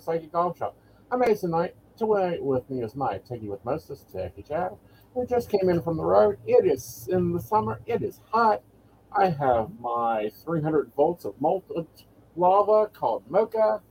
the 0.00 0.04
Psychic 0.04 0.32
Coffee 0.32 0.58
Shop. 0.58 0.76
Amazing 1.12 1.50
night. 1.50 1.74
Today 1.96 2.38
with 2.40 2.68
me 2.70 2.82
is 2.82 2.94
Mike, 2.94 3.26
Techie 3.26 3.48
with 3.48 3.62
Moses, 3.64 4.04
Techie 4.12 4.46
Chad, 4.46 4.70
who 5.14 5.26
just 5.26 5.50
came 5.50 5.68
in 5.68 5.82
from 5.82 5.98
the 5.98 6.04
road. 6.04 6.38
It 6.46 6.66
is 6.66 7.08
in 7.10 7.32
the 7.32 7.40
summer, 7.40 7.80
it 7.84 8.02
is 8.02 8.20
hot. 8.32 8.62
I 9.12 9.28
have 9.28 9.68
my 9.78 10.30
300 10.44 10.92
volts 10.96 11.24
of 11.24 11.38
molten 11.40 11.86
lava 12.36 12.86
called 12.86 13.24
Mocha, 13.28 13.82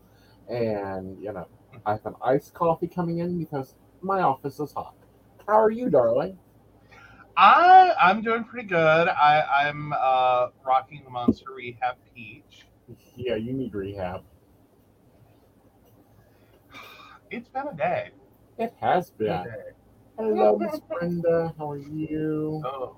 and 0.50 1.22
you 1.22 1.32
know, 1.32 1.48
I 1.86 1.92
have 1.94 2.06
an 2.06 2.16
iced 2.24 2.54
coffee 2.54 2.88
coming 2.88 3.20
in 3.20 3.38
because 3.38 3.76
my 4.02 4.22
office 4.22 4.60
is 4.60 4.72
hot. 4.72 4.96
How 5.46 5.60
are 5.62 5.72
you, 5.72 5.90
darling? 5.90 6.40
I 7.38 7.94
I'm 8.02 8.22
doing 8.22 8.44
pretty 8.46 8.68
good. 8.68 9.08
I 9.10 9.68
I'm 9.68 9.94
uh, 9.96 10.48
rocking 10.66 11.04
the 11.04 11.12
Monster 11.12 11.52
Rehab 11.56 11.98
Peach. 12.16 12.66
Yeah, 13.16 13.36
you 13.36 13.54
need 13.54 13.76
rehab. 13.76 14.24
It's 17.32 17.50
been 17.50 17.68
a 17.68 17.76
day. 17.76 18.10
It 18.58 18.74
has 18.82 19.12
Been 19.12 19.44
day. 19.44 19.72
Hello, 20.18 20.58
Miss 20.58 20.80
Brenda. 20.80 21.54
How 21.58 21.72
are 21.72 21.78
you? 21.78 22.62
Oh. 22.66 22.96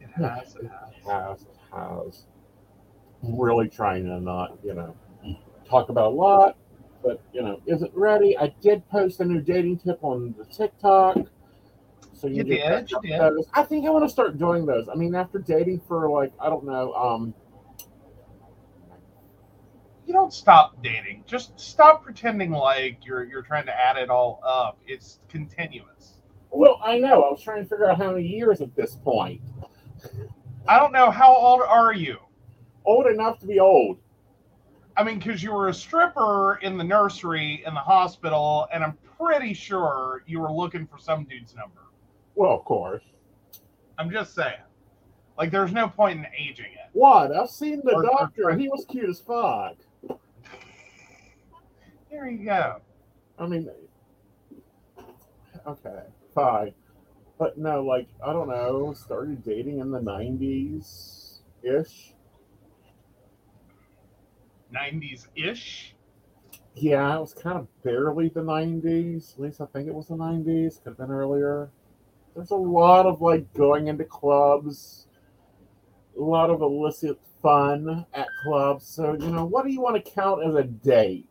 It 0.00 0.08
has. 0.16 0.56
It 0.56 0.70
has. 0.70 1.06
has 1.06 1.46
has 1.72 2.26
really 3.22 3.68
trying 3.68 4.04
to 4.04 4.20
not 4.20 4.58
you 4.64 4.74
know 4.74 4.94
talk 5.68 5.88
about 5.88 6.12
a 6.12 6.14
lot 6.14 6.56
but 7.02 7.20
you 7.32 7.40
know 7.42 7.60
isn't 7.66 7.90
ready 7.94 8.36
i 8.38 8.52
did 8.60 8.86
post 8.88 9.20
a 9.20 9.24
new 9.24 9.40
dating 9.40 9.78
tip 9.78 9.98
on 10.02 10.34
the 10.36 10.44
tiktok 10.46 11.16
so 12.12 12.26
You 12.26 12.44
can 12.44 12.46
did, 12.48 12.90
you 12.90 13.00
did. 13.02 13.20
i 13.54 13.62
think 13.62 13.86
i 13.86 13.90
want 13.90 14.04
to 14.04 14.08
start 14.08 14.38
doing 14.38 14.66
those 14.66 14.88
i 14.88 14.94
mean 14.94 15.14
after 15.14 15.38
dating 15.38 15.80
for 15.86 16.10
like 16.10 16.32
i 16.40 16.48
don't 16.48 16.64
know 16.64 16.92
um 16.94 17.32
You 20.06 20.12
don't 20.12 20.32
stop 20.32 20.82
dating. 20.82 21.24
Just 21.26 21.58
stop 21.58 22.02
pretending 22.04 22.50
like 22.50 23.04
you're 23.04 23.24
you're 23.24 23.42
trying 23.42 23.66
to 23.66 23.72
add 23.78 23.96
it 23.96 24.10
all 24.10 24.40
up. 24.44 24.78
It's 24.86 25.20
continuous. 25.28 26.18
well 26.50 26.78
i 26.84 26.98
know 26.98 27.22
i 27.22 27.30
was 27.30 27.42
trying 27.42 27.62
to 27.62 27.68
figure 27.68 27.88
out 27.90 27.96
how 27.96 28.10
many 28.12 28.26
years 28.26 28.60
at 28.60 28.74
this 28.76 28.96
point 28.96 29.40
I 30.68 30.78
don't 30.78 30.92
know 30.92 31.10
how 31.10 31.34
old 31.34 31.62
are 31.66 31.92
you. 31.94 32.18
old 32.84 33.06
enough 33.06 33.38
to 33.40 33.46
be 33.46 33.58
old 33.60 33.98
I 34.94 35.02
mean, 35.02 35.18
because 35.18 35.42
you 35.42 35.52
were 35.54 35.68
a 35.68 35.74
stripper 35.74 36.56
in 36.60 36.76
the 36.76 36.84
nursery 36.84 37.62
in 37.66 37.72
the 37.72 37.80
hospital, 37.80 38.68
and 38.70 38.84
I'm 38.84 38.98
pretty 39.18 39.54
sure 39.54 40.22
you 40.26 40.38
were 40.40 40.52
looking 40.52 40.86
for 40.86 40.98
some 40.98 41.24
dude's 41.24 41.54
number. 41.54 41.82
well 42.34 42.52
of 42.58 42.64
course 42.64 43.02
I'm 43.98 44.10
just 44.10 44.34
saying. 44.34 44.60
Like, 45.38 45.50
there's 45.50 45.72
no 45.72 45.88
point 45.88 46.18
in 46.18 46.26
aging 46.38 46.66
it. 46.74 46.90
what 46.92 47.34
i've 47.34 47.48
seen 47.50 47.80
the 47.84 47.92
Or- 47.94 48.04
or 48.04 48.10
doctor 48.18 48.42
try- 48.42 48.58
he 48.58 48.68
was 48.68 48.84
cute 48.90 49.08
as 49.08 49.20
fuck 49.20 49.76
There 52.12 52.28
you 52.28 52.44
go. 52.44 52.76
I 53.38 53.46
mean, 53.46 53.70
okay, 55.66 56.02
fine. 56.34 56.74
But 57.38 57.56
no, 57.56 57.82
like, 57.82 58.06
I 58.22 58.34
don't 58.34 58.48
know, 58.48 58.92
started 58.92 59.42
dating 59.42 59.78
in 59.78 59.90
the 59.90 59.98
90s 59.98 61.38
ish. 61.62 62.12
90s 64.74 65.28
ish. 65.34 65.94
Yeah, 66.74 67.16
it 67.16 67.20
was 67.20 67.32
kind 67.32 67.58
of 67.58 67.66
barely 67.82 68.28
the 68.28 68.42
90s. 68.42 69.32
At 69.34 69.40
least 69.40 69.60
I 69.62 69.66
think 69.66 69.88
it 69.88 69.94
was 69.94 70.08
the 70.08 70.14
90s. 70.14 70.82
Could 70.84 70.90
have 70.90 70.98
been 70.98 71.10
earlier. 71.10 71.70
There's 72.36 72.50
a 72.50 72.56
lot 72.56 73.06
of 73.06 73.22
like 73.22 73.50
going 73.54 73.88
into 73.88 74.04
clubs, 74.04 75.06
a 76.18 76.20
lot 76.20 76.50
of 76.50 76.60
illicit 76.60 77.18
fun 77.40 78.04
at 78.12 78.28
clubs. 78.42 78.86
So, 78.86 79.14
you 79.14 79.30
know, 79.30 79.46
what 79.46 79.64
do 79.64 79.72
you 79.72 79.80
want 79.80 80.02
to 80.02 80.10
count 80.10 80.44
as 80.44 80.54
a 80.54 80.64
date? 80.64 81.26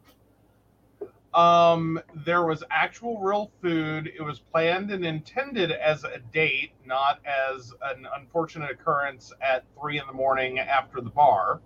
Um, 1.34 2.00
there 2.26 2.46
was 2.46 2.62
actual 2.72 3.20
real 3.22 3.52
food. 3.62 4.12
It 4.18 4.22
was 4.22 4.40
planned 4.40 4.92
and 4.92 5.06
intended 5.06 5.72
as 5.72 6.04
a 6.04 6.20
date, 6.34 6.72
not 6.86 7.22
as 7.26 7.74
an 7.84 8.06
unfortunate 8.18 8.70
occurrence 8.72 9.32
at 9.42 9.64
three 9.80 9.98
in 10.00 10.06
the 10.08 10.14
morning 10.14 10.60
after 10.60 11.00
the 11.00 11.10
bar. 11.10 11.62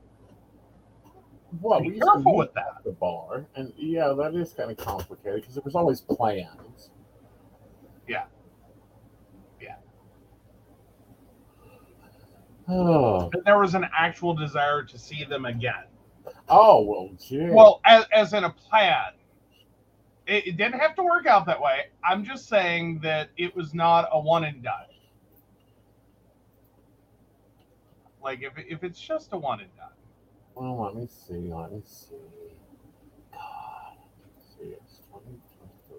Well, 1.61 1.79
Be 1.81 1.87
we 1.87 1.93
used 1.95 2.03
to 2.05 2.11
careful 2.13 2.35
with 2.35 2.53
that. 2.53 2.75
at 2.77 2.83
the 2.83 2.91
bar, 2.91 3.47
and 3.55 3.73
yeah, 3.77 4.13
that 4.17 4.35
is 4.35 4.53
kind 4.53 4.69
of 4.69 4.77
complicated 4.77 5.41
because 5.41 5.55
there 5.55 5.63
was 5.65 5.73
always 5.73 6.01
plans. 6.01 6.91
Yeah. 8.07 8.25
Yeah. 9.61 9.75
Oh, 12.67 13.29
But 13.31 13.45
there 13.45 13.57
was 13.57 13.73
an 13.73 13.85
actual 13.97 14.33
desire 14.35 14.83
to 14.83 14.97
see 14.99 15.23
them 15.23 15.45
again. 15.45 15.85
oh 16.49 16.81
well, 16.83 17.09
gee. 17.25 17.47
Well, 17.49 17.79
as, 17.85 18.05
as 18.11 18.33
in 18.33 18.43
a 18.43 18.49
plan. 18.51 19.13
It, 20.27 20.47
it 20.47 20.57
didn't 20.57 20.79
have 20.79 20.95
to 20.95 21.03
work 21.03 21.27
out 21.27 21.45
that 21.45 21.61
way. 21.61 21.87
I'm 22.03 22.23
just 22.23 22.47
saying 22.47 22.99
that 23.03 23.29
it 23.37 23.55
was 23.55 23.73
not 23.73 24.09
a 24.11 24.19
one 24.19 24.43
and 24.43 24.63
done. 24.63 24.85
Like 28.23 28.41
if 28.41 28.53
if 28.57 28.83
it's 28.83 28.99
just 28.99 29.33
a 29.33 29.37
one 29.37 29.59
and 29.59 29.69
done. 29.77 29.89
well, 30.55 30.81
let 30.83 30.95
me 30.95 31.07
see. 31.07 31.53
Let 31.53 31.71
me 31.71 31.81
see. 31.85 32.15
God, 33.31 33.97
see, 34.39 34.69
it's 34.69 34.97
2023. 35.11 35.97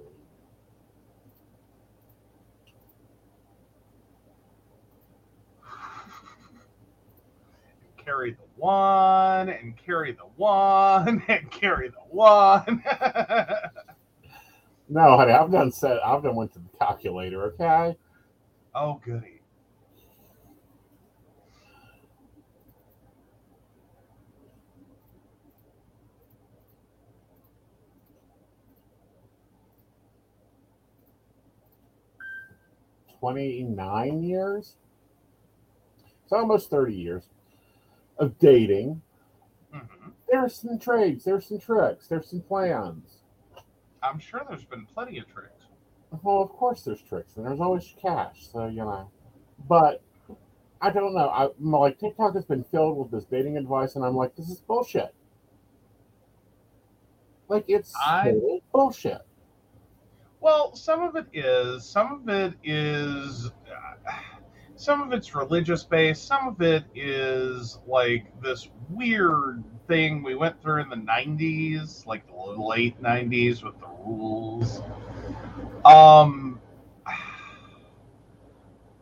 carry 8.05 8.33
the 8.39 8.39
one 8.57 9.49
and 9.51 9.77
carry 9.77 10.13
the 10.13 10.27
one 10.37 11.23
and 11.29 11.49
carry 11.53 11.91
the 11.91 11.97
one. 12.09 12.83
No, 14.89 15.17
honey, 15.17 15.33
I've 15.33 15.51
done 15.51 15.73
set. 15.73 16.05
I've 16.05 16.23
done 16.23 16.37
went 16.37 16.53
to 16.55 16.61
the 16.61 16.79
calculator. 16.79 17.45
Okay. 17.55 17.97
oh, 18.75 19.01
goody. 19.05 19.41
Twenty 33.19 33.63
nine 33.65 34.23
years. 34.23 34.77
It's 36.23 36.33
almost 36.33 36.71
thirty 36.71 36.95
years 36.95 37.25
of 38.19 38.39
dating. 38.39 39.03
Mhm. 39.75 40.13
There's 40.29 40.57
some 40.57 40.79
trades. 40.79 41.25
There's 41.25 41.47
some 41.47 41.59
tricks. 41.59 42.09
There's 42.09 42.31
some 42.31 42.41
plans. 42.43 43.16
I'm 44.09 44.19
sure 44.19 44.43
there's 44.49 44.65
been 44.65 44.87
plenty 44.87 45.19
of 45.19 45.27
tricks. 45.33 45.67
Well, 46.23 46.41
of 46.43 46.51
course 46.51 46.83
there's 46.83 47.03
tricks, 47.03 47.37
and 47.37 47.47
there's 47.47 47.61
always 47.61 47.95
cash. 48.01 48.49
So 48.53 48.67
you 48.67 48.79
know, 48.79 49.11
but 49.69 50.03
I 50.81 50.91
don't 50.91 51.15
know. 51.15 51.29
I 51.29 51.49
my, 51.59 51.79
like 51.79 51.99
TikTok 51.99 52.35
has 52.35 52.45
been 52.45 52.65
filled 52.65 52.97
with 52.99 53.11
this 53.11 53.25
dating 53.25 53.57
advice, 53.57 53.97
and 53.97 54.05
I'm 54.05 54.17
like, 54.17 54.37
this 54.37 54.49
is 54.49 54.61
bullshit. 54.61 55.15
Like 57.49 57.65
it's 57.69 57.93
I- 57.97 58.35
bullshit. 58.73 59.23
Well, 60.41 60.77
some 60.77 61.03
of 61.03 61.17
it 61.17 61.27
is. 61.33 61.85
Some 61.85 62.13
of 62.23 62.29
it 62.29 62.55
is. 62.63 63.47
Uh, 63.47 63.96
some 64.77 65.03
of 65.03 65.13
it's 65.13 65.35
religious 65.35 65.83
based. 65.85 66.27
Some 66.27 66.49
of 66.49 66.61
it 66.61 66.85
is 66.95 67.79
like 67.87 68.27
this 68.43 68.69
weird 68.91 69.65
thing 69.89 70.23
we 70.23 70.35
went 70.35 70.61
through 70.63 70.83
in 70.83 70.89
the 70.89 70.97
90s, 70.97 72.07
like 72.07 72.27
the 72.27 72.35
late 72.35 73.03
90s 73.03 73.65
with 73.65 73.79
the 73.81 73.89
rules. 74.05 74.83
Um. 75.85 76.61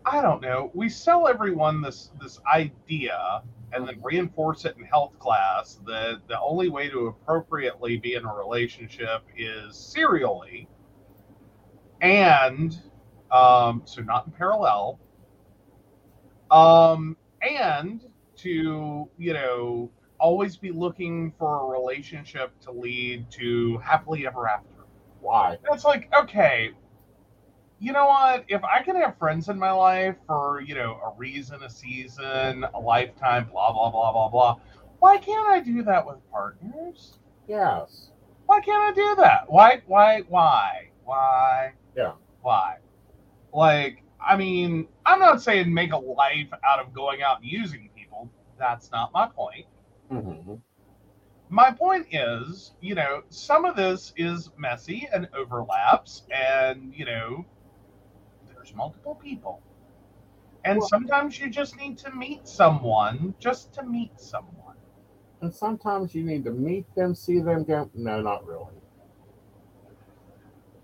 I 0.06 0.20
don't 0.20 0.42
know. 0.42 0.70
We 0.74 0.90
sell 0.90 1.26
everyone 1.26 1.80
this 1.80 2.10
this 2.20 2.38
idea 2.52 3.42
and 3.72 3.88
then 3.88 3.98
reinforce 4.02 4.64
it 4.64 4.76
in 4.76 4.84
health 4.84 5.18
class 5.18 5.80
that 5.86 6.20
the 6.28 6.40
only 6.40 6.68
way 6.68 6.88
to 6.88 7.06
appropriately 7.06 7.96
be 7.96 8.14
in 8.14 8.24
a 8.24 8.32
relationship 8.32 9.22
is 9.36 9.76
serially 9.76 10.68
and 12.00 12.80
um, 13.32 13.82
so 13.84 14.02
not 14.02 14.26
in 14.26 14.32
parallel 14.32 15.00
um, 16.54 17.16
and 17.42 18.02
to 18.36 19.08
you 19.18 19.32
know 19.32 19.90
always 20.18 20.56
be 20.56 20.70
looking 20.70 21.32
for 21.38 21.62
a 21.64 21.78
relationship 21.80 22.58
to 22.60 22.70
lead 22.70 23.30
to 23.30 23.78
happily 23.78 24.26
ever 24.26 24.48
after 24.48 24.68
Why? 25.20 25.58
that's 25.68 25.84
like 25.84 26.08
okay 26.18 26.70
you 27.80 27.92
know 27.92 28.06
what 28.06 28.44
if 28.48 28.62
i 28.64 28.82
can 28.82 28.96
have 28.96 29.18
friends 29.18 29.48
in 29.48 29.58
my 29.58 29.72
life 29.72 30.16
for 30.26 30.62
you 30.62 30.74
know 30.74 30.98
a 31.04 31.12
reason 31.18 31.62
a 31.62 31.70
season 31.70 32.64
a 32.74 32.80
lifetime 32.80 33.48
blah 33.50 33.72
blah 33.72 33.90
blah 33.90 34.12
blah 34.12 34.28
blah 34.28 34.56
why 35.00 35.18
can't 35.18 35.48
i 35.48 35.60
do 35.60 35.82
that 35.82 36.06
with 36.06 36.16
partners 36.30 37.18
Yes. 37.48 38.10
why 38.46 38.60
can't 38.60 38.82
I 38.82 38.92
do 38.94 39.14
that? 39.22 39.44
Why, 39.48 39.82
why, 39.86 40.22
why, 40.28 40.90
why? 41.04 41.72
Yeah. 41.96 42.12
Why? 42.42 42.76
Like, 43.52 44.03
I 44.26 44.36
mean, 44.36 44.88
I'm 45.06 45.18
not 45.18 45.42
saying 45.42 45.72
make 45.72 45.92
a 45.92 45.96
life 45.98 46.48
out 46.64 46.80
of 46.80 46.92
going 46.92 47.22
out 47.22 47.40
and 47.40 47.46
using 47.50 47.90
people. 47.96 48.30
That's 48.58 48.90
not 48.90 49.12
my 49.12 49.28
point. 49.28 49.66
hmm 50.08 50.54
My 51.48 51.70
point 51.70 52.06
is, 52.12 52.72
you 52.80 52.94
know, 52.94 53.22
some 53.28 53.64
of 53.64 53.76
this 53.76 54.12
is 54.16 54.50
messy 54.56 55.08
and 55.12 55.28
overlaps, 55.36 56.22
and, 56.30 56.92
you 56.94 57.04
know, 57.04 57.44
there's 58.54 58.74
multiple 58.74 59.14
people. 59.14 59.60
And 60.64 60.78
Well- 60.78 60.88
sometimes 60.88 61.38
you 61.38 61.50
just 61.50 61.76
need 61.76 61.98
to 61.98 62.10
meet 62.14 62.48
someone 62.48 63.34
just 63.38 63.72
to 63.74 63.82
meet 63.82 64.18
someone. 64.18 64.76
And 65.42 65.52
sometimes 65.52 66.14
you 66.14 66.24
need 66.24 66.44
to 66.44 66.50
meet 66.52 66.86
them, 66.94 67.14
see 67.14 67.40
them, 67.40 67.64
go, 67.64 67.90
no, 67.94 68.22
not 68.22 68.46
really. 68.46 68.72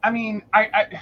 I 0.02 0.10
mean, 0.10 0.42
I, 0.52 0.68
I, 0.74 1.00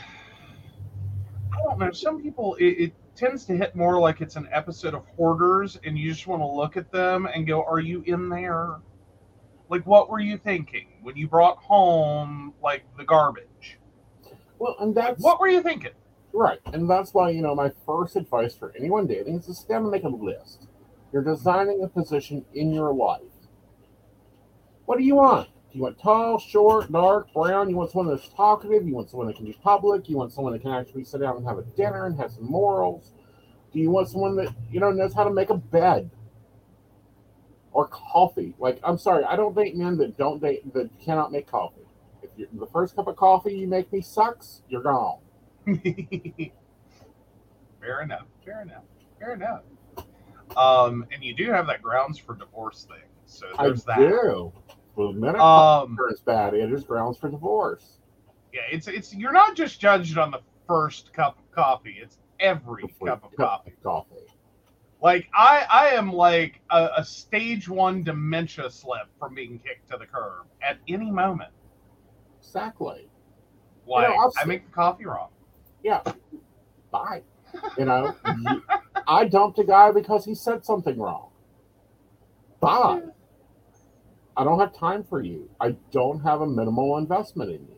I 1.59 1.63
don't 1.63 1.79
know. 1.79 1.91
Some 1.93 2.23
people, 2.23 2.55
it, 2.57 2.65
it 2.65 2.93
tends 3.17 3.45
to 3.47 3.57
hit 3.57 3.75
more 3.75 3.99
like 3.99 4.21
it's 4.21 4.37
an 4.37 4.49
episode 4.53 4.95
of 4.95 5.05
Hoarders, 5.17 5.79
and 5.85 5.99
you 5.99 6.11
just 6.13 6.27
want 6.27 6.41
to 6.41 6.47
look 6.47 6.77
at 6.77 6.93
them 6.93 7.27
and 7.27 7.47
go, 7.47 7.65
"Are 7.65 7.81
you 7.81 8.03
in 8.07 8.29
there? 8.29 8.77
Like, 9.69 9.87
what 9.87 10.09
were 10.09 10.21
you 10.21 10.39
thinking 10.39 10.87
when 11.03 11.17
you 11.17 11.29
brought 11.29 11.59
home 11.59 12.55
like 12.63 12.85
the 12.97 13.05
garbage? 13.05 13.79
Well, 14.59 14.77
and 14.81 14.95
that's 14.95 15.23
what 15.23 15.41
were 15.41 15.49
you 15.49 15.63
thinking?" 15.63 15.93
right. 16.33 16.59
And 16.67 16.89
that's 16.89 17.13
why, 17.13 17.31
you 17.31 17.43
know, 17.43 17.55
my 17.55 17.73
first 17.85 18.17
advice 18.17 18.55
for 18.55 18.73
anyone 18.77 19.07
dating 19.07 19.39
is 19.39 19.47
to 19.47 19.55
sit 19.55 19.69
down 19.69 19.83
and 19.83 19.91
make 19.91 20.05
a 20.05 20.09
list. 20.09 20.67
You're 21.13 21.25
designing 21.25 21.83
a 21.83 21.89
position 21.89 22.45
in 22.55 22.73
your 22.73 22.93
life. 22.95 23.23
What 24.87 24.99
do 24.99 25.05
you 25.05 25.17
want? 25.17 25.49
Do 25.71 25.77
you 25.77 25.83
want 25.83 25.99
tall, 26.01 26.39
short, 26.39 26.91
dark, 26.91 27.33
brown? 27.35 27.69
You 27.69 27.77
want 27.77 27.91
someone 27.91 28.15
that's 28.15 28.29
talkative? 28.31 28.87
You 28.87 28.95
want 28.95 29.11
someone 29.11 29.27
that 29.27 29.37
can 29.37 29.45
be 29.45 29.53
public? 29.63 30.09
You 30.09 30.17
want 30.17 30.33
someone 30.33 30.55
that 30.55 30.63
can 30.63 30.73
actually 30.73 31.05
sit 31.05 31.21
down 31.21 31.37
and 31.37 31.47
have 31.47 31.59
a 31.59 31.63
dinner 31.63 32.07
and 32.07 32.17
have 32.19 32.33
some 32.33 32.47
morals? 32.47 33.13
Do 33.73 33.79
you 33.79 33.91
want 33.91 34.09
someone 34.09 34.35
that, 34.37 34.55
you 34.71 34.81
know, 34.81 34.91
knows 34.91 35.13
how 35.13 35.25
to 35.25 35.31
make 35.31 35.51
a 35.51 35.57
bed? 35.57 36.11
Or 37.73 37.87
coffee? 37.89 38.55
Like, 38.59 38.81
I'm 38.83 38.97
sorry, 38.97 39.25
I 39.25 39.37
don't 39.37 39.55
date 39.55 39.77
men 39.77 39.99
that 39.99 40.17
don't 40.17 40.41
date 40.41 40.73
that 40.73 40.89
cannot 41.05 41.33
make 41.33 41.47
coffee. 41.47 41.83
If 42.23 42.31
you 42.37 42.49
the 42.59 42.67
first 42.67 42.97
cup 42.97 43.07
of 43.07 43.17
coffee 43.17 43.55
you 43.55 43.67
make 43.69 43.93
me 43.93 44.01
sucks, 44.01 44.63
you're 44.71 44.83
gone. 44.83 45.19
fair 47.81 48.01
enough. 48.03 48.27
Fair 48.43 48.63
enough. 48.63 48.85
Fair 49.19 49.35
enough. 49.35 49.63
Um, 50.57 51.07
and 51.13 51.23
you 51.23 51.35
do 51.35 51.53
have 51.53 51.67
that 51.67 51.83
grounds 51.83 52.19
for 52.19 52.35
divorce 52.35 52.87
thing. 52.89 53.05
So 53.27 53.47
there's 53.61 53.87
I 53.87 54.01
that. 54.01 54.09
do. 54.09 54.53
Well, 54.99 55.13
the 55.13 55.41
Um, 55.41 55.97
is 56.11 56.21
bad, 56.21 56.55
it 56.55 56.73
is 56.73 56.83
grounds 56.83 57.19
for 57.19 57.31
divorce. 57.31 57.99
yeah, 58.53 58.63
it's 58.71 58.89
it's 58.89 59.15
you're 59.15 59.33
not 59.33 59.55
just 59.57 59.79
judged 59.81 60.19
on 60.19 60.33
the 60.33 60.41
first 60.67 61.13
cup 61.13 61.39
of 61.39 61.51
coffee. 61.53 61.99
It's 62.03 62.19
every 62.41 62.83
Before 62.83 63.09
cup 63.09 63.25
of 63.25 63.31
you 63.31 63.37
coffee. 63.39 63.73
Coffee. 63.83 64.27
Like 65.01 65.29
I, 65.33 65.65
I 65.71 65.87
am 65.91 66.13
like 66.13 66.61
a, 66.71 66.89
a 66.97 67.05
stage 67.05 67.69
one 67.69 68.03
dementia 68.03 68.69
slip 68.71 69.07
from 69.21 69.37
being 69.37 69.61
kicked 69.61 69.89
to 69.93 69.97
the 69.99 70.07
curb 70.07 70.47
at 70.63 70.79
any 70.89 71.13
moment. 71.13 71.53
Exactly. 72.41 73.09
Like 73.87 74.09
I've 74.09 74.33
I 74.37 74.45
make 74.47 74.67
the 74.67 74.73
coffee 74.73 75.07
wrong. 75.07 75.29
Yeah. 75.85 76.03
Bye. 76.91 77.23
You 77.79 77.85
know, 77.87 78.15
you- 78.27 78.63
I 79.07 79.25
dumped 79.27 79.59
a 79.61 79.65
guy 79.65 79.91
because 79.93 80.25
he 80.25 80.35
said 80.35 80.65
something 80.67 80.99
wrong. 80.99 81.31
Bye. 82.61 83.01
I 84.39 84.45
don't 84.45 84.61
have 84.61 84.73
time 84.73 85.03
for 85.03 85.21
you. 85.21 85.51
I 85.61 85.73
don't 85.91 86.21
have 86.21 86.43
a 86.43 86.47
minimal 86.47 86.97
investment 86.99 87.51
in 87.51 87.61
you. 87.63 87.77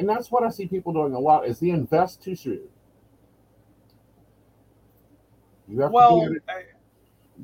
And 0.00 0.08
that's 0.08 0.28
what 0.32 0.42
I 0.42 0.50
see 0.50 0.66
people 0.66 0.92
doing 0.92 1.14
a 1.14 1.18
lot 1.20 1.46
is 1.46 1.60
they 1.60 1.70
invest 1.70 2.20
too 2.20 2.34
soon. 2.34 2.62
You 5.68 5.80
have 5.82 5.90
to 5.90 5.94
Well, 5.94 6.28
be 6.28 6.36
it. 6.36 6.42
I, 6.48 6.62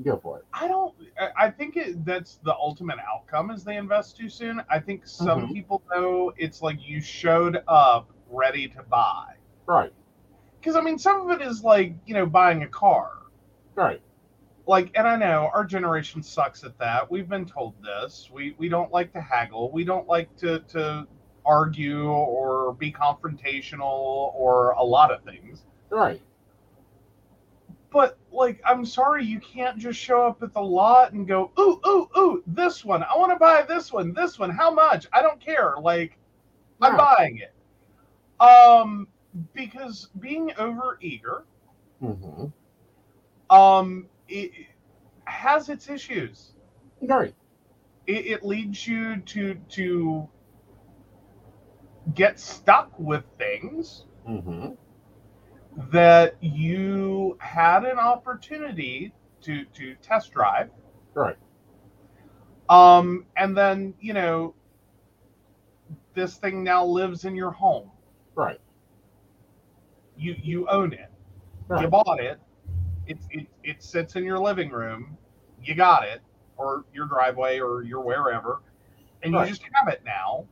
Go 0.04 0.16
for 0.18 0.38
it. 0.38 0.44
I 0.52 0.68
don't. 0.68 0.94
I- 1.36 1.50
think 1.50 1.76
it, 1.76 2.04
that's 2.04 2.36
the 2.44 2.54
ultimate 2.54 2.98
outcome 3.12 3.50
is 3.50 3.64
they 3.64 3.76
invest 3.76 4.16
too 4.16 4.28
soon. 4.28 4.62
I 4.70 4.78
think 4.78 5.04
some 5.06 5.48
Mhm. 5.48 5.52
people 5.52 5.82
know 5.92 6.32
it's 6.36 6.62
like 6.62 6.78
you 6.86 7.00
showed 7.00 7.62
up 7.66 8.10
ready 8.30 8.68
to 8.68 8.82
buy. 8.84 9.34
Right. 9.66 9.92
Because 10.60 10.76
I 10.76 10.80
mean, 10.80 10.96
some 10.98 11.28
of 11.28 11.40
it 11.40 11.44
is 11.44 11.64
like 11.64 11.94
you 12.06 12.14
know 12.14 12.24
buying 12.26 12.62
a 12.62 12.68
car. 12.68 13.10
Right. 13.74 14.00
Like 14.66 14.90
and 14.94 15.06
i 15.08 15.16
know 15.16 15.50
our 15.54 15.64
generation 15.64 16.22
sucks 16.22 16.64
at 16.64 16.78
that. 16.78 17.10
We've 17.10 17.28
been 17.28 17.46
told 17.46 17.74
this. 17.82 18.30
We 18.32 18.54
we 18.58 18.68
don't 18.68 18.92
like 18.92 19.12
to 19.14 19.20
haggle. 19.20 19.70
We 19.72 19.84
don't 19.84 20.06
like 20.08 20.34
to 20.38 20.60
to 20.60 21.06
argue 21.46 22.08
or 22.10 22.74
be 22.74 22.92
confrontational 22.92 24.32
or 24.34 24.72
a 24.72 24.82
lot 24.84 25.10
of 25.12 25.22
things. 25.24 25.64
Right. 25.90 26.22
but 27.90 28.18
like 28.30 28.60
i'm 28.64 28.84
sorry 28.84 29.24
you 29.24 29.40
can't 29.40 29.76
just 29.78 29.98
show 29.98 30.26
up 30.26 30.42
at 30.42 30.52
the 30.54 30.60
lot 30.60 31.12
and 31.12 31.26
go 31.26 31.50
ooh 31.58 31.80
ooh 31.86 32.08
ooh 32.16 32.42
this 32.46 32.84
one. 32.84 33.02
I 33.02 33.16
want 33.16 33.32
to 33.32 33.36
buy 33.38 33.62
this 33.62 33.92
one 33.92 34.12
this 34.14 34.38
one. 34.38 34.50
How 34.50 34.70
much? 34.70 35.06
I 35.12 35.22
don't 35.22 35.40
care. 35.40 35.74
Like 35.80 36.16
i'm 36.80 36.96
buying 36.96 37.38
it. 37.38 37.52
Um 38.40 39.08
because 39.54 40.08
being 40.20 40.52
over 40.58 40.98
eager 41.00 41.44
hmm 42.00 42.46
um 43.50 44.06
it, 44.30 44.52
has 45.24 45.68
its 45.68 45.88
issues. 45.88 46.52
Right. 47.02 47.34
it, 48.06 48.26
it 48.26 48.44
leads 48.44 48.86
you 48.86 49.18
to 49.18 49.54
to 49.70 50.28
get 52.14 52.38
stuck 52.40 52.98
with 52.98 53.24
things 53.38 54.04
hmm 54.26 54.68
that 55.92 56.36
you 56.42 57.36
had 57.40 57.84
an 57.84 57.98
opportunity 57.98 59.14
to 59.42 59.64
to 59.66 59.94
test 59.96 60.32
drive. 60.32 60.70
Right. 61.14 61.36
um 62.68 63.26
and 63.36 63.56
then 63.56 63.94
you 64.00 64.14
know 64.14 64.54
this 66.14 66.36
thing 66.36 66.64
now 66.64 66.84
lives 66.84 67.24
in 67.24 67.36
your 67.36 67.50
home. 67.52 67.90
Right. 68.34 68.60
you 70.16 70.36
you 70.42 70.68
own 70.68 70.92
it. 70.92 71.10
You 71.80 71.88
bought 71.88 72.20
it. 72.20 72.40
It's 73.06 73.26
it 73.30 73.46
it 73.70 73.82
sits 73.82 74.16
in 74.16 74.24
your 74.24 74.38
living 74.38 74.70
room 74.70 75.18
you 75.62 75.74
got 75.74 76.04
it 76.04 76.20
or 76.56 76.84
your 76.94 77.06
driveway 77.06 77.58
or 77.60 77.82
your 77.82 78.00
wherever 78.00 78.60
and 79.22 79.34
Right. 79.34 79.48
you 79.48 79.52
just 79.52 79.62
have 79.74 79.88
it 79.92 80.02
now 80.04 80.46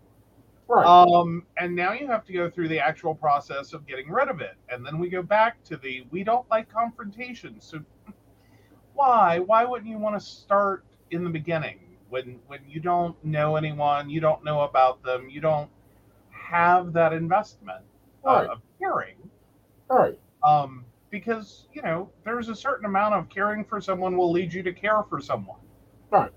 Right. 0.68 0.96
Um, 1.06 1.46
and 1.58 1.74
now 1.74 1.92
you 1.92 2.06
have 2.08 2.24
to 2.26 2.32
go 2.32 2.50
through 2.50 2.68
the 2.68 2.78
actual 2.80 3.14
process 3.14 3.72
of 3.72 3.86
getting 3.86 4.10
rid 4.10 4.28
of 4.28 4.40
it. 4.40 4.56
And 4.68 4.84
then 4.86 4.98
we 4.98 5.08
go 5.08 5.22
back 5.22 5.62
to 5.64 5.76
the 5.76 6.04
we 6.10 6.24
don't 6.24 6.48
like 6.50 6.68
confrontation. 6.68 7.60
So 7.60 7.80
why? 8.94 9.38
Why 9.40 9.64
wouldn't 9.64 9.90
you 9.90 9.98
want 9.98 10.18
to 10.18 10.24
start 10.24 10.84
in 11.10 11.24
the 11.24 11.30
beginning 11.30 11.98
when 12.08 12.40
when 12.46 12.60
you 12.68 12.80
don't 12.80 13.22
know 13.24 13.56
anyone, 13.56 14.08
you 14.10 14.20
don't 14.20 14.44
know 14.44 14.62
about 14.62 15.02
them, 15.02 15.28
you 15.30 15.40
don't 15.40 15.70
have 16.30 16.92
that 16.94 17.12
investment 17.12 17.84
uh, 18.26 18.44
Right. 18.44 18.48
of 18.48 18.62
caring? 18.78 19.30
right. 19.88 20.18
Um, 20.42 20.86
because 21.10 21.66
you 21.72 21.82
know 21.82 22.10
there's 22.24 22.48
a 22.48 22.54
certain 22.54 22.84
amount 22.86 23.14
of 23.14 23.28
caring 23.28 23.64
for 23.64 23.80
someone 23.80 24.16
will 24.16 24.30
lead 24.30 24.52
you 24.52 24.62
to 24.62 24.72
care 24.72 25.02
for 25.04 25.20
someone. 25.20 25.58
Right. 26.10 26.30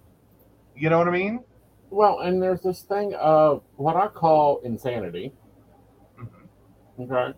You 0.75 0.89
know 0.89 0.97
what 0.97 1.07
I 1.07 1.11
mean? 1.11 1.43
Well, 1.89 2.19
and 2.19 2.41
there's 2.41 2.61
this 2.61 2.83
thing 2.83 3.13
of 3.15 3.63
what 3.75 3.95
I 3.95 4.07
call 4.07 4.59
insanity. 4.61 5.33
Mhm. 6.17 6.47
Okay. 6.99 7.37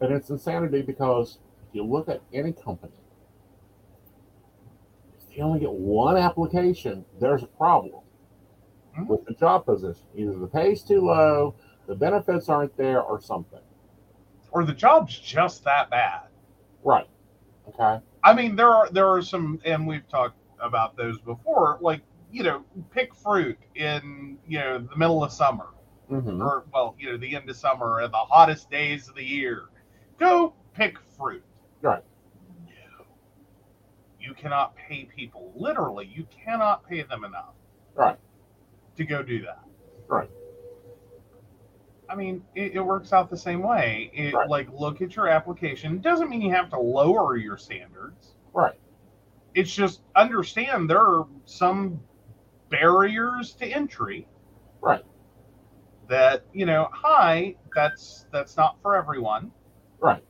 And 0.00 0.12
it's 0.12 0.30
insanity 0.30 0.82
because 0.82 1.38
if 1.68 1.74
you 1.74 1.84
look 1.84 2.08
at 2.08 2.22
any 2.32 2.52
company, 2.52 2.92
if 5.28 5.36
you 5.36 5.42
only 5.42 5.60
get 5.60 5.72
one 5.72 6.16
application, 6.16 7.04
there's 7.18 7.42
a 7.42 7.46
problem 7.48 8.02
Mhm. 8.96 9.08
with 9.08 9.24
the 9.24 9.34
job 9.34 9.64
position. 9.66 10.06
Either 10.14 10.38
the 10.38 10.46
pay's 10.46 10.82
too 10.82 11.00
low, 11.00 11.54
the 11.86 11.94
benefits 11.96 12.48
aren't 12.48 12.76
there, 12.76 13.02
or 13.02 13.20
something. 13.20 13.60
Or 14.52 14.64
the 14.64 14.72
job's 14.72 15.18
just 15.18 15.64
that 15.64 15.90
bad. 15.90 16.22
Right. 16.82 17.08
Okay. 17.68 18.00
I 18.24 18.34
mean, 18.34 18.56
there 18.56 18.70
are 18.70 18.90
there 18.90 19.08
are 19.08 19.22
some, 19.22 19.60
and 19.64 19.86
we've 19.86 20.08
talked 20.08 20.36
about 20.60 20.96
those 20.96 21.18
before. 21.20 21.78
Like 21.80 22.02
you 22.32 22.42
know, 22.42 22.64
pick 22.92 23.14
fruit 23.14 23.58
in 23.74 24.38
you 24.46 24.58
know 24.58 24.78
the 24.78 24.96
middle 24.96 25.22
of 25.24 25.32
summer, 25.32 25.66
Mm-hmm. 26.10 26.42
or 26.42 26.64
well, 26.74 26.96
you 26.98 27.12
know, 27.12 27.16
the 27.16 27.36
end 27.36 27.48
of 27.48 27.56
summer 27.56 28.00
and 28.00 28.12
the 28.12 28.18
hottest 28.18 28.70
days 28.70 29.08
of 29.08 29.14
the 29.14 29.24
year. 29.24 29.66
Go 30.18 30.54
pick 30.74 30.96
fruit. 31.16 31.44
Right. 31.82 32.02
No, 32.66 33.04
you 34.18 34.34
cannot 34.34 34.74
pay 34.76 35.04
people. 35.04 35.52
Literally, 35.54 36.10
you 36.12 36.26
cannot 36.44 36.86
pay 36.88 37.02
them 37.04 37.24
enough. 37.24 37.54
Right. 37.94 38.18
To 38.96 39.04
go 39.04 39.22
do 39.22 39.42
that. 39.42 39.60
Right. 40.08 40.28
I 42.10 42.14
mean, 42.16 42.42
it, 42.54 42.72
it 42.74 42.80
works 42.80 43.12
out 43.12 43.30
the 43.30 43.36
same 43.36 43.62
way. 43.62 44.10
It, 44.12 44.34
Right. 44.34 44.48
Like, 44.48 44.68
look 44.72 45.00
at 45.00 45.14
your 45.14 45.28
application. 45.28 46.00
Doesn't 46.00 46.28
mean 46.28 46.42
you 46.42 46.50
have 46.50 46.68
to 46.70 46.78
lower 46.78 47.36
your 47.36 47.56
standards 47.56 48.34
Right. 48.52 48.80
it's 49.54 49.72
just 49.72 50.02
understand 50.16 50.90
there 50.90 51.00
are 51.00 51.26
some 51.44 52.00
barriers 52.68 53.52
to 53.54 53.66
entry 53.66 54.26
Right. 54.80 55.04
that 56.08 56.44
you 56.52 56.66
know 56.66 56.88
hi 56.92 57.54
that's 57.74 58.26
that's 58.32 58.56
not 58.56 58.76
for 58.82 58.96
everyone 58.96 59.52
Right. 60.00 60.24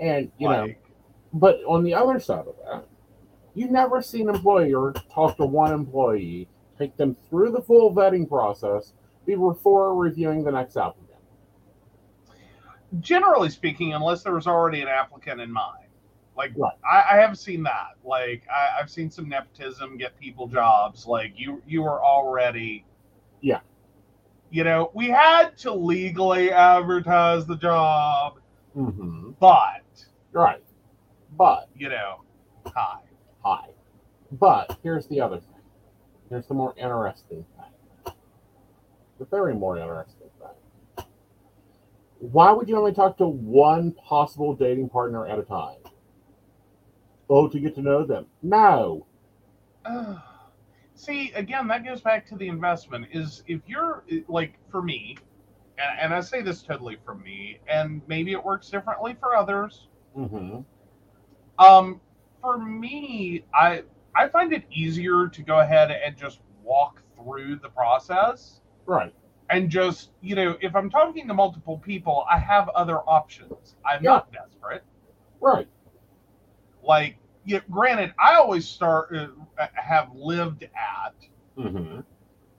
And 0.00 0.30
you 0.38 0.48
know, 0.48 0.68
but 1.34 1.56
on 1.66 1.82
the 1.84 1.94
other 1.94 2.18
side 2.20 2.46
of 2.46 2.54
that, 2.64 2.84
You 3.54 3.68
never 3.70 4.00
see 4.02 4.22
an 4.22 4.28
employer 4.28 4.92
talk 5.12 5.36
to 5.38 5.44
one 5.46 5.72
employee, 5.72 6.48
take 6.78 6.96
them 6.96 7.16
through 7.28 7.50
the 7.52 7.60
full 7.62 7.92
vetting 7.94 8.28
process 8.28 8.92
before 9.36 9.94
reviewing 9.94 10.44
the 10.44 10.52
next 10.52 10.76
applicant. 10.76 11.04
Generally 13.00 13.50
speaking, 13.50 13.92
unless 13.94 14.22
there 14.22 14.34
was 14.34 14.46
already 14.46 14.80
an 14.80 14.88
applicant 14.88 15.40
in 15.40 15.52
mind. 15.52 15.84
Like 16.36 16.52
Right. 16.56 16.72
I, 16.90 17.16
I 17.16 17.20
have 17.20 17.36
seen 17.36 17.62
that. 17.64 17.96
Like 18.04 18.44
I, 18.50 18.80
I've 18.80 18.88
seen 18.90 19.10
some 19.10 19.28
nepotism 19.28 19.98
get 19.98 20.18
people 20.18 20.46
jobs. 20.46 21.04
Like 21.06 21.32
you 21.36 21.62
you 21.66 21.82
were 21.82 22.02
already 22.02 22.84
Yeah. 23.40 23.60
You 24.50 24.64
know, 24.64 24.90
we 24.94 25.08
had 25.08 25.58
to 25.58 25.72
legally 25.72 26.50
advertise 26.52 27.44
the 27.46 27.56
job, 27.56 28.38
Mm-hmm. 28.76 29.32
but 29.40 29.82
Right. 30.32 30.62
But 31.36 31.68
you 31.76 31.88
know, 31.90 32.22
hi. 32.66 33.00
Hi. 33.44 33.68
But 34.32 34.78
here's 34.82 35.06
the 35.08 35.20
other 35.20 35.38
thing. 35.40 35.60
Here's 36.30 36.46
the 36.46 36.54
more 36.54 36.74
interesting 36.78 37.44
thing. 37.56 37.57
The 39.18 39.24
very 39.24 39.54
more 39.54 39.78
interesting 39.78 40.28
thing. 40.38 41.04
Why 42.20 42.50
would 42.52 42.68
you 42.68 42.76
only 42.76 42.92
talk 42.92 43.16
to 43.18 43.26
one 43.26 43.92
possible 43.92 44.54
dating 44.54 44.88
partner 44.88 45.26
at 45.26 45.38
a 45.38 45.42
time? 45.42 45.78
Oh, 47.30 47.48
to 47.48 47.60
get 47.60 47.74
to 47.76 47.82
know 47.82 48.04
them. 48.04 48.26
No. 48.42 49.06
Ugh. 49.84 50.16
See, 50.94 51.30
again, 51.36 51.68
that 51.68 51.84
goes 51.84 52.00
back 52.00 52.26
to 52.26 52.34
the 52.34 52.48
investment. 52.48 53.06
Is 53.12 53.44
if 53.46 53.60
you're 53.68 54.02
like 54.26 54.58
for 54.68 54.82
me, 54.82 55.16
and, 55.78 56.00
and 56.00 56.14
I 56.14 56.20
say 56.20 56.42
this 56.42 56.60
totally 56.62 56.96
from 57.04 57.22
me, 57.22 57.60
and 57.68 58.02
maybe 58.08 58.32
it 58.32 58.44
works 58.44 58.68
differently 58.68 59.16
for 59.20 59.36
others. 59.36 59.86
Mm-hmm. 60.16 60.62
Um, 61.64 62.00
for 62.40 62.58
me, 62.58 63.44
I 63.54 63.84
I 64.16 64.26
find 64.26 64.52
it 64.52 64.64
easier 64.72 65.28
to 65.28 65.42
go 65.42 65.60
ahead 65.60 65.92
and 65.92 66.16
just 66.16 66.40
walk 66.64 67.00
through 67.16 67.60
the 67.62 67.68
process 67.68 68.60
Right. 68.88 69.14
and 69.50 69.70
just 69.70 70.10
you 70.22 70.34
know, 70.34 70.56
if 70.60 70.74
I'm 70.74 70.90
talking 70.90 71.28
to 71.28 71.34
multiple 71.34 71.78
people, 71.78 72.24
I 72.30 72.38
have 72.38 72.68
other 72.70 72.98
options. 73.00 73.76
I'm 73.84 74.02
Yeah. 74.02 74.10
not 74.10 74.32
desperate. 74.32 74.84
Right. 75.40 75.68
Like, 76.82 77.18
yeah, 77.44 77.60
granted, 77.70 78.14
I 78.18 78.34
always 78.36 78.66
start 78.68 79.14
uh, 79.14 79.28
have 79.74 80.14
lived 80.14 80.64
at 80.64 81.14
Mm-hmm. 81.58 82.00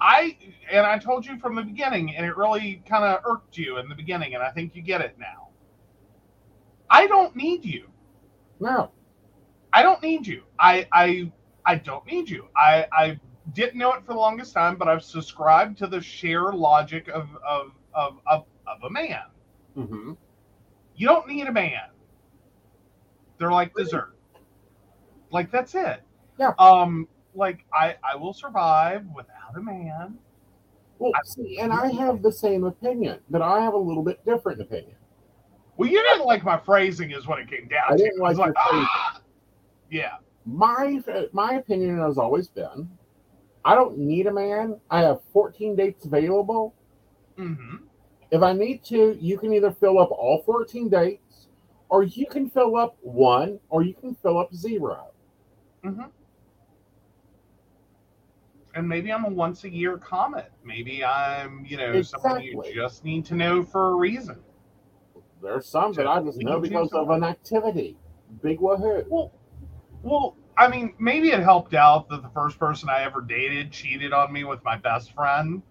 I 0.02 0.38
and 0.72 0.86
I 0.86 0.98
told 1.00 1.26
you 1.26 1.38
from 1.40 1.56
the 1.56 1.64
beginning, 1.64 2.16
and 2.16 2.26
it 2.26 2.38
really 2.38 2.84
kind 2.88 3.04
of 3.04 3.22
irked 3.26 3.58
you 3.58 3.78
in 3.80 3.90
the 3.90 3.96
beginning, 3.96 4.36
and 4.36 4.44
I 4.44 4.52
think 4.52 4.76
you 4.76 4.82
get 4.82 5.02
it 5.02 5.18
now. 5.20 5.50
I 6.90 7.08
don't 7.08 7.36
need 7.36 7.66
you. 7.66 7.90
No. 8.60 8.92
I 9.74 9.82
don't 9.84 10.02
need 10.02 10.28
you. 10.28 10.44
I 10.60 10.88
I 10.92 11.32
I 11.66 11.76
don't 11.76 12.06
need 12.06 12.30
you. 12.30 12.48
I 12.56 12.88
I 12.92 13.20
didn't 13.54 13.78
know 13.78 13.94
it 13.94 14.02
for 14.06 14.14
the 14.14 14.20
longest 14.20 14.54
time, 14.54 14.76
but 14.76 14.88
I've 14.88 15.04
subscribed 15.04 15.78
to 15.80 15.88
the 15.88 16.02
Cher 16.02 16.54
logic 16.54 17.08
of 17.10 17.30
of 17.48 17.72
of 17.94 18.20
of, 18.28 18.46
of 18.68 18.84
a 18.84 18.90
man. 18.90 19.24
Mm-hmm. 19.78 20.14
You 20.96 21.08
don't 21.08 21.28
need 21.28 21.48
a 21.48 21.52
man. 21.52 21.90
They're 23.38 23.52
like 23.52 23.74
dessert. 23.74 24.16
Like 25.32 25.52
that's 25.52 25.76
it. 25.76 26.02
Yeah. 26.38 26.54
Um. 26.60 27.08
Like 27.36 27.66
I 27.74 27.96
I 28.04 28.16
will 28.16 28.34
survive 28.34 29.06
without 29.16 29.56
a 29.56 29.62
man. 29.62 30.18
Well, 30.98 31.14
see, 31.24 31.60
and 31.60 31.72
I 31.72 31.90
have 31.92 32.22
the 32.22 32.32
same 32.32 32.66
opinion, 32.66 33.20
but 33.30 33.42
I 33.42 33.62
have 33.62 33.74
a 33.74 33.78
little 33.78 34.04
bit 34.04 34.24
different 34.26 34.60
opinion. 34.60 34.96
Well, 35.78 35.88
you 35.90 36.02
didn't 36.04 36.26
like 36.26 36.44
my 36.44 36.58
phrasing, 36.58 37.12
is 37.12 37.26
what 37.26 37.40
it 37.40 37.50
came 37.50 37.70
down 37.70 37.84
I 37.88 37.96
to. 37.96 38.04
didn't 38.04 38.20
like 38.20 38.32
It's 38.32 38.40
your 38.46 38.54
ah! 38.58 39.22
Yeah. 39.90 40.18
my 40.46 41.02
my 41.32 41.54
opinion 41.54 42.00
has 42.00 42.18
always 42.18 42.50
been 42.50 42.90
I 43.66 43.76
don't 43.76 43.98
need 43.98 44.28
a 44.28 44.34
man. 44.34 44.80
I 44.90 45.02
have 45.02 45.20
14 45.34 45.76
dates 45.76 46.06
available. 46.06 46.74
hmm 47.38 47.76
If 48.32 48.42
I 48.42 48.54
need 48.54 48.84
to, 48.86 49.18
you 49.20 49.38
can 49.38 49.54
either 49.54 49.72
fill 49.72 50.00
up 50.00 50.12
all 50.12 50.44
14 50.46 50.90
dates, 50.90 51.48
or 51.90 52.04
you 52.04 52.26
can 52.28 52.50
fill 52.50 52.76
up 52.76 52.98
one, 53.02 53.60
or 53.70 53.84
you 53.84 53.94
can 53.94 54.16
fill 54.16 54.38
up 54.38 54.54
zero. 54.54 55.08
hmm 55.84 56.04
And 58.76 58.88
maybe 58.88 59.12
I'm 59.12 59.26
a 59.26 59.30
once 59.30 59.64
a 59.64 59.70
year 59.70 59.98
comet. 59.98 60.52
Maybe 60.64 61.04
I'm, 61.04 61.66
you 61.66 61.78
know, 61.78 62.02
someone 62.02 62.42
you 62.44 62.62
just 62.74 63.04
need 63.04 63.26
to 63.26 63.36
know 63.36 63.64
for 63.64 63.92
a 63.92 63.96
reason. 63.96 64.38
There's 65.42 65.68
some 65.68 65.94
that 65.94 66.06
I 66.08 66.22
just 66.22 66.38
know 66.40 66.60
because 66.60 66.92
of 66.94 67.10
an 67.10 67.24
activity. 67.24 67.98
Big 68.44 68.60
woohoo. 68.60 69.06
Well, 69.08 69.32
well, 70.04 70.36
I 70.60 70.68
mean, 70.68 70.94
maybe 71.00 71.30
it 71.30 71.40
helped 71.40 71.74
out 71.74 72.10
that 72.10 72.22
the 72.22 72.30
first 72.30 72.60
person 72.60 72.90
I 72.90 73.04
ever 73.04 73.22
dated 73.22 73.72
cheated 73.72 74.12
on 74.12 74.34
me 74.34 74.44
with 74.44 74.62
my 74.66 74.76
best 74.76 75.14
friend. 75.14 75.62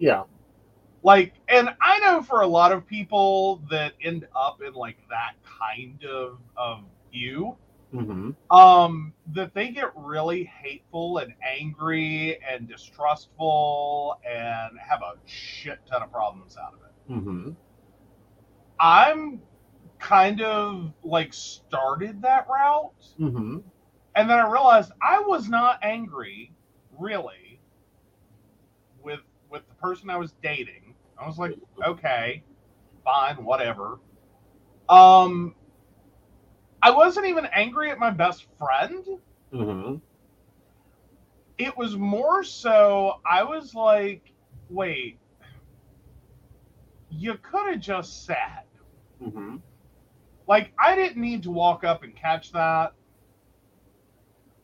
Yeah. 0.00 0.24
Like, 1.04 1.34
and 1.48 1.68
I 1.80 2.00
know 2.00 2.22
for 2.22 2.40
a 2.40 2.46
lot 2.46 2.72
of 2.72 2.84
people 2.84 3.62
that 3.70 3.92
end 4.02 4.26
up 4.36 4.60
in 4.60 4.74
like 4.74 4.96
that 5.10 5.34
kind 5.44 6.04
of 6.04 6.38
of 6.56 6.80
view, 7.12 7.56
Mm-hmm. 7.94 8.56
um, 8.56 9.12
that 9.34 9.52
they 9.52 9.68
get 9.68 9.92
really 9.94 10.44
hateful 10.44 11.18
and 11.18 11.34
angry 11.46 12.38
and 12.42 12.66
distrustful 12.66 14.18
and 14.26 14.78
have 14.78 15.02
a 15.02 15.16
shit 15.26 15.78
ton 15.86 16.02
of 16.02 16.10
problems 16.10 16.56
out 16.56 16.72
of 16.72 16.78
it. 16.80 17.12
Mm-hmm. 17.12 17.50
I'm 18.80 19.42
kind 19.98 20.40
of 20.40 20.94
like 21.04 21.34
started 21.34 22.22
that 22.22 22.48
route. 22.48 22.92
Mm-hmm. 23.20 23.58
And 24.14 24.28
then 24.28 24.38
I 24.38 24.50
realized 24.50 24.92
I 25.00 25.20
was 25.20 25.48
not 25.48 25.78
angry, 25.82 26.52
really, 26.98 27.60
with 29.02 29.20
with 29.50 29.66
the 29.68 29.74
person 29.74 30.10
I 30.10 30.16
was 30.16 30.32
dating. 30.42 30.94
I 31.18 31.26
was 31.26 31.38
like, 31.38 31.56
okay, 31.86 32.42
fine, 33.04 33.44
whatever. 33.44 33.98
Um, 34.88 35.54
I 36.82 36.90
wasn't 36.90 37.26
even 37.26 37.46
angry 37.46 37.90
at 37.90 37.98
my 37.98 38.10
best 38.10 38.46
friend. 38.58 39.04
Mm-hmm. 39.52 39.96
It 41.58 41.76
was 41.76 41.96
more 41.96 42.42
so 42.42 43.20
I 43.24 43.44
was 43.44 43.74
like, 43.74 44.32
wait, 44.68 45.18
you 47.10 47.34
could 47.34 47.70
have 47.70 47.80
just 47.80 48.26
said. 48.26 48.64
Mm-hmm. 49.22 49.56
Like 50.48 50.72
I 50.78 50.96
didn't 50.96 51.18
need 51.18 51.44
to 51.44 51.50
walk 51.50 51.84
up 51.84 52.02
and 52.02 52.16
catch 52.16 52.52
that. 52.52 52.94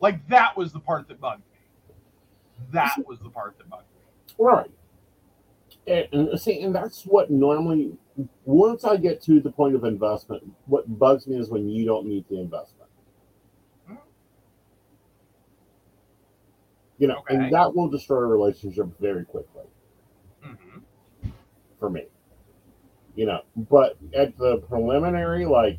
Like 0.00 0.26
that 0.28 0.56
was 0.56 0.72
the 0.72 0.80
part 0.80 1.08
that 1.08 1.20
bugged 1.20 1.40
me. 1.40 1.94
That 2.72 2.96
was 3.06 3.18
the 3.20 3.30
part 3.30 3.58
that 3.58 3.68
bugged 3.68 3.84
me. 3.92 4.34
Right. 4.38 4.70
And, 5.86 6.06
and 6.12 6.40
see, 6.40 6.60
and 6.62 6.74
that's 6.74 7.04
what 7.04 7.30
normally, 7.30 7.96
once 8.44 8.84
I 8.84 8.96
get 8.96 9.22
to 9.22 9.40
the 9.40 9.50
point 9.50 9.74
of 9.74 9.84
investment, 9.84 10.42
what 10.66 10.98
bugs 10.98 11.26
me 11.26 11.38
is 11.38 11.48
when 11.48 11.68
you 11.68 11.84
don't 11.86 12.06
meet 12.06 12.28
the 12.28 12.38
investment. 12.40 12.90
Hmm. 13.86 13.94
You 16.98 17.08
know, 17.08 17.18
Okay. 17.18 17.36
and 17.36 17.52
that 17.52 17.74
will 17.74 17.88
destroy 17.88 18.18
a 18.18 18.26
relationship 18.26 18.86
very 19.00 19.24
quickly 19.24 19.64
hmm 20.42 20.78
for 21.78 21.90
me. 21.90 22.06
You 23.16 23.26
know, 23.26 23.40
but 23.56 23.96
at 24.14 24.36
the 24.36 24.58
preliminary, 24.68 25.44
like 25.44 25.78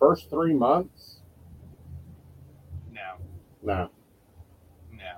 first 0.00 0.30
three 0.30 0.54
months, 0.54 1.20
no. 3.64 3.90
no. 4.92 5.12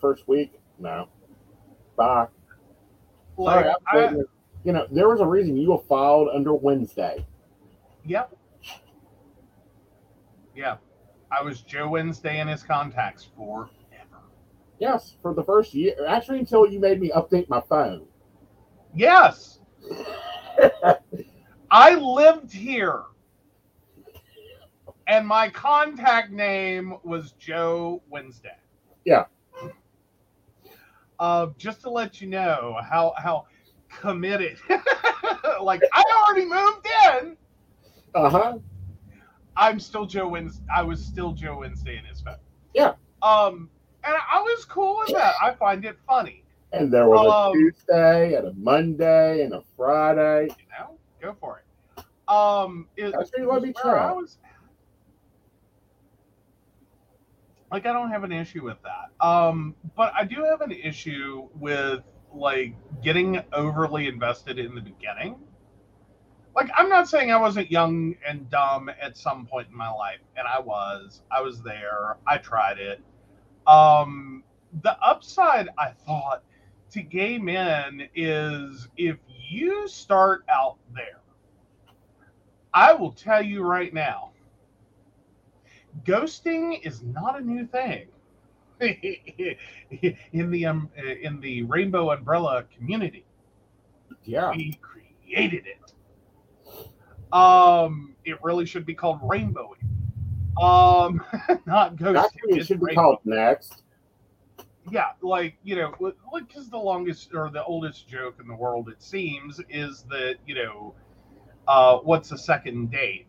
First 0.00 0.28
week, 0.28 0.52
no. 0.78 1.08
Bye. 1.96 2.26
Like, 3.36 3.64
Sorry, 3.64 3.74
I, 3.92 4.06
I'm 4.06 4.24
you 4.64 4.72
know, 4.72 4.86
there 4.90 5.08
was 5.08 5.20
a 5.20 5.26
reason 5.26 5.56
you 5.56 5.70
were 5.70 5.82
filed 5.88 6.28
under 6.34 6.54
Wednesday. 6.54 7.24
yep. 8.04 8.36
Yeah. 10.54 10.76
I 11.32 11.42
was 11.42 11.62
Joe 11.62 11.88
Wednesday 11.88 12.40
in 12.40 12.48
his 12.48 12.62
contacts 12.62 13.28
for 13.36 13.70
Yes, 14.80 15.16
for 15.20 15.34
the 15.34 15.44
first 15.44 15.74
year. 15.74 15.94
Actually, 16.08 16.38
until 16.38 16.66
you 16.66 16.80
made 16.80 17.00
me 17.00 17.10
update 17.10 17.48
my 17.50 17.60
phone. 17.60 18.06
Yes. 18.94 19.60
I 21.70 21.94
lived 21.94 22.50
here. 22.50 23.02
And 25.10 25.26
my 25.26 25.48
contact 25.48 26.30
name 26.30 26.94
was 27.02 27.32
Joe 27.32 28.00
Wednesday. 28.08 28.56
Yeah. 29.04 29.24
Uh, 31.18 31.48
just 31.58 31.80
to 31.82 31.90
let 31.90 32.20
you 32.20 32.28
know 32.28 32.76
how 32.88 33.12
how 33.16 33.46
committed. 33.88 34.56
like 35.60 35.82
I 35.92 36.04
already 36.28 36.46
moved 36.46 36.86
in. 37.16 37.36
Uh 38.14 38.30
huh. 38.30 38.58
I'm 39.56 39.80
still 39.80 40.06
Joe 40.06 40.28
Wednesday. 40.28 40.64
I 40.72 40.82
was 40.82 41.04
still 41.04 41.32
Joe 41.32 41.58
Wednesday 41.58 41.98
in 41.98 42.04
his 42.04 42.20
phone. 42.20 42.36
Yeah. 42.72 42.92
Um, 43.20 43.68
and 44.04 44.14
I 44.32 44.40
was 44.40 44.64
cool 44.64 45.02
with 45.04 45.14
that. 45.16 45.34
I 45.42 45.52
find 45.54 45.84
it 45.84 45.98
funny. 46.06 46.44
And 46.72 46.92
there 46.92 47.08
was 47.08 47.26
Um, 47.26 47.50
a 47.50 47.52
Tuesday 47.58 48.34
and 48.36 48.46
a 48.46 48.52
Monday 48.54 49.42
and 49.42 49.54
a 49.54 49.62
Friday. 49.76 50.44
You 50.44 50.66
know, 50.78 50.98
go 51.20 51.36
for 51.40 51.58
it. 51.58 52.04
Um, 52.32 52.86
it, 52.96 53.10
That's 53.10 53.32
where 53.32 53.42
you 53.42 53.48
wanna 53.48 53.62
be 53.62 53.74
where 53.82 53.98
I 53.98 54.12
was. 54.12 54.38
Like 57.70 57.86
I 57.86 57.92
don't 57.92 58.10
have 58.10 58.24
an 58.24 58.32
issue 58.32 58.64
with 58.64 58.78
that. 58.82 59.24
Um, 59.24 59.74
but 59.96 60.12
I 60.14 60.24
do 60.24 60.44
have 60.44 60.60
an 60.60 60.72
issue 60.72 61.48
with 61.54 62.02
like 62.34 62.74
getting 63.02 63.42
overly 63.52 64.08
invested 64.08 64.58
in 64.58 64.74
the 64.74 64.80
beginning. 64.80 65.36
Like 66.54 66.70
I'm 66.76 66.88
not 66.88 67.08
saying 67.08 67.30
I 67.30 67.36
wasn't 67.36 67.70
young 67.70 68.16
and 68.26 68.50
dumb 68.50 68.90
at 69.00 69.16
some 69.16 69.46
point 69.46 69.68
in 69.70 69.76
my 69.76 69.90
life, 69.90 70.20
and 70.36 70.46
I 70.46 70.58
was. 70.58 71.22
I 71.30 71.40
was 71.42 71.62
there. 71.62 72.16
I 72.26 72.38
tried 72.38 72.78
it. 72.78 73.00
Um, 73.66 74.42
the 74.82 74.98
upside 75.02 75.68
I 75.78 75.90
thought 75.90 76.42
to 76.90 77.02
gay 77.02 77.38
men 77.38 78.08
is 78.14 78.88
if 78.96 79.16
you 79.28 79.86
start 79.88 80.44
out 80.48 80.76
there, 80.94 81.20
I 82.74 82.92
will 82.94 83.12
tell 83.12 83.42
you 83.42 83.62
right 83.62 83.92
now, 83.92 84.29
ghosting 86.04 86.84
is 86.84 87.02
not 87.02 87.38
a 87.38 87.42
new 87.42 87.66
thing 87.66 88.06
in 90.32 90.50
the 90.50 90.66
um, 90.66 90.90
in 90.96 91.40
the 91.40 91.62
rainbow 91.64 92.10
umbrella 92.10 92.64
community. 92.76 93.24
Yeah. 94.24 94.50
We 94.50 94.78
created 94.80 95.64
it. 95.66 95.92
Um, 97.32 98.14
it 98.24 98.42
really 98.42 98.66
should 98.66 98.86
be 98.86 98.94
called 98.94 99.20
rainbowy. 99.22 99.76
Um, 100.60 101.22
not 101.66 101.96
ghosting. 101.96 102.28
It 102.44 102.66
should 102.66 102.80
be 102.80 102.86
rainbow. 102.86 103.02
called 103.02 103.18
next. 103.24 103.82
yeah, 104.90 105.12
like 105.22 105.56
you 105.62 105.76
know, 105.76 105.94
like 106.00 106.48
because 106.48 106.70
the 106.70 106.78
longest 106.78 107.34
or 107.34 107.50
the 107.50 107.64
oldest 107.64 108.08
joke 108.08 108.36
in 108.40 108.48
the 108.48 108.56
world, 108.56 108.88
it 108.88 109.02
seems, 109.02 109.60
is 109.68 110.04
that 110.10 110.36
you 110.46 110.54
know, 110.54 110.94
uh, 111.68 111.98
what's 111.98 112.32
a 112.32 112.38
second 112.38 112.90
date? 112.90 113.26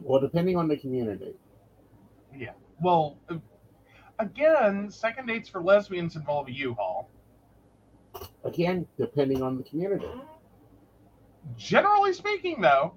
Well, 0.00 0.20
depending 0.20 0.56
on 0.56 0.68
the 0.68 0.76
community. 0.76 1.34
Yeah. 2.36 2.52
Well, 2.80 3.18
again, 4.18 4.90
second 4.90 5.26
dates 5.26 5.48
for 5.48 5.62
lesbians 5.62 6.16
involve 6.16 6.48
a 6.48 6.52
U-Haul. 6.52 7.08
Again, 8.44 8.86
depending 8.96 9.42
on 9.42 9.56
the 9.56 9.62
community. 9.64 10.06
Generally 11.56 12.12
speaking, 12.14 12.60
though, 12.60 12.94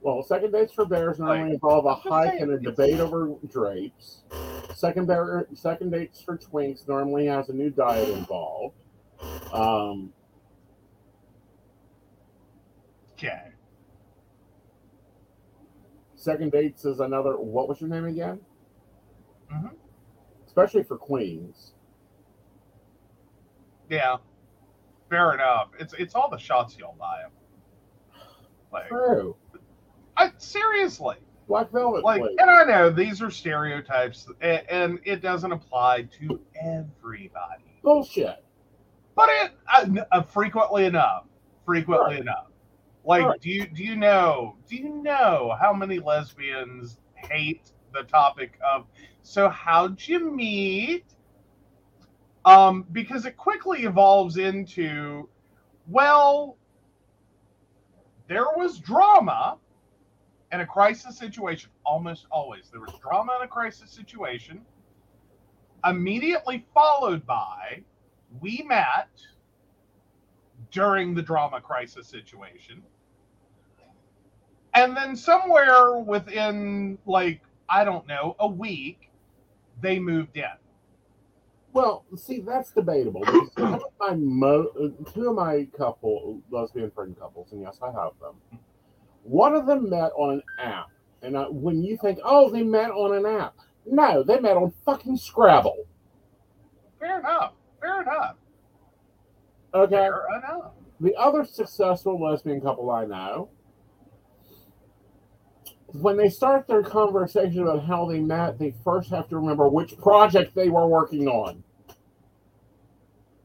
Well, 0.00 0.22
second 0.22 0.52
dates 0.52 0.72
for 0.72 0.84
bears 0.84 1.18
normally 1.18 1.44
Like, 1.44 1.52
involve 1.54 1.86
a 1.86 1.94
hike 1.94 2.30
saying, 2.32 2.42
and 2.42 2.52
a 2.52 2.58
debate 2.60 3.00
over 3.00 3.34
drapes. 3.48 4.22
Second 4.74 5.06
bear, 5.06 5.46
second 5.54 5.90
dates 5.90 6.20
for 6.20 6.36
twinks 6.36 6.86
normally 6.86 7.26
has 7.26 7.48
a 7.48 7.52
new 7.52 7.70
diet 7.70 8.10
involved. 8.10 8.74
Um, 9.52 10.12
okay. 13.14 13.45
Second 16.26 16.50
dates 16.50 16.84
is 16.84 16.98
another. 17.00 17.36
What 17.36 17.68
was 17.68 17.80
your 17.80 17.88
name 17.88 18.04
again? 18.04 18.40
Mhm. 19.52 19.70
Especially 20.46 20.82
for 20.82 20.96
queens. 20.98 21.72
Yeah, 23.88 24.16
fair 25.08 25.32
enough. 25.34 25.68
It's 25.78 25.94
it's 25.94 26.14
all 26.16 26.28
the 26.28 26.36
shots 26.38 26.76
you'll 26.76 26.96
buy 26.98 27.22
'em. 27.24 27.30
Like, 28.72 28.88
True. 28.88 29.36
I, 30.16 30.32
seriously, 30.38 31.16
Black 31.46 31.70
Velvet. 31.70 32.02
like, 32.02 32.20
and 32.22 32.50
I 32.50 32.64
know 32.64 32.90
these 32.90 33.22
are 33.22 33.30
stereotypes, 33.30 34.26
and, 34.40 34.62
and 34.68 34.98
it 35.04 35.22
doesn't 35.22 35.52
apply 35.52 36.08
to 36.18 36.40
everybody. 36.60 37.62
Bullshit. 37.82 38.42
but 39.14 39.28
it 39.30 39.52
uh, 39.72 40.02
uh, 40.10 40.22
frequently 40.22 40.84
enough 40.86 41.24
frequently 41.64 42.14
Right. 42.16 42.20
enough 42.20 42.48
like 43.06 43.40
do 43.40 43.50
you 43.50 43.66
do 43.66 43.84
you 43.84 43.96
know 43.96 44.56
do 44.68 44.76
you 44.76 45.02
know 45.02 45.56
how 45.60 45.72
many 45.72 45.98
lesbians 45.98 46.98
hate 47.14 47.72
the 47.94 48.02
topic 48.02 48.58
of 48.68 48.86
so 49.22 49.48
how'd 49.48 50.00
you 50.06 50.30
meet 50.34 51.04
um 52.44 52.84
because 52.92 53.24
it 53.24 53.36
quickly 53.36 53.84
evolves 53.84 54.36
into 54.36 55.28
well 55.88 56.56
there 58.28 58.46
was 58.56 58.78
drama 58.78 59.56
in 60.52 60.60
a 60.60 60.66
crisis 60.66 61.16
situation 61.16 61.70
almost 61.84 62.26
always 62.30 62.68
there 62.70 62.80
was 62.80 62.92
drama 63.00 63.36
in 63.38 63.44
a 63.44 63.48
crisis 63.48 63.90
situation 63.90 64.60
immediately 65.84 66.66
followed 66.74 67.24
by 67.26 67.82
we 68.40 68.64
met 68.66 69.08
during 70.70 71.14
the 71.14 71.22
drama 71.22 71.60
crisis 71.60 72.06
situation. 72.06 72.82
And 74.76 74.96
then 74.96 75.16
somewhere 75.16 75.98
within, 75.98 76.98
like, 77.06 77.40
I 77.68 77.82
don't 77.84 78.06
know, 78.06 78.36
a 78.38 78.46
week, 78.46 79.10
they 79.80 79.98
moved 79.98 80.36
in. 80.36 80.44
Well, 81.72 82.04
see, 82.16 82.40
that's 82.40 82.72
debatable. 82.72 83.20
because 83.20 83.50
two 83.56 83.64
of 83.64 83.82
my 83.98 84.14
mo- 84.14 84.92
two 85.14 85.28
of 85.30 85.34
my 85.34 85.66
couple 85.76 86.40
lesbian 86.50 86.90
friend 86.90 87.18
couples, 87.18 87.52
and 87.52 87.62
yes, 87.62 87.78
I 87.82 87.86
have 87.86 88.12
them. 88.20 88.34
One 89.24 89.54
of 89.54 89.66
them 89.66 89.90
met 89.90 90.12
on 90.16 90.34
an 90.34 90.42
app, 90.58 90.90
and 91.22 91.36
I, 91.36 91.44
when 91.48 91.82
you 91.82 91.96
think, 91.98 92.18
oh, 92.22 92.50
they 92.50 92.62
met 92.62 92.90
on 92.90 93.14
an 93.14 93.26
app, 93.26 93.56
no, 93.86 94.22
they 94.22 94.40
met 94.40 94.56
on 94.56 94.72
fucking 94.84 95.16
Scrabble. 95.16 95.86
Fair 97.00 97.18
enough. 97.20 97.52
Fair 97.80 98.02
enough. 98.02 98.36
Okay. 99.74 99.96
Fair 99.96 100.24
enough. 100.38 100.72
The 101.00 101.14
other 101.16 101.44
successful 101.44 102.22
lesbian 102.22 102.60
couple 102.60 102.90
I 102.90 103.04
know, 103.04 103.50
when 106.00 106.16
they 106.16 106.28
start 106.28 106.66
their 106.66 106.82
conversation 106.82 107.62
about 107.62 107.84
how 107.84 108.06
they 108.06 108.20
met, 108.20 108.58
they 108.58 108.74
first 108.84 109.10
have 109.10 109.28
to 109.28 109.36
remember 109.36 109.68
which 109.68 109.96
project 109.98 110.54
they 110.54 110.68
were 110.68 110.86
working 110.86 111.28
on 111.28 111.62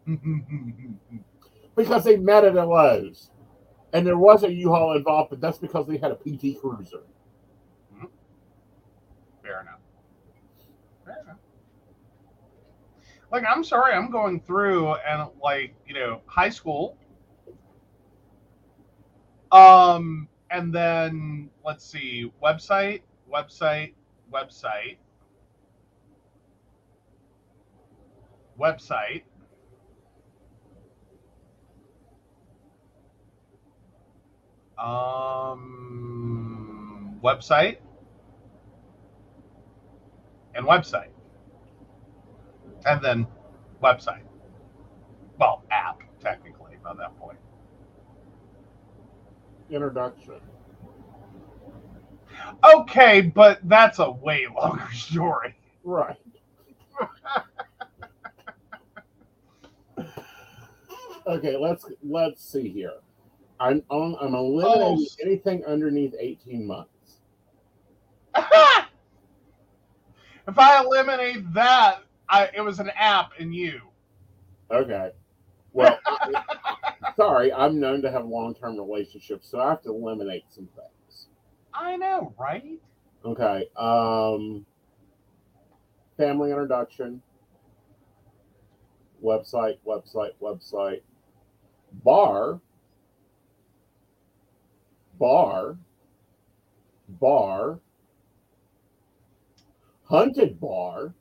because 1.76 2.04
they 2.04 2.18
met 2.18 2.44
at 2.44 2.56
a 2.56 2.66
Lowe's. 2.66 3.30
And 3.94 4.08
there 4.08 4.18
was 4.18 4.44
a 4.44 4.52
U-Haul 4.52 4.96
involved, 4.96 5.32
but 5.32 5.42
that's 5.42 5.58
because 5.58 5.86
they 5.86 5.98
had 5.98 6.12
a 6.12 6.16
PT 6.16 6.60
Cruiser. 6.62 7.02
Fair 9.44 9.62
enough. 9.62 9.80
Fair 11.04 11.18
enough. 11.24 11.38
Like, 13.32 13.44
I'm 13.48 13.64
sorry, 13.64 13.94
I'm 13.94 14.10
going 14.10 14.40
through 14.42 14.96
and, 14.96 15.30
like, 15.44 15.74
you 15.86 15.94
know, 15.94 16.22
high 16.26 16.50
school. 16.50 16.98
Um, 19.52 20.30
and 20.52 20.74
then 20.76 21.50
let's 21.66 21.86
see, 21.86 22.32
website, 22.44 23.02
website, 23.34 23.94
website, 24.32 24.98
website. 28.60 29.24
Um, 34.78 35.62
website 37.24 37.78
and 40.56 40.66
website, 40.66 41.12
and 42.88 43.00
then 43.04 43.28
website. 43.84 44.24
Well, 45.40 45.64
app 45.70 46.02
technically 46.20 46.78
by 46.84 46.96
that. 46.96 47.12
Introduction. 49.72 50.36
Okay, 52.76 53.22
but 53.22 53.60
that's 53.64 54.00
a 54.00 54.12
way 54.12 54.46
longer 54.56 54.92
story. 54.94 55.56
Right. 55.84 56.18
okay, 61.28 61.56
let's 61.58 61.86
let's 62.04 62.44
see 62.44 62.70
here. 62.70 62.94
I'm 63.60 63.84
on, 63.90 64.16
I'm 64.20 64.34
eliminating 64.36 65.08
Oh. 65.10 65.26
anything 65.26 65.64
underneath 65.66 66.14
18 66.20 66.66
months. 66.66 66.90
if 68.36 68.46
I 70.58 70.84
eliminate 70.84 71.54
that, 71.54 72.00
I, 72.28 72.50
it 72.56 72.62
was 72.62 72.80
an 72.80 72.90
app 72.96 73.34
in 73.38 73.54
you. 73.54 73.82
Okay. 74.72 75.12
Well, 75.74 76.00
sorry, 77.16 77.52
I'm 77.54 77.80
known 77.80 78.02
to 78.04 78.12
have 78.12 78.26
long-term 78.26 78.78
relationships, 78.78 79.50
so 79.50 79.60
I 79.60 79.70
have 79.70 79.82
to 79.84 79.90
eliminate 79.90 80.46
some 80.50 80.68
things. 80.76 81.28
I 81.74 81.98
know, 81.98 82.34
right? 82.38 82.80
Okay. 83.26 83.68
Um 83.76 84.66
family 86.18 86.52
introduction. 86.52 87.22
Website, 89.24 89.78
website, 89.86 90.32
website. 90.42 91.02
Bar. 92.04 92.60
Bar. 95.20 95.78
Bar. 97.10 97.80
Hunted 100.04 100.60
bar. 100.60 101.14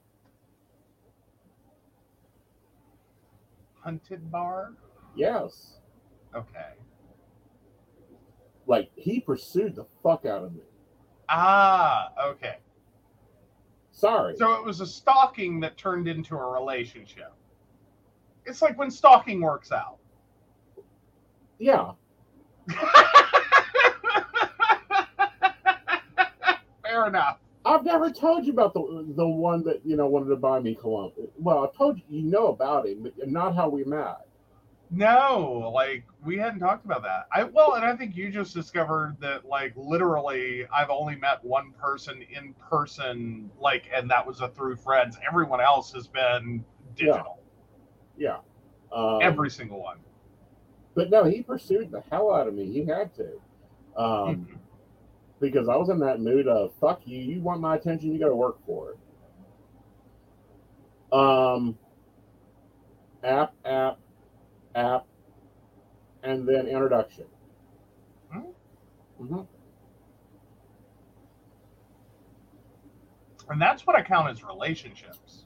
Hunted 3.82 4.30
bar. 4.30 4.72
Yes. 5.20 5.78
Okay. 6.34 6.72
Like 8.66 8.90
he 8.96 9.20
pursued 9.20 9.76
the 9.76 9.84
fuck 10.02 10.24
out 10.24 10.44
of 10.44 10.54
me. 10.54 10.62
Ah, 11.28 12.08
okay. 12.24 12.56
Sorry. 13.92 14.34
So 14.38 14.54
it 14.54 14.64
was 14.64 14.80
a 14.80 14.86
stalking 14.86 15.60
that 15.60 15.76
turned 15.76 16.08
into 16.08 16.36
a 16.36 16.46
relationship. 16.50 17.34
It's 18.46 18.62
like 18.62 18.78
when 18.78 18.90
stalking 18.90 19.42
works 19.42 19.72
out. 19.72 19.98
yeah. 21.58 21.92
Fair 26.82 27.06
enough. 27.06 27.38
I've 27.66 27.84
never 27.84 28.10
told 28.10 28.46
you 28.46 28.52
about 28.52 28.72
the 28.72 29.12
the 29.16 29.28
one 29.28 29.62
that 29.64 29.82
you 29.84 29.96
know 29.96 30.06
wanted 30.06 30.30
to 30.30 30.36
buy 30.36 30.60
me 30.60 30.74
cologne. 30.74 31.12
Well, 31.38 31.64
I 31.64 31.76
told 31.76 31.98
you 31.98 32.04
you 32.08 32.22
know 32.22 32.46
about 32.48 32.86
him, 32.86 33.02
but 33.02 33.28
not 33.28 33.54
how 33.54 33.68
we 33.68 33.84
met. 33.84 34.29
No, 34.92 35.70
like 35.72 36.04
we 36.24 36.36
hadn't 36.36 36.58
talked 36.58 36.84
about 36.84 37.02
that. 37.04 37.28
I 37.32 37.44
well, 37.44 37.74
and 37.74 37.84
I 37.84 37.94
think 37.94 38.16
you 38.16 38.28
just 38.30 38.52
discovered 38.54 39.16
that 39.20 39.44
like 39.44 39.72
literally 39.76 40.66
I've 40.74 40.90
only 40.90 41.14
met 41.14 41.44
one 41.44 41.72
person 41.72 42.22
in 42.22 42.54
person, 42.54 43.50
like, 43.60 43.88
and 43.94 44.10
that 44.10 44.26
was 44.26 44.40
a 44.40 44.48
through 44.48 44.76
friends. 44.76 45.16
Everyone 45.26 45.60
else 45.60 45.92
has 45.92 46.08
been 46.08 46.64
digital. 46.96 47.38
Yeah. 48.16 48.38
Um, 48.92 49.20
Every 49.22 49.48
single 49.48 49.80
one. 49.80 49.98
but 50.94 51.08
no, 51.08 51.22
he 51.22 51.42
pursued 51.42 51.92
the 51.92 52.02
hell 52.10 52.32
out 52.34 52.48
of 52.48 52.54
me. 52.54 52.72
He 52.72 52.84
had 52.84 53.14
to, 53.14 53.40
um, 53.96 54.44
Mhm. 54.44 54.58
because 55.38 55.68
I 55.68 55.76
was 55.76 55.88
in 55.88 56.00
that 56.00 56.20
mood 56.20 56.48
of 56.48 56.72
fuck 56.74 57.06
you. 57.06 57.16
You 57.18 57.40
want 57.40 57.60
my 57.60 57.76
attention, 57.76 58.12
you 58.12 58.18
got 58.18 58.28
to 58.28 58.34
work 58.34 58.58
for 58.66 58.90
it. 58.90 58.98
Um, 61.16 61.78
app, 63.22 63.54
app, 63.64 63.98
app, 64.74 65.06
and 66.22 66.46
then 66.48 66.66
introduction. 66.66 67.26
Hmm. 68.32 68.40
hmm 69.18 69.40
And 73.48 73.60
that's 73.60 73.86
what 73.86 73.96
I 73.96 74.02
count 74.02 74.28
as 74.30 74.44
relationships. 74.44 75.44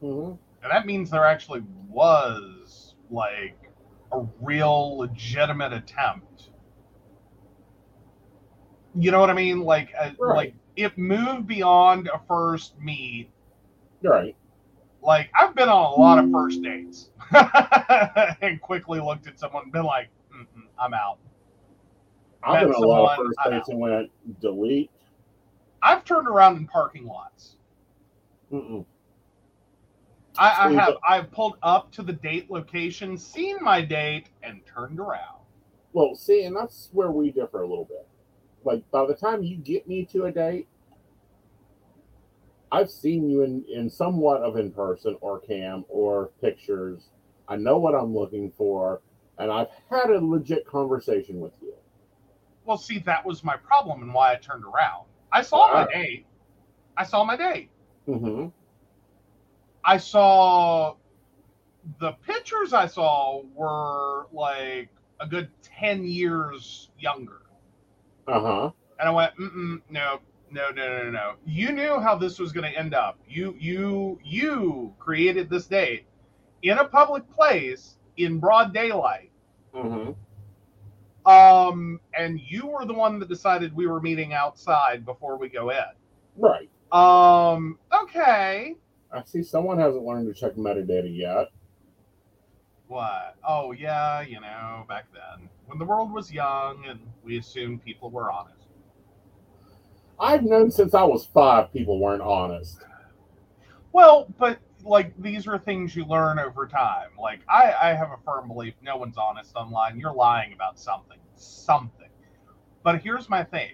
hmm 0.00 0.32
And 0.62 0.70
that 0.70 0.86
means 0.86 1.10
there 1.10 1.26
actually 1.26 1.62
was 1.88 2.94
like 3.10 3.58
a 4.12 4.24
real 4.40 4.96
legitimate 4.98 5.72
attempt. 5.72 6.50
You 8.94 9.10
know 9.10 9.20
what 9.20 9.30
I 9.30 9.34
mean? 9.34 9.60
Like, 9.60 9.92
uh, 9.98 10.10
Right. 10.18 10.36
like 10.36 10.54
it 10.76 10.96
moved 10.96 11.46
beyond 11.46 12.08
a 12.08 12.20
first 12.28 12.78
meet. 12.78 13.30
Right. 14.02 14.36
Like 15.02 15.30
I've 15.34 15.54
been 15.54 15.68
on 15.68 15.92
a 15.92 16.00
lot 16.00 16.18
of 16.18 16.30
first 16.30 16.62
dates 16.62 17.10
and 18.40 18.60
quickly 18.60 19.00
looked 19.00 19.26
at 19.26 19.38
someone 19.38 19.64
and 19.64 19.72
been 19.72 19.84
like, 19.84 20.08
Mm-mm, 20.34 20.66
"I'm 20.78 20.94
out." 20.94 21.18
I've 22.44 22.68
been 22.68 22.74
on 22.74 22.84
a 22.84 22.86
lot 22.86 23.18
of 23.18 23.26
first 23.26 23.38
dates 23.50 23.68
and 23.68 23.78
went 23.78 24.10
delete. 24.40 24.90
I've 25.82 26.04
turned 26.04 26.28
around 26.28 26.56
in 26.56 26.66
parking 26.66 27.06
lots. 27.06 27.56
Mm-mm. 28.52 28.84
I, 30.38 30.66
I 30.66 30.72
have 30.72 30.94
I've 31.06 31.30
pulled 31.30 31.56
up 31.62 31.92
to 31.92 32.02
the 32.02 32.12
date 32.12 32.50
location, 32.50 33.18
seen 33.18 33.58
my 33.60 33.82
date, 33.82 34.28
and 34.42 34.60
turned 34.66 35.00
around. 35.00 35.40
Well, 35.92 36.14
see, 36.14 36.44
and 36.44 36.56
that's 36.56 36.88
where 36.92 37.10
we 37.10 37.30
differ 37.30 37.62
a 37.62 37.66
little 37.66 37.84
bit. 37.84 38.06
Like 38.64 38.88
by 38.90 39.06
the 39.06 39.14
time 39.14 39.42
you 39.42 39.56
get 39.56 39.86
me 39.88 40.04
to 40.06 40.24
a 40.24 40.32
date, 40.32 40.68
I've 42.72 42.90
seen 42.90 43.28
you 43.28 43.42
in 43.42 43.64
in 43.68 43.90
somewhat 43.90 44.42
of 44.42 44.56
in 44.56 44.72
person 44.72 45.16
or 45.20 45.38
cam 45.40 45.84
or 45.88 46.30
pictures. 46.40 47.10
I 47.46 47.56
know 47.56 47.78
what 47.78 47.94
I'm 47.94 48.14
looking 48.14 48.50
for, 48.50 49.02
and 49.38 49.52
I've 49.52 49.68
had 49.90 50.10
a 50.10 50.18
legit 50.18 50.66
conversation 50.66 51.38
with 51.38 51.52
you. 51.60 51.74
Well, 52.64 52.78
see, 52.78 52.98
that 53.00 53.24
was 53.26 53.44
my 53.44 53.56
problem 53.56 54.02
and 54.02 54.14
why 54.14 54.32
I 54.32 54.36
turned 54.36 54.64
around. 54.64 55.04
I 55.30 55.42
saw 55.42 55.72
my 55.72 55.86
date. 55.92 56.26
I 56.96 57.04
saw 57.04 57.24
my 57.24 57.36
date. 57.36 57.70
Mm-hmm. 58.08 58.48
I 59.84 59.96
saw 59.98 60.94
the 61.98 62.12
pictures 62.26 62.72
I 62.72 62.86
saw 62.86 63.42
were 63.54 64.26
like 64.32 64.88
a 65.20 65.26
good 65.26 65.50
10 65.62 66.04
years 66.04 66.90
younger. 66.98 67.42
Uh 68.28 68.40
huh. 68.40 68.70
And 69.00 69.08
I 69.08 69.12
went, 69.12 69.36
Mm-mm, 69.36 69.82
no, 69.90 70.20
no, 70.52 70.70
no, 70.70 71.04
no, 71.04 71.10
no. 71.10 71.34
You 71.46 71.72
knew 71.72 71.98
how 71.98 72.16
this 72.16 72.38
was 72.38 72.52
going 72.52 72.70
to 72.70 72.78
end 72.78 72.94
up. 72.94 73.18
You, 73.28 73.56
you, 73.58 74.20
you 74.24 74.94
created 74.98 75.48
this 75.50 75.66
date 75.66 76.04
in 76.62 76.78
a 76.78 76.84
public 76.84 77.28
place 77.30 77.96
in 78.16 78.38
broad 78.38 78.72
daylight. 78.72 79.30
Mm-hmm. 79.74 80.12
Um, 81.30 82.00
and 82.18 82.40
you 82.40 82.66
were 82.66 82.84
the 82.84 82.94
one 82.94 83.18
that 83.20 83.28
decided 83.28 83.74
we 83.74 83.86
were 83.86 84.00
meeting 84.00 84.32
outside 84.32 85.04
before 85.04 85.36
we 85.36 85.48
go 85.48 85.70
in. 85.70 85.78
Right. 86.36 86.68
Um, 86.90 87.78
okay. 88.02 88.74
I 89.12 89.22
see 89.24 89.42
someone 89.42 89.78
hasn't 89.78 90.04
learned 90.04 90.34
to 90.34 90.38
check 90.38 90.54
metadata 90.54 91.14
yet. 91.14 91.50
What? 92.88 93.36
Oh, 93.46 93.72
yeah, 93.72 94.20
you 94.20 94.40
know, 94.40 94.84
back 94.88 95.06
then, 95.12 95.48
when 95.66 95.78
the 95.78 95.84
world 95.84 96.12
was 96.12 96.30
young 96.30 96.84
and 96.86 97.00
we 97.24 97.38
assumed 97.38 97.84
people 97.84 98.10
were 98.10 98.30
honest. 98.30 98.61
I've 100.22 100.44
known 100.44 100.70
since 100.70 100.94
I 100.94 101.02
was 101.02 101.26
five 101.26 101.72
people 101.72 101.98
weren't 101.98 102.22
honest. 102.22 102.78
Well, 103.92 104.32
but 104.38 104.60
like 104.84 105.12
these 105.20 105.48
are 105.48 105.58
things 105.58 105.96
you 105.96 106.04
learn 106.04 106.38
over 106.38 106.66
time. 106.68 107.08
Like 107.20 107.40
I, 107.48 107.74
I 107.82 107.88
have 107.94 108.10
a 108.10 108.18
firm 108.24 108.46
belief 108.46 108.74
no 108.80 108.96
one's 108.96 109.18
honest 109.18 109.56
online. 109.56 109.98
You're 109.98 110.14
lying 110.14 110.52
about 110.52 110.78
something. 110.78 111.18
Something. 111.34 112.08
But 112.84 113.02
here's 113.02 113.28
my 113.28 113.42
thing. 113.42 113.72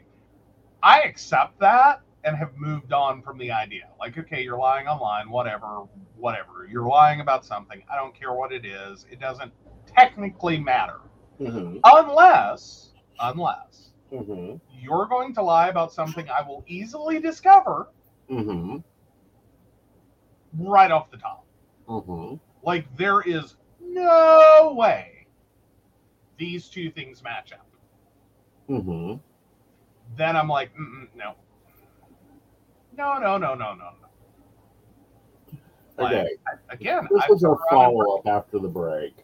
I 0.83 1.03
accept 1.03 1.61
that 1.61 2.01
and 2.25 2.35
have 2.35 2.57
moved 2.57 2.95
on 2.95 3.21
from 3.21 3.37
the 3.37 3.51
idea. 3.51 3.89
Like, 4.01 4.17
okay, 4.17 4.43
you're 4.43 4.59
lying 4.59 4.87
online, 4.87 5.31
whatever, 5.31 5.85
whatever. 6.17 6.67
You're 6.71 6.89
lying 6.89 7.21
about 7.21 7.45
something. 7.45 7.83
I 7.93 7.97
don't 7.97 8.19
care 8.19 8.33
what 8.33 8.53
it 8.53 8.65
is. 8.65 9.05
It 9.11 9.21
doesn't 9.21 9.53
technically 9.87 10.59
matter. 10.59 11.01
Mm-hmm. 11.41 11.79
Unless, 11.85 12.93
unless 13.21 13.88
Mm-hmm. 14.12 14.57
you're 14.81 15.07
going 15.07 15.35
to 15.35 15.42
lie 15.42 15.68
about 15.68 15.92
something 15.92 16.27
I 16.31 16.40
will 16.47 16.64
easily 16.66 17.21
discover 17.21 17.88
Mm-hmm. 18.31 18.79
right 20.66 20.90
off 20.90 21.11
the 21.11 21.16
top. 21.18 21.44
Mm-hmm. 21.88 22.37
Like 22.62 22.94
there 22.97 23.21
is 23.23 23.57
no 23.81 24.75
way 24.77 25.27
these 26.38 26.68
two 26.68 26.90
things 26.90 27.23
match 27.23 27.53
up. 27.53 27.66
Mm-hmm. 28.68 29.14
Then 30.16 30.37
I'm 30.37 30.49
like, 30.49 30.71
Mm-mm, 30.75 31.09
no, 31.16 31.35
no, 32.97 33.18
no, 33.18 33.37
no, 33.38 33.55
no, 33.55 33.75
no, 33.75 33.75
no. 33.77 33.92
Like, 35.99 36.14
Okay. 36.14 36.29
I- 36.47 36.75
again, 36.75 37.09
This 37.11 37.23
was 37.29 37.44
our 37.44 37.57
turned 37.57 37.61
around 37.73 37.85
and- 37.90 37.99
follow 37.99 38.18
up 38.18 38.27
after 38.27 38.59
the 38.59 38.68
break. 38.68 39.14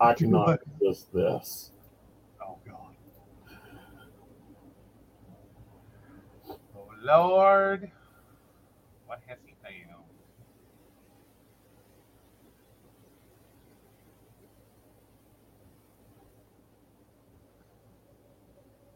I 0.00 0.12
cannot 0.14 0.60
resist 0.80 1.12
this. 1.12 1.70
Oh 2.46 2.58
God. 2.66 2.94
Oh 6.76 6.90
Lord, 7.04 7.90
what 9.06 9.20
has 9.26 9.36
he 9.44 9.54
found? 9.62 10.04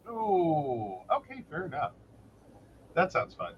Oh, 0.08 1.02
okay, 1.12 1.44
fair 1.50 1.66
enough. 1.66 1.92
That 2.94 3.12
sounds 3.12 3.34
fun. 3.34 3.52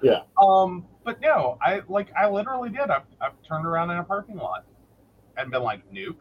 Yeah. 0.00 0.22
Um, 0.40 0.86
but 1.04 1.20
no, 1.20 1.58
I 1.60 1.82
like 1.88 2.08
I 2.16 2.28
literally 2.28 2.70
did. 2.70 2.88
I've, 2.90 3.02
I've 3.20 3.32
turned 3.42 3.66
around 3.66 3.90
in 3.90 3.98
a 3.98 4.04
parking 4.04 4.36
lot 4.36 4.64
and 5.36 5.50
been 5.50 5.62
like, 5.62 5.82
nope, 5.92 6.20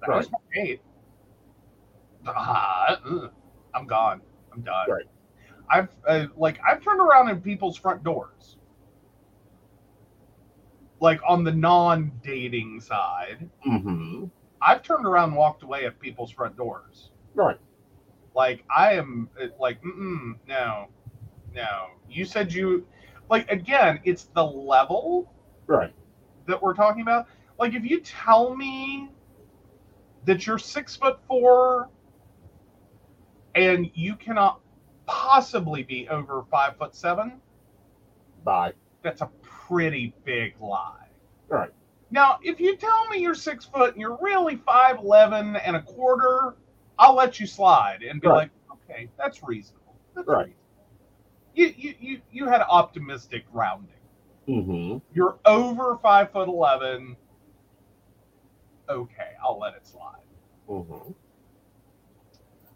that 0.00 0.08
was 0.08 0.30
my 0.30 0.38
date. 0.54 0.80
Ah. 2.26 2.98
I'm 3.74 3.86
gone. 3.86 4.22
I'm 4.52 4.62
done. 4.62 4.88
Right. 4.88 5.04
I've 5.70 5.88
uh, 6.06 6.26
like 6.36 6.60
I've 6.68 6.82
turned 6.82 7.00
around 7.00 7.28
in 7.30 7.40
people's 7.40 7.76
front 7.76 8.02
doors, 8.02 8.56
like 11.00 11.20
on 11.26 11.44
the 11.44 11.52
non-dating 11.52 12.80
side. 12.80 13.48
Mm-hmm. 13.66 14.24
I've 14.60 14.82
turned 14.82 15.06
around 15.06 15.30
and 15.30 15.38
walked 15.38 15.62
away 15.62 15.86
at 15.86 15.98
people's 16.00 16.30
front 16.30 16.56
doors. 16.56 17.10
Right. 17.34 17.58
Like 18.34 18.64
I 18.74 18.94
am 18.94 19.28
uh, 19.40 19.46
like, 19.60 19.82
mm 19.82 20.36
no, 20.48 20.88
no. 21.54 21.86
You 22.08 22.24
said 22.24 22.52
you 22.52 22.86
like 23.30 23.50
again. 23.50 24.00
It's 24.04 24.24
the 24.34 24.44
level 24.44 25.32
Right. 25.66 25.92
that 26.46 26.60
we're 26.62 26.74
talking 26.74 27.02
about. 27.02 27.26
Like 27.58 27.74
if 27.74 27.84
you 27.84 28.00
tell 28.00 28.54
me 28.54 29.10
that 30.24 30.46
you're 30.46 30.58
six 30.58 30.96
foot 30.96 31.18
four 31.28 31.88
and 33.54 33.90
you 33.94 34.14
cannot 34.16 34.60
possibly 35.08 35.82
be 35.82 36.08
over 36.08 36.44
five 36.50 36.76
foot 36.76 36.94
seven, 36.94 37.40
Bye. 38.44 38.72
that's 39.02 39.22
a 39.22 39.30
pretty 39.42 40.14
big 40.24 40.54
lie. 40.60 41.08
Right. 41.48 41.70
Now, 42.10 42.38
if 42.42 42.60
you 42.60 42.76
tell 42.76 43.08
me 43.08 43.18
you're 43.18 43.34
six 43.34 43.64
foot 43.64 43.92
and 43.94 44.00
you're 44.00 44.18
really 44.20 44.56
five 44.56 44.98
eleven 44.98 45.56
and 45.56 45.74
a 45.76 45.82
quarter, 45.82 46.54
I'll 46.98 47.14
let 47.14 47.40
you 47.40 47.46
slide 47.46 48.02
and 48.02 48.20
be 48.20 48.28
Right. 48.28 48.36
like, 48.36 48.50
okay, 48.90 49.08
that's 49.18 49.42
reasonable. 49.42 49.94
That's 50.14 50.28
Right. 50.28 50.46
reasonable. 50.46 50.54
You, 51.54 51.74
you 51.76 51.94
you 51.98 52.20
you 52.30 52.46
had 52.46 52.60
optimistic 52.62 53.44
rounding. 53.52 53.94
Mm-hmm. 54.46 54.98
You're 55.12 55.38
over 55.44 55.96
five 55.98 56.30
foot 56.30 56.48
eleven. 56.48 57.16
Okay, 58.88 59.32
I'll 59.42 59.58
let 59.58 59.74
it 59.74 59.86
slide. 59.86 60.20
Mm-hmm. 60.68 61.12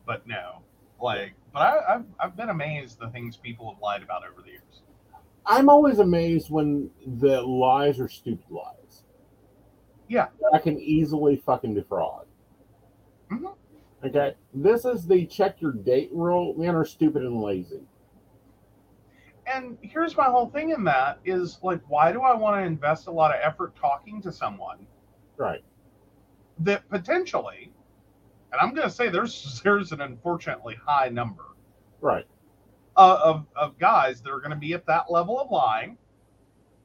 But 0.05 0.27
no, 0.27 0.63
like, 1.01 1.33
but 1.53 1.61
I, 1.61 1.95
I've 1.95 2.05
I've 2.21 2.37
been 2.37 2.51
amazed 2.51 2.99
the 2.99 3.09
things 3.11 3.37
people 3.37 3.71
have 3.73 3.81
lied 3.81 4.03
about 4.03 4.23
over 4.27 4.43
the 4.43 4.51
years. 4.51 4.83
I'm 5.45 5.69
always 5.69 5.99
amazed 5.99 6.51
when 6.51 6.91
the 7.19 7.43
lies 7.43 7.99
are 7.99 8.09
stupid 8.09 8.45
lies. 8.51 9.05
Yeah. 10.09 10.29
I 10.53 10.59
can 10.59 10.79
easily 10.79 11.37
fucking 11.37 11.75
defraud. 11.75 12.27
Mhm. 13.31 13.55
Okay. 14.05 14.35
This 14.55 14.85
is 14.85 15.07
the 15.07 15.27
check 15.27 15.61
your 15.61 15.73
date 15.73 16.11
rule. 16.13 16.55
Men 16.55 16.75
are 16.75 16.85
stupid 16.85 17.23
and 17.23 17.41
lazy. 17.41 17.81
And 19.47 19.77
here's 19.83 20.17
my 20.17 20.25
whole 20.27 20.47
thing 20.49 20.71
in 20.71 20.85
that 20.85 21.19
is 21.25 21.59
like, 21.63 21.81
why 21.89 22.13
do 22.13 22.21
I 22.23 22.35
want 22.35 22.61
to 22.61 22.65
invest 22.65 23.09
a 23.09 23.11
lot 23.11 23.35
of 23.35 23.41
effort 23.43 23.75
talking 23.75 24.23
to 24.23 24.31
someone 24.31 24.87
Right. 25.37 25.65
that 26.61 26.89
potentially, 26.89 27.72
and 28.53 28.61
I'm 28.61 28.75
going 28.75 28.87
to 28.89 28.95
say 28.95 29.09
there's 29.09 29.61
there's 29.65 29.93
an 29.93 30.01
unfortunately 30.01 30.77
high 30.85 31.09
number 31.09 31.45
Right. 32.01 32.27
uh, 32.97 33.19
of 33.25 33.47
of 33.57 33.79
guys 33.79 34.21
that 34.23 34.31
are 34.31 34.39
going 34.41 34.51
to 34.51 34.57
be 34.57 34.75
at 34.75 34.87
that 34.87 35.11
level 35.11 35.41
of 35.41 35.51
lying 35.51 35.97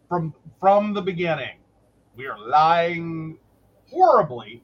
from 0.09 0.33
from 0.59 0.93
the 0.93 1.01
beginning. 1.01 1.57
We 2.15 2.27
are 2.27 2.39
lying 2.39 3.37
horribly 3.89 4.63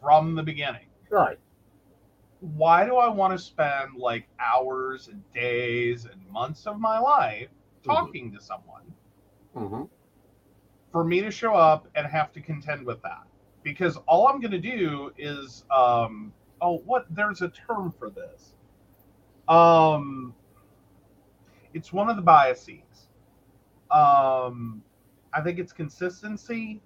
from 0.00 0.34
the 0.34 0.42
beginning. 0.42 0.86
Right. 1.10 1.38
Why 2.40 2.84
do 2.84 2.96
I 2.96 3.08
want 3.08 3.32
to 3.32 3.38
spend 3.38 3.96
like 3.96 4.26
hours 4.38 5.08
and 5.08 5.22
days 5.32 6.04
and 6.06 6.20
months 6.30 6.66
of 6.66 6.78
my 6.78 6.98
life 6.98 7.48
talking 7.84 8.32
to 8.32 8.40
someone 8.40 8.82
Mm-hmm. 9.56 9.84
for 10.90 11.04
me 11.04 11.20
to 11.20 11.30
show 11.30 11.54
up 11.54 11.86
and 11.94 12.06
have 12.06 12.32
to 12.32 12.40
contend 12.40 12.84
with 12.84 13.00
that? 13.02 13.22
Because 13.62 13.96
all 14.08 14.26
I'm 14.28 14.40
going 14.40 14.50
to 14.50 14.58
do 14.60 15.12
is, 15.16 15.64
um, 15.70 16.32
oh, 16.64 16.82
what? 16.86 17.06
There's 17.10 17.42
a 17.42 17.50
term 17.50 17.92
for 17.96 18.10
this. 18.10 18.54
Um, 19.48 20.34
it's 21.74 21.92
one 21.92 22.08
of 22.08 22.16
the 22.16 22.22
biases. 22.22 23.08
Um, 23.90 24.82
I 25.32 25.42
think 25.42 25.58
it's 25.58 25.72
consistency. 25.72 26.80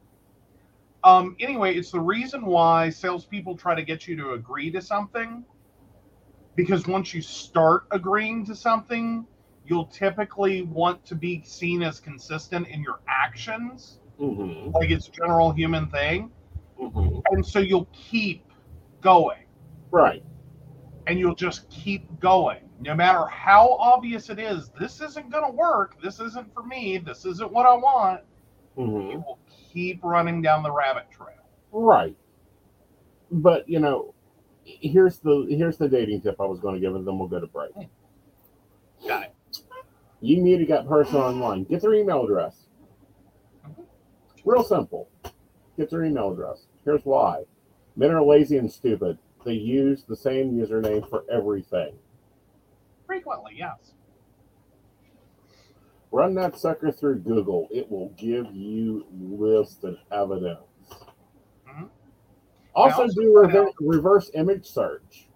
Um, 1.04 1.36
anyway, 1.38 1.76
it's 1.76 1.92
the 1.92 2.00
reason 2.00 2.44
why 2.44 2.90
salespeople 2.90 3.56
try 3.56 3.76
to 3.76 3.82
get 3.82 4.08
you 4.08 4.16
to 4.16 4.32
agree 4.32 4.70
to 4.72 4.82
something. 4.82 5.44
Because 6.56 6.88
once 6.88 7.14
you 7.14 7.22
start 7.22 7.86
agreeing 7.92 8.44
to 8.46 8.56
something, 8.56 9.24
you'll 9.64 9.86
typically 9.86 10.62
want 10.62 11.04
to 11.06 11.14
be 11.14 11.42
seen 11.44 11.82
as 11.82 12.00
consistent 12.00 12.66
in 12.66 12.82
your 12.82 13.00
actions, 13.06 14.00
Mm-hmm. 14.18 14.72
like 14.72 14.90
it's 14.90 15.06
a 15.06 15.12
general 15.12 15.52
human 15.52 15.86
thing. 15.90 16.32
Mm-hmm. 16.82 17.20
And 17.30 17.46
so 17.46 17.60
you'll 17.60 17.88
keep 17.92 18.44
going 19.00 19.44
Right. 19.90 20.22
and 21.08 21.18
you'll 21.18 21.34
just 21.34 21.68
keep 21.70 22.20
going. 22.20 22.58
No 22.80 22.94
matter 22.94 23.26
how 23.26 23.72
obvious 23.80 24.28
it 24.30 24.38
is, 24.38 24.70
this 24.78 25.00
isn't 25.00 25.30
going 25.32 25.44
to 25.44 25.50
work. 25.50 26.00
This 26.02 26.20
isn't 26.20 26.52
for 26.54 26.62
me. 26.62 26.98
This 26.98 27.24
isn't 27.24 27.50
what 27.50 27.66
I 27.66 27.74
want. 27.74 28.20
Mm-hmm. 28.76 29.10
You 29.10 29.18
will 29.26 29.38
keep 29.72 30.04
running 30.04 30.42
down 30.42 30.62
the 30.62 30.70
rabbit 30.70 31.10
trail. 31.10 31.34
Right. 31.72 32.16
But 33.30 33.68
you 33.68 33.80
know, 33.80 34.14
here's 34.64 35.18
the 35.18 35.46
here's 35.48 35.78
the 35.78 35.88
dating 35.88 36.20
tip 36.20 36.36
I 36.40 36.44
was 36.44 36.60
going 36.60 36.74
to 36.74 36.80
give, 36.80 36.94
and 36.94 37.06
then 37.06 37.18
we'll 37.18 37.28
go 37.28 37.40
to 37.40 37.46
break. 37.46 37.72
Got 39.06 39.24
it. 39.24 39.34
You 40.20 40.56
a 40.56 40.66
gut 40.66 40.88
person 40.88 41.16
online. 41.16 41.64
Get 41.64 41.80
their 41.80 41.94
email 41.94 42.24
address. 42.24 42.66
Real 44.44 44.64
simple. 44.64 45.08
Get 45.76 45.90
their 45.90 46.04
email 46.04 46.32
address. 46.32 46.66
Here's 46.84 47.04
why. 47.04 47.44
Men 47.96 48.10
are 48.10 48.22
lazy 48.22 48.58
and 48.58 48.70
stupid. 48.70 49.18
They 49.44 49.52
use 49.54 50.04
the 50.04 50.16
same 50.16 50.52
username 50.52 51.08
for 51.08 51.24
everything. 51.30 51.94
Frequently, 53.06 53.54
yes. 53.56 53.94
Run 56.10 56.34
that 56.34 56.58
sucker 56.58 56.90
through 56.90 57.20
Google. 57.20 57.68
It 57.70 57.90
will 57.90 58.08
give 58.10 58.52
you 58.54 59.06
list 59.12 59.84
and 59.84 59.98
evidence. 60.10 60.60
Mhm. 61.66 61.88
Also, 62.74 63.02
also 63.02 63.14
do 63.14 63.34
find 63.34 63.52
rever- 63.54 63.68
out- 63.68 63.74
reverse 63.80 64.30
image 64.34 64.66
search. 64.66 65.28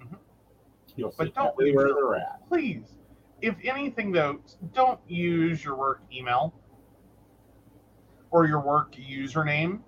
Mhm. 0.00 0.18
You'll 0.96 1.10
see 1.10 1.16
But 1.24 1.34
don't 1.34 1.58
your- 1.66 1.94
they're 1.94 2.14
at. 2.16 2.46
Please, 2.48 2.94
if 3.40 3.56
anything 3.64 4.12
though, 4.12 4.40
don't 4.72 5.00
use 5.08 5.64
your 5.64 5.76
work 5.76 6.02
email 6.12 6.52
or 8.30 8.46
your 8.46 8.60
work 8.60 8.92
username 8.92 9.80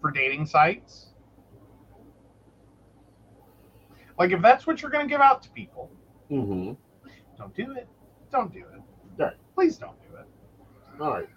for 0.00 0.10
dating 0.12 0.46
sites. 0.46 1.07
Like 4.18 4.32
if 4.32 4.42
that's 4.42 4.66
what 4.66 4.82
you're 4.82 4.90
going 4.90 5.06
to 5.06 5.10
give 5.12 5.20
out 5.20 5.42
to 5.44 5.50
people, 5.50 5.90
Mm-hmm. 6.30 6.72
don't 7.38 7.54
do 7.56 7.72
it. 7.72 7.88
Don't 8.30 8.52
do 8.52 8.58
it. 8.58 8.82
Right. 9.16 9.32
Please 9.54 9.78
don't 9.78 9.96
do 10.02 10.16
it. 10.18 10.26
All 11.00 11.10
right. 11.12 11.28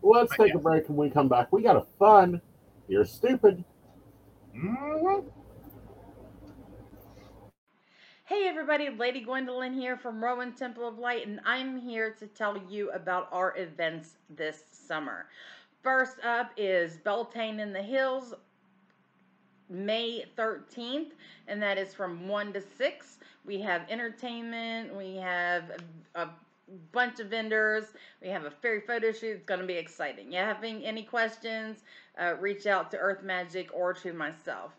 Well, 0.00 0.20
let's 0.20 0.36
But 0.36 0.46
take 0.46 0.54
a 0.54 0.58
break 0.58 0.88
and 0.88 0.96
we 0.96 1.10
come 1.10 1.28
back. 1.28 1.52
We 1.52 1.62
got 1.62 1.76
a 1.76 1.82
fun. 1.98 2.40
You're 2.88 3.04
stupid. 3.04 3.64
Mhm. 4.56 5.24
Hey 8.24 8.48
everybody, 8.48 8.88
Lady 8.90 9.20
Gwendolyn 9.20 9.72
here 9.74 9.96
from 9.96 10.22
Rowan 10.24 10.52
Temple 10.54 10.88
of 10.88 10.98
Light, 10.98 11.26
and 11.26 11.40
I'm 11.44 11.78
here 11.78 12.10
to 12.18 12.26
tell 12.26 12.56
you 12.68 12.90
about 12.92 13.28
our 13.30 13.56
events 13.56 14.16
this 14.30 14.64
summer. 14.72 15.26
First 15.82 16.16
up 16.24 16.50
is 16.56 16.96
Beltane 16.98 17.60
in 17.60 17.72
the 17.72 17.82
Hills, 17.82 18.34
May 19.72 20.24
13th, 20.36 21.12
and 21.48 21.62
that 21.62 21.78
is 21.78 21.94
from 21.94 22.28
1 22.28 22.52
to 22.52 22.60
6. 22.60 23.18
We 23.44 23.60
have 23.60 23.82
entertainment, 23.90 24.94
we 24.94 25.16
have 25.16 25.64
a, 26.14 26.28
bunch 26.92 27.20
of 27.20 27.26
vendors, 27.26 27.84
we 28.22 28.28
have 28.28 28.44
a 28.44 28.50
fairy 28.50 28.80
photo 28.80 29.12
shoot. 29.12 29.36
It's 29.36 29.44
going 29.44 29.60
to 29.60 29.66
be 29.66 29.74
exciting. 29.74 30.32
You 30.32 30.38
having 30.38 30.82
any 30.84 31.02
questions, 31.02 31.82
uh, 32.18 32.34
reach 32.40 32.66
out 32.66 32.90
to 32.92 32.96
Earth 32.96 33.22
Magic 33.22 33.68
or 33.74 33.92
to 33.94 34.12
myself. 34.12 34.72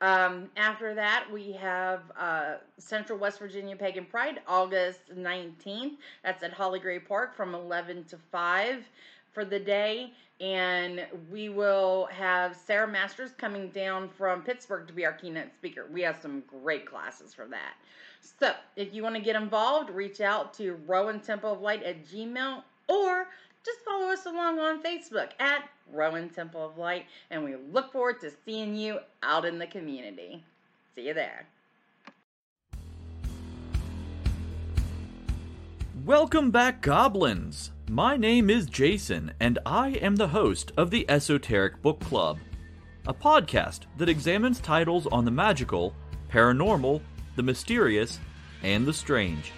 Um, 0.00 0.48
after 0.56 0.94
that, 0.94 1.26
we 1.32 1.52
have 1.52 2.02
uh, 2.16 2.54
Central 2.78 3.18
West 3.18 3.38
Virginia 3.38 3.74
Pagan 3.76 4.04
Pride, 4.04 4.40
August 4.46 5.00
19th. 5.16 5.96
That's 6.22 6.42
at 6.42 6.52
Holly 6.52 6.78
Gray 6.78 7.00
Park 7.00 7.34
from 7.34 7.54
11 7.54 8.04
to 8.04 8.18
5 8.30 8.84
for 9.32 9.44
the 9.44 9.58
day. 9.58 10.12
And 10.40 11.06
we 11.30 11.48
will 11.48 12.08
have 12.12 12.56
Sarah 12.56 12.86
Masters 12.86 13.32
coming 13.36 13.70
down 13.70 14.08
from 14.08 14.42
Pittsburgh 14.42 14.86
to 14.86 14.92
be 14.92 15.04
our 15.04 15.12
keynote 15.12 15.52
speaker. 15.54 15.86
We 15.92 16.02
have 16.02 16.18
some 16.22 16.42
great 16.46 16.86
classes 16.86 17.34
for 17.34 17.46
that. 17.46 17.74
So, 18.20 18.52
if 18.76 18.94
you 18.94 19.02
want 19.02 19.16
to 19.16 19.20
get 19.20 19.36
involved, 19.36 19.90
reach 19.90 20.20
out 20.20 20.54
to 20.54 20.78
Rowan 20.86 21.20
Temple 21.20 21.52
of 21.52 21.60
Light 21.60 21.82
at 21.82 22.06
Gmail 22.06 22.62
or 22.88 23.26
just 23.64 23.80
follow 23.84 24.06
us 24.06 24.26
along 24.26 24.58
on 24.58 24.82
Facebook 24.82 25.30
at 25.40 25.68
Rowan 25.92 26.28
Temple 26.30 26.64
of 26.64 26.78
Light, 26.78 27.06
and 27.30 27.44
we 27.44 27.56
look 27.72 27.92
forward 27.92 28.20
to 28.20 28.30
seeing 28.44 28.76
you 28.76 28.98
out 29.22 29.44
in 29.44 29.58
the 29.58 29.66
community. 29.66 30.44
See 30.94 31.06
you 31.08 31.14
there. 31.14 31.46
Welcome 36.04 36.50
back, 36.50 36.80
Goblins! 36.80 37.72
My 37.90 38.18
name 38.18 38.50
is 38.50 38.66
Jason, 38.66 39.32
and 39.40 39.58
I 39.64 39.92
am 40.02 40.16
the 40.16 40.28
host 40.28 40.72
of 40.76 40.90
the 40.90 41.08
Esoteric 41.08 41.80
Book 41.80 41.98
Club, 42.00 42.38
a 43.06 43.14
podcast 43.14 43.84
that 43.96 44.10
examines 44.10 44.60
titles 44.60 45.06
on 45.06 45.24
the 45.24 45.30
magical, 45.30 45.94
paranormal, 46.30 47.00
the 47.36 47.42
mysterious, 47.42 48.20
and 48.62 48.84
the 48.84 48.92
strange. 48.92 49.52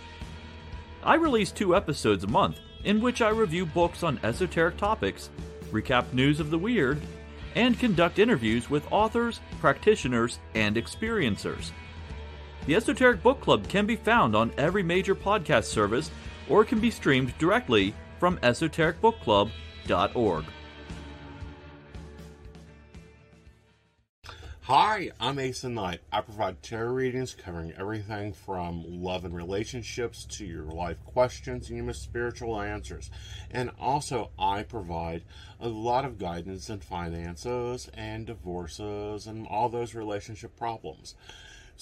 I 1.03 1.17
release 1.17 1.51
two 1.51 1.75
episodes 1.75 2.23
a 2.23 2.29
month 2.29 2.61
in 2.85 3.01
which 3.01 3.21
I 3.21 3.31
review 3.31 3.67
books 3.67 4.05
on 4.05 4.21
esoteric 4.23 4.77
topics, 4.77 5.29
recap 5.73 6.13
news 6.13 6.39
of 6.39 6.51
the 6.51 6.59
weird, 6.59 7.01
and 7.57 7.81
conduct 7.81 8.21
interviews 8.21 8.71
with 8.71 8.93
authors, 8.93 9.41
practitioners, 9.61 10.39
and 10.55 10.77
experiencers. 10.77 11.73
The 12.67 12.77
Esoteric 12.77 13.25
Book 13.25 13.41
Club 13.41 13.69
can 13.69 13.87
be 13.87 13.97
found 13.97 14.37
on 14.37 14.53
every 14.57 14.85
major 14.85 15.17
podcast 15.17 15.65
service 15.65 16.13
or 16.49 16.65
can 16.65 16.79
be 16.79 16.93
streamed 16.93 17.37
directly 17.37 17.93
from 18.21 18.37
esotericbookclub.org. 18.39 20.45
Hi, 24.65 25.11
I'm 25.19 25.41
Aeson 25.41 25.75
Knight. 25.75 26.01
I 26.13 26.21
provide 26.21 26.63
tarot 26.63 26.93
readings 26.93 27.35
covering 27.35 27.73
everything 27.77 28.33
from 28.33 28.85
love 28.87 29.25
and 29.25 29.35
relationships 29.35 30.25
to 30.27 30.45
your 30.45 30.67
life 30.67 31.05
questions 31.05 31.71
and 31.71 31.83
your 31.83 31.93
spiritual 31.95 32.61
answers. 32.61 33.11
And 33.51 33.73
also, 33.81 34.31
I 34.39 34.63
provide 34.63 35.25
a 35.59 35.67
lot 35.67 36.05
of 36.05 36.19
guidance 36.19 36.71
in 36.71 36.79
finances 36.81 37.91
and 37.95 38.27
divorces 38.27 39.27
and 39.27 39.49
all 39.49 39.71
those 39.71 39.97
relationship 39.97 40.57
problems. 40.57 41.17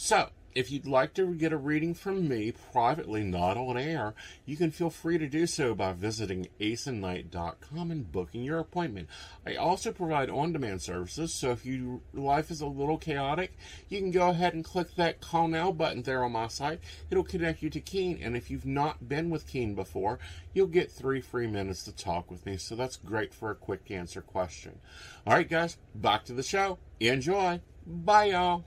So, 0.01 0.29
if 0.55 0.71
you'd 0.71 0.87
like 0.87 1.13
to 1.15 1.35
get 1.35 1.53
a 1.53 1.57
reading 1.57 1.93
from 1.93 2.29
me 2.29 2.53
privately, 2.53 3.25
not 3.25 3.57
on 3.57 3.77
air, 3.77 4.15
you 4.47 4.57
can 4.57 4.71
feel 4.71 4.91
free 4.91 5.19
to 5.19 5.27
do 5.27 5.45
so 5.45 5.75
by 5.75 5.93
visiting 5.93 6.47
aesonknight.com 6.61 7.91
and 7.91 8.13
booking 8.13 8.45
your 8.45 8.61
appointment. 8.61 9.09
I 9.45 9.57
also 9.57 9.91
provide 9.91 10.31
on 10.31 10.53
demand 10.53 10.83
services, 10.83 11.35
so 11.35 11.51
if 11.51 11.67
your 11.67 11.99
life 12.15 12.53
is 12.53 12.61
a 12.61 12.67
little 12.67 12.97
chaotic, 12.97 13.59
you 13.89 13.99
can 13.99 14.13
go 14.13 14.29
ahead 14.29 14.55
and 14.55 14.65
click 14.65 14.95
that 14.95 15.21
call 15.21 15.49
now 15.49 15.73
button 15.73 16.03
there 16.03 16.23
on 16.23 16.31
my 16.31 16.47
site. 16.47 16.79
It'll 17.11 17.25
connect 17.25 17.61
you 17.61 17.69
to 17.69 17.81
Keen, 17.81 18.21
and 18.23 18.37
if 18.37 18.53
you've 18.53 18.67
not 18.67 19.09
been 19.09 19.31
with 19.31 19.49
Keen 19.49 19.75
before, 19.75 20.21
you'll 20.55 20.69
get 20.69 20.93
three 20.93 21.21
free 21.21 21.49
minutes 21.49 21.83
to 21.87 21.93
talk 21.93 22.31
with 22.31 22.47
me, 22.47 22.57
so 22.57 22.77
that's 22.77 22.95
great 22.95 23.35
for 23.35 23.51
a 23.51 23.57
quick 23.57 23.91
answer 23.91 24.23
question. 24.23 24.79
All 25.27 25.35
right, 25.35 25.51
guys, 25.51 25.77
back 25.93 26.25
to 26.27 26.35
the 26.35 26.45
show. 26.45 26.79
Enjoy. 27.01 27.61
Bye, 27.85 28.27
y'all. 28.27 28.65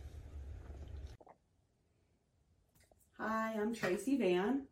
Hi, 3.24 3.54
I'm 3.62 3.76
Tracy 3.76 4.18
Vann. 4.18 4.64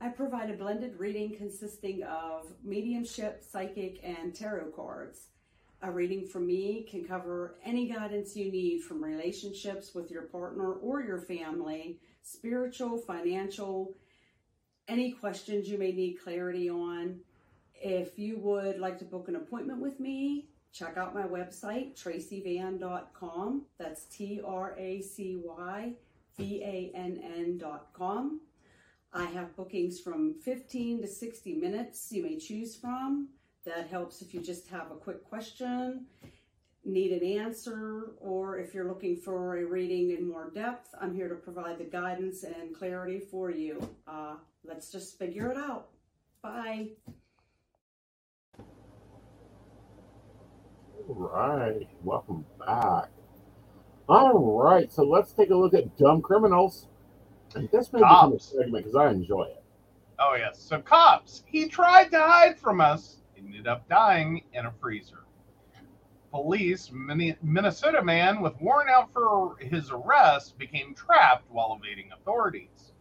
I 0.00 0.08
provide 0.08 0.48
a 0.48 0.54
blended 0.54 0.98
reading 0.98 1.36
consisting 1.36 2.02
of 2.04 2.46
mediumship, 2.64 3.42
psychic, 3.46 4.00
and 4.02 4.34
tarot 4.34 4.70
cards. 4.70 5.26
A 5.82 5.90
reading 5.90 6.26
from 6.26 6.46
me 6.46 6.86
can 6.90 7.04
cover 7.04 7.56
any 7.62 7.90
guidance 7.90 8.34
you 8.34 8.50
need 8.50 8.84
from 8.84 9.04
relationships 9.04 9.94
with 9.94 10.10
your 10.10 10.22
partner 10.22 10.72
or 10.72 11.02
your 11.02 11.18
family, 11.18 12.00
spiritual, 12.22 12.96
financial, 12.96 13.94
any 14.88 15.12
questions 15.12 15.68
you 15.68 15.76
may 15.76 15.92
need 15.92 16.22
clarity 16.24 16.70
on. 16.70 17.20
If 17.74 18.18
you 18.18 18.38
would 18.38 18.78
like 18.78 18.98
to 19.00 19.04
book 19.04 19.28
an 19.28 19.36
appointment 19.36 19.78
with 19.78 20.00
me, 20.00 20.48
check 20.72 20.96
out 20.96 21.14
my 21.14 21.24
website, 21.24 22.02
tracyvann.com. 22.02 23.66
That's 23.78 24.04
T 24.04 24.40
R 24.42 24.74
A 24.78 25.02
C 25.02 25.38
Y 25.44 25.92
V-A-N-N.com. 26.36 28.40
I 29.12 29.24
have 29.26 29.56
bookings 29.56 29.98
from 29.98 30.34
15 30.34 31.02
to 31.02 31.08
60 31.08 31.54
minutes 31.54 32.12
you 32.12 32.22
may 32.22 32.38
choose 32.38 32.76
from. 32.76 33.28
That 33.64 33.88
helps 33.88 34.22
if 34.22 34.32
you 34.32 34.40
just 34.40 34.68
have 34.68 34.90
a 34.90 34.94
quick 34.94 35.24
question, 35.24 36.06
need 36.84 37.12
an 37.12 37.40
answer, 37.40 38.12
or 38.20 38.58
if 38.58 38.72
you're 38.72 38.88
looking 38.88 39.16
for 39.16 39.58
a 39.58 39.64
reading 39.64 40.16
in 40.16 40.26
more 40.26 40.50
depth, 40.50 40.94
I'm 41.00 41.14
here 41.14 41.28
to 41.28 41.34
provide 41.34 41.78
the 41.78 41.84
guidance 41.84 42.44
and 42.44 42.74
clarity 42.74 43.18
for 43.18 43.50
you. 43.50 43.86
Uh, 44.06 44.36
let's 44.64 44.90
just 44.90 45.18
figure 45.18 45.50
it 45.50 45.58
out. 45.58 45.88
Bye. 46.42 46.90
All 51.08 51.16
right, 51.16 51.88
welcome 52.02 52.46
back. 52.64 53.10
All 54.10 54.60
right, 54.60 54.92
so 54.92 55.04
let's 55.04 55.32
take 55.32 55.50
a 55.50 55.54
look 55.54 55.72
at 55.72 55.96
dumb 55.96 56.20
criminals. 56.20 56.88
And 57.54 57.70
this 57.70 57.92
may 57.92 58.00
become 58.00 58.32
a 58.32 58.40
segment 58.40 58.84
because 58.84 58.96
I 58.96 59.08
enjoy 59.08 59.44
it. 59.44 59.62
Oh 60.18 60.34
yes. 60.36 60.60
So 60.60 60.80
cops. 60.80 61.44
He 61.46 61.68
tried 61.68 62.10
to 62.10 62.18
hide 62.18 62.58
from 62.58 62.80
us. 62.80 63.22
Ended 63.38 63.68
up 63.68 63.88
dying 63.88 64.42
in 64.52 64.66
a 64.66 64.72
freezer. 64.80 65.24
Police, 66.32 66.90
Minnesota 66.92 68.02
man 68.02 68.40
with 68.40 68.60
warrant 68.60 68.90
out 68.90 69.12
for 69.12 69.56
his 69.60 69.90
arrest 69.92 70.58
became 70.58 70.94
trapped 70.94 71.48
while 71.48 71.78
evading 71.80 72.10
authorities. 72.12 72.92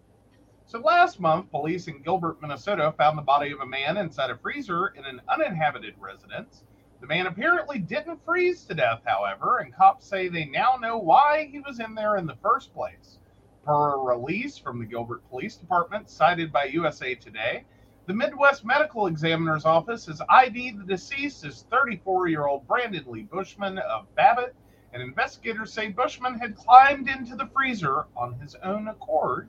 So 0.68 0.80
last 0.80 1.20
month, 1.20 1.50
police 1.50 1.88
in 1.88 2.04
Gilbert, 2.04 2.40
Minnesota 2.40 2.94
found 2.98 3.18
the 3.18 3.24
body 3.24 3.52
of 3.52 3.62
a 3.62 3.66
man 3.66 3.98
inside 3.98 4.30
a 4.30 4.38
freezer 4.38 4.94
in 4.96 5.06
an 5.06 5.22
uninhabited 5.28 5.96
residence. 6.00 6.64
The 7.02 7.08
man 7.08 7.28
apparently 7.28 7.80
didn't 7.80 8.26
freeze 8.26 8.66
to 8.66 8.74
death, 8.74 9.04
however, 9.06 9.60
and 9.60 9.74
cops 9.74 10.06
say 10.06 10.28
they 10.28 10.46
now 10.46 10.76
know 10.76 10.98
why 10.98 11.46
he 11.46 11.62
was 11.62 11.80
in 11.80 11.96
there 11.96 12.18
in 12.18 12.26
the 12.26 12.36
first 12.36 12.74
place. 12.74 13.20
Per 13.64 13.94
a 13.94 13.98
release 13.98 14.58
from 14.58 14.80
the 14.80 14.86
Gilbert 14.86 15.28
Police 15.30 15.56
Department 15.56 16.10
cited 16.10 16.52
by 16.52 16.66
USA 16.66 17.16
Today, 17.16 17.64
the 18.06 18.14
Midwest 18.14 18.66
Medical 18.66 19.08
Examiner's 19.08 19.64
Office 19.64 20.08
has 20.08 20.22
ID'd 20.28 20.80
the 20.80 20.84
deceased 20.84 21.46
as 21.46 21.64
34 21.72 22.28
year 22.28 22.48
old 22.48 22.68
Brandon 22.68 23.06
Lee 23.08 23.24
Bushman 23.24 23.78
of 23.78 24.14
Babbitt, 24.16 24.54
and 24.92 25.02
investigators 25.02 25.72
say 25.72 25.88
Bushman 25.88 26.38
had 26.38 26.58
climbed 26.58 27.08
into 27.08 27.38
the 27.38 27.48
freezer 27.48 28.08
on 28.18 28.34
his 28.40 28.56
own 28.56 28.90
accord 28.90 29.48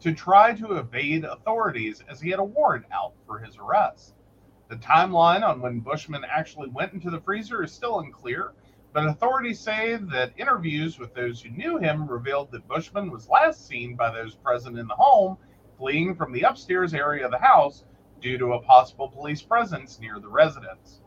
to 0.00 0.12
try 0.12 0.52
to 0.52 0.76
evade 0.76 1.24
authorities 1.24 2.02
as 2.08 2.20
he 2.20 2.28
had 2.28 2.40
a 2.40 2.44
warrant 2.44 2.84
out 2.92 3.14
for 3.26 3.38
his 3.38 3.56
arrest. 3.56 4.14
The 4.68 4.76
timeline 4.76 5.42
on 5.42 5.60
when 5.60 5.80
Bushman 5.80 6.24
actually 6.24 6.70
went 6.70 6.92
into 6.92 7.10
the 7.10 7.20
freezer 7.20 7.62
is 7.62 7.72
still 7.72 8.00
unclear, 8.00 8.52
but 8.92 9.06
authorities 9.06 9.60
say 9.60 9.96
that 9.96 10.32
interviews 10.36 10.98
with 10.98 11.14
those 11.14 11.42
who 11.42 11.50
knew 11.50 11.78
him 11.78 12.06
revealed 12.06 12.50
that 12.52 12.68
Bushman 12.68 13.10
was 13.10 13.28
last 13.28 13.66
seen 13.66 13.96
by 13.96 14.10
those 14.10 14.34
present 14.34 14.78
in 14.78 14.86
the 14.86 14.94
home 14.94 15.36
fleeing 15.78 16.14
from 16.14 16.32
the 16.32 16.42
upstairs 16.42 16.94
area 16.94 17.24
of 17.24 17.30
the 17.30 17.38
house 17.38 17.84
due 18.20 18.38
to 18.38 18.52
a 18.52 18.62
possible 18.62 19.08
police 19.08 19.42
presence 19.42 19.98
near 19.98 20.20
the 20.20 20.28
residence. 20.28 21.00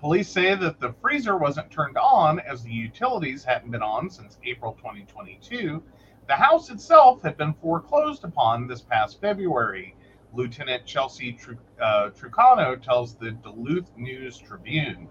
Police 0.00 0.28
say 0.28 0.54
that 0.54 0.78
the 0.78 0.92
freezer 1.00 1.38
wasn't 1.38 1.70
turned 1.70 1.96
on 1.96 2.38
as 2.40 2.62
the 2.62 2.70
utilities 2.70 3.44
hadn't 3.44 3.70
been 3.70 3.82
on 3.82 4.10
since 4.10 4.38
April 4.44 4.74
2022. 4.74 5.82
The 6.28 6.34
house 6.34 6.68
itself 6.70 7.22
had 7.22 7.36
been 7.38 7.54
foreclosed 7.54 8.24
upon 8.24 8.66
this 8.66 8.82
past 8.82 9.20
February. 9.20 9.96
Lieutenant 10.36 10.84
Chelsea 10.84 11.32
Tru- 11.32 11.56
uh, 11.80 12.10
Trucano 12.10 12.80
tells 12.80 13.14
the 13.16 13.30
Duluth 13.30 13.90
News 13.96 14.36
Tribune. 14.36 15.08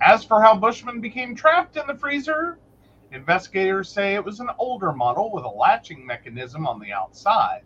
As 0.00 0.24
for 0.24 0.40
how 0.40 0.56
Bushman 0.56 1.02
became 1.02 1.34
trapped 1.34 1.76
in 1.76 1.86
the 1.86 1.94
freezer, 1.94 2.58
investigators 3.12 3.90
say 3.90 4.14
it 4.14 4.24
was 4.24 4.40
an 4.40 4.48
older 4.58 4.92
model 4.92 5.30
with 5.30 5.44
a 5.44 5.48
latching 5.48 6.04
mechanism 6.06 6.66
on 6.66 6.80
the 6.80 6.92
outside. 6.92 7.60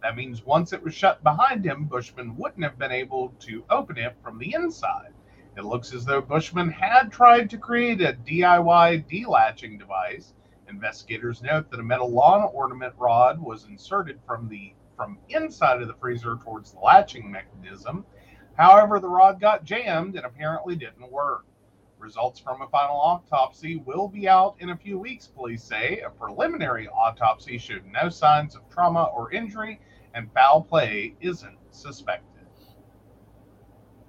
That 0.00 0.14
means 0.14 0.46
once 0.46 0.72
it 0.72 0.82
was 0.82 0.94
shut 0.94 1.24
behind 1.24 1.64
him, 1.64 1.86
Bushman 1.86 2.36
wouldn't 2.36 2.62
have 2.62 2.78
been 2.78 2.92
able 2.92 3.30
to 3.40 3.64
open 3.68 3.98
it 3.98 4.16
from 4.22 4.38
the 4.38 4.54
inside. 4.54 5.12
It 5.56 5.64
looks 5.64 5.92
as 5.92 6.04
though 6.04 6.20
Bushman 6.20 6.70
had 6.70 7.10
tried 7.10 7.50
to 7.50 7.58
create 7.58 8.00
a 8.00 8.12
DIY 8.12 9.08
delatching 9.08 9.76
device. 9.78 10.34
Investigators 10.68 11.42
note 11.42 11.68
that 11.70 11.80
a 11.80 11.84
metal 11.84 12.10
lawn 12.10 12.48
ornament 12.52 12.94
rod 12.96 13.40
was 13.40 13.64
inserted 13.64 14.20
from 14.24 14.48
the 14.48 14.72
from 14.96 15.18
inside 15.28 15.82
of 15.82 15.88
the 15.88 15.94
freezer 15.94 16.36
towards 16.42 16.72
the 16.72 16.80
latching 16.80 17.30
mechanism. 17.30 18.04
However, 18.56 19.00
the 19.00 19.08
rod 19.08 19.40
got 19.40 19.64
jammed 19.64 20.16
and 20.16 20.24
apparently 20.24 20.76
didn't 20.76 21.10
work. 21.10 21.44
Results 21.98 22.38
from 22.38 22.62
a 22.62 22.68
final 22.68 22.96
autopsy 22.96 23.76
will 23.76 24.08
be 24.08 24.28
out 24.28 24.56
in 24.58 24.70
a 24.70 24.76
few 24.76 24.98
weeks, 24.98 25.26
police 25.26 25.64
say. 25.64 26.00
A 26.00 26.10
preliminary 26.10 26.86
autopsy 26.88 27.56
showed 27.58 27.84
no 27.86 28.08
signs 28.08 28.54
of 28.54 28.68
trauma 28.68 29.04
or 29.14 29.32
injury, 29.32 29.80
and 30.12 30.30
foul 30.32 30.62
play 30.62 31.14
isn't 31.20 31.56
suspected. 31.70 32.46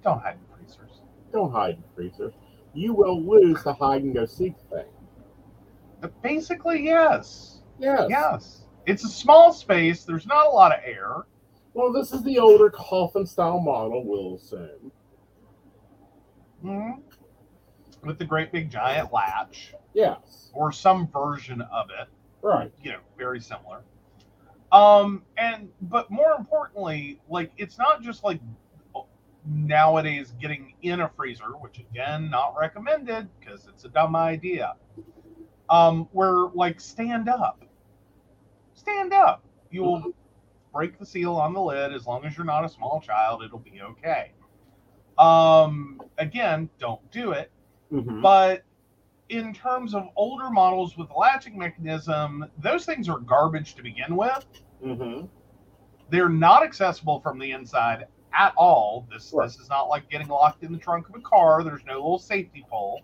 Don't 0.06 0.20
hide 0.20 0.36
in 0.36 0.56
freezers. 0.56 1.00
Don't 1.32 1.50
hide 1.50 1.76
in 1.76 1.84
freezers. 1.96 2.32
You 2.74 2.94
will 2.94 3.20
lose 3.20 3.60
the 3.64 3.72
hide 3.72 4.04
and 4.04 4.14
go 4.14 4.24
seek 4.24 4.54
thing. 4.70 4.86
But 6.00 6.22
basically, 6.22 6.84
yes. 6.84 7.62
Yes. 7.80 8.06
Yes. 8.08 8.65
It's 8.86 9.04
a 9.04 9.08
small 9.08 9.52
space. 9.52 10.04
There's 10.04 10.26
not 10.26 10.46
a 10.46 10.50
lot 10.50 10.72
of 10.72 10.80
air. 10.84 11.26
Well, 11.74 11.92
this 11.92 12.12
is 12.12 12.22
the 12.22 12.38
older 12.38 12.70
coffin 12.70 13.26
style 13.26 13.60
model, 13.60 14.04
we'll 14.06 14.36
assume. 14.36 14.90
hmm 16.62 16.90
With 18.04 18.18
the 18.18 18.24
great 18.24 18.52
big 18.52 18.70
giant 18.70 19.12
latch, 19.12 19.74
Yes. 19.92 20.50
or 20.54 20.72
some 20.72 21.08
version 21.08 21.60
of 21.62 21.88
it. 21.90 22.08
Right. 22.42 22.72
you 22.82 22.92
know, 22.92 23.00
very 23.18 23.40
similar. 23.40 23.82
Um, 24.72 25.22
and 25.36 25.68
but 25.82 26.10
more 26.10 26.34
importantly, 26.38 27.20
like 27.28 27.50
it's 27.56 27.78
not 27.78 28.02
just 28.02 28.24
like 28.24 28.40
nowadays 29.44 30.34
getting 30.40 30.74
in 30.82 31.00
a 31.00 31.08
freezer, 31.08 31.50
which 31.60 31.78
again 31.78 32.30
not 32.30 32.54
recommended 32.58 33.28
because 33.40 33.66
it's 33.68 33.84
a 33.84 33.88
dumb 33.88 34.14
idea. 34.16 34.74
Um, 35.70 36.08
where 36.12 36.46
like 36.54 36.80
stand 36.80 37.28
up, 37.28 37.64
stand 38.86 39.12
up. 39.12 39.44
You 39.70 39.82
will 39.82 40.12
break 40.72 40.98
the 40.98 41.06
seal 41.06 41.34
on 41.36 41.52
the 41.52 41.60
lid 41.60 41.92
as 41.92 42.06
long 42.06 42.24
as 42.24 42.36
you're 42.36 42.46
not 42.46 42.64
a 42.64 42.68
small 42.68 43.00
child. 43.00 43.42
It'll 43.42 43.58
be 43.58 43.80
okay. 43.82 44.32
Um, 45.18 46.00
again, 46.18 46.68
don't 46.78 47.10
do 47.10 47.32
it. 47.32 47.50
Mhm. 47.92 48.20
But 48.22 48.62
in 49.28 49.52
terms 49.52 49.94
of 49.94 50.08
older 50.14 50.50
models 50.50 50.96
with 50.96 51.08
the 51.08 51.14
latching 51.14 51.58
mechanism, 51.58 52.44
those 52.58 52.84
things 52.86 53.08
are 53.08 53.18
garbage 53.18 53.74
to 53.74 53.82
begin 53.82 54.16
with. 54.16 54.46
Mhm. 54.82 55.28
They're 56.10 56.28
not 56.28 56.62
accessible 56.62 57.20
from 57.20 57.38
the 57.38 57.50
inside 57.52 58.06
at 58.32 58.52
all. 58.56 59.06
This 59.10 59.32
Right. 59.32 59.46
this 59.46 59.58
is 59.58 59.68
not 59.68 59.88
like 59.88 60.08
getting 60.08 60.28
locked 60.28 60.62
in 60.62 60.72
the 60.72 60.78
trunk 60.78 61.08
of 61.08 61.14
a 61.16 61.20
car. 61.20 61.64
There's 61.64 61.84
no 61.84 61.94
little 61.94 62.18
safety 62.18 62.64
pole. 62.68 63.00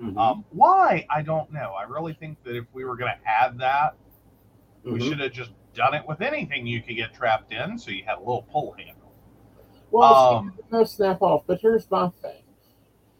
Mhm. 0.00 0.18
Um, 0.18 0.44
why? 0.50 1.06
I 1.08 1.22
don't 1.22 1.50
know. 1.52 1.72
I 1.72 1.84
really 1.84 2.14
think 2.14 2.42
that 2.42 2.56
if 2.56 2.66
we 2.74 2.84
were 2.84 2.96
going 2.96 3.12
to 3.16 3.28
add 3.28 3.58
that, 3.58 3.94
we 4.84 5.00
Mhm. 5.00 5.08
should 5.08 5.20
have 5.20 5.32
just 5.32 5.52
done 5.72 5.94
it 5.94 6.06
with 6.06 6.20
anything 6.20 6.66
you 6.66 6.82
could 6.82 6.96
get 6.96 7.12
trapped 7.14 7.52
in, 7.52 7.78
so 7.78 7.90
you 7.90 8.04
had 8.04 8.16
a 8.16 8.20
little 8.20 8.42
pull 8.50 8.72
handle. 8.72 9.12
Well, 9.90 10.38
um, 10.38 10.58
no 10.70 10.84
snap 10.84 11.22
off, 11.22 11.44
but 11.46 11.60
here's 11.60 11.90
my 11.90 12.08
thing. 12.10 12.42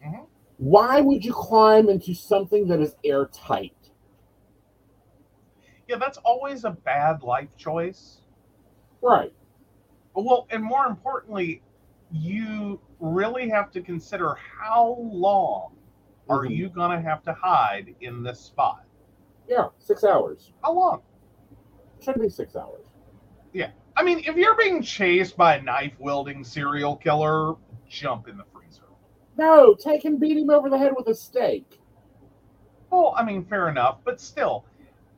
Mhm. 0.04 0.26
Why 0.58 1.00
would 1.00 1.24
you 1.24 1.32
climb 1.32 1.88
into 1.88 2.14
something 2.14 2.68
that 2.68 2.80
is 2.80 2.96
airtight? 3.04 3.90
Yeah, 5.88 5.96
that's 5.96 6.18
always 6.18 6.64
a 6.64 6.70
bad 6.70 7.22
life 7.22 7.56
choice. 7.56 8.22
Right. 9.00 9.34
Well, 10.14 10.46
and 10.50 10.62
more 10.62 10.86
importantly, 10.86 11.62
you 12.10 12.80
really 13.00 13.48
have 13.50 13.70
to 13.72 13.82
consider 13.82 14.34
how 14.34 14.96
long 15.00 15.76
are 16.28 16.44
Mhm. 16.44 16.56
you 16.56 16.68
going 16.70 16.90
to 16.90 17.00
have 17.00 17.22
to 17.24 17.34
hide 17.34 17.94
in 18.00 18.22
this 18.22 18.40
spot? 18.40 18.84
Yeah, 19.48 19.68
six 19.78 20.04
hours. 20.04 20.52
How 20.62 20.72
long? 20.72 21.02
Should 22.04 22.20
be 22.20 22.28
six 22.28 22.56
hours. 22.56 22.84
Yeah. 23.52 23.70
I 23.96 24.02
mean, 24.02 24.18
if 24.20 24.36
you're 24.36 24.56
being 24.56 24.82
chased 24.82 25.36
by 25.36 25.56
a 25.56 25.62
knife 25.62 25.92
wielding 25.98 26.44
serial 26.44 26.96
killer, 26.96 27.54
jump 27.88 28.28
in 28.28 28.36
the 28.36 28.44
freezer. 28.52 28.82
No, 29.36 29.74
take 29.74 30.04
and 30.04 30.18
beat 30.18 30.36
him 30.36 30.50
over 30.50 30.68
the 30.68 30.78
head 30.78 30.92
with 30.96 31.06
a 31.08 31.14
stake. 31.14 31.80
Well, 32.90 33.14
I 33.16 33.24
mean, 33.24 33.44
fair 33.44 33.68
enough, 33.68 33.98
but 34.04 34.20
still, 34.20 34.64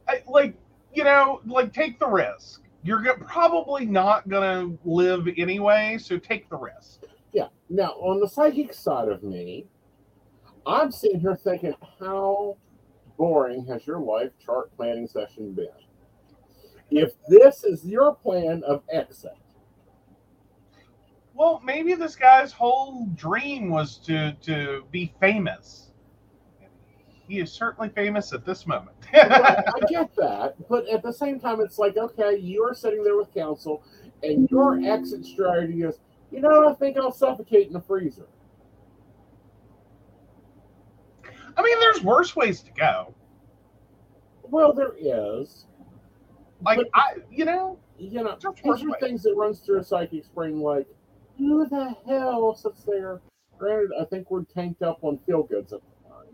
I, 0.08 0.22
like 0.28 0.56
you 0.94 1.04
know, 1.04 1.40
like 1.46 1.72
take 1.72 1.98
the 1.98 2.06
risk. 2.06 2.62
You're 2.82 3.02
go- 3.02 3.16
probably 3.16 3.84
not 3.84 4.28
gonna 4.28 4.76
live 4.84 5.28
anyway, 5.36 5.98
so 5.98 6.18
take 6.18 6.48
the 6.48 6.56
risk. 6.56 7.02
Yeah. 7.32 7.48
Now, 7.68 7.92
on 7.92 8.20
the 8.20 8.28
psychic 8.28 8.72
side 8.72 9.08
of 9.08 9.22
me, 9.22 9.66
I'm 10.66 10.90
sitting 10.90 11.20
here 11.20 11.36
thinking, 11.36 11.74
how 12.00 12.56
boring 13.18 13.66
has 13.66 13.86
your 13.86 13.98
life 13.98 14.30
chart 14.38 14.74
planning 14.76 15.06
session 15.06 15.52
been? 15.52 15.66
If 16.90 17.12
this 17.28 17.64
is 17.64 17.84
your 17.84 18.14
plan 18.14 18.62
of 18.64 18.82
exit, 18.90 19.36
Well, 21.34 21.60
maybe 21.64 21.94
this 21.94 22.16
guy's 22.16 22.52
whole 22.52 23.06
dream 23.14 23.68
was 23.70 23.98
to 24.06 24.32
to 24.42 24.84
be 24.90 25.12
famous. 25.20 25.90
He 27.28 27.40
is 27.40 27.52
certainly 27.52 27.88
famous 27.88 28.32
at 28.32 28.44
this 28.44 28.66
moment. 28.66 28.96
Right, 29.12 29.30
I 29.32 29.80
get 29.88 30.14
that, 30.16 30.54
but 30.68 30.88
at 30.88 31.02
the 31.02 31.12
same 31.12 31.40
time, 31.40 31.60
it's 31.60 31.78
like, 31.78 31.96
okay, 31.96 32.36
you're 32.36 32.72
sitting 32.74 33.02
there 33.02 33.16
with 33.16 33.34
counsel, 33.34 33.82
and 34.22 34.48
your 34.50 34.80
exit 34.80 35.24
strategy 35.24 35.82
is, 35.82 35.98
you 36.30 36.40
know, 36.40 36.68
I 36.68 36.74
think 36.74 36.96
I'll 36.96 37.10
suffocate 37.12 37.66
in 37.66 37.72
the 37.72 37.80
freezer. 37.80 38.28
I 41.56 41.62
mean, 41.62 41.80
there's 41.80 42.02
worse 42.02 42.36
ways 42.36 42.60
to 42.62 42.70
go. 42.72 43.14
Well, 44.42 44.72
there 44.72 44.92
is. 44.96 45.66
Like 46.64 46.78
But- 46.78 46.88
I, 46.94 47.16
you 47.30 47.44
know, 47.44 47.78
You 47.98 48.22
know, 48.22 48.36
Just 48.38 48.62
these 48.62 48.84
are 48.84 48.98
things 49.00 49.22
that 49.22 49.34
runs 49.36 49.60
through 49.60 49.78
a 49.78 49.82
psychic's 49.82 50.26
spring. 50.26 50.60
like, 50.60 50.86
who 51.38 51.66
the 51.66 51.96
hell 52.06 52.54
sits 52.54 52.84
there? 52.84 53.22
Granted, 53.58 53.90
I 53.98 54.04
think 54.04 54.30
we're 54.30 54.44
tanked 54.44 54.82
up 54.82 54.98
on 55.02 55.16
feel 55.20 55.44
goods 55.44 55.72
at 55.72 55.80
the 55.80 56.08
time. 56.10 56.26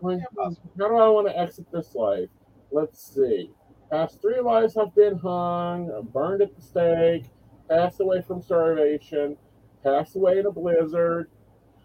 Going, 0.00 0.18
how 0.36 0.48
do 0.76 0.96
I 0.96 1.08
want 1.08 1.28
to 1.28 1.38
exit 1.38 1.70
this 1.70 1.94
life? 1.94 2.28
Let's 2.72 3.00
see. 3.00 3.52
Past 3.92 4.20
three 4.20 4.40
lives 4.40 4.76
I've 4.76 4.92
been 4.96 5.18
hung, 5.18 6.08
burned 6.12 6.42
at 6.42 6.56
the 6.56 6.62
stake, 6.62 7.26
passed 7.68 8.00
away 8.00 8.22
from 8.22 8.42
starvation, 8.42 9.36
passed 9.84 10.16
away 10.16 10.40
in 10.40 10.46
a 10.46 10.50
blizzard. 10.50 11.30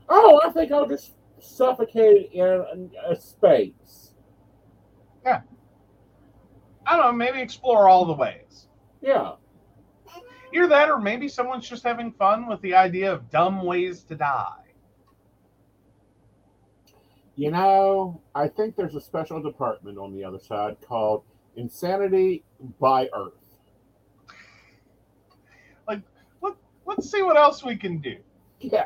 Oh, 0.10 0.42
I 0.44 0.50
think 0.50 0.72
I'll 0.72 0.88
just 0.88 1.14
suffocate 1.40 2.32
in 2.32 2.90
a 3.08 3.16
space. 3.16 4.07
I 6.88 6.96
don't 6.96 7.06
know. 7.06 7.12
Maybe 7.12 7.42
explore 7.42 7.90
all 7.90 8.06
the 8.06 8.14
ways. 8.14 8.68
Yeah. 9.02 9.34
Either 10.54 10.68
that, 10.68 10.90
or 10.90 11.00
maybe 11.00 11.28
someone's 11.28 11.68
just 11.68 11.84
having 11.84 12.12
fun 12.14 12.48
with 12.48 12.62
the 12.62 12.74
idea 12.74 13.12
of 13.12 13.30
dumb 13.30 13.64
ways 13.64 14.04
to 14.04 14.16
die. 14.16 14.54
You 17.36 17.52
know, 17.52 18.22
I 18.34 18.48
think 18.48 18.76
there's 18.76 18.96
a 18.96 19.02
special 19.02 19.42
department 19.42 19.98
on 20.00 20.16
the 20.16 20.24
other 20.24 20.40
side 20.40 20.78
called 20.82 21.24
Insanity 21.56 22.44
by 22.80 23.10
Earth. 23.14 23.34
Like 25.88 26.02
let's 26.86 27.12
see 27.12 27.22
what 27.22 27.38
else 27.38 27.64
we 27.64 27.76
can 27.76 28.00
do. 28.00 28.18
Yeah. 28.60 28.86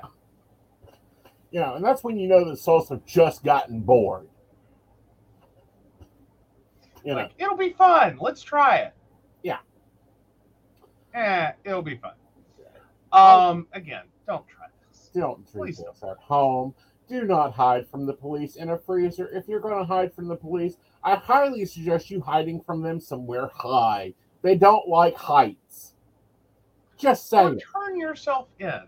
You 1.51 1.59
know, 1.59 1.75
and 1.75 1.85
that's 1.85 2.03
when 2.03 2.17
you 2.17 2.27
know 2.27 2.43
that 2.49 2.57
souls 2.57 2.89
have 2.89 3.05
just 3.05 3.43
gotten 3.43 3.81
bored. 3.81 4.27
You 7.03 7.11
know, 7.15 7.21
Like, 7.21 7.31
it'll 7.37 7.57
be 7.57 7.71
fun. 7.73 8.17
Let's 8.21 8.41
try 8.43 8.77
it. 8.77 8.93
Yeah. 9.43 9.57
Eh, 11.13 11.51
it'll 11.65 11.81
be 11.81 11.97
fun. 11.97 12.13
Um, 13.11 13.67
again, 13.73 14.03
don't 14.25 14.47
try 14.47 14.67
this. 14.89 15.09
don't 15.13 15.45
do 15.51 15.59
Please 15.59 15.77
this 15.77 16.01
at 16.03 16.17
home. 16.17 16.73
Do 17.09 17.23
not 17.25 17.51
hide 17.53 17.85
from 17.89 18.05
the 18.05 18.13
police 18.13 18.55
in 18.55 18.69
a 18.69 18.77
freezer. 18.77 19.27
If 19.33 19.49
you're 19.49 19.59
going 19.59 19.77
to 19.77 19.83
hide 19.83 20.13
from 20.13 20.29
the 20.29 20.35
police, 20.37 20.77
I 21.03 21.15
highly 21.15 21.65
suggest 21.65 22.09
you 22.09 22.21
hiding 22.21 22.61
from 22.61 22.81
them 22.81 23.01
somewhere 23.01 23.49
high. 23.53 24.13
They 24.43 24.55
don't 24.55 24.87
like 24.87 25.15
heights. 25.17 25.95
Just 26.97 27.33
Or 27.33 27.49
saying. 27.49 27.59
turn 27.73 27.97
yourself 27.97 28.47
in. 28.59 28.79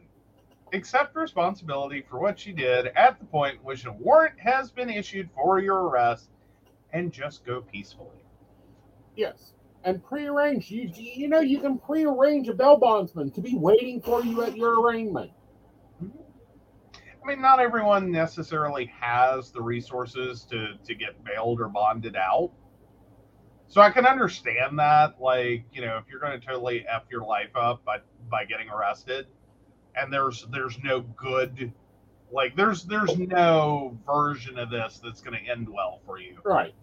Accept 0.72 1.16
responsibility 1.18 2.02
for 2.10 2.20
what 2.20 2.46
you 2.46 2.54
did 2.54 2.88
at 2.96 3.20
the 3.20 3.26
point 3.26 3.56
in 3.56 3.64
which 3.64 3.86
a 3.86 3.92
warrant 3.92 4.40
has 4.40 4.72
been 4.72 4.90
issued 4.90 5.30
for 5.36 5.60
your 5.60 5.88
arrest, 5.90 6.30
and 6.94 7.12
just 7.12 7.46
go 7.46 7.62
peacefully. 7.62 8.24
Yes. 9.16 9.54
And 9.84 10.04
prearrange. 10.04 10.72
You 10.72 10.90
you 10.96 11.28
know 11.28 11.42
you 11.42 11.60
can 11.60 11.78
prearrange 11.78 12.48
a 12.48 12.54
bail 12.54 12.78
bondsman 12.78 13.32
to 13.32 13.42
be 13.42 13.56
waiting 13.56 14.02
for 14.02 14.24
you 14.24 14.42
at 14.44 14.56
your 14.56 14.82
arraignment. 14.82 15.32
I 16.02 17.28
mean, 17.28 17.42
not 17.42 17.60
everyone 17.60 18.12
necessarily 18.12 18.92
has 19.00 19.52
the 19.52 19.62
resources 19.62 20.46
to 20.46 20.76
to 20.86 20.96
get 20.96 21.24
bailed 21.24 21.60
or 21.60 21.68
bonded 21.68 22.16
out. 22.16 22.52
So 23.68 23.82
I 23.82 23.90
can 23.90 24.06
understand 24.06 24.78
that, 24.78 25.20
like, 25.20 25.66
you 25.72 25.82
know, 25.82 25.98
if 25.98 26.04
you're 26.10 26.20
going 26.20 26.40
to 26.40 26.46
totally 26.46 26.86
f 26.88 27.04
your 27.10 27.24
life 27.26 27.56
up 27.56 27.84
by 27.84 27.98
by 28.30 28.46
getting 28.46 28.70
arrested, 28.70 29.28
and 29.96 30.14
there's 30.14 30.46
there's 30.52 30.78
no 30.84 31.02
good, 31.02 31.74
like, 32.32 32.56
there's 32.56 32.84
there's 32.84 33.18
no 33.18 33.98
version 34.06 34.60
of 34.60 34.70
this 34.70 35.02
that's 35.04 35.22
going 35.22 35.44
to 35.44 35.52
end 35.52 35.68
well 35.68 36.02
for 36.06 36.20
you. 36.20 36.38
Right. 36.46 36.76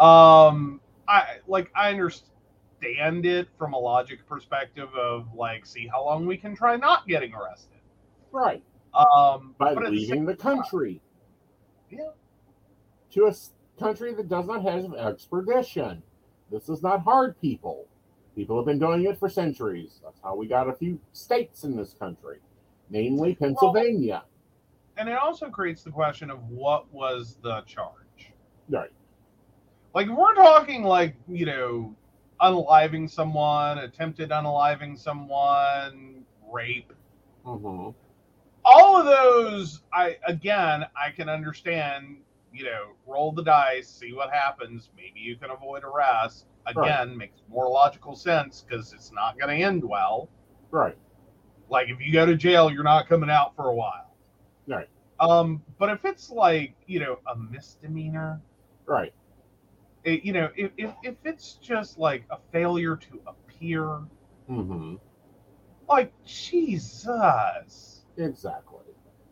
Um, 0.00 0.80
I 1.08 1.38
like 1.46 1.70
I 1.74 1.90
understand 1.90 3.26
it 3.26 3.48
from 3.58 3.72
a 3.72 3.78
logic 3.78 4.26
perspective 4.28 4.88
of 4.94 5.34
like, 5.34 5.66
see 5.66 5.86
how 5.86 6.04
long 6.04 6.26
we 6.26 6.36
can 6.36 6.54
try 6.54 6.76
not 6.76 7.06
getting 7.08 7.34
arrested. 7.34 7.80
Right. 8.30 8.62
Um, 8.94 9.54
By 9.58 9.74
but 9.74 9.84
at 9.84 9.90
the 9.90 9.96
leaving 9.96 10.24
the 10.24 10.36
country. 10.36 11.00
Yeah. 11.90 12.10
To 13.12 13.26
a 13.26 13.34
country 13.80 14.14
that 14.14 14.28
does 14.28 14.46
not 14.46 14.62
have 14.62 14.94
extradition. 14.94 16.02
This 16.50 16.68
is 16.68 16.82
not 16.82 17.02
hard 17.02 17.40
people. 17.40 17.86
People 18.36 18.56
have 18.56 18.66
been 18.66 18.78
doing 18.78 19.04
it 19.04 19.18
for 19.18 19.28
centuries. 19.28 20.00
That's 20.02 20.20
how 20.22 20.36
we 20.36 20.46
got 20.46 20.68
a 20.68 20.72
few 20.72 21.00
states 21.12 21.64
in 21.64 21.76
this 21.76 21.94
country, 21.94 22.38
namely 22.90 23.34
Pennsylvania. 23.34 24.22
and 24.96 25.08
it 25.08 25.18
also 25.18 25.48
creates 25.50 25.82
the 25.82 25.90
question 25.90 26.30
of 26.30 26.42
what 26.48 26.92
was 26.92 27.38
the 27.42 27.62
charge. 27.62 28.32
Right. 28.68 28.90
Like 29.94 30.08
we're 30.08 30.34
talking 30.34 30.82
like 30.82 31.16
you 31.28 31.46
know, 31.46 31.94
unaliving 32.40 33.10
someone, 33.10 33.78
attempted 33.78 34.30
unaliving 34.30 34.98
someone, 34.98 36.24
rape, 36.50 36.92
hmm 37.44 37.90
all 38.64 38.96
of 38.98 39.06
those. 39.06 39.82
I 39.92 40.16
again, 40.26 40.84
I 40.96 41.10
can 41.10 41.28
understand. 41.28 42.18
You 42.50 42.64
know, 42.64 42.92
roll 43.06 43.32
the 43.32 43.44
dice, 43.44 43.88
see 43.88 44.14
what 44.14 44.30
happens. 44.32 44.90
Maybe 44.96 45.20
you 45.20 45.36
can 45.36 45.50
avoid 45.50 45.84
arrest. 45.84 46.46
Again, 46.66 47.16
makes 47.16 47.40
more 47.48 47.68
logical 47.68 48.16
sense 48.16 48.64
because 48.66 48.92
it's 48.92 49.12
not 49.12 49.38
going 49.38 49.56
to 49.56 49.64
end 49.64 49.84
well. 49.84 50.28
Right. 50.70 50.96
Like 51.68 51.88
if 51.88 52.00
you 52.00 52.12
go 52.12 52.24
to 52.24 52.34
jail, 52.36 52.70
you're 52.70 52.82
not 52.82 53.06
coming 53.06 53.30
out 53.30 53.54
for 53.54 53.68
a 53.68 53.74
while. 53.74 54.14
Right. 54.66 54.88
Um, 55.20 55.62
but 55.78 55.90
if 55.90 56.04
it's 56.04 56.30
like 56.30 56.74
you 56.86 57.00
know 57.00 57.18
a 57.30 57.36
misdemeanor, 57.36 58.40
Right. 58.86 59.12
It, 60.08 60.24
you 60.24 60.32
know, 60.32 60.50
if, 60.56 60.70
if 60.76 60.94
if 61.02 61.16
it's 61.24 61.54
just 61.54 61.98
like 61.98 62.24
a 62.30 62.38
failure 62.52 62.96
to 62.96 63.20
appear, 63.26 64.00
hmm 64.46 64.94
like 65.88 66.12
Jesus, 66.24 68.04
Exactly. 68.18 68.80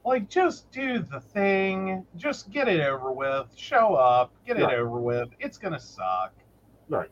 like 0.05 0.29
just 0.29 0.71
do 0.71 1.01
the 1.01 1.21
thing, 1.21 2.07
just 2.17 2.51
get 2.51 2.69
it 2.69 2.81
over 2.81 3.13
with, 3.13 3.53
show 3.57 3.95
up, 3.95 4.33
get 4.47 4.57
Right. 4.59 4.73
it 4.73 4.77
over 4.79 5.01
with. 5.01 5.29
It's 5.39 5.59
gonna 5.59 5.81
suck. 5.81 6.33
Right. 6.89 7.11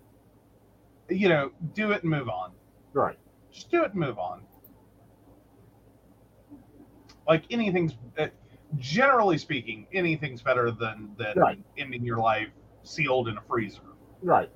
You 1.10 1.28
know, 1.28 1.50
do 1.74 1.92
it 1.92 2.02
and 2.02 2.10
move 2.10 2.28
on. 2.28 2.52
Right. 2.94 3.18
Just 3.52 3.70
do 3.70 3.82
it 3.84 3.90
and 3.90 4.00
move 4.00 4.18
on. 4.18 4.42
Like 7.28 7.44
anything's, 7.50 7.94
uh, 8.18 8.28
generally 8.78 9.38
speaking, 9.38 9.86
anything's 9.92 10.42
better 10.42 10.70
than 10.70 11.14
than 11.18 11.36
Right. 11.36 11.58
ending 11.76 12.04
your 12.04 12.18
life 12.18 12.48
sealed 12.84 13.28
in 13.28 13.36
a 13.36 13.40
freezer 13.42 13.82
Right. 14.22 14.50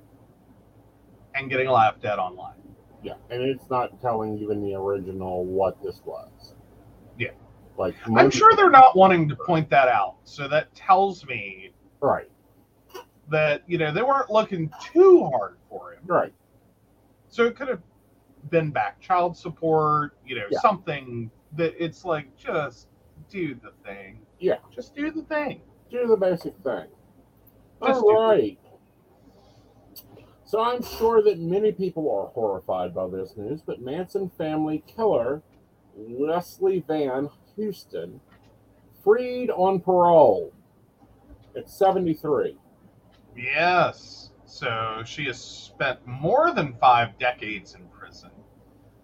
and 1.35 1.49
getting 1.49 1.69
laughed 1.69 2.05
at 2.05 2.19
online. 2.19 2.55
Yeah. 3.03 3.13
And 3.29 3.41
it's 3.43 3.69
not 3.69 3.99
telling 4.01 4.37
you 4.37 4.51
in 4.51 4.61
the 4.61 4.73
original 4.75 5.45
what 5.45 5.81
this 5.81 6.01
was. 6.05 6.55
Yeah. 7.17 7.31
Like 7.77 7.95
I'm 8.15 8.29
sure 8.29 8.55
they're 8.55 8.69
not 8.69 8.95
wanting 8.95 9.29
to 9.29 9.35
point 9.35 9.69
that 9.69 9.87
out. 9.87 10.15
So 10.23 10.47
that 10.47 10.73
tells 10.75 11.25
me 11.25 11.71
Right. 12.01 12.29
that 13.29 13.63
you 13.67 13.77
know 13.77 13.91
they 13.91 14.01
weren't 14.01 14.29
looking 14.29 14.71
too 14.93 15.29
hard 15.29 15.57
for 15.69 15.93
him. 15.93 15.99
Right. 16.05 16.33
So 17.29 17.45
it 17.45 17.55
could 17.55 17.67
have 17.67 17.81
been 18.49 18.71
back 18.71 18.99
child 18.99 19.37
support, 19.37 20.17
you 20.25 20.35
know, 20.35 20.45
Yeah. 20.49 20.59
something 20.59 21.29
that 21.55 21.73
it's 21.83 22.03
like 22.05 22.35
just 22.35 22.87
do 23.29 23.53
the 23.55 23.71
thing. 23.83 24.25
Yeah. 24.39 24.57
Just 24.71 24.95
do 24.95 25.11
the 25.11 25.23
thing. 25.23 25.61
Do 25.89 26.05
the 26.07 26.17
basic 26.17 26.55
thing. 26.63 26.87
Just 27.85 28.01
All. 28.03 28.41
So 30.45 30.61
I'm 30.61 30.81
sure 30.81 31.21
that 31.23 31.37
many 31.37 31.71
people 31.71 32.11
are 32.11 32.27
horrified 32.33 32.93
by 32.95 33.07
this 33.07 33.37
news, 33.37 33.61
but 33.61 33.81
Manson 33.81 34.31
family 34.37 34.83
killer 34.87 35.43
Leslie 35.95 36.83
Van 36.87 37.29
Houten 37.55 38.19
freed 39.03 39.49
on 39.51 39.79
parole 39.79 40.51
at 41.55 41.69
73. 41.69 42.57
Yes. 43.35 44.31
So 44.45 45.03
she 45.05 45.25
has 45.25 45.39
spent 45.39 45.99
more 46.07 46.51
than 46.51 46.75
five 46.81 47.17
decades 47.19 47.75
in 47.75 47.85
prison. 47.87 48.31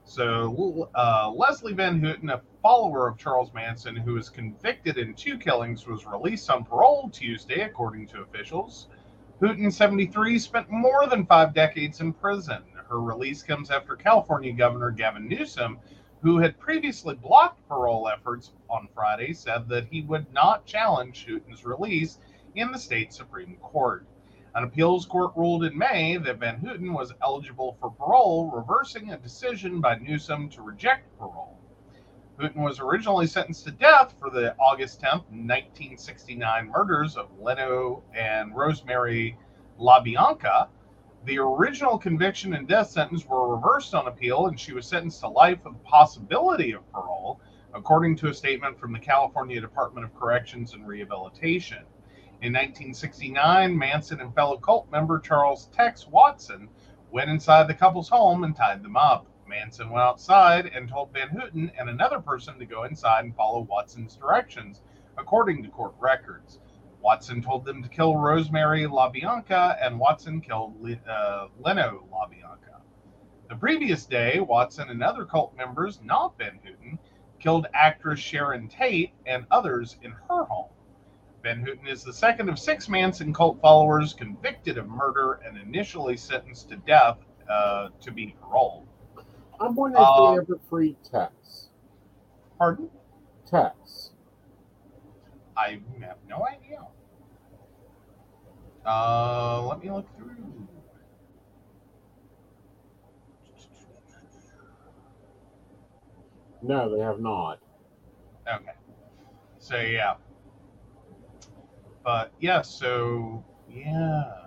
So 0.03 0.89
uh, 0.95 1.31
Leslie 1.35 1.73
Van 1.73 1.99
Houten, 1.99 2.29
a 2.29 2.41
follower 2.65 3.07
of 3.07 3.15
Charles 3.15 3.53
Manson 3.53 3.95
who 3.95 4.15
was 4.15 4.27
convicted 4.27 4.97
in 4.97 5.13
two 5.13 5.37
killings, 5.37 5.85
was 5.85 6.07
released 6.07 6.49
on 6.49 6.65
parole 6.65 7.11
Tuesday, 7.13 7.61
according 7.61 8.07
to 8.07 8.23
officials. 8.23 8.87
Houten, 9.39 9.69
73, 9.69 10.39
spent 10.39 10.71
more 10.71 11.05
than 11.05 11.27
five 11.27 11.53
decades 11.53 12.01
in 12.01 12.11
prison. 12.11 12.63
Her 12.89 12.99
release 12.99 13.43
comes 13.43 13.69
after 13.69 13.95
California 13.95 14.51
Governor 14.51 14.89
Gavin 14.89 15.27
Newsom, 15.27 15.77
who 16.23 16.39
had 16.39 16.57
previously 16.57 17.13
blocked 17.13 17.61
parole 17.67 18.09
efforts 18.09 18.51
on 18.67 18.89
Friday, 18.95 19.33
said 19.33 19.69
that 19.69 19.85
he 19.85 20.01
would 20.01 20.25
not 20.33 20.65
challenge 20.65 21.27
Houten's 21.27 21.65
release 21.65 22.17
in 22.55 22.71
the 22.71 22.79
state 22.79 23.13
Supreme 23.13 23.57
Court. 23.57 24.07
An 24.55 24.63
appeals 24.63 25.05
court 25.05 25.33
ruled 25.35 25.65
in 25.65 25.77
May 25.77 26.17
that 26.17 26.39
Van 26.39 26.57
Houten 26.57 26.93
was 26.93 27.13
eligible 27.21 27.77
for 27.79 27.91
parole, 27.91 28.49
reversing 28.49 29.11
a 29.11 29.17
decision 29.19 29.81
by 29.81 29.99
Newsom 29.99 30.49
to 30.49 30.63
reject 30.63 31.15
parole. 31.19 31.59
Houten 32.37 32.63
was 32.63 32.81
originally 32.81 33.27
sentenced 33.27 33.63
to 33.63 33.71
death 33.71 34.13
for 34.19 34.29
the 34.29 34.53
August 34.57 35.01
10th, 35.01 35.23
1969 35.29 36.67
murders 36.67 37.15
of 37.15 37.29
Leno 37.39 38.03
and 38.13 38.53
Rosemary 38.53 39.37
LaBianca. 39.79 40.67
The 41.23 41.39
original 41.39 41.97
conviction 41.97 42.53
and 42.55 42.67
death 42.67 42.89
sentence 42.89 43.25
were 43.25 43.55
reversed 43.55 43.95
on 43.95 44.07
appeal, 44.07 44.47
and 44.47 44.59
she 44.59 44.73
was 44.73 44.85
sentenced 44.85 45.21
to 45.21 45.29
life 45.29 45.63
with 45.63 45.75
the 45.75 45.89
possibility 45.89 46.73
of 46.73 46.91
parole, 46.91 47.39
according 47.73 48.17
to 48.17 48.27
a 48.27 48.33
statement 48.33 48.77
from 48.77 48.91
the 48.91 48.99
California 48.99 49.61
Department 49.61 50.05
of 50.05 50.13
Corrections 50.13 50.73
and 50.73 50.85
Rehabilitation. 50.85 51.83
In 52.41 52.51
1969, 52.51 53.77
Manson 53.77 54.19
and 54.19 54.35
fellow 54.35 54.57
cult 54.57 54.91
member 54.91 55.19
Charles 55.19 55.67
Tex 55.67 56.05
Watson 56.05 56.67
went 57.11 57.29
inside 57.29 57.69
the 57.69 57.73
couple's 57.73 58.09
home 58.09 58.43
and 58.43 58.53
tied 58.53 58.83
them 58.83 58.97
up. 58.97 59.25
Manson 59.47 59.89
went 59.89 60.03
outside 60.03 60.67
and 60.67 60.89
told 60.89 61.13
Van 61.13 61.29
Houten 61.29 61.71
and 61.77 61.89
another 61.89 62.19
person 62.19 62.57
to 62.59 62.65
go 62.65 62.83
inside 62.83 63.25
and 63.25 63.35
follow 63.35 63.61
Watson's 63.61 64.15
directions, 64.15 64.81
according 65.17 65.63
to 65.63 65.69
court 65.69 65.93
records. 65.99 66.59
Watson 67.01 67.41
told 67.41 67.65
them 67.65 67.83
to 67.83 67.89
kill 67.89 68.17
Rosemary 68.17 68.83
LaBianca, 68.83 69.77
and 69.79 69.99
Watson 69.99 70.41
killed 70.41 70.75
uh, 71.07 71.47
Leno 71.59 72.07
LaBianca. 72.11 72.81
The 73.47 73.55
previous 73.55 74.05
day, 74.05 74.39
Watson 74.39 74.89
and 74.89 75.03
other 75.03 75.23
cult 75.23 75.55
members, 75.55 75.99
not 76.03 76.35
Van 76.37 76.59
Houten, 76.63 76.97
killed 77.39 77.67
actress 77.75 78.19
Sharon 78.19 78.67
Tate 78.67 79.13
and 79.27 79.45
others 79.51 79.97
in 80.01 80.11
her 80.11 80.45
home. 80.45 80.71
Van 81.43 81.61
Houten 81.61 81.85
is 81.85 82.03
the 82.03 82.11
second 82.11 82.49
of 82.49 82.57
six 82.57 82.89
Manson 82.89 83.31
cult 83.31 83.61
followers 83.61 84.13
convicted 84.13 84.79
of 84.79 84.87
murder 84.87 85.41
and 85.45 85.59
initially 85.59 86.17
sentenced 86.17 86.69
to 86.69 86.75
death 86.77 87.19
uh, 87.47 87.89
to 88.01 88.11
be 88.11 88.35
paroled. 88.41 88.87
I'm 89.59 89.75
wondering 89.75 90.03
if 90.03 90.09
Um, 90.09 90.35
they 90.35 90.41
ever 90.41 90.59
freed 90.69 90.97
Tex. 91.03 91.69
Pardon? 92.57 92.89
Tex. 93.45 94.11
I 95.57 95.79
have 96.01 96.17
no 96.27 96.45
idea. 96.45 96.85
Uh, 98.85 99.65
let 99.67 99.81
me 99.81 99.89
look 99.91 100.05
through. 100.17 100.35
No, 106.61 106.95
they 106.95 107.01
have 107.01 107.19
not. 107.19 107.59
Okay. 108.51 108.73
So 109.59 109.77
yeah. 109.77 110.15
But 112.03 112.31
yeah, 112.39 112.61
so 112.61 113.43
yeah. 113.69 114.44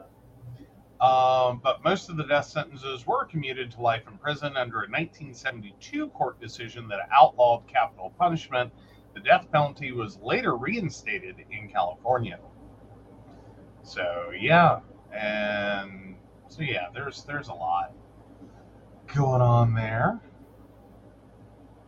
Um, 1.00 1.60
but 1.62 1.84
most 1.84 2.10
of 2.10 2.16
the 2.16 2.24
death 2.24 2.46
sentences 2.46 3.06
were 3.06 3.24
commuted 3.24 3.70
to 3.72 3.80
life 3.80 4.02
in 4.10 4.18
prison 4.18 4.56
under 4.56 4.78
a 4.78 4.88
1972 4.90 6.08
court 6.08 6.40
decision 6.40 6.88
that 6.88 6.98
outlawed 7.12 7.68
capital 7.68 8.12
punishment. 8.18 8.72
The 9.14 9.20
death 9.20 9.46
penalty 9.52 9.92
was 9.92 10.18
later 10.18 10.56
reinstated 10.56 11.36
in 11.50 11.68
California. 11.68 12.40
So 13.82 14.32
yeah, 14.38 14.80
and 15.12 16.16
so 16.48 16.62
yeah, 16.62 16.88
there's 16.92 17.22
there's 17.24 17.48
a 17.48 17.54
lot 17.54 17.92
going 19.14 19.40
on 19.40 19.74
there. 19.74 20.20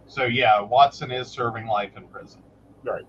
So 0.06 0.24
yeah, 0.24 0.60
Watson 0.60 1.10
is 1.10 1.28
serving 1.28 1.66
life 1.66 1.96
in 1.96 2.06
prison. 2.08 2.42
Right. 2.84 3.04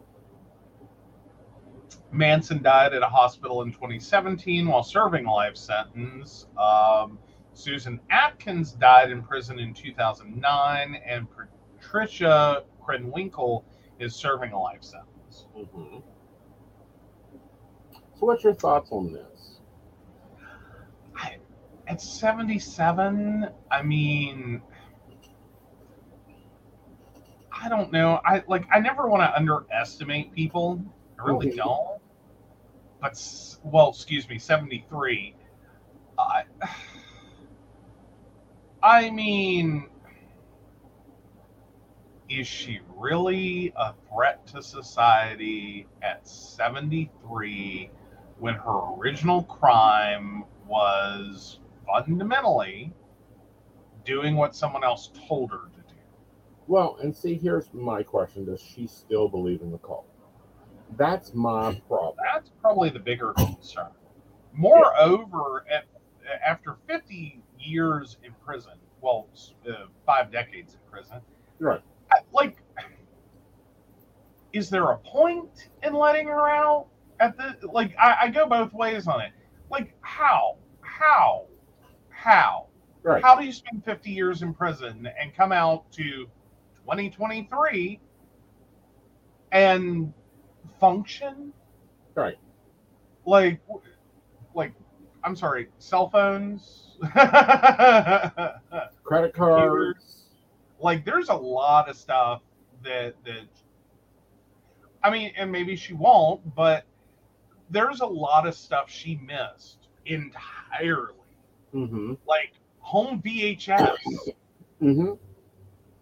Manson 2.12 2.62
died 2.62 2.94
at 2.94 3.02
a 3.02 3.08
hospital 3.08 3.62
in 3.62 3.72
2017 3.72 4.68
while 4.68 4.84
serving 4.84 5.26
a 5.26 5.34
life 5.34 5.56
sentence. 5.58 6.48
Um, 6.58 7.20
Susan 7.54 8.00
Atkins 8.10 8.74
died 8.74 9.12
in 9.12 9.22
prison 9.24 9.60
in 9.60 9.74
2009, 9.74 10.96
and 11.06 11.28
Patricia 11.80 12.64
Krenwinkel 12.86 13.64
is 14.00 14.16
serving 14.16 14.52
a 14.52 14.60
life 14.60 14.84
sentence. 14.84 15.48
hmm 15.56 16.00
So, 18.16 18.26
what's 18.26 18.44
your 18.44 18.54
thoughts 18.54 18.92
on 18.92 19.14
this? 19.14 19.60
I, 21.16 21.38
at 21.88 22.02
77, 22.02 23.50
I 23.72 23.82
mean, 23.82 24.62
I 27.52 27.70
don't 27.70 27.92
know. 27.92 28.20
I 28.26 28.44
like. 28.48 28.66
I 28.72 28.80
never 28.80 29.08
want 29.08 29.22
to 29.24 29.36
underestimate 29.36 30.34
people. 30.34 30.82
I 31.20 31.24
really 31.24 31.48
Mhm. 31.48 31.56
don't. 31.58 32.01
But 33.02 33.20
well, 33.64 33.90
excuse 33.90 34.30
me, 34.30 34.38
73. 34.38 35.36
I. 36.20 36.44
I 38.84 39.10
mean, 39.10 39.90
is 42.30 42.48
she 42.48 42.80
really 42.96 43.74
a 43.76 43.94
threat 44.10 44.46
to 44.48 44.64
society 44.64 45.88
at 46.02 46.28
73 46.28 47.90
when 48.40 48.56
her 48.56 48.96
original 48.98 49.44
crime 49.44 50.46
was 50.68 51.60
fundamentally 51.86 52.94
doing 54.06 54.36
what 54.36 54.56
someone 54.56 54.84
else 54.84 55.12
told 55.28 55.52
her 55.52 55.58
to 55.58 55.94
do? 55.94 56.00
Well, 56.68 56.98
and 57.02 57.16
see, 57.16 57.36
here's 57.36 57.74
my 57.74 58.04
question: 58.04 58.46
Does 58.46 58.62
she 58.62 58.88
still 58.88 59.28
believe 59.28 59.62
in 59.62 59.72
the 59.72 59.80
cult? 59.80 60.11
That's 60.98 61.34
my 61.34 61.82
problem. 61.88 62.16
That's 62.34 62.50
probably 62.62 62.90
the 62.90 63.00
bigger 63.00 63.34
concern. 63.34 63.88
Moreover, 64.54 65.66
at, 65.72 65.86
after 66.46 66.78
50 66.88 67.42
years 67.60 68.18
in 68.24 68.34
prison, 68.46 68.74
well, 69.02 69.28
uh, 69.68 69.86
five 70.06 70.32
decades 70.32 70.74
in 70.74 70.80
prison, 70.92 71.22
Right. 71.60 71.82
I- 72.12 72.22
like, 72.32 72.58
is 74.54 74.70
there 74.70 74.92
a 74.92 74.98
point 74.98 75.70
in 75.84 75.94
letting 75.94 76.28
her 76.28 76.50
out? 76.50 76.88
At 77.20 77.38
the 77.38 77.56
like, 77.72 77.96
I, 78.00 78.18
I 78.24 78.30
go 78.30 78.48
both 78.48 78.74
ways 78.74 79.08
on 79.08 79.22
it. 79.22 79.32
Like, 79.70 79.94
how, 80.02 80.58
how, 80.82 81.46
how, 82.10 82.68
Right. 83.04 83.24
how 83.24 83.36
do 83.36 83.46
you 83.46 83.52
spend 83.52 83.84
50 83.86 84.12
years 84.12 84.42
in 84.42 84.54
prison 84.54 85.08
and 85.20 85.34
come 85.34 85.52
out 85.52 85.90
to 85.94 86.28
2023 86.84 88.00
and 89.52 90.14
function? 90.82 91.54
Right. 92.16 92.38
Like, 93.26 93.62
like, 94.54 94.74
I'm 95.24 95.38
sorry, 95.38 95.70
cell 95.78 96.10
phones. 96.10 96.98
Credit 99.04 99.34
cards. 99.34 100.26
like 100.80 101.06
there's 101.06 101.30
a 101.30 101.36
lot 101.36 101.90
of 101.90 101.96
stuff 101.96 102.42
that 102.84 103.16
that 103.26 103.48
I 105.04 105.10
mean, 105.10 105.32
and 105.36 105.52
maybe 105.52 105.76
she 105.76 105.94
won't, 105.94 106.56
but 106.56 106.86
there's 107.70 108.02
a 108.02 108.06
lot 108.06 108.46
of 108.48 108.56
stuff 108.56 108.90
she 108.90 109.16
missed 109.16 109.88
entirely. 110.06 111.16
Mm-hmm. 111.74 112.14
Like 112.28 112.54
home 112.80 113.22
VHS. 113.22 113.98
Mm-hmm. 114.82 115.12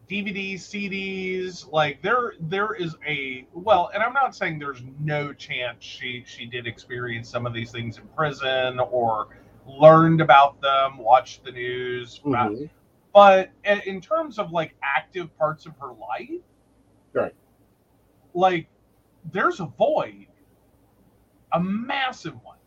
DVDs, 0.10 0.55
CDs, 0.62 1.72
like 1.72 2.01
there 2.01 2.34
there 2.41 2.74
is 2.74 2.95
a 3.07 3.45
well, 3.53 3.91
and 3.93 4.01
I'm 4.01 4.14
not 4.14 4.36
saying 4.36 4.57
there's 4.57 4.82
no 4.99 5.34
chance 5.34 5.84
she 5.84 6.24
she 6.26 6.45
did 6.47 6.66
experience 6.66 7.30
some 7.30 7.45
of 7.45 7.53
these 7.53 7.72
things 7.72 7.97
in 7.99 8.07
prison 8.16 8.80
or 8.80 9.28
learned 9.68 10.20
about 10.22 10.60
them, 10.62 10.97
watched 10.97 11.43
the 11.43 11.51
news, 11.51 12.22
Mhm. 12.26 12.70
but 13.14 13.51
in 13.66 13.82
in 13.82 14.01
terms 14.01 14.39
of 14.39 14.51
like 14.51 14.76
active 14.82 15.36
parts 15.38 15.68
of 15.68 15.78
her 15.78 15.91
life, 15.93 16.41
Right. 17.14 17.36
like 18.34 18.68
there's 19.32 19.60
a 19.60 19.66
void, 19.66 20.28
a 21.53 21.60
massive 21.60 22.34
one. 22.43 22.59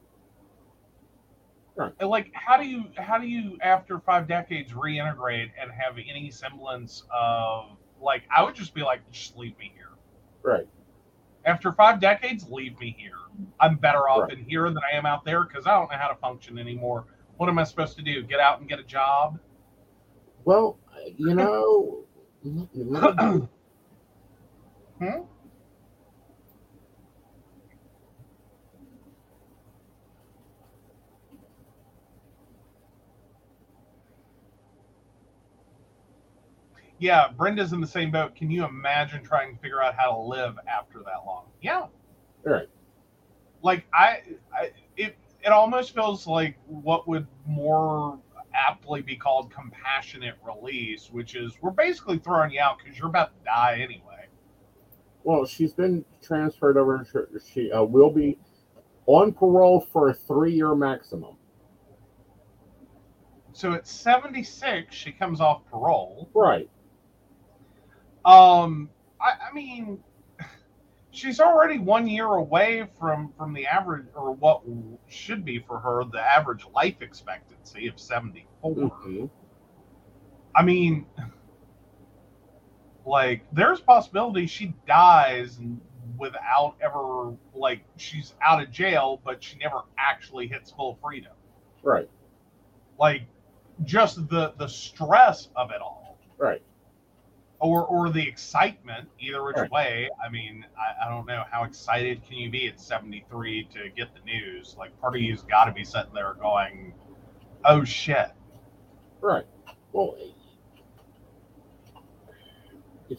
And 2.00 2.08
like, 2.10 2.30
how 2.34 2.56
do 2.56 2.66
you 2.66 2.84
how 2.96 3.18
do 3.18 3.26
you 3.26 3.58
after 3.62 3.98
five 3.98 4.28
decades 4.28 4.72
reintegrate 4.72 5.50
and 5.60 5.70
have 5.72 5.96
any 5.98 6.30
semblance 6.30 7.04
of 7.12 7.76
like? 8.00 8.24
I 8.34 8.42
would 8.42 8.54
just 8.54 8.74
be 8.74 8.82
like, 8.82 9.00
just 9.10 9.36
leave 9.36 9.56
me 9.58 9.72
here. 9.74 9.88
Right. 10.42 10.66
After 11.44 11.72
five 11.72 11.98
decades, 12.00 12.48
leave 12.48 12.78
me 12.78 12.94
here. 12.98 13.16
I'm 13.58 13.76
better 13.76 14.08
off 14.08 14.28
Right. 14.28 14.38
in 14.38 14.44
here 14.44 14.68
than 14.68 14.78
I 14.92 14.96
am 14.96 15.06
out 15.06 15.24
there 15.24 15.44
because 15.44 15.66
I 15.66 15.70
don't 15.72 15.90
know 15.90 15.96
how 15.96 16.08
to 16.08 16.14
function 16.16 16.58
anymore. 16.58 17.06
What 17.38 17.48
am 17.48 17.58
I 17.58 17.64
supposed 17.64 17.96
to 17.96 18.02
do? 18.02 18.22
Get 18.22 18.38
out 18.38 18.60
and 18.60 18.68
get 18.68 18.78
a 18.78 18.84
job? 18.84 19.38
Well, 20.44 20.78
you 21.16 21.34
know, 21.34 22.04
Hmm? 24.98 25.22
Yeah, 37.02 37.30
Brenda's 37.36 37.72
in 37.72 37.80
the 37.80 37.86
same 37.88 38.12
boat. 38.12 38.36
Can 38.36 38.48
you 38.48 38.64
imagine 38.64 39.24
trying 39.24 39.56
to 39.56 39.60
figure 39.60 39.82
out 39.82 39.96
how 39.96 40.12
to 40.12 40.18
live 40.20 40.56
after 40.68 41.00
that 41.00 41.26
long? 41.26 41.46
Yeah. 41.60 41.86
Right. 42.44 42.68
Like 43.60 43.86
I, 43.92 44.22
I 44.56 44.70
it 44.96 45.16
it 45.44 45.48
almost 45.48 45.96
feels 45.96 46.28
like 46.28 46.56
what 46.66 47.08
would 47.08 47.26
more 47.44 48.20
aptly 48.54 49.02
be 49.02 49.16
called 49.16 49.52
compassionate 49.52 50.36
release, 50.46 51.10
which 51.10 51.34
is 51.34 51.54
we're 51.60 51.72
basically 51.72 52.18
throwing 52.18 52.52
you 52.52 52.60
out 52.60 52.78
because 52.78 52.96
you're 52.96 53.08
about 53.08 53.36
to 53.36 53.44
die 53.44 53.78
anyway. 53.82 54.28
well, 55.24 55.44
she's 55.44 55.72
been 55.72 56.04
transferred 56.22 56.76
over. 56.76 57.04
She 57.52 57.72
uh, 57.72 57.82
will 57.82 58.12
be 58.12 58.38
on 59.06 59.32
parole 59.32 59.80
for 59.92 60.10
a 60.10 60.14
three-year 60.14 60.76
maximum. 60.76 61.34
So 63.52 63.72
at 63.72 63.88
76, 63.88 64.94
she 64.94 65.10
comes 65.10 65.40
off 65.40 65.62
parole. 65.68 66.30
Right. 66.32 66.70
Um, 68.24 68.90
I, 69.20 69.48
I 69.50 69.52
mean, 69.54 70.02
she's 71.10 71.40
already 71.40 71.78
one 71.78 72.08
year 72.08 72.26
away 72.26 72.88
from 72.98 73.32
from 73.36 73.52
the 73.52 73.66
average, 73.66 74.06
or 74.14 74.32
what 74.32 74.62
should 75.08 75.44
be 75.44 75.58
for 75.58 75.78
her 75.78 76.04
the 76.04 76.20
average 76.20 76.64
life 76.74 77.00
expectancy 77.00 77.86
of 77.88 77.98
74. 78.00 78.74
Mhm. 78.74 79.30
I 80.54 80.62
mean, 80.62 81.06
like, 83.06 83.42
there's 83.52 83.80
possibility 83.80 84.46
she 84.46 84.74
dies 84.86 85.58
without 86.18 86.76
ever 86.80 87.34
like 87.54 87.82
she's 87.96 88.34
out 88.44 88.62
of 88.62 88.70
jail, 88.70 89.20
but 89.24 89.42
she 89.42 89.56
never 89.58 89.82
actually 89.98 90.46
hits 90.46 90.70
full 90.70 90.98
freedom. 91.02 91.32
Right. 91.82 92.08
Like, 92.98 93.22
just 93.84 94.28
the 94.28 94.52
the 94.58 94.68
stress 94.68 95.48
of 95.56 95.70
it 95.70 95.80
all. 95.80 96.18
Right. 96.38 96.62
Or 97.62 97.86
or 97.86 98.10
the 98.10 98.26
excitement 98.28 99.08
either 99.20 99.42
which 99.44 99.56
Right. 99.56 99.70
way 99.70 100.10
i 100.22 100.28
mean 100.28 100.66
I, 100.76 101.06
I 101.06 101.08
don't 101.08 101.26
know 101.26 101.44
how 101.50 101.62
excited 101.64 102.20
can 102.26 102.36
you 102.36 102.50
be 102.50 102.66
at 102.68 102.80
73 102.80 103.68
to 103.72 103.88
get 103.96 104.08
the 104.14 104.20
news 104.20 104.74
like 104.78 104.98
part 105.00 105.14
of 105.14 105.22
you's 105.22 105.42
got 105.42 105.64
to 105.66 105.72
be 105.72 105.84
sitting 105.84 106.12
there 106.12 106.34
going 106.34 106.92
oh 107.64 107.84
shit 107.84 108.32
Right. 109.20 109.46
Well, 109.92 110.16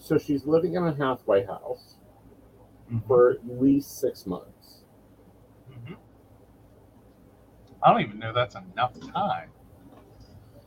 so 0.02 0.18
she's 0.18 0.46
living 0.46 0.74
in 0.74 0.84
a 0.86 0.94
halfway 0.94 1.46
house 1.46 1.96
for 3.08 3.32
at 3.32 3.38
least 3.48 4.00
six 4.02 4.26
months. 4.26 4.84
Mhm. 5.72 5.96
i 7.82 7.91
don't 7.91 8.02
even 8.02 8.20
know 8.20 8.34
that's 8.34 8.56
enough 8.56 8.94
time 9.14 9.50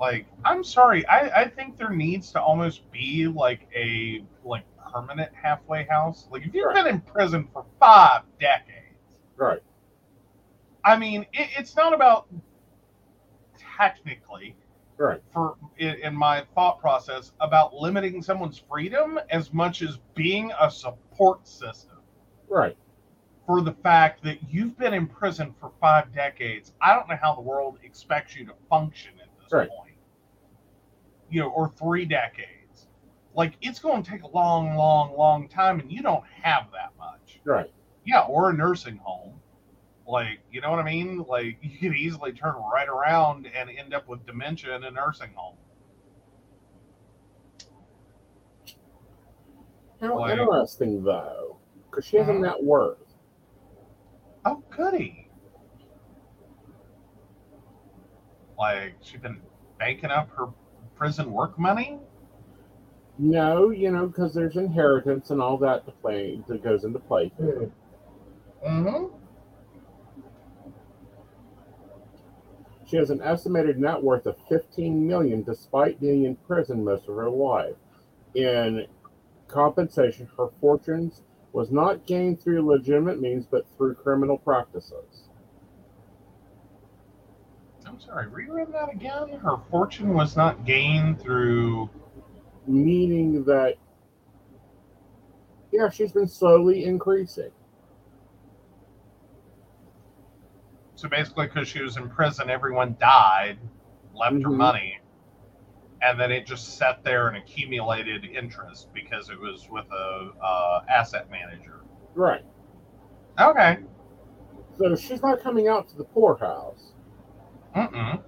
like 0.01 0.27
i'm 0.45 0.63
sorry 0.65 1.07
i 1.07 1.43
i 1.43 1.49
think 1.49 1.77
there 1.77 1.91
needs 1.91 2.33
to 2.33 2.41
almost 2.41 2.91
be 2.93 3.27
like 3.27 3.69
a 3.75 4.23
like 4.45 4.65
permanent 4.93 5.31
halfway 5.35 5.85
house 5.85 6.29
like 6.31 6.45
if 6.47 6.55
you've 6.55 6.67
Right. 6.67 6.75
been 6.75 6.87
in 6.87 7.01
prison 7.01 7.49
for 7.53 7.65
five 7.81 8.23
decades 8.41 8.83
Right. 9.37 9.61
I 10.85 10.97
mean, 10.97 11.23
it, 11.33 11.49
it's 11.59 11.77
not 11.77 11.93
about 11.93 12.27
technically, 13.59 14.57
Right. 14.99 15.21
for 15.33 15.57
in, 15.79 15.97
in 16.03 16.15
my 16.15 16.43
thought 16.55 16.81
process, 16.81 17.33
about 17.41 17.75
limiting 17.75 18.23
someone's 18.23 18.59
freedom 18.59 19.19
as 19.31 19.53
much 19.53 19.83
as 19.83 19.99
being 20.15 20.53
a 20.61 20.71
support 20.71 21.47
system 21.47 21.99
Right. 22.49 22.77
for 23.47 23.61
the 23.61 23.73
fact 23.73 24.23
that 24.25 24.39
you've 24.51 24.79
been 24.79 24.95
in 24.95 25.07
prison 25.07 25.55
for 25.61 25.71
five 25.81 26.13
decades. 26.15 26.73
I 26.81 26.95
don't 26.95 27.09
know 27.09 27.17
how 27.21 27.35
the 27.35 27.43
world 27.43 27.79
expects 27.83 28.35
you 28.37 28.47
to 28.47 28.55
function 28.71 29.13
at 29.23 29.29
this 29.43 29.53
Right. 29.53 29.69
point, 29.69 29.86
you 31.31 31.41
know, 31.41 31.49
or 31.49 31.69
three 31.71 32.05
decades. 32.05 32.87
Like 33.35 33.55
it's 33.61 33.79
going 33.79 34.03
to 34.03 34.11
take 34.11 34.23
a 34.23 34.29
long, 34.29 34.77
long, 34.77 35.17
long 35.17 35.49
time, 35.49 35.81
and 35.81 35.91
you 35.93 36.03
don't 36.03 36.25
have 36.43 36.67
that 36.73 36.93
much. 36.99 37.41
Right. 37.45 37.71
Yeah, 38.05 38.21
or 38.23 38.51
a 38.51 38.53
nursing 38.55 38.97
home. 39.03 39.41
Like, 40.07 40.39
you 40.53 40.61
know 40.61 40.71
what 40.71 40.79
I 40.79 40.85
mean? 40.85 41.25
Like, 41.29 41.59
you 41.63 41.79
can 41.79 41.95
easily 41.95 42.33
turn 42.33 42.55
right 42.73 42.89
around 42.89 43.47
and 43.55 43.69
end 43.71 43.93
up 43.93 44.09
with 44.09 44.25
dementia 44.27 44.75
in 44.77 44.85
a 44.85 44.91
nursing 44.91 45.33
home. 45.35 45.57
How 50.01 50.19
Like- 50.19 50.39
interesting, 50.39 51.03
though, 51.03 51.57
because 51.91 52.05
she 52.07 52.17
has 52.19 52.29
a 52.29 52.33
Mhm. 52.33 52.41
net 52.43 52.63
worth. 52.63 52.99
Oh, 54.45 54.63
goody. 54.71 55.29
Like, 58.59 58.95
she's 59.01 59.21
been 59.21 59.43
banking 59.79 60.11
up 60.11 60.29
her 60.31 60.47
prison 60.97 61.33
work 61.33 61.59
money? 61.59 61.99
No, 63.19 63.71
you 63.71 63.91
know, 63.91 64.07
because 64.07 64.35
there's 64.35 64.57
inheritance 64.57 65.31
and 65.31 65.41
all 65.41 65.57
that 65.59 65.87
to 65.87 65.93
play 65.93 66.41
that 66.49 66.63
goes 66.63 66.85
into 66.85 66.99
play. 66.99 67.33
Mm-hmm. 67.41 69.07
She 72.87 72.97
has 72.97 73.11
an 73.11 73.21
estimated 73.23 73.79
net 73.79 74.03
worth 74.03 74.27
of 74.27 74.37
15 74.49 75.07
million, 75.07 75.43
despite 75.43 76.01
being 76.01 76.25
in 76.25 76.37
prison 76.37 76.85
most 76.85 77.09
of 77.09 77.17
her 77.17 77.31
life. 77.31 77.75
In 78.35 78.87
compensation, 79.49 80.29
her 80.37 80.49
fortunes 80.61 81.23
was 81.53 81.71
not 81.73 82.07
gained 82.07 82.41
through 82.41 82.67
legitimate 82.67 83.21
means, 83.21 83.47
but 83.47 83.67
through 83.77 83.95
criminal 83.95 84.39
practices. 84.39 85.26
I'm 87.97 88.03
sorry, 88.03 88.27
reread 88.27 88.71
that 88.75 88.93
again? 88.93 89.39
Her 89.43 89.57
fortune 89.71 90.13
was 90.13 90.37
not 90.37 90.67
gained 90.67 91.19
through. 91.19 91.89
Meaning 92.67 93.43
that, 93.45 93.77
yeah, 95.73 95.89
she's 95.89 96.13
been 96.13 96.29
slowly 96.29 96.85
increasing. 96.85 97.51
So 100.95 101.09
basically, 101.09 101.47
because 101.47 101.69
she 101.69 101.81
was 101.81 101.97
in 101.97 102.11
prison, 102.11 102.51
everyone 102.51 102.97
died, 103.01 103.59
left 104.15 104.43
her 104.43 104.51
Mhm. 104.51 104.57
money, 104.57 104.99
and 106.03 106.21
then 106.21 106.31
it 106.31 106.45
just 106.47 106.77
sat 106.77 107.03
there 107.03 107.29
and 107.29 107.39
accumulated 107.39 108.27
interest 108.27 108.93
because 108.93 109.31
it 109.31 109.41
was 109.41 109.71
with 109.71 109.91
a 109.91 110.33
uh, 110.43 110.85
asset 110.89 111.31
manager. 111.31 111.81
Right. 112.15 112.45
Okay. 113.41 113.79
So 114.77 114.95
she's 114.97 115.23
not 115.23 115.41
coming 115.41 115.69
out 115.69 115.89
to 115.89 115.97
the 115.97 116.05
poorhouse. 116.05 116.93
Mm-mm. 117.77 118.23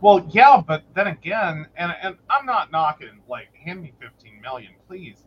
Well, 0.00 0.26
yeah, 0.30 0.62
but 0.66 0.84
then 0.94 1.08
again, 1.08 1.66
and 1.76 1.94
and 2.02 2.16
I'm 2.30 2.46
not 2.46 2.70
knocking 2.72 3.22
like 3.28 3.54
hand 3.54 3.82
me 3.82 3.92
15 4.00 4.40
million, 4.40 4.74
please. 4.88 5.24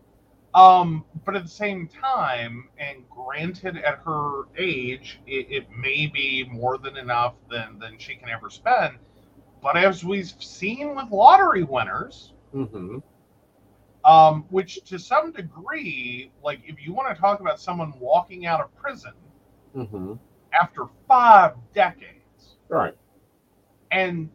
Um, 0.53 1.05
but 1.25 1.35
at 1.35 1.43
the 1.43 1.49
same 1.49 1.87
time, 1.87 2.69
and 2.77 3.07
granted, 3.09 3.77
at 3.77 3.99
her 4.05 4.43
age, 4.57 5.21
it, 5.27 5.47
it 5.49 5.69
may 5.71 6.07
be 6.07 6.45
more 6.51 6.77
than 6.77 6.97
enough 6.97 7.35
than 7.49 7.79
than 7.79 7.97
she 7.99 8.15
can 8.15 8.29
ever 8.29 8.49
spend. 8.49 8.99
But 9.61 9.77
as 9.77 10.03
we've 10.03 10.27
seen 10.39 10.95
with 10.95 11.11
lottery 11.11 11.63
winners, 11.63 12.33
Mm-hmm. 12.55 12.97
um, 14.05 14.45
which 14.49 14.83
to 14.85 14.99
some 14.99 15.31
degree, 15.31 16.31
like 16.43 16.61
if 16.65 16.81
you 16.85 16.93
want 16.93 17.13
to 17.15 17.19
talk 17.19 17.39
about 17.41 17.59
someone 17.59 17.93
walking 17.99 18.45
out 18.45 18.61
of 18.61 18.75
prison 18.75 19.13
Mm-hmm. 19.75 20.13
after 20.53 20.85
five 21.07 21.55
decades, 21.73 22.20
Right. 22.71 22.95
and 23.91 24.29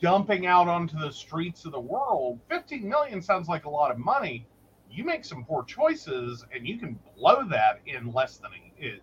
dumping 0.00 0.46
out 0.46 0.68
onto 0.68 0.96
the 0.98 1.10
streets 1.10 1.64
of 1.64 1.72
the 1.72 1.80
world. 1.80 2.38
15 2.48 2.88
million 2.88 3.20
sounds 3.20 3.48
like 3.48 3.64
a 3.64 3.68
lot 3.70 3.90
of 3.90 3.98
money. 3.98 4.46
You 4.88 5.04
make 5.04 5.24
some 5.24 5.44
poor 5.44 5.64
choices, 5.64 6.44
and 6.54 6.66
you 6.66 6.78
can 6.78 6.96
blow 7.16 7.44
that 7.48 7.80
in 7.86 8.12
less 8.12 8.36
than 8.36 8.52
a 8.52 8.80
in, 8.84 9.00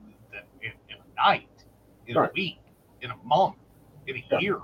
in, 0.62 0.72
in 0.90 0.96
a 0.96 1.16
night, 1.16 1.66
in 2.08 2.16
Right. 2.16 2.30
a 2.30 2.34
week, 2.34 2.62
in 3.02 3.12
a 3.12 3.18
month, 3.26 3.58
in 4.08 4.16
a 4.16 4.24
Yeah. 4.32 4.40
year. 4.40 4.62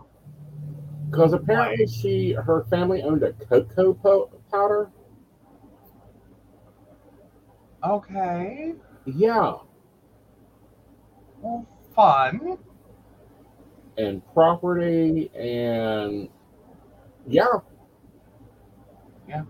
Because 1.12 1.34
apparently 1.34 1.88
she, 1.88 2.32
her 2.34 2.64
family 2.70 3.02
owned 3.02 3.24
a 3.24 3.34
cocoa 3.34 3.94
po- 3.96 4.30
powder. 4.52 4.92
Okay, 7.84 8.76
Yeah, 9.06 9.56
well, 11.42 11.66
fun. 11.96 12.58
And 14.00 14.22
property 14.34 15.30
and 15.36 16.30
yeah, 17.28 17.46
Yeah. 19.28 19.44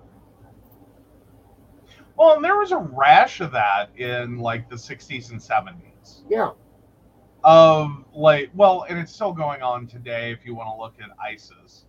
Well, 2.17 2.35
and 2.35 2.43
there 2.43 2.57
was 2.57 2.71
a 2.71 2.77
rash 2.77 3.39
of 3.39 3.51
that 3.53 3.95
in 3.97 4.39
like 4.39 4.69
the 4.69 4.75
60s 4.77 5.31
and 5.31 5.39
70s. 5.41 6.23
yeah, 6.29 6.51
of 7.43 8.03
like 8.13 8.51
well 8.53 8.85
and 8.89 8.99
it's 8.99 9.13
still 9.13 9.31
going 9.31 9.61
on 9.61 9.87
today 9.87 10.33
if 10.33 10.45
you 10.45 10.53
want 10.53 10.67
to 10.67 10.77
look 10.77 10.93
at 11.01 11.09
isis 11.23 11.85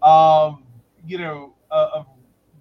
um 0.00 0.62
you 1.04 1.18
know 1.18 1.54
uh, 1.72 1.88
of 1.92 2.06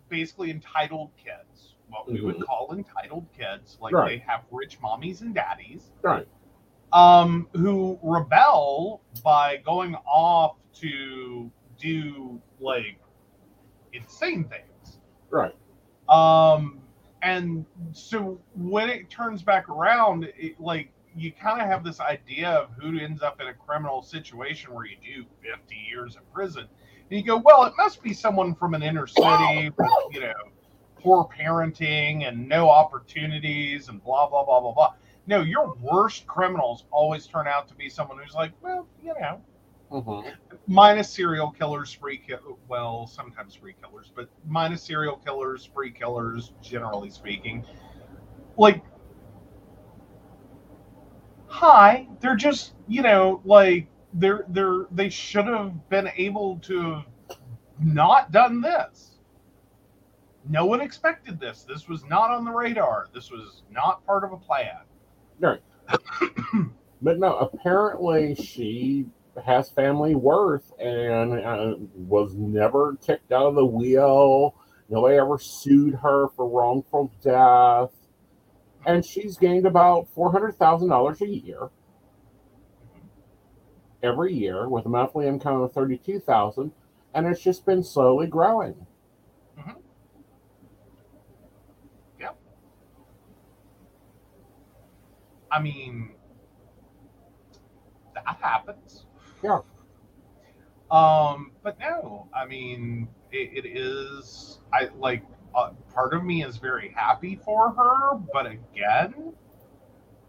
basically 0.10 0.50
entitled 0.50 1.12
kids 1.24 1.76
what 1.88 2.12
we 2.12 2.22
would 2.22 2.38
Mhm. 2.38 2.46
call 2.46 2.74
entitled 2.74 3.28
kids 3.38 3.78
like 3.80 3.94
Right. 3.94 4.08
they 4.10 4.18
have 4.28 4.44
rich 4.50 4.82
mommies 4.82 5.22
and 5.22 5.36
daddies 5.36 5.92
right, 6.02 6.28
um 6.96 7.48
who 7.54 8.00
rebel 8.02 9.02
by 9.24 9.58
going 9.58 9.96
off 10.08 10.56
to 10.74 11.52
do 11.78 12.42
like 12.60 13.00
insane 13.94 14.44
things 14.46 14.98
right, 15.30 15.56
um, 16.10 16.80
and 17.22 17.66
so 17.92 18.40
when 18.56 18.90
it 18.90 19.10
turns 19.10 19.42
back 19.42 19.68
around, 19.70 20.26
it, 20.38 20.60
like 20.60 20.92
you 21.16 21.32
kind 21.32 21.62
of 21.62 21.68
have 21.68 21.84
this 21.84 22.00
idea 22.00 22.50
of 22.50 22.70
who 22.80 23.00
ends 23.00 23.24
up 23.24 23.42
in 23.42 23.48
a 23.48 23.54
criminal 23.54 24.02
situation 24.02 24.74
where 24.74 24.86
you 24.86 24.98
do 25.04 25.26
50 25.42 25.76
years 25.76 26.16
in 26.18 26.22
prison. 26.34 26.68
And 27.10 27.20
you 27.20 27.26
go, 27.26 27.38
well, 27.38 27.64
it 27.64 27.74
must 27.78 28.04
be 28.04 28.14
someone 28.14 28.54
from 28.54 28.74
an 28.74 28.84
inner 28.84 29.08
city 29.08 29.72
with, 29.78 29.90
you 30.12 30.20
know, 30.22 30.34
poor 31.00 31.28
parenting 31.28 32.28
and 32.28 32.48
no 32.48 32.70
opportunities 32.70 33.90
and 33.90 34.04
blah, 34.04 34.28
blah, 34.28 34.44
blah, 34.44 34.60
blah, 34.60 34.74
blah. 34.74 34.94
No, 35.28 35.42
your 35.42 35.76
worst 35.76 36.28
criminals 36.28 36.86
always 36.92 37.28
turn 37.28 37.48
out 37.48 37.68
to 37.70 37.76
be 37.76 37.90
someone 37.90 38.20
who's 38.20 38.34
like, 38.36 38.54
well, 38.62 38.88
you 39.04 39.14
know, 39.20 39.42
hmm 39.90 40.22
minus 40.68 41.10
serial 41.14 41.52
killers, 41.52 41.90
spree 41.90 42.18
kill 42.18 42.60
well, 42.68 43.08
sometimes 43.08 43.54
spree 43.54 43.76
killers, 43.82 44.12
but 44.16 44.30
minus 44.46 44.84
serial 44.84 45.18
killers, 45.18 45.64
spree 45.64 45.92
killers, 45.92 46.54
generally 46.62 47.10
speaking. 47.10 47.66
Like, 48.58 48.84
hi, 51.48 52.08
they're 52.22 52.36
just 52.36 52.74
you 52.88 53.02
know 53.02 53.42
like 53.46 53.88
they're 54.14 54.46
they're 54.50 54.86
they 54.92 55.10
should 55.10 55.48
have 55.48 55.90
been 55.90 56.10
able 56.18 56.60
to 56.60 56.92
have 56.94 57.06
not 57.80 58.32
done 58.32 58.62
this. 58.62 59.20
No 60.48 60.66
one 60.66 60.82
expected 60.82 61.40
this. 61.40 61.64
This 61.64 61.88
was 61.88 62.04
not 62.06 62.32
on 62.32 62.46
the 62.46 62.52
radar. 62.52 63.08
This 63.14 63.32
was 63.32 63.64
not 63.70 64.06
part 64.06 64.24
of 64.24 64.32
a 64.32 64.38
plan. 64.38 64.78
But 67.02 67.20
no, 67.20 67.38
apparently 67.38 68.36
she 68.36 69.06
has 69.46 69.70
family 69.70 70.16
worth 70.16 70.72
and 70.80 71.34
uh, 71.34 71.76
was 71.94 72.34
never 72.36 72.96
kicked 73.06 73.32
out 73.32 73.48
of 73.48 73.56
the 73.56 73.66
wheel. 73.66 74.56
Nobody 74.90 75.18
ever 75.18 75.38
sued 75.38 75.96
her 75.96 76.30
for 76.30 76.48
wrongful 76.48 77.12
death. 77.22 77.92
And 78.86 79.06
she's 79.06 79.38
gained 79.38 79.66
about 79.66 80.08
$400,000 80.16 81.22
a 81.22 81.28
year 81.28 81.70
every 84.02 84.34
year 84.34 84.70
with 84.70 84.86
a 84.86 84.90
monthly 84.90 85.28
income 85.28 85.62
of 85.62 85.74
32000 85.74 86.72
and 87.14 87.28
it's 87.28 87.42
just 87.42 87.66
been 87.66 87.84
slowly 87.84 88.28
growing. 88.28 88.86
I 95.56 95.62
mean, 95.62 96.12
that 98.14 98.38
happens. 98.42 99.06
Yeah. 99.42 99.60
Um, 100.92 101.52
but 101.64 101.80
no, 101.80 102.28
I 102.36 102.46
mean, 102.46 103.08
it, 103.32 103.64
it 103.64 103.68
is. 103.78 104.60
I 104.74 104.90
like. 105.00 105.24
Uh, 105.56 105.70
part 105.94 106.14
of 106.14 106.26
me 106.26 106.44
is 106.44 106.58
very 106.58 106.94
happy 106.94 107.40
for 107.46 107.72
her, 107.72 108.18
but 108.34 108.46
again, 108.46 109.32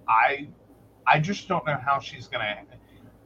I, 0.09 0.47
I 1.05 1.19
just 1.19 1.49
don't 1.49 1.67
know 1.67 1.77
how 1.85 1.99
she's 1.99 2.29
gonna. 2.29 2.63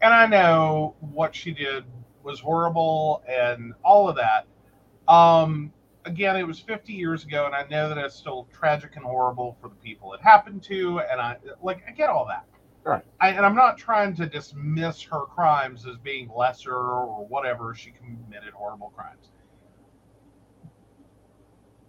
And 0.00 0.14
I 0.14 0.24
know 0.24 0.94
what 1.00 1.34
she 1.34 1.52
did 1.52 1.84
was 2.22 2.40
horrible 2.40 3.22
and 3.28 3.74
all 3.84 4.08
of 4.08 4.16
that. 4.16 4.46
Um, 5.12 5.74
again, 6.04 6.36
it 6.36 6.46
was 6.46 6.60
50 6.60 6.92
years 6.92 7.24
ago, 7.24 7.46
and 7.46 7.54
I 7.54 7.66
know 7.70 7.88
that 7.88 7.98
it's 7.98 8.14
still 8.14 8.48
tragic 8.52 8.96
and 8.96 9.04
horrible 9.04 9.56
for 9.60 9.68
the 9.68 9.74
people 9.76 10.14
it 10.14 10.20
happened 10.20 10.62
to, 10.64 11.00
and 11.00 11.20
I 11.20 11.36
like 11.62 11.82
I 11.86 11.92
get 11.92 12.10
all 12.10 12.26
that. 12.26 12.44
Right. 12.84 13.04
I, 13.20 13.30
and 13.30 13.44
I'm 13.44 13.54
not 13.54 13.76
trying 13.76 14.14
to 14.16 14.26
dismiss 14.26 15.02
her 15.02 15.26
crimes 15.26 15.86
as 15.86 15.96
being 15.98 16.30
lesser 16.34 16.74
or 16.74 17.26
whatever. 17.26 17.74
She 17.74 17.90
committed 17.90 18.54
horrible 18.54 18.92
crimes. 18.96 19.30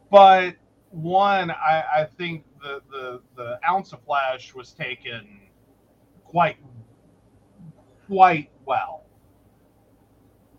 But 0.09 0.55
one, 0.89 1.51
I, 1.51 1.83
I 1.95 2.05
think 2.17 2.43
the, 2.61 2.81
the 2.91 3.21
the 3.37 3.59
ounce 3.67 3.93
of 3.93 4.03
flesh 4.03 4.53
was 4.53 4.73
taken 4.73 5.39
quite 6.25 6.57
quite 8.07 8.51
well. 8.65 9.05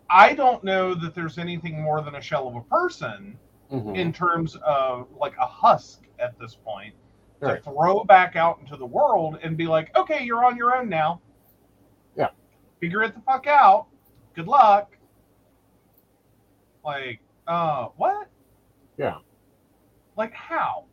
I 0.09 0.33
don't 0.33 0.63
know 0.63 0.93
that 0.95 1.15
there's 1.15 1.37
anything 1.37 1.81
more 1.81 2.01
than 2.01 2.15
a 2.15 2.21
shell 2.21 2.47
of 2.47 2.55
a 2.55 2.61
person 2.61 3.37
Mhm. 3.73 3.97
in 3.97 4.13
terms 4.13 4.55
of 4.63 5.07
like 5.19 5.35
a 5.37 5.45
husk 5.45 6.03
at 6.19 6.37
this 6.39 6.55
point 6.55 6.93
to 7.41 7.59
throw 7.61 8.03
back 8.05 8.35
out 8.37 8.59
into 8.61 8.77
the 8.77 8.85
world 8.85 9.37
and 9.43 9.57
be 9.57 9.67
like, 9.67 9.93
okay, 9.97 10.23
you're 10.23 10.45
on 10.45 10.55
your 10.55 10.75
own 10.75 10.87
now. 10.87 11.19
Yeah. 12.15 12.29
Figure 12.79 13.01
it 13.03 13.13
the 13.15 13.21
fuck 13.21 13.47
out. 13.47 13.87
Good 14.33 14.47
luck. 14.47 14.95
Like, 16.85 17.19
uh, 17.47 17.87
what? 17.97 18.27
Yeah. 18.97 19.17
Like, 20.15 20.33
how? 20.33 20.85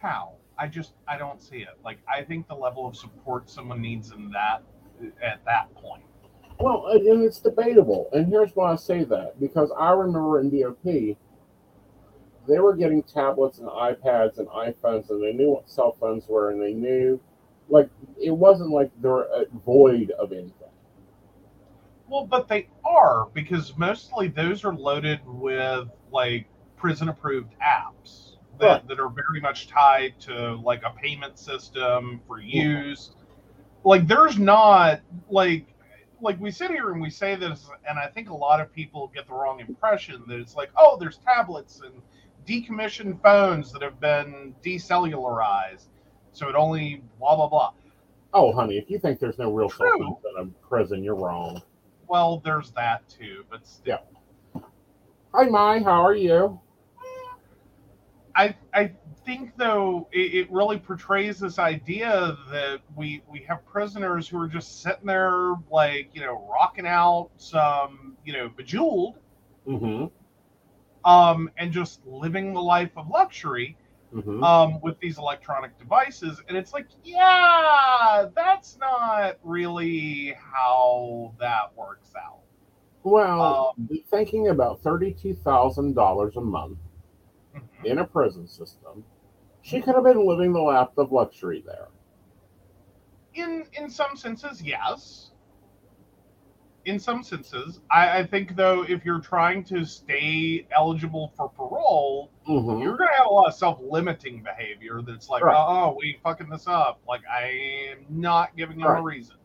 How? 0.00 0.32
I 0.58 0.66
just, 0.66 0.94
I 1.06 1.16
don't 1.18 1.40
see 1.40 1.58
it. 1.58 1.78
Like, 1.84 1.98
I 2.12 2.22
think 2.22 2.48
the 2.48 2.54
level 2.56 2.86
of 2.86 2.96
support 2.96 3.48
someone 3.48 3.80
needs 3.80 4.10
in 4.12 4.30
that, 4.30 4.62
at 5.22 5.44
that 5.44 5.72
point. 5.74 6.02
Well, 6.58 6.86
and 6.88 7.06
and 7.06 7.22
it's 7.24 7.40
debatable. 7.40 8.08
And 8.12 8.26
here's 8.28 8.54
why 8.54 8.72
I 8.72 8.76
say 8.76 9.04
that 9.04 9.40
because 9.40 9.72
I 9.78 9.90
remember 9.92 10.40
in 10.40 10.50
DOP, 10.50 11.16
they 12.48 12.58
were 12.58 12.74
getting 12.74 13.02
tablets 13.02 13.58
and 13.58 13.68
iPads 13.68 14.38
and 14.38 14.48
iPhones, 14.48 15.10
and 15.10 15.22
they 15.22 15.32
knew 15.32 15.50
what 15.50 15.70
cell 15.70 15.92
phones 15.92 16.26
were, 16.28 16.50
and 16.50 16.60
they 16.60 16.72
knew, 16.72 17.20
like, 17.68 17.88
it 18.20 18.30
wasn't 18.30 18.70
like 18.70 18.90
they're 19.00 19.28
uh, 19.32 19.44
void 19.64 20.10
of 20.12 20.32
anything. 20.32 20.52
Well, 22.08 22.26
but 22.26 22.48
they 22.48 22.68
are 22.84 23.28
because 23.32 23.76
mostly 23.78 24.28
those 24.28 24.64
are 24.64 24.74
loaded 24.74 25.20
with 25.24 25.88
like 26.10 26.46
prison 26.76 27.08
approved 27.08 27.54
apps 27.60 28.36
that, 28.58 28.66
Right. 28.66 28.88
that 28.88 29.00
are 29.00 29.08
very 29.08 29.40
much 29.40 29.68
tied 29.68 30.20
to 30.20 30.56
like 30.56 30.82
a 30.84 30.90
payment 30.90 31.38
system 31.38 32.20
for 32.26 32.38
use. 32.38 33.12
Like 33.84 34.06
there's 34.06 34.38
not 34.38 35.00
like 35.30 35.66
like 36.20 36.38
we 36.40 36.50
sit 36.50 36.70
here 36.70 36.90
and 36.92 37.00
we 37.00 37.10
say 37.10 37.34
this 37.34 37.68
and 37.88 37.98
I 37.98 38.08
think 38.08 38.28
a 38.30 38.34
lot 38.34 38.60
of 38.60 38.72
people 38.72 39.10
get 39.14 39.26
the 39.26 39.34
wrong 39.34 39.60
impression 39.60 40.22
that 40.28 40.38
it's 40.38 40.54
like, 40.54 40.70
oh, 40.76 40.98
there's 41.00 41.16
tablets 41.18 41.80
and 41.80 41.94
decommissioned 42.46 43.22
phones 43.22 43.72
that 43.72 43.82
have 43.82 44.00
been 44.00 44.54
decellularized. 44.64 45.86
So 46.32 46.48
it 46.48 46.54
only 46.54 47.02
blah 47.18 47.36
blah 47.36 47.48
blah. 47.48 47.72
Oh, 48.34 48.52
honey, 48.52 48.78
if 48.78 48.90
you 48.90 48.98
think 48.98 49.20
there's 49.20 49.38
no 49.38 49.52
real 49.52 49.68
True. 49.68 49.90
phones 49.98 50.16
in 50.24 50.42
a 50.42 50.66
prison, 50.66 51.04
you're 51.04 51.14
wrong. 51.14 51.62
Well, 52.08 52.40
there's 52.44 52.70
that 52.72 53.06
too, 53.08 53.44
but 53.50 53.66
still. 53.66 54.00
Hi, 55.34 55.44
Mai, 55.44 55.82
how 55.82 56.04
are 56.04 56.14
you? 56.14 56.58
I 58.34 58.56
I 58.72 58.92
think 59.26 59.52
though 59.56 60.08
it, 60.10 60.34
it 60.34 60.52
really 60.52 60.78
portrays 60.78 61.38
this 61.38 61.58
idea 61.58 62.36
that 62.50 62.80
we 62.96 63.22
we 63.30 63.40
have 63.40 63.64
prisoners 63.66 64.26
who 64.26 64.40
are 64.40 64.48
just 64.48 64.82
sitting 64.82 65.06
there 65.06 65.54
like 65.70 66.08
you 66.14 66.22
know 66.22 66.48
rocking 66.50 66.86
out 66.86 67.30
some 67.36 68.16
you 68.24 68.32
know 68.32 68.48
bejeweled 68.48 69.16
Mm-hmm. 69.66 70.06
Um 71.04 71.50
and 71.56 71.72
just 71.72 72.04
living 72.06 72.52
the 72.52 72.60
life 72.62 72.92
of 72.96 73.08
luxury 73.08 73.76
Mm-hmm. 74.14 74.44
um 74.44 74.80
with 74.82 74.98
these 75.00 75.18
electronic 75.18 75.76
devices 75.78 76.40
and 76.48 76.56
it's 76.56 76.72
like 76.72 76.86
yeah 77.04 78.26
that's 78.34 78.76
not 78.78 79.36
really 79.42 80.34
how 80.38 81.34
that 81.38 81.74
works 81.76 82.12
out 82.16 82.40
Well, 83.04 83.74
Um, 83.78 83.88
thinking 84.10 84.48
about 84.48 84.80
thirty-two 84.82 85.34
thousand 85.34 85.94
dollars 85.94 86.36
a 86.36 86.40
month 86.40 86.78
Mhm. 87.54 87.86
in 87.86 87.98
a 87.98 88.04
prison 88.04 88.46
system, 88.48 89.04
she 89.62 89.80
could 89.80 89.94
have 89.94 90.04
been 90.04 90.26
living 90.26 90.52
the 90.52 90.60
life 90.60 90.96
of 90.98 91.12
luxury 91.12 91.62
there. 91.66 91.88
in 93.34 93.64
in 93.74 93.90
some 93.90 94.16
senses, 94.16 94.62
yes. 94.62 95.31
In 96.84 96.98
some 96.98 97.22
senses, 97.22 97.80
I, 97.90 98.18
I 98.18 98.26
think 98.26 98.56
though, 98.56 98.82
if 98.88 99.04
you're 99.04 99.20
trying 99.20 99.62
to 99.64 99.84
stay 99.84 100.66
eligible 100.74 101.32
for 101.36 101.48
parole, 101.48 102.30
Mm-hmm. 102.48 102.82
you're 102.82 102.96
gonna 102.96 103.12
have 103.16 103.26
a 103.26 103.32
lot 103.32 103.46
of 103.46 103.54
self-limiting 103.54 104.42
behavior. 104.42 105.00
That's 105.00 105.28
like, 105.28 105.44
Right. 105.44 105.54
oh, 105.56 105.94
we 105.96 106.18
fucking 106.24 106.48
this 106.50 106.66
up. 106.66 107.00
Like, 107.06 107.20
I 107.30 107.92
am 107.92 108.04
not 108.08 108.56
giving 108.56 108.78
them 108.80 108.88
a 108.90 109.00
reason 109.00 109.36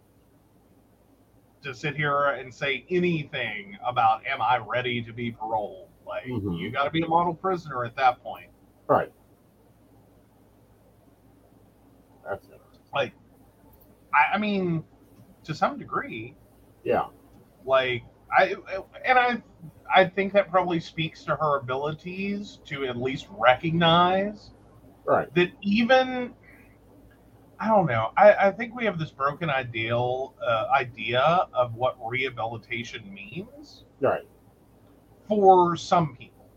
to 1.62 1.76
sit 1.76 1.96
here 1.96 2.30
and 2.30 2.52
say 2.52 2.86
anything 2.90 3.78
about, 3.86 4.26
am 4.26 4.42
I 4.42 4.58
ready 4.58 5.04
to 5.04 5.14
be 5.14 5.32
paroled? 5.32 5.90
Like, 6.08 6.24
Mhm. 6.26 6.58
you 6.58 6.72
got 6.72 6.86
to 6.86 6.90
be 6.90 7.04
a 7.04 7.08
model 7.08 7.36
prisoner 7.36 7.86
at 7.86 7.96
that 7.98 8.24
point. 8.24 8.50
Right. 8.88 9.12
That's 12.28 12.48
it. 12.48 12.60
Like, 12.96 13.14
I, 14.12 14.34
I 14.36 14.38
mean, 14.40 14.84
to 15.44 15.54
some 15.54 15.78
degree, 15.78 16.36
Yeah. 16.84 17.08
Like 17.68 18.04
I 18.36 18.56
and 19.06 19.20
I 19.20 19.42
I 19.94 20.06
think 20.06 20.34
that 20.34 20.50
probably 20.50 20.80
speaks 20.80 21.24
to 21.26 21.36
her 21.36 21.58
abilities 21.60 22.60
to 22.66 22.86
at 22.86 22.98
least 22.98 23.28
recognize 23.32 24.52
Right. 25.06 25.34
that 25.36 25.52
even 25.62 26.34
I 27.60 27.70
don't 27.70 27.88
know. 27.88 28.12
I, 28.18 28.34
I 28.34 28.52
think 28.52 28.76
we 28.76 28.86
have 28.86 29.00
this 29.00 29.10
broken 29.12 29.50
ideal 29.50 30.36
uh, 30.46 30.66
idea 30.72 31.48
of 31.54 31.74
what 31.76 31.98
rehabilitation 32.06 33.12
means 33.14 33.84
Right. 34.00 34.28
for 35.28 35.76
some 35.76 36.16
people. 36.16 36.50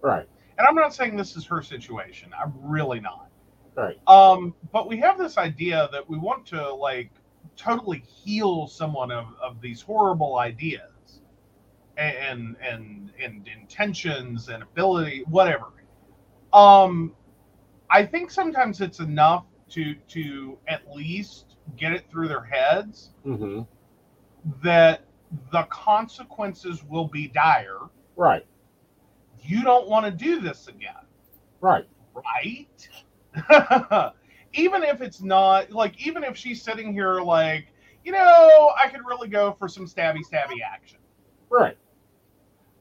Right. 0.00 0.28
And 0.58 0.66
I'm 0.66 0.74
not 0.74 0.94
saying 0.94 1.16
this 1.16 1.36
is 1.36 1.44
her 1.46 1.62
situation. 1.62 2.30
I'm 2.38 2.52
really 2.60 2.98
not. 3.00 3.28
Right. 3.76 3.98
Um, 4.08 4.54
but 4.72 4.88
we 4.88 4.96
have 4.98 5.18
this 5.18 5.38
idea 5.38 5.88
that 5.92 6.08
we 6.08 6.18
want 6.18 6.46
to 6.46 6.74
like 6.74 7.12
totally 7.58 8.00
heal 8.06 8.66
someone 8.68 9.10
of, 9.10 9.26
of 9.42 9.60
these 9.60 9.82
horrible 9.82 10.38
ideas 10.38 11.20
and 11.98 12.56
and 12.62 13.10
and 13.22 13.48
intentions 13.48 14.48
and 14.48 14.62
ability, 14.62 15.24
whatever. 15.28 15.66
Um, 16.52 17.14
I 17.90 18.04
think 18.06 18.30
sometimes 18.30 18.80
it's 18.80 19.00
enough 19.00 19.44
to 19.70 19.94
to 20.08 20.58
at 20.68 20.82
least 20.94 21.56
get 21.76 21.92
it 21.92 22.10
through 22.10 22.28
their 22.28 22.44
heads 22.44 23.10
Mm-hmm. 23.26 23.62
that 24.62 25.02
the 25.52 25.64
consequences 25.64 26.82
will 26.84 27.08
be 27.08 27.28
dire. 27.28 27.80
Right. 28.16 28.46
You 29.42 29.62
don't 29.62 29.88
want 29.88 30.06
to 30.06 30.12
do 30.12 30.40
this 30.40 30.68
again. 30.68 30.94
Right. 31.60 31.86
right? 32.14 32.88
even 34.52 34.82
if 34.82 35.00
it's 35.00 35.20
not 35.20 35.70
like, 35.70 36.06
even 36.06 36.24
if 36.24 36.36
she's 36.36 36.62
sitting 36.62 36.92
here 36.92 37.20
like, 37.20 37.68
you 38.04 38.12
know, 38.12 38.72
I 38.82 38.88
could 38.88 39.04
really 39.04 39.28
go 39.28 39.52
for 39.58 39.68
some 39.68 39.86
stabby 39.86 40.20
stabby 40.20 40.62
action. 40.64 40.98
Right. 41.50 41.76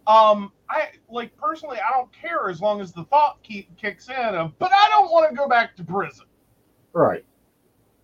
Um, 0.07 0.53
I 0.69 0.89
like 1.09 1.35
personally, 1.37 1.79
I 1.79 1.91
don't 1.91 2.09
care 2.13 2.49
as 2.49 2.61
long 2.61 2.79
as 2.79 2.93
the 2.93 3.03
thought 3.05 3.43
keep 3.43 3.75
kicks 3.77 4.09
in 4.09 4.35
of, 4.35 4.57
but 4.57 4.71
I 4.71 4.87
don't 4.89 5.11
want 5.11 5.29
to 5.29 5.35
go 5.35 5.49
back 5.49 5.75
to 5.77 5.83
prison. 5.83 6.25
Right. 6.93 7.25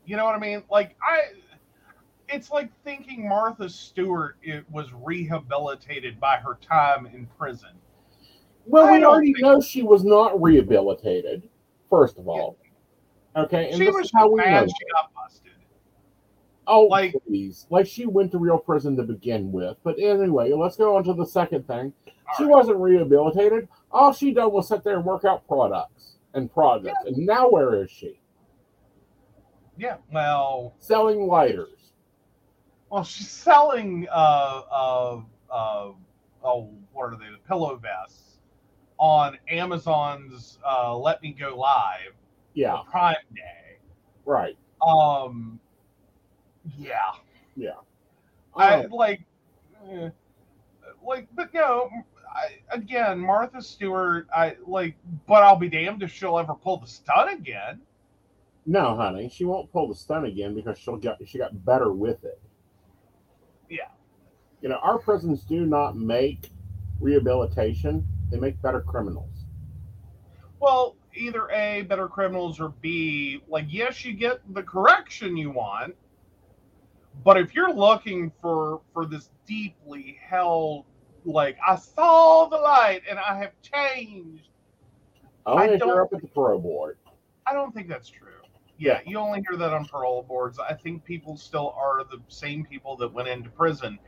You 0.05 0.17
know 0.17 0.25
what 0.25 0.35
I 0.35 0.39
mean? 0.39 0.63
Like 0.69 0.97
I, 1.01 1.21
it's 2.27 2.51
like 2.51 2.69
thinking 2.83 3.27
Martha 3.27 3.69
Stewart 3.69 4.37
it 4.43 4.65
was 4.69 4.87
rehabilitated 4.93 6.19
by 6.19 6.37
her 6.37 6.57
time 6.61 7.05
in 7.05 7.25
prison. 7.37 7.69
Well, 8.65 8.87
I 8.87 8.97
we 8.97 9.03
already 9.05 9.33
know 9.39 9.61
she 9.61 9.83
was 9.83 10.03
not 10.03 10.41
rehabilitated. 10.41 11.49
First 11.89 12.17
of 12.17 12.27
all. 12.27 12.57
Okay, 13.35 13.69
and 13.69 13.77
she 13.77 13.85
this 13.85 13.95
was 13.95 14.05
is 14.05 14.11
how 14.13 14.29
we 14.29 14.37
know. 14.43 14.65
she 14.67 14.85
got 14.93 15.13
busted. 15.13 15.51
Oh, 16.67 16.83
like- 16.83 17.15
please! 17.27 17.65
Like 17.69 17.87
she 17.87 18.05
went 18.05 18.31
to 18.31 18.37
real 18.37 18.57
prison 18.57 18.95
to 18.97 19.03
begin 19.03 19.51
with. 19.51 19.77
But 19.83 19.99
anyway, 19.99 20.53
let's 20.53 20.77
go 20.77 20.95
on 20.95 21.03
to 21.05 21.13
the 21.13 21.25
second 21.25 21.67
thing. 21.67 21.93
She 22.37 22.43
right. 22.43 22.51
wasn't 22.51 22.77
rehabilitated. 22.77 23.67
All 23.91 24.13
she 24.13 24.33
done 24.33 24.51
was 24.51 24.67
sit 24.67 24.83
there 24.83 24.95
and 24.95 25.05
work 25.05 25.25
out 25.25 25.47
products 25.47 26.15
and 26.33 26.51
projects. 26.51 26.99
And 27.05 27.17
now 27.17 27.49
where 27.49 27.83
is 27.83 27.91
she? 27.91 28.19
Yeah, 29.77 29.97
well, 30.11 30.75
Selling 30.79 31.27
lighters. 31.27 31.93
Well, 32.89 33.03
she's 33.03 33.29
selling 33.29 34.07
uh 34.11 34.61
uh 34.71 35.21
uh 35.51 35.91
oh 36.43 36.69
what 36.91 37.05
are 37.05 37.17
they 37.17 37.31
the 37.31 37.39
pillow 37.47 37.75
vests 37.75 38.37
on 38.99 39.37
Amazon's 39.49 40.59
uh 40.63 40.95
Let 40.95 41.21
Me 41.23 41.33
Go 41.33 41.55
Live 41.57 42.13
Yeah. 42.53 42.77
Prime 42.89 43.15
Day. 43.35 43.77
Right. 44.25 44.57
Um, 44.85 45.59
yeah, 46.77 47.11
Yeah. 47.55 47.71
I 48.55 48.83
Um, 48.83 48.91
like 48.91 49.21
eh, 49.89 50.09
like 51.05 51.27
but 51.35 51.53
no. 51.53 51.89
I, 52.35 52.75
again, 52.75 53.19
Martha 53.19 53.61
Stewart. 53.61 54.27
I 54.35 54.55
like, 54.65 54.95
but 55.27 55.43
I'll 55.43 55.55
be 55.55 55.69
damned 55.69 56.01
if 56.03 56.11
she'll 56.11 56.39
ever 56.39 56.53
pull 56.55 56.77
the 56.77 56.87
stunt 56.87 57.31
again. 57.31 57.81
no, 58.65 58.95
honey, 58.95 59.29
she 59.29 59.45
won't 59.45 59.71
pull 59.71 59.87
the 59.87 59.95
stunt 59.95 60.25
again 60.25 60.55
because 60.55 60.77
she'll 60.77 60.97
get 60.97 61.17
she 61.27 61.37
got 61.37 61.63
better 61.65 61.91
with 61.91 62.23
it. 62.23 62.41
Yeah. 63.69 63.89
You 64.61 64.69
know, 64.69 64.77
our 64.81 64.97
prisons 64.99 65.43
do 65.43 65.65
not 65.65 65.95
make 65.97 66.49
rehabilitation; 66.99 68.05
they 68.31 68.39
make 68.39 68.59
better 68.61 68.81
criminals. 68.81 69.45
Well, 70.59 70.95
either 71.15 71.49
A, 71.51 71.83
better 71.83 72.07
criminals, 72.07 72.59
or 72.59 72.69
B, 72.69 73.41
like, 73.47 73.65
yes, 73.69 74.03
you 74.05 74.13
get 74.13 74.41
the 74.53 74.63
correction 74.63 75.37
you 75.37 75.51
want, 75.51 75.95
but 77.23 77.37
if 77.37 77.53
you're 77.53 77.73
looking 77.73 78.31
for 78.41 78.81
for 78.93 79.05
this 79.05 79.29
deeply 79.45 80.17
held, 80.27 80.85
like, 81.25 81.57
I 81.65 81.75
saw 81.75 82.45
the 82.47 82.57
light 82.57 83.01
and 83.09 83.19
I 83.19 83.37
have 83.37 83.53
changed, 83.61 84.49
Only 85.45 85.67
if 85.69 85.79
don't- 85.79 85.97
up 85.97 86.13
at 86.13 86.21
the 86.21 86.27
parole 86.27 86.59
board. 86.59 86.97
I 87.45 87.53
don't 87.53 87.73
think 87.73 87.87
that's 87.87 88.09
true. 88.09 88.29
Yeah, 88.77 89.01
you 89.05 89.17
only 89.17 89.43
hear 89.47 89.57
that 89.57 89.73
on 89.73 89.85
parole 89.85 90.23
boards. 90.23 90.59
I 90.59 90.73
think 90.73 91.03
people 91.03 91.37
still 91.37 91.73
are 91.77 92.03
the 92.03 92.19
same 92.27 92.65
people 92.65 92.97
that 92.97 93.11
went 93.13 93.27
into 93.27 93.49
prison. 93.49 93.99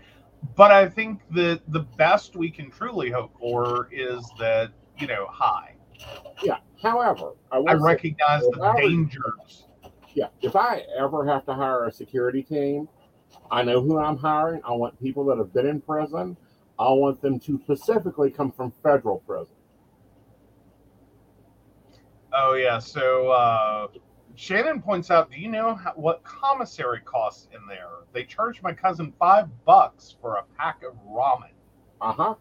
But 0.55 0.71
I 0.71 0.89
think 0.89 1.21
that 1.31 1.61
the 1.69 1.81
best 1.81 2.35
we 2.35 2.49
can 2.49 2.69
truly 2.69 3.09
hope 3.09 3.37
for 3.39 3.89
is 3.91 4.29
that, 4.39 4.71
you 4.97 5.07
know, 5.07 5.27
hi. 5.29 5.74
Yeah. 6.43 6.57
However, 6.81 7.31
I, 7.51 7.57
I 7.67 7.73
say- 7.73 7.79
recognize 7.83 8.41
the 8.43 8.57
Well, 8.59 8.75
dangers. 8.77 9.67
yeah, 10.13 10.27
if 10.41 10.55
I 10.55 10.83
ever 10.97 11.25
have 11.25 11.45
to 11.45 11.53
hire 11.53 11.85
a 11.85 11.91
security 11.91 12.43
team, 12.43 12.87
I 13.51 13.63
know 13.63 13.81
who 13.81 13.97
I'm 13.99 14.17
hiring. 14.17 14.61
I 14.63 14.71
want 14.71 14.99
people 15.01 15.25
that 15.25 15.37
have 15.37 15.53
been 15.53 15.65
in 15.67 15.81
prison. 15.81 16.37
I 16.77 16.89
want 16.89 17.21
them 17.21 17.39
to 17.41 17.59
specifically 17.63 18.29
come 18.31 18.51
from 18.51 18.71
federal 18.83 19.19
prison. 19.19 19.55
Oh 22.33 22.53
yeah. 22.53 22.79
So 22.79 23.29
uh, 23.29 23.87
Shannon 24.35 24.81
points 24.81 25.09
out, 25.11 25.31
do 25.31 25.39
you 25.39 25.49
know 25.49 25.75
how, 25.75 25.93
what 25.95 26.23
commissary 26.23 26.99
costs 27.05 27.47
in 27.53 27.65
there? 27.67 27.87
They 28.13 28.23
charged 28.25 28.61
my 28.61 28.73
cousin 28.73 29.13
five 29.17 29.47
bucks 29.65 30.15
for 30.21 30.35
a 30.35 30.43
pack 30.57 30.81
of 30.83 30.95
ramen. 31.07 31.51
Uh 32.01 32.11
huh. 32.11 32.35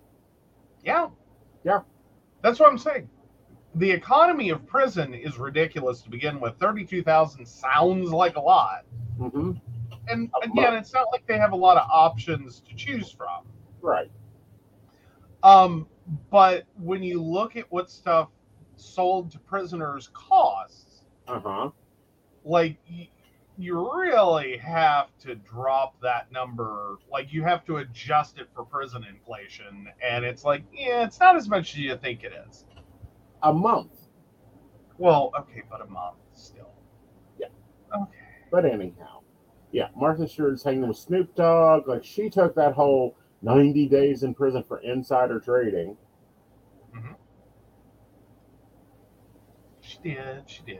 Yeah. 0.85 1.09
Yeah. 1.65 1.81
That's 2.43 2.59
what 2.59 2.71
I'm 2.71 2.79
saying. 2.79 3.09
The 3.75 3.91
economy 3.91 4.51
of 4.51 4.67
prison 4.67 5.15
is 5.15 5.39
ridiculous 5.39 6.03
to 6.03 6.11
begin 6.11 6.41
with. 6.41 6.59
Thirty-two 6.59 7.03
thousand 7.03 7.47
sounds 7.47 8.11
like 8.13 8.37
a 8.37 8.41
lot, 8.41 8.85
hmm 9.19 9.53
and 10.09 10.31
again, 10.43 10.75
it's 10.75 10.93
not 10.93 11.07
like 11.13 11.27
they 11.27 11.39
have 11.39 11.53
a 11.53 11.57
lot 11.57 11.77
of 11.77 11.89
options 11.91 12.61
to 12.61 12.75
choose 12.75 13.11
from. 13.11 13.45
Right. 13.81 14.11
Um, 15.43 15.89
but 16.31 16.65
when 16.75 17.03
you 17.03 17.23
look 17.23 17.57
at 17.57 17.71
what 17.71 17.91
stuff 17.91 18.31
sold 18.77 19.31
to 19.33 19.39
prisoners 19.41 20.11
costs, 20.13 21.05
Uh 21.27 21.41
huh. 21.41 21.71
like 22.45 22.79
y- 22.91 23.11
you 23.57 24.01
really 24.01 24.57
have 24.59 25.17
to 25.19 25.35
drop 25.37 25.95
that 26.01 26.31
number 26.33 26.97
like 27.11 27.33
you 27.33 27.43
have 27.43 27.65
to 27.65 27.77
adjust 27.79 28.39
it 28.39 28.49
for 28.55 28.65
prison 28.65 29.05
inflation 29.09 29.89
and 30.03 30.25
it's 30.25 30.45
like 30.45 30.65
yeah 30.73 31.05
it's 31.05 31.21
not 31.21 31.37
as 31.37 31.49
much 31.49 31.73
as 31.75 31.79
you 31.79 31.97
think 31.97 32.25
it 32.25 32.33
is 32.49 32.65
A 33.45 33.53
month. 33.53 34.09
well 34.99 35.31
okay 35.39 35.63
but 35.71 35.81
a 35.81 35.87
month 35.87 36.17
still 36.33 36.71
Yeah. 37.39 37.49
okay 37.95 38.11
But 38.51 38.65
anyhow, 38.65 39.21
yeah, 39.71 39.89
Martha 39.97 40.27
Stewart's 40.29 40.63
hanging 40.65 40.87
with 40.89 40.97
Snoop 40.97 41.35
Dogg. 41.35 41.87
Like 41.89 42.05
she 42.05 42.31
took 42.31 42.55
that 42.57 42.73
whole 42.75 43.17
90 43.43 43.89
days 43.89 44.23
in 44.23 44.35
prison 44.35 44.63
for 44.63 44.79
insider 44.79 45.39
trading. 45.41 45.97
she 49.81 49.99
did 50.03 50.43
she 50.47 50.63
did 50.63 50.79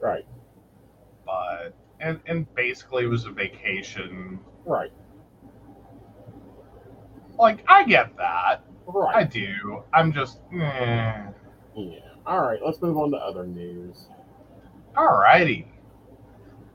Right. 0.00 0.26
but 1.24 1.74
and 2.00 2.20
and 2.26 2.52
basically 2.54 3.04
it 3.04 3.08
was 3.08 3.24
a 3.24 3.30
vacation 3.30 4.38
Right. 4.64 4.92
Like, 7.38 7.62
I 7.68 7.84
get 7.84 8.16
that. 8.16 8.64
Right. 8.86 9.14
I 9.16 9.22
do. 9.24 9.82
I'm 9.92 10.10
just, 10.12 10.40
eh. 10.58 11.26
Yeah. 11.76 11.98
All 12.26 12.40
right. 12.40 12.58
Let's 12.64 12.80
move 12.80 12.96
on 12.96 13.10
to 13.10 13.18
other 13.18 13.46
news. 13.46 14.08
All 14.96 15.18
righty. 15.18 15.68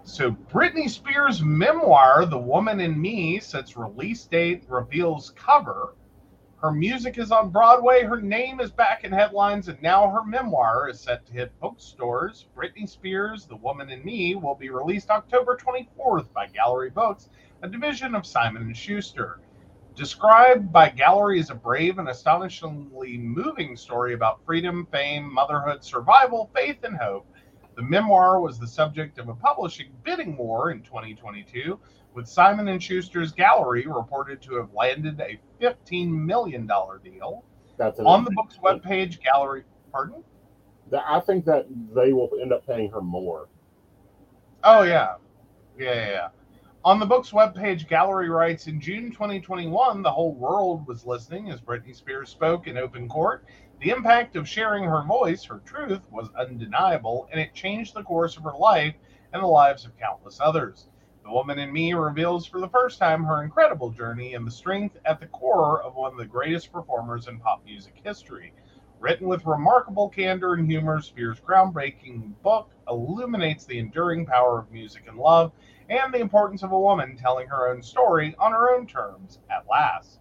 So 0.04 0.32
Britney 0.32 0.90
Spears' 0.90 1.42
memoir, 1.42 2.26
The 2.26 2.38
Woman 2.38 2.80
in 2.80 3.00
Me, 3.00 3.40
sets 3.40 3.78
release 3.78 4.26
date, 4.26 4.64
reveals 4.68 5.32
cover. 5.32 5.96
Her 6.58 6.72
music 6.72 7.18
is 7.18 7.32
on 7.32 7.50
Broadway, 7.50 8.04
her 8.04 8.22
name 8.22 8.60
is 8.60 8.72
back 8.72 9.04
in 9.04 9.12
headlines, 9.12 9.68
and 9.68 9.82
now 9.82 10.08
her 10.10 10.24
memoir 10.24 10.90
is 10.90 11.00
set 11.00 11.26
to 11.26 11.34
hit 11.34 11.60
bookstores. 11.60 12.48
Britney 12.56 12.88
Spears' 12.88 13.48
The 13.48 13.56
Woman 13.56 13.90
in 13.90 14.04
Me 14.06 14.36
will 14.36 14.54
be 14.54 14.70
released 14.70 15.10
October 15.10 15.58
24th 15.58 16.32
by 16.34 16.46
Gallery 16.48 16.92
Books, 16.92 17.30
a 17.64 17.68
division 17.68 18.14
of 18.14 18.28
Simon 18.28 18.72
Schuster. 18.76 19.40
Described 19.96 20.72
by 20.72 20.90
Gallery 20.90 21.40
as 21.40 21.50
a 21.50 21.56
brave 21.56 22.00
and 22.00 22.10
astonishingly 22.10 23.18
moving 23.18 23.76
story 23.76 24.14
about 24.14 24.44
freedom, 24.46 24.88
fame, 24.92 25.32
motherhood, 25.32 25.84
survival, 25.84 26.50
faith, 26.56 26.84
and 26.84 26.96
hope. 26.96 27.28
The 27.76 27.82
memoir 27.82 28.40
was 28.40 28.58
the 28.58 28.68
subject 28.68 29.18
of 29.18 29.30
a 29.30 29.36
publishing 29.36 29.92
bidding 30.04 30.38
war 30.38 30.72
in 30.72 30.82
2022, 30.82 31.80
with 32.14 32.28
Simon 32.28 32.70
and 32.70 32.82
Schuster's 32.82 33.32
Gallery 33.32 33.86
reported 33.86 34.42
to 34.44 34.56
have 34.56 34.74
landed 34.74 35.20
a 35.20 35.40
15 35.60 36.26
million 36.26 36.66
dollar 36.66 37.00
deal. 37.00 37.44
That's 37.78 38.00
On 38.00 38.24
the 38.24 38.32
book's 38.32 38.58
webpage, 38.58 39.22
Gallery, 39.22 39.64
pardon? 39.92 40.24
I 40.94 41.20
think 41.22 41.46
that 41.46 41.68
they 41.94 42.14
will 42.14 42.30
end 42.42 42.52
up 42.54 42.66
paying 42.66 42.92
her 42.92 43.02
more. 43.02 43.48
Oh 44.64 44.84
yeah, 44.84 45.16
yeah, 45.78 46.10
yeah. 46.10 46.28
On 46.84 46.98
the 46.98 47.06
book's 47.06 47.30
webpage, 47.30 47.88
Gallery 47.88 48.28
writes 48.28 48.66
In 48.66 48.82
June 48.82 49.12
2021, 49.12 50.02
the 50.02 50.12
whole 50.12 50.34
world 50.34 50.88
was 50.88 51.06
listening 51.06 51.52
as 51.52 51.62
Britney 51.62 51.96
Spears 51.96 52.30
spoke 52.30 52.66
in 52.66 52.76
open 52.76 53.08
court. 53.08 53.46
The 53.82 53.92
impact 53.92 54.36
of 54.36 54.50
sharing 54.50 54.86
her 54.86 55.04
voice, 55.04 55.44
her 55.44 55.62
truth, 55.64 56.02
was 56.10 56.32
undeniable, 56.36 57.30
and 57.32 57.40
it 57.40 57.54
changed 57.54 57.94
the 57.94 58.02
course 58.02 58.36
of 58.36 58.42
her 58.46 58.58
life 58.58 58.96
and 59.32 59.44
the 59.44 59.48
lives 59.48 59.86
of 59.86 59.96
countless 60.00 60.40
others. 60.42 60.88
The 61.24 61.30
Woman 61.30 61.60
in 61.60 61.72
Me 61.72 61.94
reveals 61.94 62.48
for 62.48 62.60
the 62.60 62.70
first 62.70 62.98
time 62.98 63.26
her 63.26 63.44
incredible 63.44 63.92
journey 63.92 64.34
and 64.34 64.48
the 64.48 64.50
strength 64.50 64.98
at 65.06 65.20
the 65.20 65.28
core 65.28 65.84
of 65.84 65.94
one 65.94 66.14
of 66.14 66.18
the 66.18 66.26
greatest 66.26 66.74
performers 66.74 67.28
in 67.28 67.40
pop 67.40 67.64
music 67.64 68.02
history. 68.04 68.54
Written 69.00 69.28
with 69.28 69.46
remarkable 69.46 70.10
candor 70.10 70.56
and 70.56 70.68
humor, 70.68 71.00
Spears' 71.00 71.40
groundbreaking 71.40 72.34
book 72.42 72.72
illuminates 72.90 73.66
the 73.66 73.78
enduring 73.78 74.26
power 74.26 74.58
of 74.58 74.72
music 74.72 75.04
and 75.08 75.20
love 75.20 75.52
and 75.90 76.14
the 76.14 76.20
importance 76.20 76.64
of 76.64 76.72
a 76.72 76.80
woman 76.80 77.18
telling 77.18 77.48
her 77.48 77.70
own 77.70 77.82
story 77.82 78.36
on 78.40 78.52
her 78.52 78.76
own 78.76 78.88
terms 78.88 79.40
at 79.50 79.66
last. 79.70 80.20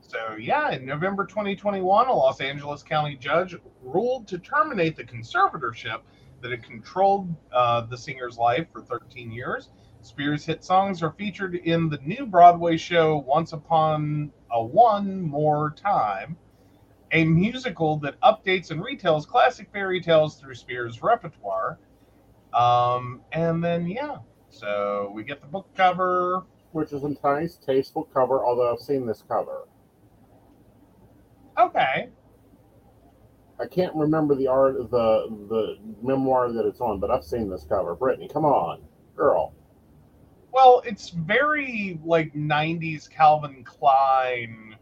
So, 0.00 0.36
yeah, 0.38 0.70
in 0.70 0.86
November 0.86 1.26
2021, 1.26 2.06
a 2.06 2.12
Los 2.12 2.40
Angeles 2.40 2.82
County 2.82 3.16
judge 3.16 3.56
ruled 3.82 4.28
to 4.28 4.38
terminate 4.38 4.96
the 4.96 5.04
conservatorship 5.04 6.00
that 6.40 6.50
had 6.50 6.62
controlled 6.62 7.34
uh, 7.52 7.82
the 7.82 7.96
singer's 7.96 8.38
life 8.38 8.66
for 8.72 8.82
13 8.82 9.32
years. 9.32 9.70
Spears' 10.02 10.44
hit 10.44 10.62
songs 10.62 11.02
are 11.02 11.10
featured 11.10 11.56
in 11.56 11.88
the 11.88 11.98
new 11.98 12.26
Broadway 12.26 12.76
show 12.76 13.16
Once 13.26 13.52
Upon 13.52 14.30
a 14.52 14.62
One 14.62 15.20
More 15.20 15.74
Time, 15.76 16.36
a 17.10 17.24
musical 17.24 17.96
that 17.98 18.20
updates 18.20 18.70
and 18.70 18.80
retells 18.80 19.26
classic 19.26 19.68
fairy 19.72 20.00
tales 20.00 20.36
through 20.36 20.54
Spears' 20.54 21.02
repertoire. 21.02 21.78
Um, 22.56 23.20
and 23.32 23.62
then, 23.62 23.86
yeah, 23.86 24.16
so 24.48 25.12
we 25.14 25.24
get 25.24 25.40
the 25.42 25.46
book 25.46 25.68
cover. 25.76 26.44
which 26.72 26.92
is 26.92 27.04
a 27.04 27.16
nice, 27.24 27.56
tasteful 27.56 28.04
cover. 28.04 28.44
Although 28.44 28.72
I've 28.72 28.80
seen 28.80 29.06
this 29.06 29.22
cover, 29.28 29.66
Okay. 31.58 32.10
I 33.58 33.66
can't 33.66 33.94
remember 33.94 34.34
the 34.34 34.46
art, 34.48 34.76
the 34.90 35.28
the 35.48 35.78
memoir 36.02 36.52
that 36.52 36.66
it's 36.66 36.80
on, 36.80 37.00
but 37.00 37.10
I've 37.10 37.24
seen 37.24 37.48
this 37.48 37.64
cover. 37.64 37.96
Britney, 37.96 38.30
come 38.30 38.44
on, 38.44 38.82
girl. 39.16 39.54
Well, 40.52 40.82
it's 40.84 41.10
very 41.10 41.98
like 42.04 42.34
90s 42.34 43.08
Calvin 43.08 43.64
Klein 43.64 44.76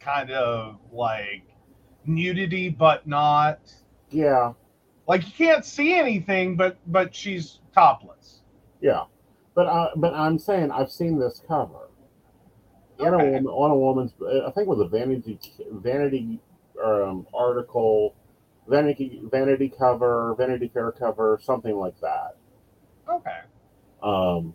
kind 0.00 0.30
of 0.30 0.78
like 0.92 1.44
nudity, 2.06 2.68
but 2.70 3.06
not. 3.06 3.60
Yeah, 4.10 4.52
Like 5.06 5.26
you 5.26 5.32
can't 5.32 5.64
see 5.64 5.94
anything, 5.94 6.56
but 6.56 6.78
but 6.86 7.14
she's 7.14 7.60
topless. 7.74 8.40
yeah, 8.80 9.04
but 9.54 9.66
I, 9.66 9.88
but 9.96 10.14
I'm 10.14 10.38
saying 10.38 10.70
I've 10.70 10.90
seen 10.90 11.18
this 11.18 11.42
cover. 11.46 11.88
In 13.00 13.12
a 13.12 13.18
woman, 13.18 13.46
on 13.46 13.70
a 13.72 13.76
woman's, 13.76 14.12
I 14.22 14.50
think 14.52 14.66
it 14.66 14.68
was 14.68 14.80
a 14.80 14.88
vanity 14.88 15.38
vanity 15.72 16.40
um, 16.82 17.26
article, 17.34 18.14
vanity 18.68 19.20
vanity 19.30 19.72
cover, 19.76 20.34
vanity 20.38 20.70
fair 20.72 20.92
cover, 20.92 21.38
something 21.42 21.76
like 21.76 22.00
that. 22.00 22.36
Okay. 23.10 23.40
Um, 24.02 24.54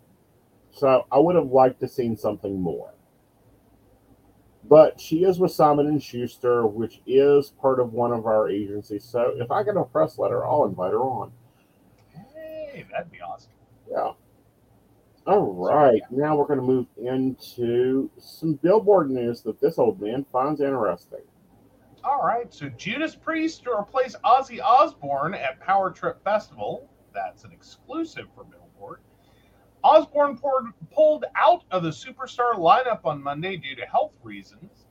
so 0.72 1.06
I 1.12 1.18
would 1.18 1.36
have 1.36 1.48
liked 1.48 1.80
to 1.80 1.88
seen 1.88 2.16
something 2.16 2.60
more. 2.60 2.92
But 4.70 5.00
she 5.00 5.24
is 5.24 5.40
with 5.40 5.50
Simon 5.50 5.88
and 5.88 6.00
Schuster, 6.00 6.64
which 6.64 7.00
is 7.04 7.50
part 7.60 7.80
of 7.80 7.92
one 7.92 8.12
of 8.12 8.24
our 8.26 8.48
agencies. 8.48 9.04
So 9.04 9.32
if 9.34 9.50
I 9.50 9.64
get 9.64 9.76
a 9.76 9.82
press 9.82 10.16
letter, 10.16 10.46
I'll 10.46 10.64
invite 10.64 10.92
her 10.92 11.00
on. 11.00 11.32
Hey, 12.32 12.86
that'd 12.92 13.10
be 13.10 13.20
awesome. 13.20 13.50
Yeah. 13.90 14.12
All 15.26 15.52
right. 15.52 16.02
Now 16.12 16.36
we're 16.36 16.46
going 16.46 16.60
to 16.60 16.64
move 16.64 16.86
into 16.98 18.08
some 18.20 18.54
billboard 18.54 19.10
news 19.10 19.42
that 19.42 19.60
this 19.60 19.76
old 19.76 20.00
man 20.00 20.24
finds 20.30 20.60
interesting. 20.60 21.22
All 22.04 22.22
right. 22.24 22.54
So 22.54 22.68
Judas 22.68 23.16
Priest 23.16 23.64
to 23.64 23.72
replace 23.72 24.14
Ozzy 24.24 24.62
Osbourne 24.62 25.34
at 25.34 25.58
Power 25.58 25.90
Trip 25.90 26.22
Festival. 26.22 26.88
That's 27.12 27.42
an 27.42 27.50
exclusive 27.50 28.26
for 28.36 28.44
Billboard. 28.44 29.00
Osbourne 29.82 30.36
poured, 30.36 30.66
pulled 30.92 31.24
out 31.36 31.64
of 31.70 31.82
the 31.82 31.90
superstar 31.90 32.54
lineup 32.54 33.00
on 33.04 33.22
Monday 33.22 33.56
due 33.56 33.74
to 33.76 33.86
health 33.86 34.12
reasons. 34.22 34.86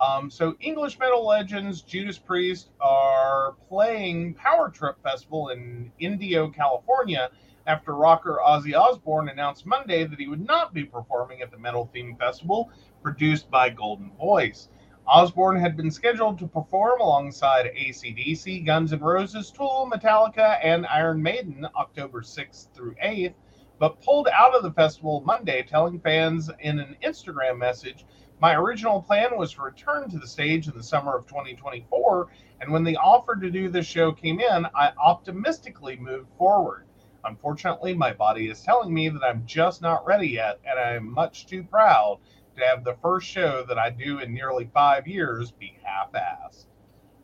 Um, 0.00 0.30
so 0.30 0.56
English 0.60 0.98
metal 0.98 1.26
legends 1.26 1.80
Judas 1.80 2.18
Priest 2.18 2.70
are 2.80 3.54
playing 3.68 4.34
Power 4.34 4.68
Trip 4.68 4.96
Festival 5.02 5.48
in 5.48 5.90
Indio, 5.98 6.50
California, 6.50 7.30
after 7.66 7.94
rocker 7.94 8.40
Ozzy 8.44 8.78
Osbourne 8.78 9.28
announced 9.28 9.66
Monday 9.66 10.04
that 10.04 10.18
he 10.18 10.28
would 10.28 10.44
not 10.44 10.74
be 10.74 10.84
performing 10.84 11.40
at 11.40 11.50
the 11.50 11.58
metal 11.58 11.90
themed 11.94 12.18
festival 12.18 12.70
produced 13.02 13.50
by 13.50 13.70
Goldenvoice. 13.70 14.68
Osbourne 15.06 15.58
had 15.58 15.76
been 15.76 15.90
scheduled 15.90 16.38
to 16.38 16.48
perform 16.48 17.00
alongside 17.00 17.66
ACDC, 17.66 18.66
Guns 18.66 18.92
N' 18.92 19.00
Roses, 19.00 19.50
Tool, 19.50 19.88
Metallica, 19.92 20.58
and 20.62 20.86
Iron 20.86 21.22
Maiden 21.22 21.66
October 21.76 22.22
6th 22.22 22.72
through 22.74 22.96
8th, 23.02 23.34
but 23.78 24.00
pulled 24.02 24.28
out 24.28 24.54
of 24.54 24.62
the 24.62 24.72
festival 24.72 25.22
Monday, 25.26 25.62
telling 25.62 26.00
fans 26.00 26.50
in 26.60 26.78
an 26.78 26.96
Instagram 27.04 27.58
message, 27.58 28.04
My 28.40 28.54
original 28.54 29.00
plan 29.00 29.36
was 29.38 29.52
to 29.54 29.62
return 29.62 30.10
to 30.10 30.18
the 30.18 30.26
stage 30.26 30.68
in 30.68 30.76
the 30.76 30.82
summer 30.82 31.16
of 31.16 31.26
2024, 31.26 32.28
and 32.60 32.70
when 32.70 32.84
the 32.84 32.96
offer 32.96 33.34
to 33.34 33.50
do 33.50 33.68
this 33.70 33.86
show 33.86 34.12
came 34.12 34.40
in, 34.40 34.66
I 34.74 34.92
optimistically 35.02 35.96
moved 35.96 36.28
forward. 36.36 36.86
Unfortunately, 37.24 37.94
my 37.94 38.12
body 38.12 38.48
is 38.48 38.62
telling 38.62 38.92
me 38.92 39.08
that 39.08 39.24
I'm 39.24 39.44
just 39.46 39.82
not 39.82 40.06
ready 40.06 40.28
yet, 40.28 40.60
and 40.68 40.78
I 40.78 40.92
am 40.92 41.12
much 41.12 41.46
too 41.46 41.64
proud 41.64 42.18
to 42.56 42.64
have 42.64 42.84
the 42.84 42.96
first 43.02 43.26
show 43.26 43.64
that 43.68 43.78
I 43.78 43.90
do 43.90 44.18
in 44.18 44.32
nearly 44.32 44.70
five 44.72 45.06
years 45.06 45.50
be 45.50 45.78
half 45.82 46.12
assed. 46.12 46.66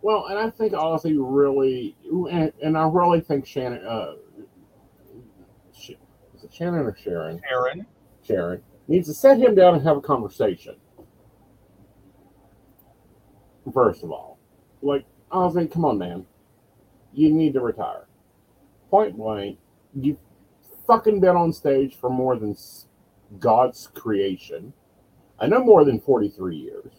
Well, 0.02 0.26
and 0.26 0.38
I 0.38 0.50
think 0.50 0.72
Ozzy 0.72 1.16
really, 1.18 1.96
and, 2.30 2.52
and 2.62 2.76
I 2.76 2.88
really 2.88 3.20
think 3.20 3.46
Shannon, 3.46 3.86
uh, 3.86 4.14
it 6.44 6.52
Shannon 6.52 6.86
or 6.86 6.96
Sharon? 6.96 7.40
Aaron, 7.50 7.86
Sharon 8.26 8.62
needs 8.88 9.08
to 9.08 9.14
set 9.14 9.38
him 9.38 9.54
down 9.54 9.74
and 9.74 9.82
have 9.84 9.96
a 9.96 10.00
conversation. 10.00 10.76
First 13.72 14.02
of 14.02 14.10
all, 14.10 14.38
like 14.82 15.04
Ozzy, 15.30 15.70
come 15.70 15.84
on, 15.84 15.98
man, 15.98 16.26
you 17.12 17.32
need 17.32 17.54
to 17.54 17.60
retire. 17.60 18.06
Point 18.90 19.16
blank, 19.16 19.58
you 19.94 20.18
fucking 20.86 21.20
been 21.20 21.36
on 21.36 21.52
stage 21.52 21.96
for 21.96 22.10
more 22.10 22.36
than 22.36 22.56
God's 23.38 23.86
creation. 23.94 24.72
I 25.38 25.46
know 25.46 25.64
more 25.64 25.84
than 25.84 26.00
forty-three 26.00 26.56
years. 26.56 26.92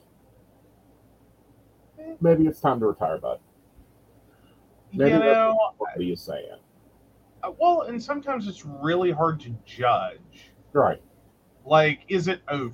Maybe 2.22 2.48
it's 2.48 2.60
time 2.60 2.80
to 2.80 2.88
retire, 2.88 3.18
bud. 3.18 3.40
Maybe 4.94 5.12
you 5.12 5.20
that's 5.20 5.56
What 5.78 5.98
are 5.98 6.02
you 6.02 6.16
saying? 6.16 6.58
Uh, 7.44 7.52
well, 7.60 7.82
and 7.84 8.02
sometimes 8.02 8.48
it's 8.48 8.66
really 8.66 9.12
hard 9.12 9.40
to 9.42 9.56
judge. 9.66 10.52
Right, 10.74 11.02
Like, 11.66 12.02
is 12.08 12.28
it 12.28 12.42
over? 12.48 12.74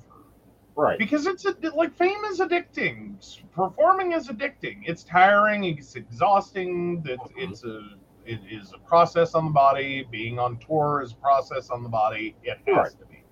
right. 0.74 0.98
Because 0.98 1.26
it's 1.26 1.44
a, 1.44 1.54
like 1.74 1.94
fame 1.94 2.24
is 2.30 2.40
addicting. 2.40 3.16
Performing 3.52 4.12
is 4.12 4.28
addicting. 4.28 4.82
It's 4.86 5.04
tiring. 5.04 5.64
It's 5.64 5.96
exhausting. 5.96 7.02
That 7.02 7.18
Mhm. 7.20 7.50
it's 7.50 7.64
a 7.64 7.96
it 8.24 8.40
is 8.50 8.72
a 8.72 8.78
process 8.78 9.34
on 9.34 9.46
the 9.46 9.50
body. 9.50 10.06
Being 10.10 10.38
on 10.38 10.58
tour 10.58 11.02
is 11.02 11.12
a 11.12 11.16
process 11.16 11.68
on 11.70 11.82
the 11.82 11.88
body. 11.88 12.36
It 12.42 12.58
has 12.66 12.76
Right. 12.76 12.90
to 13.00 13.06
be. 13.06 13.24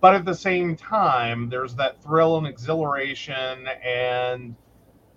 but 0.00 0.14
at 0.14 0.24
the 0.26 0.34
same 0.34 0.76
time, 0.76 1.48
there's 1.48 1.74
that 1.76 2.02
thrill 2.02 2.36
and 2.36 2.46
exhilaration, 2.46 3.66
and 3.82 4.54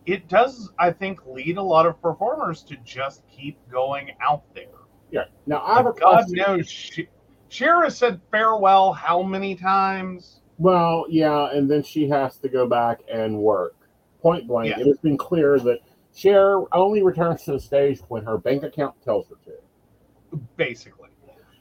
it 0.06 0.30
does, 0.30 0.72
I 0.80 0.92
think, 0.92 1.26
lead 1.26 1.58
a 1.58 1.62
lot 1.62 1.86
of 1.86 2.02
performers 2.02 2.64
to 2.64 2.78
just 2.78 3.28
keep 3.28 3.58
going 3.70 4.12
out 4.22 4.44
there. 4.54 4.77
Yeah. 5.12 5.26
Now 5.46 5.64
I 5.66 5.76
have 5.76 5.86
a 5.88 5.92
God 5.94 6.26
question. 6.26 6.36
knows, 6.36 6.70
she, 6.70 7.08
Cher 7.50 7.84
has 7.84 7.98
said 7.98 8.20
farewell 8.32 8.92
how 8.94 9.22
many 9.24 9.56
times? 9.56 10.42
Well, 10.58 11.06
yeah, 11.10 11.52
and 11.52 11.70
then 11.70 11.84
she 11.84 12.10
has 12.10 12.38
to 12.38 12.50
go 12.50 12.68
back 12.68 13.00
and 13.12 13.38
work. 13.38 13.76
Point 14.22 14.48
blank, 14.48 14.70
Yeah. 14.70 14.80
it 14.82 14.88
has 14.88 14.98
been 14.98 15.18
clear 15.18 15.60
that 15.60 15.80
Cher 16.16 16.62
only 16.74 17.04
returns 17.04 17.44
to 17.44 17.54
the 17.54 17.60
stage 17.60 18.00
when 18.10 18.24
her 18.26 18.38
bank 18.38 18.64
account 18.64 19.02
tells 19.04 19.28
her 19.30 19.36
to. 19.46 20.38
basically. 20.58 21.10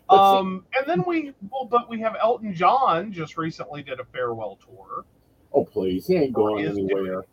But 0.08 0.32
see- 0.32 0.38
Um, 0.38 0.64
and 0.76 0.86
then 0.88 1.04
we 1.06 1.34
well, 1.50 1.66
but 1.66 1.88
we 1.88 2.00
have 2.00 2.16
Elton 2.20 2.54
John 2.54 3.12
just 3.12 3.36
recently 3.36 3.82
did 3.82 4.00
a 4.00 4.04
farewell 4.04 4.56
tour. 4.64 5.04
Oh, 5.52 5.64
please, 5.64 6.06
he 6.06 6.16
ain't 6.16 6.32
going 6.32 6.64
anywhere. 6.64 7.24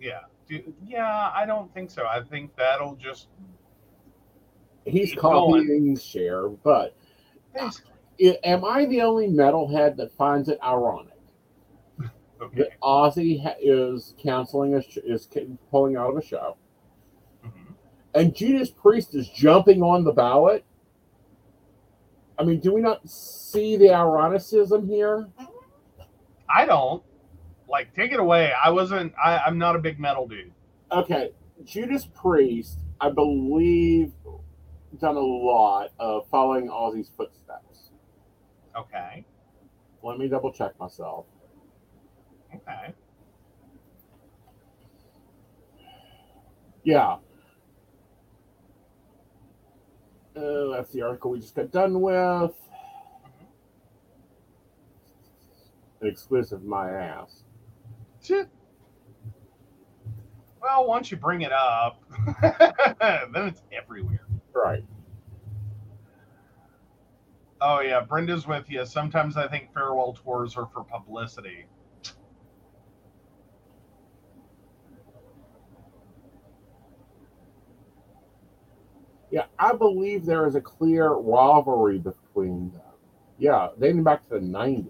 Yeah, 0.00 0.20
Do- 0.48 0.72
yeah, 0.86 1.30
I 1.34 1.44
don't 1.46 1.72
think 1.74 1.90
so. 1.90 2.06
I 2.06 2.22
think 2.22 2.54
that'll 2.56 2.96
just 2.96 3.28
He's 4.86 5.14
copying 5.14 5.96
Cher, 5.96 6.48
but 6.48 6.94
basically 7.54 7.86
i 8.22 8.38
am 8.44 8.64
I 8.64 8.84
the 8.86 9.00
only 9.02 9.28
metalhead 9.28 9.96
that 9.96 10.12
finds 10.12 10.48
it 10.48 10.58
ironic 10.62 11.14
okay. 12.42 12.56
that 12.58 12.80
Ozzy 12.82 13.42
ha- 13.42 13.54
is 13.60 14.14
canceling 14.22 14.74
a 14.74 14.82
sh- 14.82 14.98
is 15.04 15.28
pulling 15.70 15.96
out 15.96 16.10
of 16.10 16.16
a 16.18 16.22
show, 16.22 16.56
Mhm. 17.44 17.74
and 18.14 18.34
Judas 18.34 18.70
Priest 18.70 19.14
is 19.14 19.28
jumping 19.28 19.82
on 19.82 20.04
the 20.04 20.12
ballot? 20.12 20.64
I 22.38 22.44
mean, 22.44 22.60
do 22.60 22.72
we 22.74 22.80
not 22.80 23.06
see 23.08 23.76
the 23.76 23.90
ironicism 23.90 24.86
here? 24.86 25.28
I 26.48 26.64
don't 26.66 27.02
like 27.68 27.94
take 27.94 28.12
it 28.12 28.20
away. 28.20 28.52
I 28.62 28.70
wasn't. 28.70 29.12
I, 29.22 29.38
I'm 29.38 29.58
not 29.58 29.76
a 29.76 29.78
big 29.78 30.00
metal 30.00 30.26
dude. 30.26 30.52
Okay, 30.92 31.30
Judas 31.64 32.06
Priest, 32.06 32.78
I 33.00 33.10
believe, 33.10 34.12
done 34.98 35.16
a 35.16 35.20
lot 35.20 35.90
of 35.98 36.26
following 36.30 36.68
Ozzy's 36.68 37.10
footsteps. 37.16 37.90
Okay, 38.76 39.24
Let 40.02 40.18
me 40.18 40.28
double 40.28 40.52
check 40.52 40.78
myself. 40.78 41.26
okay. 42.54 42.94
Yeah. 46.84 47.16
Uh, 50.36 50.68
that's 50.72 50.92
the 50.92 51.02
article 51.02 51.32
we 51.32 51.40
just 51.40 51.54
got 51.54 51.70
done 51.70 52.00
with. 52.00 52.52
An 56.00 56.08
exclusive, 56.08 56.62
my 56.62 56.90
ass. 56.90 57.42
Shit. 58.22 58.48
Well, 60.62 60.86
once 60.86 61.10
you 61.10 61.16
bring 61.16 61.42
it 61.42 61.52
up, 61.52 62.00
then 62.42 63.48
it's 63.48 63.62
everywhere. 63.76 64.26
Right. 64.54 64.84
Oh 67.60 67.80
yeah, 67.80 68.00
Brenda's 68.00 68.46
with 68.46 68.70
you. 68.70 68.84
Sometimes 68.86 69.36
I 69.36 69.46
think 69.48 69.72
farewell 69.72 70.14
tours 70.14 70.56
are 70.56 70.66
for 70.72 70.84
publicity. 70.84 71.66
Yeah, 79.30 79.44
I 79.58 79.72
believe 79.74 80.24
there 80.24 80.46
is 80.46 80.56
a 80.56 80.60
clear 80.60 81.10
rivalry 81.10 81.98
between 81.98 82.70
them. 82.72 82.80
Yeah, 83.38 83.68
dating 83.78 84.02
back 84.02 84.28
to 84.28 84.34
the 84.34 84.40
90s. 84.40 84.86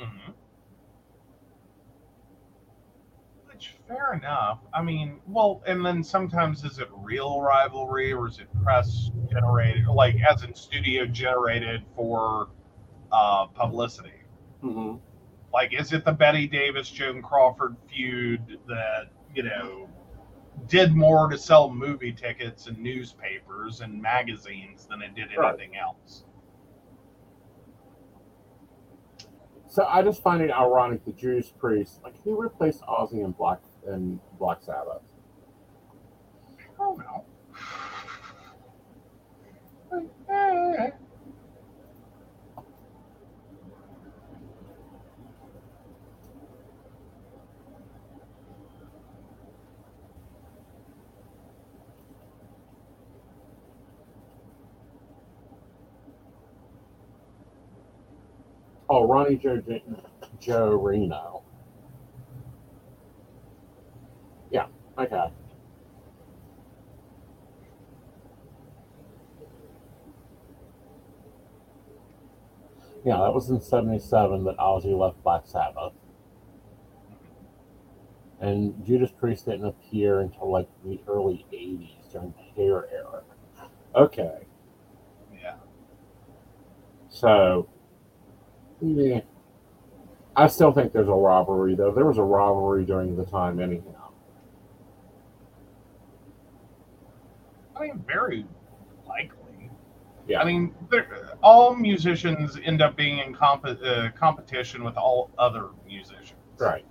Mm-hmm. 0.00 0.32
Which, 3.50 3.76
fair 3.92 4.14
enough. 4.14 4.60
I 4.72 4.82
mean, 4.82 5.20
well, 5.26 5.62
and 5.66 5.84
then 5.84 6.02
sometimes 6.02 6.64
is 6.64 6.78
it 6.78 6.88
real 6.92 7.40
rivalry 7.40 8.12
or 8.12 8.28
is 8.28 8.38
it 8.38 8.48
press 8.62 9.10
generated, 9.30 9.86
like 9.86 10.16
as 10.28 10.42
in 10.42 10.54
studio 10.54 11.06
generated 11.06 11.84
for 11.94 12.48
uh, 13.10 13.46
publicity? 13.46 14.22
Mm-hmm. 14.62 14.96
Like, 15.52 15.74
is 15.78 15.92
it 15.92 16.04
the 16.04 16.12
Bette 16.12 16.46
Davis 16.46 16.88
Joan 16.88 17.20
Crawford 17.22 17.76
feud 17.88 18.58
that 18.66 19.10
you 19.34 19.42
know 19.42 19.88
did 20.68 20.94
more 20.94 21.28
to 21.28 21.36
sell 21.38 21.70
movie 21.70 22.12
tickets 22.12 22.66
and 22.66 22.78
newspapers 22.78 23.80
and 23.80 24.00
magazines 24.00 24.86
than 24.86 25.02
it 25.02 25.14
did 25.14 25.28
Right. 25.36 25.54
anything 25.54 25.76
else? 25.76 26.24
So 29.68 29.86
I 29.86 30.02
just 30.02 30.22
find 30.22 30.42
it 30.42 30.50
ironic 30.50 31.02
that 31.06 31.16
Judas 31.16 31.50
Priest, 31.50 32.00
like, 32.04 32.14
who 32.22 32.38
replaced 32.38 32.82
Ozzy 32.82 33.24
in 33.24 33.30
Black 33.32 33.58
in 33.86 34.20
Black 34.38 34.62
Sabbath? 34.62 35.02
Know. 36.78 37.24
Eh. 40.28 40.90
Oh, 58.88 59.06
Ronnie 59.06 59.36
Joe, 59.36 59.62
Joe 60.40 60.74
Reno. 60.74 61.42
Yeah, 64.50 64.66
okay. 64.98 65.30
Yeah, 73.04 73.18
that 73.18 73.32
was 73.34 73.48
in 73.50 73.60
77 73.60 74.42
that 74.44 74.56
Ozzy 74.58 74.96
left 74.98 75.22
Black 75.22 75.46
Sabbath. 75.46 75.92
And 78.40 78.84
Judas 78.84 79.10
Priest 79.12 79.46
didn't 79.46 79.66
appear 79.66 80.20
until 80.20 80.50
like 80.50 80.68
the 80.84 81.00
early 81.08 81.46
80s 81.52 81.96
during 82.12 82.34
the 82.36 82.62
hair 82.62 82.88
era. 82.90 83.22
Okay, 83.94 84.46
Yeah. 85.32 85.56
so 87.10 87.68
yeah. 88.80 89.20
I 90.36 90.46
still 90.48 90.72
think 90.72 90.92
there's 90.92 91.08
a 91.08 91.12
rivalry, 91.12 91.74
though. 91.74 91.90
There 91.90 92.04
was 92.06 92.18
a 92.18 92.22
rivalry 92.22 92.84
during 92.84 93.16
the 93.16 93.24
time, 93.24 93.60
anyhow. 93.60 94.01
I 97.82 97.86
mean, 97.86 98.04
very 98.06 98.46
likely. 99.06 99.70
Yeah. 100.28 100.40
I 100.40 100.44
mean, 100.44 100.74
all 101.42 101.74
musicians 101.74 102.58
end 102.62 102.80
up 102.80 102.96
being 102.96 103.18
in 103.18 103.34
comp- 103.34 103.66
uh, 103.66 104.08
competition 104.16 104.84
with 104.84 104.96
all 104.96 105.30
other 105.36 105.70
musicians. 105.86 106.38
Right. 106.58 106.84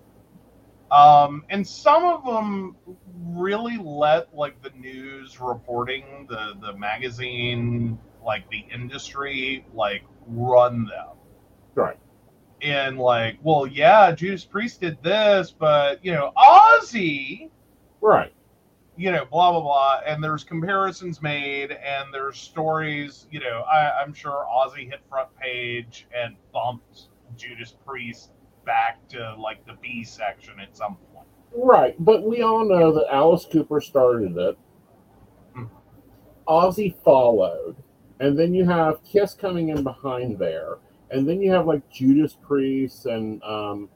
Um, 0.91 1.45
and 1.49 1.65
some 1.65 2.03
of 2.03 2.25
them 2.25 2.75
really 3.15 3.77
let 3.77 4.35
like 4.35 4.61
the 4.61 4.71
news 4.71 5.39
reporting, 5.39 6.27
the 6.29 6.55
the 6.59 6.73
magazine, 6.73 7.97
like 8.25 8.49
the 8.49 8.65
industry, 8.73 9.65
like 9.73 10.03
run 10.27 10.85
them. 10.85 11.15
Right. 11.73 11.97
And 12.61 12.99
like, 12.99 13.37
well, 13.41 13.65
yeah, 13.65 14.11
Judas 14.11 14.43
Priest 14.43 14.81
did 14.81 15.01
this, 15.01 15.51
but 15.51 16.03
you 16.03 16.11
know, 16.11 16.33
Ozzy 16.35 17.49
Right. 18.01 18.33
You 19.01 19.11
know, 19.11 19.25
blah 19.25 19.51
blah 19.51 19.61
blah, 19.61 20.01
and 20.05 20.23
there's 20.23 20.43
comparisons 20.43 21.23
made, 21.23 21.71
and 21.71 22.13
there's 22.13 22.37
stories. 22.37 23.25
You 23.31 23.39
know, 23.39 23.61
I, 23.61 23.99
I'm 23.99 24.13
sure 24.13 24.45
Ozzy 24.47 24.87
hit 24.87 24.99
front 25.09 25.35
page 25.37 26.05
and 26.15 26.35
bumped 26.53 27.07
Judas 27.35 27.73
Priest 27.83 28.29
back 28.63 28.99
to 29.09 29.35
like 29.39 29.65
the 29.65 29.73
B 29.81 30.03
section 30.03 30.59
at 30.59 30.77
some 30.77 30.97
point. 31.11 31.27
Right. 31.51 31.95
But 31.97 32.21
we 32.21 32.43
all 32.43 32.63
know 32.63 32.91
that 32.91 33.11
Alice 33.11 33.47
Cooper 33.51 33.81
started 33.81 34.37
it. 34.37 34.55
Mhm. 35.57 35.69
Ozzy 36.47 36.95
followed. 37.03 37.77
And 38.19 38.37
then 38.37 38.53
you 38.53 38.65
have 38.65 39.03
Kiss 39.03 39.33
coming 39.33 39.69
in 39.69 39.83
behind 39.83 40.37
there. 40.37 40.77
And 41.09 41.27
then 41.27 41.41
you 41.41 41.51
have 41.51 41.65
like 41.65 41.89
Judas 41.89 42.37
Priest 42.39 43.07
and 43.07 43.41
um, 43.41 43.89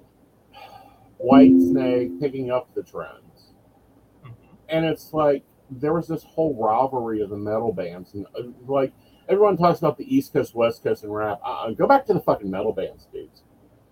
Whitesnake 1.23 2.19
picking 2.19 2.49
up 2.49 2.73
the 2.73 2.81
trends. 2.81 3.24
And 4.69 4.85
it's 4.85 5.13
like 5.13 5.43
there 5.69 5.93
was 5.93 6.07
this 6.07 6.23
whole 6.23 6.55
rivalry 6.55 7.21
of 7.21 7.29
the 7.29 7.37
metal 7.37 7.73
bands, 7.73 8.13
and 8.13 8.25
uh, 8.37 8.43
like 8.67 8.93
everyone 9.27 9.57
talks 9.57 9.79
about 9.79 9.97
the 9.97 10.15
East 10.15 10.33
Coast, 10.33 10.55
West 10.55 10.83
Coast, 10.83 11.03
and 11.03 11.13
rap. 11.13 11.39
Uh, 11.43 11.71
go 11.71 11.87
back 11.87 12.05
to 12.05 12.13
the 12.13 12.19
fucking 12.19 12.49
metal 12.49 12.73
bands, 12.73 13.07
dudes. 13.11 13.43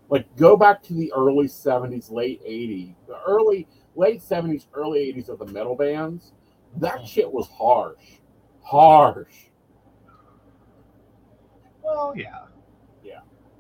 Like 0.10 0.36
go 0.36 0.56
back 0.56 0.84
to 0.84 0.94
the 0.94 1.12
early 1.14 1.48
'70s, 1.48 2.12
late 2.12 2.44
'80s, 2.44 2.96
the 3.08 3.20
early 3.28 3.68
late 3.96 4.22
'70s, 4.22 4.68
early 4.74 5.14
'80s 5.14 5.30
of 5.30 5.40
the 5.40 5.48
metal 5.48 5.76
bands. 5.76 6.34
That 6.78 7.06
shit 7.06 7.32
was 7.32 7.48
harsh, 7.48 8.20
harsh. 8.62 9.48
Well, 11.84 12.14
yeah, 12.16 12.46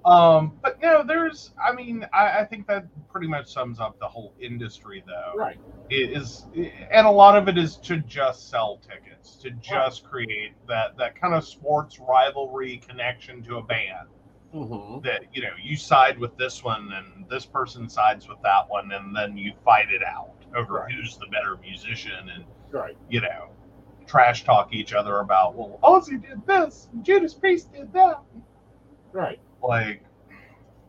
Um, 0.05 0.57
but 0.61 0.81
no, 0.81 1.03
there's. 1.05 1.51
I 1.63 1.73
mean, 1.73 2.05
I, 2.13 2.39
I 2.39 2.45
think 2.45 2.67
that 2.67 2.85
pretty 3.09 3.27
much 3.27 3.47
sums 3.51 3.79
up 3.79 3.97
the 3.99 4.07
whole 4.07 4.33
industry, 4.39 5.03
though. 5.07 5.33
Right. 5.37 5.57
It 5.89 6.11
is, 6.17 6.45
and 6.91 7.07
a 7.07 7.11
lot 7.11 7.37
of 7.37 7.47
it 7.47 7.57
is 7.57 7.77
to 7.77 7.97
just 7.99 8.49
sell 8.49 8.77
tickets, 8.77 9.35
to 9.37 9.51
just 9.51 10.03
create 10.03 10.53
that 10.67 10.97
that 10.97 11.19
kind 11.19 11.33
of 11.33 11.45
sports 11.45 11.99
rivalry 11.99 12.81
connection 12.85 13.43
to 13.43 13.57
a 13.57 13.63
band. 13.63 14.09
Mm-hmm. 14.53 15.01
That 15.05 15.23
you 15.33 15.41
know, 15.41 15.53
you 15.61 15.77
side 15.77 16.19
with 16.19 16.35
this 16.37 16.63
one, 16.63 16.91
and 16.93 17.27
this 17.29 17.45
person 17.45 17.87
sides 17.87 18.27
with 18.27 18.41
that 18.43 18.69
one, 18.69 18.91
and 18.91 19.15
then 19.15 19.37
you 19.37 19.53
fight 19.63 19.89
it 19.89 20.03
out 20.03 20.31
over 20.55 20.73
Right. 20.73 20.91
who's 20.91 21.17
the 21.17 21.27
better 21.27 21.57
musician, 21.57 22.29
and 22.35 22.43
Right. 22.71 22.97
you 23.09 23.21
know, 23.21 23.49
trash 24.05 24.43
talk 24.43 24.73
each 24.73 24.93
other 24.93 25.19
about, 25.19 25.55
well, 25.55 25.79
Ozzy 25.81 26.21
did 26.21 26.45
this, 26.45 26.89
and 26.91 27.03
Judas 27.03 27.33
Priest 27.33 27.71
did 27.73 27.91
that 27.93 28.19
Right. 29.11 29.39
Like 29.63 30.03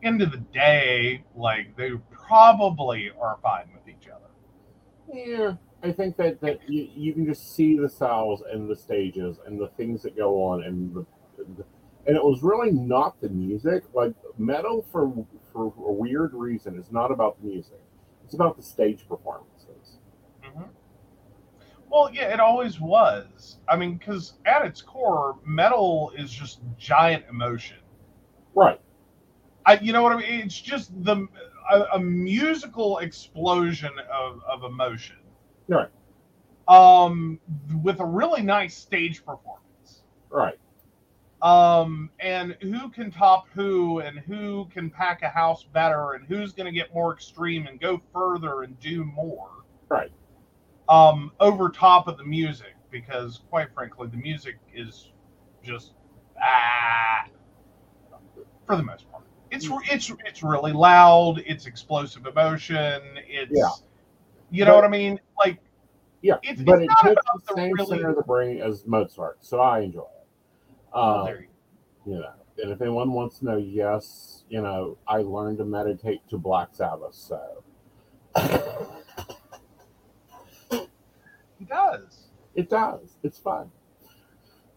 end 0.03 0.21
of 0.21 0.31
the 0.31 0.37
day, 0.37 1.23
like 1.35 1.75
they 1.75 1.91
probably 2.11 3.11
are 3.19 3.37
fine 3.41 3.69
with 3.73 3.87
each 3.87 4.09
other. 4.09 4.25
Yeah, 5.11 5.53
I 5.83 5.91
think 5.91 6.17
that 6.17 6.41
that 6.41 6.67
you, 6.69 6.89
you 6.95 7.13
can 7.13 7.25
just 7.25 7.55
see 7.55 7.77
the 7.77 7.89
styles 7.89 8.43
and 8.51 8.69
the 8.69 8.75
stages 8.75 9.37
and 9.45 9.59
the 9.59 9.67
things 9.69 10.03
that 10.03 10.15
go 10.15 10.43
on 10.43 10.63
and 10.63 10.93
the, 10.93 11.05
the 11.55 11.63
and 12.07 12.15
it 12.15 12.23
was 12.23 12.43
really 12.43 12.71
not 12.71 13.19
the 13.21 13.29
music. 13.29 13.83
Like 13.93 14.13
metal 14.37 14.85
for 14.91 15.25
for 15.51 15.73
a 15.77 15.91
weird 15.91 16.33
reason 16.33 16.77
is 16.77 16.91
not 16.91 17.11
about 17.11 17.41
the 17.41 17.47
music. 17.47 17.79
It's 18.23 18.33
about 18.33 18.57
the 18.57 18.63
stage 18.63 19.07
performances. 19.07 19.99
Mm-hmm. 20.43 20.63
Well, 21.89 22.09
yeah, 22.11 22.33
it 22.33 22.39
always 22.39 22.79
was. 22.79 23.59
I 23.69 23.75
mean, 23.75 23.97
because 23.97 24.33
at 24.45 24.65
its 24.65 24.81
core, 24.81 25.37
metal 25.45 26.11
is 26.17 26.31
just 26.31 26.59
giant 26.77 27.25
emotion. 27.29 27.77
Right. 28.55 28.79
I, 29.65 29.79
you 29.79 29.93
know 29.93 30.03
what 30.03 30.13
I 30.13 30.17
mean? 30.17 30.41
It's 30.41 30.59
just 30.59 30.91
the 31.03 31.27
a, 31.71 31.81
a 31.93 31.99
musical 31.99 32.99
explosion 32.99 33.91
of, 34.11 34.41
of 34.47 34.63
emotion. 34.63 35.17
Right. 35.67 35.89
Um, 36.67 37.39
with 37.83 37.99
a 37.99 38.05
really 38.05 38.41
nice 38.43 38.75
stage 38.77 39.25
performance. 39.25 40.03
Right. 40.31 40.59
um 41.41 42.09
and 42.19 42.57
who 42.61 42.89
can 42.89 43.11
top 43.11 43.45
who 43.53 43.99
and 43.99 44.19
who 44.19 44.65
can 44.73 44.89
pack 44.89 45.21
a 45.21 45.29
house 45.29 45.63
better 45.63 46.13
and 46.13 46.25
who's 46.27 46.53
going 46.53 46.65
to 46.65 46.71
get 46.71 46.93
more 46.93 47.13
extreme 47.13 47.67
and 47.67 47.79
go 47.79 48.01
further 48.13 48.63
and 48.63 48.79
do 48.79 49.03
more 49.05 49.49
Right. 49.89 50.11
um 50.89 51.31
over 51.39 51.69
top 51.69 52.07
of 52.07 52.17
the 52.17 52.23
music 52.23 52.75
because 52.91 53.41
quite 53.49 53.73
frankly 53.73 54.07
the 54.07 54.17
music 54.17 54.55
is 54.73 55.11
just 55.63 55.93
ah 56.41 57.25
for 58.65 58.75
the 58.75 58.83
most 58.83 59.09
part 59.11 59.23
it's 59.51 59.67
it's 59.91 60.11
it's 60.25 60.43
really 60.43 60.71
loud 60.73 61.41
it's 61.45 61.65
explosive 61.65 62.25
emotion 62.25 63.01
it's 63.27 63.51
Yeah. 63.53 63.69
you 64.51 64.65
know 64.65 64.71
But- 64.71 64.75
what 64.77 64.83
i 64.85 64.89
mean 64.89 65.19
like 65.37 65.59
Yeah. 66.21 66.35
It's- 66.43 66.61
but 66.65 66.81
it's 66.81 66.93
it 67.03 67.11
about 67.11 67.45
the 67.45 67.53
the 67.53 67.61
same 67.61 67.73
really- 67.73 67.85
center 67.85 68.09
of 68.09 68.15
the 68.15 68.23
brain 68.23 68.59
as 68.61 68.85
Mozart, 68.87 69.37
so 69.41 69.59
I 69.61 69.79
enjoy 69.81 70.01
it. 70.01 70.27
oh, 70.93 71.01
Uh, 71.01 71.23
there 71.25 71.41
you 71.41 71.47
you 72.13 72.19
know, 72.19 72.33
and 72.61 72.71
if 72.71 72.81
anyone 72.81 73.11
wants 73.13 73.39
to 73.39 73.45
know, 73.45 73.57
yes, 73.57 74.43
you 74.49 74.61
know, 74.61 74.97
I 75.07 75.17
learned 75.19 75.57
to 75.59 75.65
meditate 75.65 76.21
to 76.29 76.37
Black 76.37 76.69
Sabbath, 76.73 77.13
so 77.15 77.63
he 81.59 81.65
does 81.65 82.27
it 82.55 82.69
does. 82.69 83.17
It's 83.23 83.37
fun. 83.37 83.69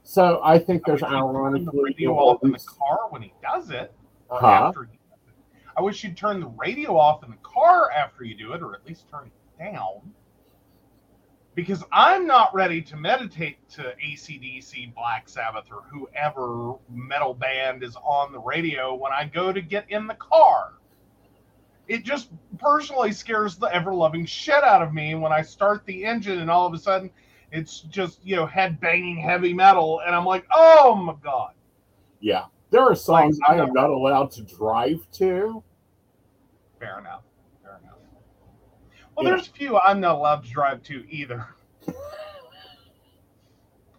So 0.09 0.41
I 0.43 0.59
think 0.59 0.87
there's 0.87 1.03
I 1.03 1.21
wish 1.21 1.21
he'd 1.21 1.29
turn 1.29 1.33
the 1.33 1.39
ironically 1.39 1.81
radio 1.85 2.13
off 2.15 2.43
in 2.43 2.51
the 2.51 2.59
car 2.59 2.99
when 3.11 3.21
he 3.21 3.35
does 3.43 3.69
it. 3.69 3.93
or 4.31 4.41
Huh? 4.41 4.47
After 4.47 4.85
he 4.85 4.99
does 5.11 5.19
it. 5.29 5.35
I 5.77 5.83
wish 5.83 6.03
you'd 6.03 6.17
turn 6.17 6.41
the 6.41 6.47
radio 6.47 6.97
off 6.97 7.23
in 7.25 7.31
the 7.31 7.37
car 7.43 7.93
after 7.93 8.25
you 8.25 8.35
do 8.35 8.55
it, 8.55 8.63
or 8.63 8.75
at 8.75 8.87
least 8.87 9.05
turn 9.11 9.27
it 9.27 9.63
down. 9.63 10.15
Because 11.55 11.85
I'm 11.93 12.27
not 12.27 12.55
ready 12.55 12.81
to 12.81 12.97
meditate 12.97 13.69
to 13.73 13.95
ACDC, 14.03 14.95
Black 14.95 15.29
Sabbath, 15.29 15.67
or 15.71 15.83
whoever 15.93 16.77
metal 16.89 17.35
band 17.35 17.83
is 17.83 17.95
on 17.97 18.33
the 18.33 18.41
radio 18.41 18.95
when 18.95 19.13
I 19.13 19.27
go 19.27 19.53
to 19.53 19.61
get 19.61 19.85
in 19.91 20.07
the 20.07 20.15
car. 20.15 20.73
It 21.87 22.03
just 22.03 22.31
personally 22.59 23.13
scares 23.13 23.57
the 23.57 23.67
ever 23.67 23.93
loving 23.93 24.25
shit 24.25 24.65
out 24.65 24.81
of 24.81 24.95
me 24.95 25.17
when 25.17 25.33
I 25.33 25.43
start 25.43 25.85
the 25.85 26.07
engine 26.07 26.39
and 26.39 26.51
all 26.51 26.67
of 26.67 26.73
a 26.73 26.79
sudden 26.79 27.11
it's 27.53 27.81
just, 27.81 28.25
you 28.25 28.37
know, 28.37 28.47
head 28.47 28.81
banging 28.81 29.17
heavy 29.17 29.55
metal. 29.55 30.01
And 30.07 30.15
I'm 30.15 30.25
like, 30.27 30.47
oh 30.53 30.95
my 30.95 31.15
God. 31.23 31.53
yeah, 32.21 32.45
there 32.71 32.83
are 32.83 32.95
songs 32.95 33.39
Like, 33.41 33.59
I 33.59 33.63
am 33.63 33.73
not 33.73 33.91
allowed 33.91 34.31
to 34.33 34.43
drive 34.43 35.01
to. 35.13 35.63
Fair 36.79 36.99
enough. 36.99 37.23
Fair 37.63 37.79
enough. 37.83 37.95
Well, 39.17 39.27
Yeah. 39.27 39.37
there's 39.37 39.49
a 39.49 39.53
few 39.53 39.79
I'm 39.79 40.01
not 40.01 40.17
allowed 40.17 40.45
to 40.45 40.51
drive 40.51 40.83
to 40.85 41.05
either. 41.11 41.47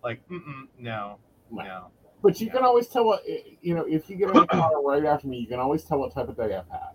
like, 0.04 0.28
mm-mm, 0.30 0.68
no, 0.78 1.18
no. 1.52 1.88
But 2.22 2.40
you 2.42 2.50
can 2.50 2.64
always 2.64 2.88
tell 2.88 3.06
what 3.06 3.24
you 3.62 3.74
know 3.76 3.86
if 3.88 4.10
you 4.10 4.16
get 4.18 4.30
in 4.30 4.36
the 4.36 4.48
car 4.48 4.82
right 4.84 5.06
after 5.06 5.28
me. 5.28 5.38
You 5.40 5.48
can 5.48 5.60
always 5.60 5.84
tell 5.84 6.00
what 6.00 6.14
type 6.14 6.28
of 6.30 6.38
day 6.38 6.56
I've 6.56 6.70
had. 6.70 6.94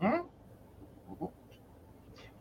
hmm 0.00 1.26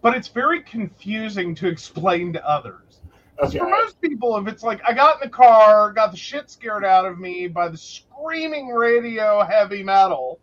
But 0.01 0.15
it's 0.15 0.27
very 0.27 0.61
confusing 0.61 1.55
to 1.55 1.67
explain 1.67 2.31
to 2.33 2.47
others. 2.47 3.01
'Cause 3.37 3.49
Okay, 3.49 3.59
For 3.59 3.69
most 3.69 3.99
people, 4.01 4.37
if 4.37 4.47
it's 4.47 4.63
like 4.63 4.81
I 4.87 4.93
got 4.93 5.21
in 5.21 5.27
the 5.27 5.33
car, 5.33 5.91
got 5.91 6.11
the 6.11 6.17
shit 6.17 6.49
scared 6.49 6.85
out 6.85 7.05
of 7.05 7.19
me 7.19 7.47
by 7.47 7.67
the 7.67 7.77
screaming 7.77 8.69
radio 8.69 9.43
heavy 9.43 9.83
metal, 9.83 10.39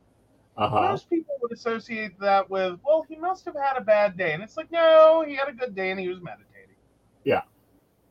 uh 0.59 0.69
huh. 0.69 0.81
most 0.91 1.09
people 1.09 1.35
would 1.41 1.53
associate 1.53 2.19
that 2.21 2.49
with, 2.51 2.79
well, 2.85 3.05
he 3.09 3.17
must 3.17 3.45
have 3.47 3.55
had 3.55 3.77
a 3.79 3.81
bad 3.81 4.17
day. 4.19 4.35
And 4.35 4.43
it's 4.43 4.57
like, 4.59 4.71
no, 4.71 5.25
he 5.27 5.35
had 5.35 5.49
a 5.49 5.53
good 5.53 5.75
day 5.75 5.91
and 5.91 5.99
he 5.99 6.09
was 6.09 6.21
meditating. 6.21 6.77
Yeah. 7.25 7.43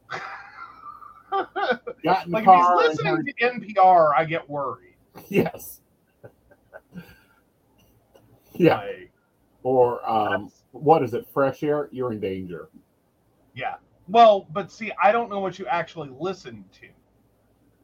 Got 2.03 2.25
in 2.25 2.31
the 2.31 2.37
like 2.37 2.43
car. 2.45 2.81
if 2.83 2.89
he's 2.91 2.99
listening 2.99 3.23
to 3.25 3.33
NPR, 3.75 4.11
I 4.17 4.25
get 4.25 4.49
worried. 4.49 4.95
yes. 5.29 5.81
Yeah. 8.53 8.77
Like, 8.77 9.11
Or 9.63 10.07
um, 10.09 10.51
what 10.71 11.03
is 11.03 11.13
it? 11.13 11.27
Fresh 11.31 11.61
air. 11.63 11.87
You're 11.91 12.11
in 12.11 12.19
danger. 12.19 12.69
yeah. 13.53 13.75
Well, 14.07 14.47
but 14.51 14.71
see, 14.71 14.91
I 15.01 15.11
don't 15.11 15.29
know 15.29 15.39
what 15.39 15.59
you 15.59 15.65
actually 15.67 16.09
listen 16.19 16.65
to. 16.81 16.87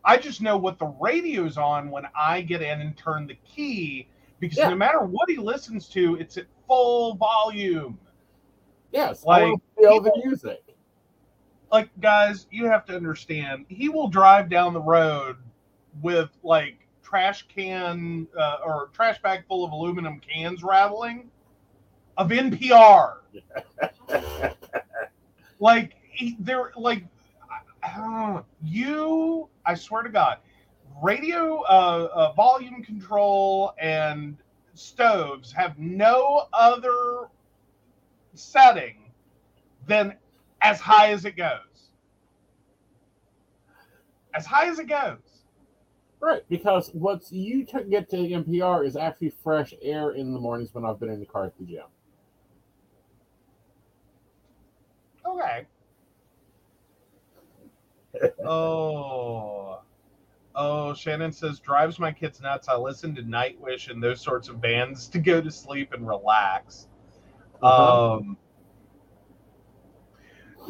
I 0.04 0.18
just 0.18 0.42
know 0.42 0.58
what 0.58 0.80
the 0.80 0.88
radio's 1.00 1.58
on 1.58 1.90
when 1.90 2.04
I 2.16 2.42
get 2.42 2.62
in 2.62 2.82
and 2.82 2.98
turn 2.98 3.28
the 3.28 3.36
key 3.46 4.08
because 4.40 4.58
Yeah. 4.58 4.70
no 4.70 4.76
matter 4.76 5.02
what 5.02 5.30
he 5.30 5.38
listens 5.38 5.88
to, 5.90 6.16
it's 6.16 6.38
at 6.38 6.46
full 6.68 7.16
volume. 7.16 8.00
Yes. 8.92 9.26
Like, 9.26 9.54
I 9.78 10.00
the 10.00 10.22
music. 10.24 10.64
Like, 11.72 11.90
guys, 12.00 12.48
you 12.52 12.66
have 12.66 12.86
to 12.86 12.96
understand, 12.96 13.66
he 13.68 13.90
will 13.90 14.08
drive 14.08 14.50
down 14.50 14.74
the 14.74 14.82
road 14.82 15.38
with 16.02 16.30
like 16.44 16.88
trash 17.04 17.46
can 17.48 18.28
uh, 18.38 18.58
or 18.66 18.90
trash 18.94 19.22
bag 19.22 19.46
full 19.48 19.66
of 19.66 19.72
aluminum 19.72 20.20
cans 20.22 20.64
rattling 20.64 21.30
of 22.18 22.30
NPR. 22.30 23.18
like 25.60 25.97
they're 26.40 26.72
like 26.76 27.04
uh, 27.84 28.42
you 28.64 29.48
i 29.66 29.74
swear 29.74 30.04
to 30.04 30.10
god 30.10 30.38
radio 31.02 31.62
uh, 31.62 32.10
uh, 32.14 32.34
volume 32.34 32.84
control 32.84 33.74
and 33.80 34.38
stoves 34.74 35.52
have 35.52 35.78
no 35.78 36.48
other 36.54 37.30
setting 38.34 39.12
than 39.88 40.16
as 40.62 40.80
high 40.80 41.12
as 41.12 41.26
it 41.26 41.36
goes. 41.36 41.92
As 44.34 44.46
high 44.46 44.68
as 44.68 44.80
it 44.80 44.88
goes. 44.88 45.18
Right, 46.20 46.44
because 46.50 46.90
what 46.94 47.32
you 47.32 47.64
t- 47.64 47.84
get 47.90 48.10
to 48.10 48.18
NPR 48.18 48.86
is 48.86 48.96
actually 48.96 49.30
fresh 49.30 49.74
air 49.82 50.12
in 50.12 50.34
the 50.34 50.40
mornings 50.40 50.74
when 50.74 50.84
I've 50.84 51.00
been 51.00 51.10
in 51.10 51.20
the 51.20 51.26
car 51.26 51.46
at 51.46 51.58
the 51.58 51.66
gym. 51.66 51.84
okay 55.26 55.68
oh. 58.46 59.82
Oh 60.60 60.94
shannon 60.96 61.32
says 61.32 61.60
drives 61.60 62.00
my 62.00 62.12
kids 62.12 62.42
nuts. 62.42 62.68
I 62.68 62.76
listen 62.76 63.14
to 63.16 63.22
nightwish 63.22 63.92
and 63.92 64.02
those 64.02 64.20
sorts 64.22 64.50
of 64.50 64.60
bands 64.60 65.08
to 65.10 65.20
go 65.20 65.40
to 65.40 65.52
sleep 65.52 65.94
and 65.94 66.08
relax. 66.08 66.88
Uh-huh. 67.62 68.14
um 68.14 68.38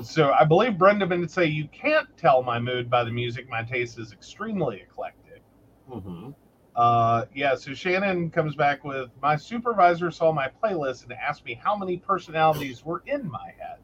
so 0.01 0.31
i 0.31 0.45
believe 0.45 0.77
brenda 0.77 1.05
would 1.05 1.29
say 1.29 1.43
you 1.43 1.67
can't 1.67 2.07
tell 2.15 2.41
my 2.43 2.59
mood 2.59 2.89
by 2.89 3.03
the 3.03 3.11
music. 3.11 3.49
My 3.49 3.63
taste 3.63 3.97
is 3.97 4.11
extremely 4.11 4.81
eclectic. 4.81 5.41
Hmm 5.89 6.31
uh 6.75 7.25
yeah 7.33 7.55
so 7.55 7.73
shannon 7.73 8.29
comes 8.29 8.55
back 8.55 8.83
with 8.83 9.09
my 9.19 9.35
supervisor 9.35 10.11
saw 10.11 10.31
my 10.31 10.47
playlist 10.63 11.03
and 11.03 11.13
asked 11.13 11.43
me 11.43 11.55
how 11.55 11.75
many 11.75 11.97
personalities 11.97 12.85
were 12.85 13.03
in 13.07 13.27
my 13.27 13.51
head. 13.57 13.79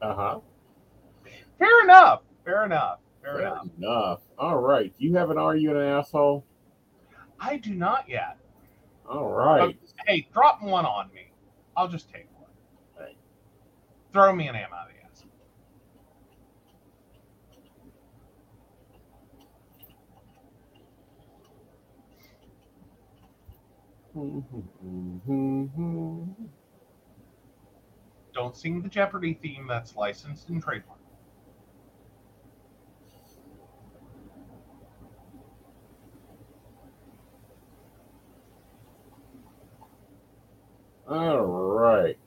Uh 0.00 0.14
huh. 0.14 0.40
fair 1.58 1.82
enough. 1.82 2.22
Fair 2.44 2.64
enough 2.64 3.00
fair 3.22 3.40
enough 3.40 3.66
enough. 3.76 4.20
All 4.38 4.58
right. 4.58 4.96
Do 4.96 5.04
you 5.04 5.14
have 5.16 5.30
an 5.30 5.38
Are 5.38 5.56
You 5.56 5.70
an 5.70 5.76
Asshole? 5.82 6.44
I 7.40 7.56
do 7.56 7.74
not 7.74 8.08
yet. 8.08 8.38
All 9.08 9.30
right. 9.30 9.62
Um, 9.62 9.74
hey, 10.06 10.28
drop 10.32 10.62
one 10.62 10.84
on 10.84 11.10
me. 11.14 11.30
I'll 11.76 11.88
just 11.88 12.10
take 12.12 12.26
one. 12.34 12.50
Right. 12.98 13.16
Throw 14.12 14.34
me 14.34 14.48
an 14.48 14.56
M 14.56 14.68
out 14.72 14.88
of 14.88 14.92
the 14.92 15.04
ass. 15.04 15.24
Don't 28.34 28.56
sing 28.56 28.82
the 28.82 28.88
Jeopardy 28.88 29.34
theme 29.34 29.66
that's 29.68 29.96
licensed 29.96 30.48
and 30.48 30.64
trademarked. 30.64 30.97
All 41.08 41.42
right. 41.42 42.18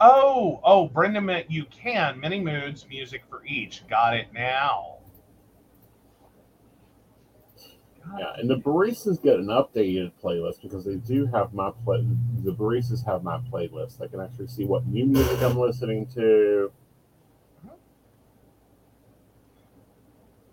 Oh, 0.00 0.60
oh, 0.64 0.88
Brenda 0.88 1.20
meant 1.20 1.50
you 1.50 1.64
can. 1.66 2.18
Many 2.18 2.40
moods, 2.40 2.86
music 2.88 3.22
for 3.28 3.44
each. 3.44 3.86
Got 3.88 4.14
it 4.14 4.28
now. 4.32 4.98
Yeah, 8.18 8.32
and 8.36 8.50
the 8.50 8.56
baristas 8.56 9.22
get 9.22 9.38
an 9.38 9.46
updated 9.46 10.12
playlist 10.22 10.60
because 10.60 10.84
they 10.84 10.96
do 10.96 11.26
have 11.26 11.54
my 11.54 11.70
play. 11.84 12.04
The 12.44 12.52
baristas 12.52 13.04
have 13.06 13.22
my 13.22 13.38
playlist. 13.38 14.02
I 14.02 14.08
can 14.08 14.20
actually 14.20 14.48
see 14.48 14.64
what 14.64 14.86
new 14.86 15.06
music 15.06 15.40
I'm 15.40 15.56
listening 15.56 16.06
to. 16.14 16.72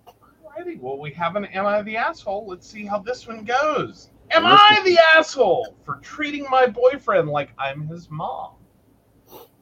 Alrighty, 0.07 0.79
well, 0.79 0.99
we 0.99 1.11
have 1.11 1.35
an 1.35 1.45
Am 1.45 1.65
I 1.65 1.81
the 1.81 1.97
Asshole? 1.97 2.47
Let's 2.47 2.69
see 2.69 2.85
how 2.85 2.99
this 2.99 3.27
one 3.27 3.45
goes. 3.45 4.09
Am 4.31 4.45
I 4.45 4.81
the 4.85 4.99
asshole 5.15 5.75
for 5.83 5.95
treating 5.95 6.45
my 6.51 6.67
boyfriend 6.67 7.29
like 7.29 7.51
I'm 7.57 7.87
his 7.87 8.11
mom? 8.11 8.57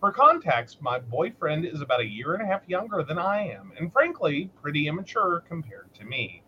For 0.02 0.12
context, 0.12 0.82
my 0.82 1.00
boyfriend 1.00 1.66
is 1.66 1.80
about 1.80 2.02
a 2.02 2.06
year 2.06 2.34
and 2.34 2.44
a 2.44 2.46
half 2.46 2.68
younger 2.68 3.02
than 3.02 3.18
I 3.18 3.48
am, 3.48 3.72
and 3.80 3.92
frankly, 3.92 4.52
pretty 4.62 4.88
immature 4.88 5.44
compared 5.48 5.94
to 5.96 6.06
me. 6.06 6.44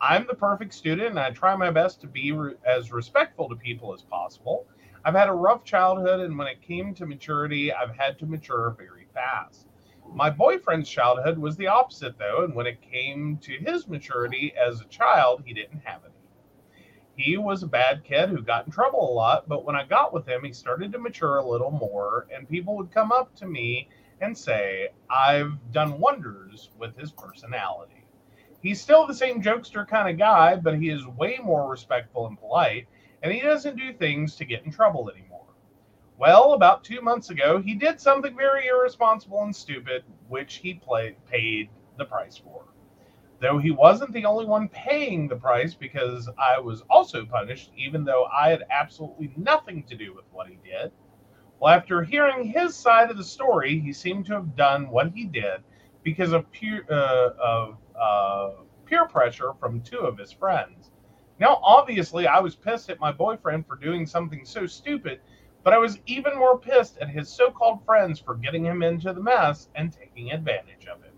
I'm 0.00 0.26
the 0.28 0.34
perfect 0.34 0.72
student, 0.72 1.10
and 1.10 1.18
I 1.18 1.30
try 1.32 1.56
my 1.56 1.72
best 1.72 2.00
to 2.02 2.06
be 2.06 2.30
re- 2.30 2.54
as 2.64 2.92
respectful 2.92 3.48
to 3.48 3.56
people 3.56 3.92
as 3.92 4.02
possible. 4.02 4.66
I've 5.04 5.14
had 5.14 5.28
a 5.28 5.32
rough 5.32 5.64
childhood, 5.64 6.20
and 6.20 6.38
when 6.38 6.46
it 6.46 6.62
came 6.62 6.94
to 6.94 7.04
maturity, 7.04 7.72
I've 7.72 7.96
had 7.96 8.16
to 8.20 8.26
mature 8.26 8.74
very 8.78 9.08
fast. 9.12 9.66
My 10.14 10.30
boyfriend's 10.30 10.88
childhood 10.88 11.36
was 11.36 11.56
the 11.56 11.66
opposite, 11.66 12.16
though, 12.16 12.44
and 12.44 12.54
when 12.54 12.66
it 12.66 12.80
came 12.80 13.38
to 13.38 13.52
his 13.58 13.88
maturity 13.88 14.54
as 14.56 14.80
a 14.80 14.84
child, 14.84 15.42
he 15.44 15.52
didn't 15.52 15.80
have 15.80 16.02
any. 16.04 16.19
He 17.20 17.36
was 17.36 17.62
a 17.62 17.66
bad 17.66 18.02
kid 18.02 18.30
who 18.30 18.40
got 18.40 18.64
in 18.64 18.72
trouble 18.72 19.10
a 19.10 19.12
lot, 19.12 19.46
but 19.46 19.62
when 19.62 19.76
I 19.76 19.84
got 19.84 20.14
with 20.14 20.26
him, 20.26 20.42
he 20.42 20.54
started 20.54 20.90
to 20.92 20.98
mature 20.98 21.36
a 21.36 21.46
little 21.46 21.70
more, 21.70 22.26
and 22.34 22.48
people 22.48 22.78
would 22.78 22.90
come 22.90 23.12
up 23.12 23.34
to 23.36 23.46
me 23.46 23.90
and 24.22 24.36
say, 24.36 24.88
I've 25.10 25.52
done 25.70 26.00
wonders 26.00 26.70
with 26.78 26.96
his 26.96 27.12
personality. 27.12 28.06
He's 28.62 28.80
still 28.80 29.06
the 29.06 29.14
same 29.14 29.42
jokester 29.42 29.86
kind 29.86 30.08
of 30.08 30.16
guy, 30.16 30.56
but 30.56 30.78
he 30.78 30.88
is 30.88 31.06
way 31.06 31.38
more 31.42 31.70
respectful 31.70 32.26
and 32.26 32.38
polite, 32.38 32.88
and 33.22 33.30
he 33.30 33.40
doesn't 33.40 33.76
do 33.76 33.92
things 33.92 34.36
to 34.36 34.46
get 34.46 34.64
in 34.64 34.72
trouble 34.72 35.10
anymore. 35.10 35.44
Well, 36.16 36.54
about 36.54 36.84
two 36.84 37.02
months 37.02 37.28
ago, 37.28 37.60
he 37.60 37.74
did 37.74 38.00
something 38.00 38.34
very 38.34 38.66
irresponsible 38.66 39.42
and 39.42 39.54
stupid, 39.54 40.04
which 40.28 40.54
he 40.54 40.72
play, 40.72 41.16
paid 41.30 41.68
the 41.98 42.06
price 42.06 42.38
for. 42.38 42.64
Though 43.40 43.58
he 43.58 43.70
wasn't 43.70 44.12
the 44.12 44.26
only 44.26 44.44
one 44.44 44.68
paying 44.68 45.26
the 45.26 45.36
price 45.36 45.74
because 45.74 46.28
I 46.38 46.60
was 46.60 46.82
also 46.90 47.24
punished, 47.24 47.72
even 47.74 48.04
though 48.04 48.26
I 48.26 48.50
had 48.50 48.64
absolutely 48.70 49.32
nothing 49.36 49.82
to 49.84 49.96
do 49.96 50.14
with 50.14 50.26
what 50.30 50.48
he 50.48 50.58
did. 50.62 50.92
Well, 51.58 51.74
after 51.74 52.02
hearing 52.02 52.44
his 52.44 52.76
side 52.76 53.10
of 53.10 53.16
the 53.16 53.24
story, 53.24 53.78
he 53.78 53.94
seemed 53.94 54.26
to 54.26 54.34
have 54.34 54.56
done 54.56 54.90
what 54.90 55.12
he 55.12 55.24
did 55.24 55.62
because 56.02 56.32
of 56.32 56.50
peer, 56.52 56.84
uh, 56.90 57.30
of, 57.38 57.78
uh, 57.98 58.50
peer 58.84 59.06
pressure 59.06 59.54
from 59.54 59.80
two 59.80 60.00
of 60.00 60.18
his 60.18 60.32
friends. 60.32 60.90
Now, 61.38 61.60
obviously, 61.62 62.26
I 62.26 62.40
was 62.40 62.54
pissed 62.54 62.90
at 62.90 63.00
my 63.00 63.12
boyfriend 63.12 63.66
for 63.66 63.76
doing 63.76 64.04
something 64.04 64.44
so 64.44 64.66
stupid, 64.66 65.20
but 65.62 65.72
I 65.72 65.78
was 65.78 65.98
even 66.04 66.36
more 66.36 66.58
pissed 66.58 66.98
at 66.98 67.08
his 67.08 67.30
so 67.30 67.50
called 67.50 67.84
friends 67.86 68.18
for 68.20 68.34
getting 68.34 68.64
him 68.66 68.82
into 68.82 69.14
the 69.14 69.22
mess 69.22 69.68
and 69.74 69.90
taking 69.92 70.32
advantage 70.32 70.86
of 70.86 71.02
it. 71.04 71.09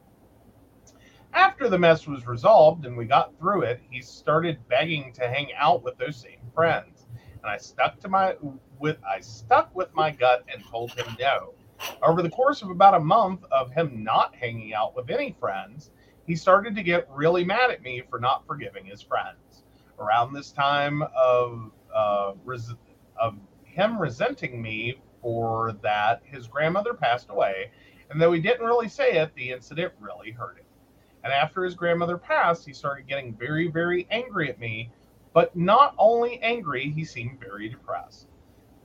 After 1.35 1.69
the 1.69 1.79
mess 1.79 2.07
was 2.07 2.27
resolved 2.27 2.85
and 2.85 2.97
we 2.97 3.07
got 3.07 3.39
through 3.39 3.63
it, 3.63 3.81
he 3.89 4.03
started 4.03 4.69
begging 4.69 5.13
to 5.15 5.27
hang 5.27 5.49
out 5.57 5.83
with 5.83 5.97
those 5.97 6.17
same 6.17 6.41
friends. 6.55 7.07
And 7.43 7.51
I 7.51 7.57
stuck 7.57 7.99
to 8.01 8.09
my 8.09 8.37
with 8.79 8.99
I 9.09 9.21
stuck 9.21 9.75
with 9.75 9.95
my 9.95 10.11
gut 10.11 10.45
and 10.53 10.63
told 10.71 10.93
him 10.93 11.17
no. 11.19 11.55
Over 12.03 12.23
the 12.23 12.31
course 12.31 12.63
of 12.63 12.71
about 12.71 12.95
a 12.95 13.01
month 13.01 13.45
of 13.51 13.73
him 13.73 14.05
not 14.05 14.35
hanging 14.35 14.75
out 14.75 14.95
with 14.95 15.11
any 15.11 15.35
friends, 15.41 15.91
he 16.27 16.37
started 16.37 16.77
to 16.77 16.83
get 16.83 17.09
really 17.11 17.45
mad 17.45 17.71
at 17.71 17.83
me 17.83 18.03
for 18.11 18.21
not 18.21 18.47
forgiving 18.47 18.85
his 18.85 19.01
friends. 19.01 19.65
Around 19.99 20.33
this 20.33 20.53
time 20.53 21.03
of 21.17 21.71
uh, 21.95 22.33
res- 22.45 22.75
of 23.21 23.39
him 23.65 23.99
resenting 23.99 24.61
me 24.61 25.01
for 25.21 25.73
that, 25.83 26.23
his 26.25 26.47
grandmother 26.47 26.95
passed 26.95 27.31
away, 27.31 27.71
and 28.11 28.21
though 28.21 28.33
he 28.33 28.41
didn't 28.41 28.67
really 28.67 28.89
say 28.89 29.13
it, 29.13 29.35
the 29.35 29.51
incident 29.51 29.93
really 30.01 30.31
hurt 30.31 30.59
him. 30.59 30.65
And 31.25 31.33
after 31.33 31.65
his 31.65 31.75
grandmother 31.75 32.19
passed, 32.19 32.67
he 32.67 32.73
started 32.73 33.07
getting 33.07 33.35
very, 33.35 33.69
very 33.69 34.07
angry 34.11 34.51
at 34.51 34.59
me. 34.59 34.91
But 35.33 35.57
not 35.57 35.95
only 35.99 36.41
angry, 36.43 36.91
he 36.91 37.05
seemed 37.05 37.41
very 37.41 37.69
depressed. 37.69 38.29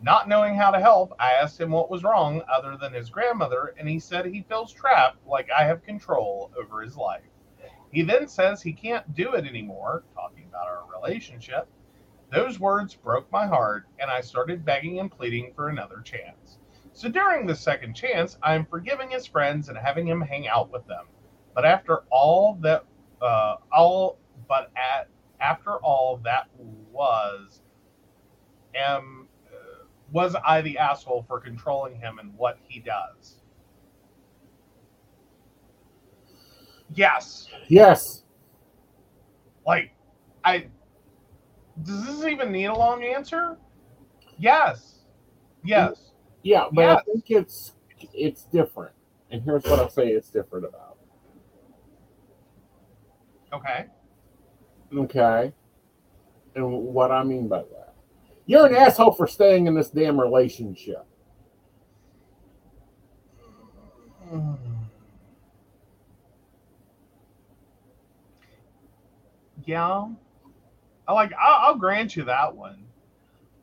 Not 0.02 0.30
knowing 0.30 0.56
how 0.56 0.70
to 0.72 0.80
help, 0.80 1.14
I 1.20 1.32
asked 1.32 1.60
him 1.60 1.72
what 1.72 1.90
was 1.90 2.04
wrong 2.04 2.44
other 2.56 2.78
than 2.78 2.94
his 2.94 3.10
grandmother, 3.10 3.74
and 3.78 3.90
he 3.90 4.00
said 4.00 4.26
he 4.26 4.44
feels 4.44 4.72
trapped 4.72 5.26
like 5.26 5.50
I 5.52 5.64
have 5.64 5.84
control 5.84 6.52
over 6.56 6.82
his 6.82 6.96
life. 6.96 7.24
He 7.92 8.04
then 8.04 8.28
says 8.28 8.62
he 8.62 8.74
can't 8.74 9.16
do 9.16 9.34
it 9.34 9.46
anymore, 9.46 10.04
talking 10.14 10.46
about 10.48 10.68
our 10.68 10.84
relationship. 10.92 11.68
Those 12.32 12.60
words 12.60 12.94
broke 12.94 13.32
my 13.32 13.48
heart, 13.48 13.88
and 13.98 14.12
I 14.12 14.22
started 14.22 14.66
begging 14.66 15.00
and 15.00 15.12
pleading 15.12 15.54
for 15.56 15.70
another 15.70 16.02
chance. 16.02 16.60
So 16.94 17.10
during 17.10 17.48
the 17.48 17.56
second 17.56 17.96
chance, 17.96 18.38
I'm 18.44 18.66
forgiving 18.66 19.10
his 19.10 19.26
friends 19.26 19.70
and 19.70 19.78
having 19.78 20.08
him 20.08 20.22
hang 20.22 20.48
out 20.48 20.72
with 20.72 20.86
them. 20.88 21.08
But 21.58 21.66
after 21.66 22.04
all 22.12 22.60
that, 22.62 22.86
uh, 23.20 23.56
all 23.76 24.20
but 24.48 24.70
at 24.76 25.10
after 25.42 25.78
all 25.78 26.22
that 26.24 26.50
was, 26.92 27.62
am 28.76 29.28
uh, 29.48 29.86
was 30.12 30.36
I 30.46 30.62
the 30.62 30.78
asshole 30.78 31.26
for 31.28 31.40
controlling 31.40 32.00
him 32.00 32.20
and 32.20 32.32
what 32.38 32.60
he 32.68 32.80
does? 32.80 33.38
Yes. 36.94 37.48
Yes. 37.70 38.22
Like, 39.66 39.96
I. 40.46 40.68
Does 41.82 42.06
this 42.06 42.24
even 42.26 42.52
need 42.52 42.66
a 42.66 42.76
long 42.76 43.04
answer? 43.04 43.58
Yes. 44.38 45.00
Yes. 45.64 46.12
Yeah, 46.44 46.68
but 46.72 46.82
Yes. 46.84 47.00
I 47.02 47.12
think 47.12 47.32
it's 47.32 47.74
it's 48.14 48.44
different. 48.44 48.94
And 49.32 49.42
here's 49.42 49.64
what 49.64 49.80
I'll 49.80 49.90
say 49.90 50.10
it's 50.10 50.30
different 50.30 50.66
about. 50.66 50.87
Okay. 53.54 53.86
Okay. 54.96 55.54
And 56.56 56.72
what 56.72 57.12
I 57.12 57.24
mean 57.24 57.48
by 57.48 57.60
that. 57.60 57.94
You're 58.46 58.68
an 58.68 58.76
asshole 58.76 59.12
for 59.12 59.28
staying 59.28 59.68
in 59.68 59.76
this 59.76 59.90
damn 59.90 60.20
relationship. 60.20 61.06
Yeah. 69.66 70.08
I 71.10 71.14
like. 71.14 71.34
I'll, 71.34 71.68
I'll 71.68 71.76
grant 71.76 72.16
you 72.16 72.24
that 72.24 72.56
one. 72.56 72.86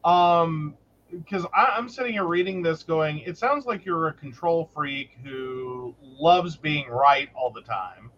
Um, 0.04 0.76
because 1.10 1.46
I'm 1.54 1.88
sitting 1.88 2.12
here 2.12 2.26
reading 2.26 2.62
this, 2.62 2.82
going, 2.82 3.20
it 3.20 3.38
sounds 3.38 3.66
like 3.66 3.84
you're 3.84 4.08
a 4.08 4.12
control 4.12 4.70
freak 4.74 5.16
who 5.22 5.94
loves 6.02 6.56
being 6.56 6.88
right 6.88 7.28
all 7.34 7.50
the 7.50 7.62
time. 7.62 8.10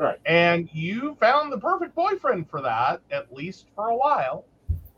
Right. 0.00 0.18
And 0.24 0.68
you 0.72 1.14
found 1.20 1.52
the 1.52 1.58
perfect 1.58 1.94
boyfriend 1.94 2.48
for 2.48 2.62
that, 2.62 3.02
at 3.10 3.32
least 3.32 3.66
for 3.74 3.90
a 3.90 3.96
while. 3.96 4.46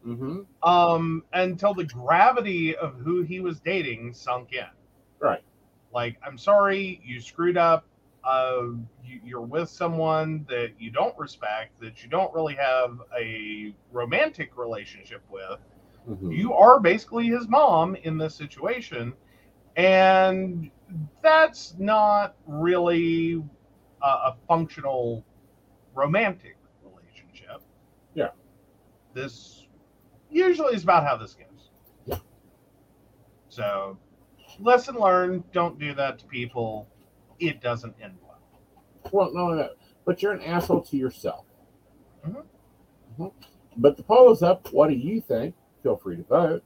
Mm-hmm. 0.05 0.41
um, 0.69 1.23
until 1.33 1.75
the 1.75 1.85
gravity 1.85 2.75
of 2.75 2.97
who 2.97 3.23
he 3.23 3.39
was 3.39 3.61
dating 3.61 4.13
sunk 4.15 4.53
in. 4.53 4.67
Right. 5.21 5.43
Like, 5.95 6.17
I'm 6.27 6.37
sorry, 6.37 7.01
you 7.05 7.21
screwed 7.21 7.57
up. 7.57 7.87
Uh, 8.25 8.63
you, 9.05 9.21
you're 9.25 9.41
with 9.41 9.69
someone 9.69 10.45
that 10.49 10.71
you 10.77 10.91
don't 10.91 11.17
respect, 11.19 11.81
that 11.81 12.03
you 12.03 12.09
don't 12.09 12.35
really 12.35 12.57
have 12.57 13.01
a 13.17 13.73
romantic 13.93 14.57
relationship 14.57 15.23
with. 15.31 15.61
Mm-hmm. 16.09 16.33
You 16.33 16.53
are 16.53 16.81
basically 16.81 17.29
his 17.29 17.47
mom 17.47 17.95
in 17.95 18.19
this 18.19 18.35
situation, 18.35 19.13
and 19.77 20.69
that's 21.23 21.77
not 21.79 22.35
really 22.45 23.43
a, 24.03 24.07
a 24.07 24.37
functional 24.49 25.25
romantic 25.95 26.57
relationship. 26.85 27.63
Yeah. 28.15 28.29
This 29.15 29.67
usually 30.31 30.75
is 30.75 30.83
about 30.83 31.05
how 31.05 31.17
this 31.17 31.35
goes. 31.35 31.71
Yeah. 32.07 32.19
So, 33.49 33.99
lesson 34.59 34.97
learned: 34.97 35.45
don't 35.53 35.79
do 35.79 35.95
that 35.95 36.19
to 36.21 36.27
people. 36.27 36.89
It 37.39 37.61
doesn't 37.61 37.95
end 38.03 38.17
well. 38.23 38.41
Well, 39.11 39.37
only 39.37 39.57
that, 39.59 39.73
but 40.05 40.23
you're 40.23 40.33
an 40.33 40.43
asshole 40.43 40.83
to 40.83 40.97
yourself. 40.97 41.45
Mhm. 42.27 42.45
Mhm. 43.19 43.33
But 43.77 43.97
the 43.97 44.03
poll 44.03 44.31
is 44.31 44.43
up. 44.43 44.73
What 44.73 44.89
do 44.89 44.95
you 44.95 45.21
think? 45.21 45.55
Feel 45.83 45.97
free 45.97 46.17
to 46.17 46.23
vote. 46.25 46.63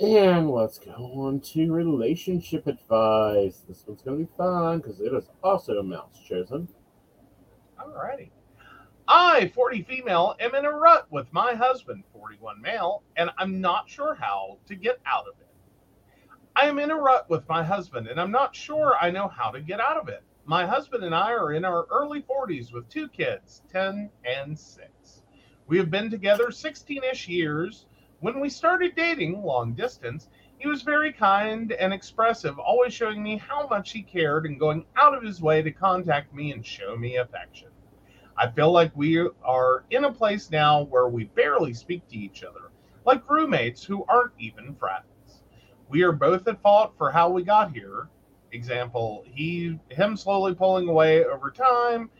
And 0.00 0.50
let's 0.50 0.78
go 0.78 0.92
on 0.92 1.40
to 1.40 1.70
relationship 1.70 2.66
advice. 2.66 3.62
This 3.68 3.84
one's 3.86 4.00
going 4.00 4.18
to 4.18 4.24
be 4.24 4.30
fun 4.34 4.78
because 4.78 4.98
it 4.98 5.12
is 5.12 5.28
also 5.44 5.82
mouse 5.82 6.18
chosen. 6.26 6.68
Alrighty. 7.78 8.30
I, 9.06 9.52
40 9.54 9.82
female, 9.82 10.36
am 10.40 10.54
in 10.54 10.64
a 10.64 10.70
rut 10.70 11.06
with 11.10 11.30
my 11.32 11.52
husband, 11.54 12.04
41 12.14 12.62
male, 12.62 13.02
and 13.16 13.28
I'm 13.36 13.60
not 13.60 13.90
sure 13.90 14.14
how 14.14 14.56
to 14.68 14.74
get 14.74 15.00
out 15.04 15.26
of 15.26 15.34
it. 15.38 15.48
I 16.56 16.66
am 16.66 16.78
in 16.78 16.90
a 16.90 16.96
rut 16.96 17.28
with 17.28 17.46
my 17.46 17.62
husband, 17.62 18.06
and 18.06 18.18
I'm 18.18 18.30
not 18.30 18.56
sure 18.56 18.96
I 18.98 19.10
know 19.10 19.28
how 19.28 19.50
to 19.50 19.60
get 19.60 19.80
out 19.80 19.98
of 19.98 20.08
it. 20.08 20.22
My 20.46 20.64
husband 20.64 21.04
and 21.04 21.14
I 21.14 21.32
are 21.32 21.52
in 21.52 21.64
our 21.66 21.86
early 21.90 22.22
40s 22.22 22.72
with 22.72 22.88
two 22.88 23.08
kids, 23.08 23.62
10 23.70 24.08
and 24.24 24.58
6. 24.58 25.22
We 25.66 25.76
have 25.76 25.90
been 25.90 26.10
together 26.10 26.50
16 26.50 27.04
ish 27.04 27.28
years. 27.28 27.84
When 28.20 28.38
we 28.38 28.50
started 28.50 28.94
dating 28.94 29.42
long 29.42 29.72
distance, 29.72 30.28
he 30.58 30.68
was 30.68 30.82
very 30.82 31.10
kind 31.10 31.72
and 31.72 31.90
expressive, 31.90 32.58
always 32.58 32.92
showing 32.92 33.22
me 33.22 33.38
how 33.38 33.66
much 33.66 33.92
he 33.92 34.02
cared 34.02 34.44
and 34.44 34.60
going 34.60 34.84
out 34.94 35.14
of 35.14 35.22
his 35.22 35.40
way 35.40 35.62
to 35.62 35.70
contact 35.70 36.34
me 36.34 36.52
and 36.52 36.64
show 36.64 36.96
me 36.98 37.16
affection. 37.16 37.68
I 38.36 38.50
feel 38.50 38.72
like 38.72 38.94
we 38.94 39.26
are 39.42 39.84
in 39.88 40.04
a 40.04 40.12
place 40.12 40.50
now 40.50 40.82
where 40.82 41.08
we 41.08 41.24
barely 41.24 41.72
speak 41.72 42.06
to 42.08 42.18
each 42.18 42.44
other, 42.44 42.70
like 43.06 43.28
roommates 43.28 43.84
who 43.84 44.04
aren't 44.06 44.32
even 44.38 44.74
friends. 44.74 45.42
We 45.88 46.02
are 46.02 46.12
both 46.12 46.46
at 46.46 46.60
fault 46.60 46.92
for 46.98 47.10
how 47.10 47.30
we 47.30 47.42
got 47.42 47.72
here. 47.72 48.10
Example, 48.52 49.24
he 49.26 49.78
him 49.88 50.14
slowly 50.14 50.54
pulling 50.54 50.88
away 50.88 51.24
over 51.24 51.50
time 51.50 52.10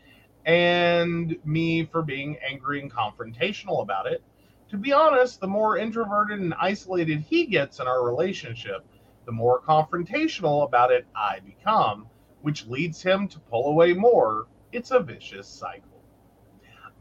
and 0.47 1.37
me 1.45 1.85
for 1.85 2.01
being 2.01 2.37
angry 2.39 2.81
and 2.81 2.91
confrontational 2.91 3.83
about 3.83 4.07
it. 4.07 4.23
To 4.71 4.77
be 4.77 4.93
honest, 4.93 5.41
the 5.41 5.47
more 5.47 5.77
introverted 5.77 6.39
and 6.39 6.53
isolated 6.53 7.19
he 7.19 7.45
gets 7.45 7.81
in 7.81 7.87
our 7.87 8.05
relationship, 8.05 8.85
the 9.25 9.31
more 9.33 9.59
confrontational 9.59 10.63
about 10.63 10.93
it 10.93 11.05
I 11.13 11.41
become, 11.41 12.07
which 12.41 12.67
leads 12.67 13.01
him 13.01 13.27
to 13.27 13.39
pull 13.41 13.65
away 13.67 13.91
more. 13.91 14.47
It's 14.71 14.91
a 14.91 15.01
vicious 15.01 15.45
cycle. 15.45 16.01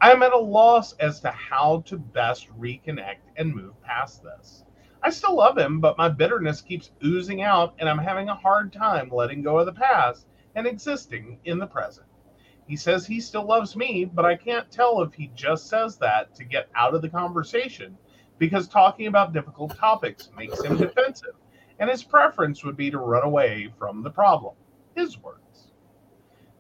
I 0.01 0.11
am 0.11 0.25
at 0.25 0.33
a 0.33 0.37
loss 0.37 0.95
as 0.95 1.21
to 1.21 1.31
how 1.31 1.83
to 1.83 1.97
best 1.97 2.49
reconnect 2.59 3.23
and 3.37 3.55
move 3.55 3.81
past 3.83 4.25
this. 4.25 4.65
I 5.01 5.11
still 5.11 5.37
love 5.37 5.57
him, 5.57 5.79
but 5.79 5.97
my 5.97 6.09
bitterness 6.09 6.63
keeps 6.63 6.91
oozing 7.05 7.43
out, 7.43 7.77
and 7.79 7.89
I'm 7.89 7.99
having 7.99 8.31
a 8.31 8.35
hard 8.35 8.73
time 8.73 9.11
letting 9.13 9.43
go 9.43 9.61
of 9.61 9.67
the 9.67 9.73
past 9.73 10.27
and 10.57 10.67
existing 10.67 11.39
in 11.45 11.61
the 11.61 11.69
present. 11.69 12.10
He 12.71 12.77
says 12.77 13.05
he 13.05 13.21
still 13.21 13.45
loves 13.45 13.75
me, 13.75 14.05
but 14.05 14.25
I 14.25 14.37
can't 14.37 14.71
tell 14.71 15.03
if 15.03 15.13
he 15.13 15.33
just 15.35 15.67
says 15.67 15.97
that 15.97 16.37
to 16.37 16.45
get 16.45 16.69
out 16.77 16.95
of 16.95 17.03
the 17.03 17.09
conversation 17.09 17.99
because 18.39 18.69
talking 18.69 19.09
about 19.09 19.33
difficult 19.33 19.77
topics 19.77 20.31
makes 20.37 20.63
him 20.63 20.77
defensive, 20.77 21.35
and 21.81 21.91
his 21.91 22.05
preference 22.05 22.63
would 22.63 22.77
be 22.77 22.89
to 22.89 22.99
run 22.99 23.25
away 23.25 23.73
from 23.77 24.05
the 24.05 24.11
problem. 24.11 24.55
His 24.95 25.19
words. 25.19 25.73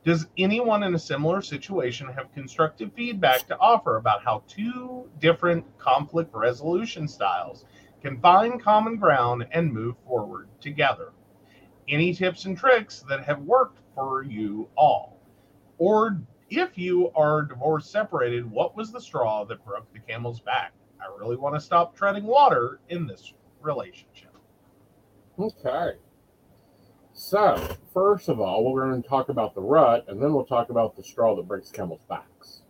Does 0.05 0.27
anyone 0.37 0.83
in 0.83 0.97
a 0.97 0.99
similar 0.99 1.43
situation 1.43 2.09
have 2.09 2.35
constructive 2.35 2.93
feedback 2.95 3.47
to 3.47 3.59
offer 3.61 3.97
about 3.97 4.25
how 4.25 4.43
two 4.49 5.09
different 5.21 5.65
conflict 5.79 6.35
resolution 6.35 7.07
styles 7.07 7.67
can 8.03 8.21
find 8.21 8.61
common 8.61 8.97
ground 8.97 9.47
and 9.53 9.73
move 9.73 9.95
forward 10.09 10.49
together? 10.61 11.13
Any 11.89 12.13
tips 12.13 12.47
and 12.47 12.59
tricks 12.59 13.05
that 13.09 13.23
have 13.23 13.43
worked 13.43 13.79
for 13.95 14.25
you 14.25 14.69
all? 14.77 15.20
Or 15.81 16.21
if 16.51 16.77
you 16.77 17.11
are 17.15 17.43
divorced 17.43 17.91
separated, 17.91 18.49
what 18.49 18.77
was 18.77 18.93
the 18.93 19.01
straw 19.01 19.47
that 19.47 19.65
broke 19.65 19.91
the 19.95 19.99
camel's 19.99 20.41
back? 20.41 20.73
I 21.01 21.07
really 21.19 21.37
want 21.37 21.55
to 21.55 21.61
stop 21.61 21.97
treading 21.97 22.25
water 22.25 22.81
in 22.91 23.07
this 23.07 23.33
relationship. 23.63 24.37
Okay. 25.39 25.93
So, 27.15 27.77
first 27.95 28.29
of 28.29 28.41
all, 28.41 28.71
we're 28.71 28.91
going 28.91 29.03
to 29.03 29.09
talk 29.09 29.31
about 29.31 29.55
the 29.55 29.63
rut, 29.63 30.05
and 30.07 30.23
then 30.23 30.35
we'll 30.35 30.45
talk 30.45 30.69
about 30.69 30.97
the 30.97 31.03
straw 31.03 31.35
that 31.35 31.49
breaks 31.49 31.71
camel's 31.71 32.05
backs. 32.09 32.61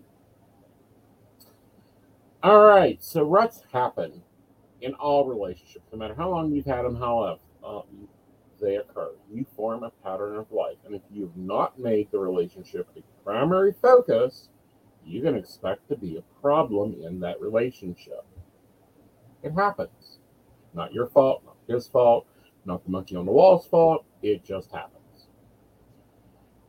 All 2.45 2.65
right. 2.65 3.03
So, 3.03 3.25
ruts 3.25 3.63
happen 3.73 4.23
in 4.81 4.95
all 4.95 5.25
relationships, 5.25 5.87
no 5.91 5.99
matter 5.99 6.15
how 6.15 6.31
long 6.31 6.53
you've 6.53 6.65
had 6.65 6.85
them, 6.85 6.95
how 6.95 7.41
um, 7.65 8.09
they 8.61 8.77
occur. 8.77 9.11
You 9.33 9.47
form 9.57 9.83
a 9.83 9.91
pattern 10.05 10.37
of 10.37 10.51
life, 10.53 10.77
and 10.85 10.95
if 10.95 11.03
you've 11.11 11.37
not 11.37 11.79
made 11.79 12.11
the 12.11 12.19
relationship 12.19 12.89
a 12.97 13.03
primary 13.25 13.75
focus, 13.81 14.49
you 15.05 15.23
can 15.23 15.35
expect 15.35 15.89
to 15.89 15.97
be 15.97 16.17
a 16.17 16.41
problem 16.41 16.97
in 17.03 17.21
that 17.21 17.41
relationship. 17.41 18.25
It 19.43 19.53
happens. 19.53 20.19
Not 20.75 20.93
your 20.93 21.09
fault, 21.09 21.43
not 21.45 21.57
his 21.67 21.87
fault, 21.87 22.27
not 22.65 22.85
the 22.85 22.91
monkey 22.91 23.17
on 23.17 23.27
the 23.27 23.33
wall's 23.33 23.67
fault. 23.67 24.05
It 24.23 24.45
just 24.45 24.71
happens. 24.71 25.27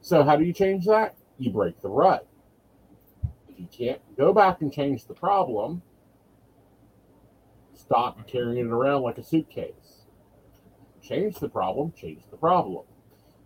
So, 0.01 0.23
how 0.23 0.35
do 0.35 0.43
you 0.43 0.53
change 0.53 0.85
that? 0.85 1.15
You 1.37 1.51
break 1.51 1.81
the 1.81 1.89
rut. 1.89 2.27
If 3.49 3.59
you 3.59 3.67
can't 3.71 4.01
go 4.17 4.33
back 4.33 4.61
and 4.61 4.73
change 4.73 5.05
the 5.05 5.13
problem, 5.13 5.81
stop 7.75 8.25
carrying 8.27 8.65
it 8.65 8.71
around 8.71 9.03
like 9.03 9.17
a 9.17 9.23
suitcase. 9.23 9.73
Change 11.11 11.39
the 11.39 11.49
problem, 11.49 11.91
change 11.91 12.21
the 12.31 12.37
problem. 12.37 12.85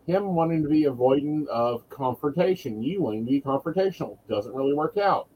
Him 0.05 0.35
wanting 0.35 0.61
to 0.61 0.69
be 0.69 0.83
avoidant 0.83 1.47
of 1.47 1.89
confrontation, 1.89 2.83
you 2.83 3.01
wanting 3.01 3.25
to 3.25 3.31
be 3.31 3.41
confrontational, 3.41 4.19
doesn't 4.29 4.53
really 4.53 4.75
work 4.75 4.97
out. 4.97 5.29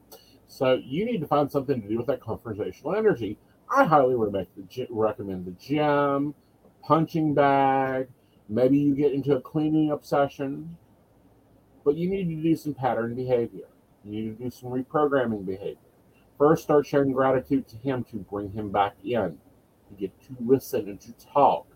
So, 0.46 0.80
you 0.84 1.04
need 1.04 1.18
to 1.22 1.26
find 1.26 1.50
something 1.50 1.82
to 1.82 1.88
do 1.88 1.96
with 1.96 2.06
that 2.06 2.20
confrontational 2.20 2.96
energy. 2.96 3.36
I 3.68 3.82
highly 3.82 4.14
recommend 4.14 5.44
the 5.44 5.56
gym, 5.58 6.36
punching 6.84 7.34
bag. 7.34 8.06
Maybe 8.48 8.78
you 8.78 8.94
get 8.94 9.12
into 9.12 9.34
a 9.34 9.40
cleaning 9.40 9.90
obsession, 9.90 10.76
but 11.84 11.96
you 11.96 12.08
need 12.08 12.28
to 12.28 12.40
do 12.40 12.54
some 12.54 12.74
pattern 12.74 13.16
behavior. 13.16 13.66
You 14.04 14.12
need 14.12 14.38
to 14.38 14.44
do 14.44 14.50
some 14.50 14.70
reprogramming 14.70 15.44
behavior. 15.46 15.78
First, 16.38 16.62
start 16.62 16.86
showing 16.86 17.10
gratitude 17.10 17.66
to 17.68 17.76
him 17.76 18.04
to 18.04 18.18
bring 18.18 18.52
him 18.52 18.70
back 18.70 18.94
in, 19.02 19.38
to 19.88 19.94
get 19.98 20.12
to 20.22 20.36
listen 20.38 20.88
and 20.88 21.00
to 21.00 21.12
talk. 21.14 21.66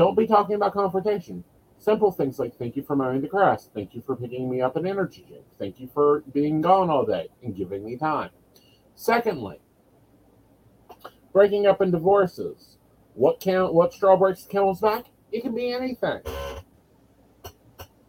Don't 0.00 0.16
be 0.16 0.26
talking 0.26 0.54
about 0.54 0.72
confrontation. 0.72 1.44
Simple 1.76 2.10
things 2.10 2.38
like 2.38 2.56
thank 2.56 2.74
you 2.74 2.82
for 2.82 2.96
mowing 2.96 3.20
the 3.20 3.28
grass, 3.28 3.68
thank 3.74 3.94
you 3.94 4.00
for 4.00 4.16
picking 4.16 4.48
me 4.48 4.62
up 4.62 4.76
an 4.76 4.86
energy 4.86 5.26
drink, 5.28 5.44
thank 5.58 5.78
you 5.78 5.90
for 5.92 6.20
being 6.32 6.62
gone 6.62 6.88
all 6.88 7.04
day 7.04 7.28
and 7.42 7.54
giving 7.54 7.84
me 7.84 7.98
time. 7.98 8.30
Secondly, 8.94 9.60
breaking 11.34 11.66
up 11.66 11.82
in 11.82 11.90
divorces. 11.90 12.78
What 13.12 13.40
count? 13.40 13.74
What 13.74 13.92
straw 13.92 14.16
breaks 14.16 14.44
the 14.44 14.48
camel's 14.48 14.80
back? 14.80 15.04
It 15.32 15.42
can 15.42 15.54
be 15.54 15.70
anything. 15.70 16.22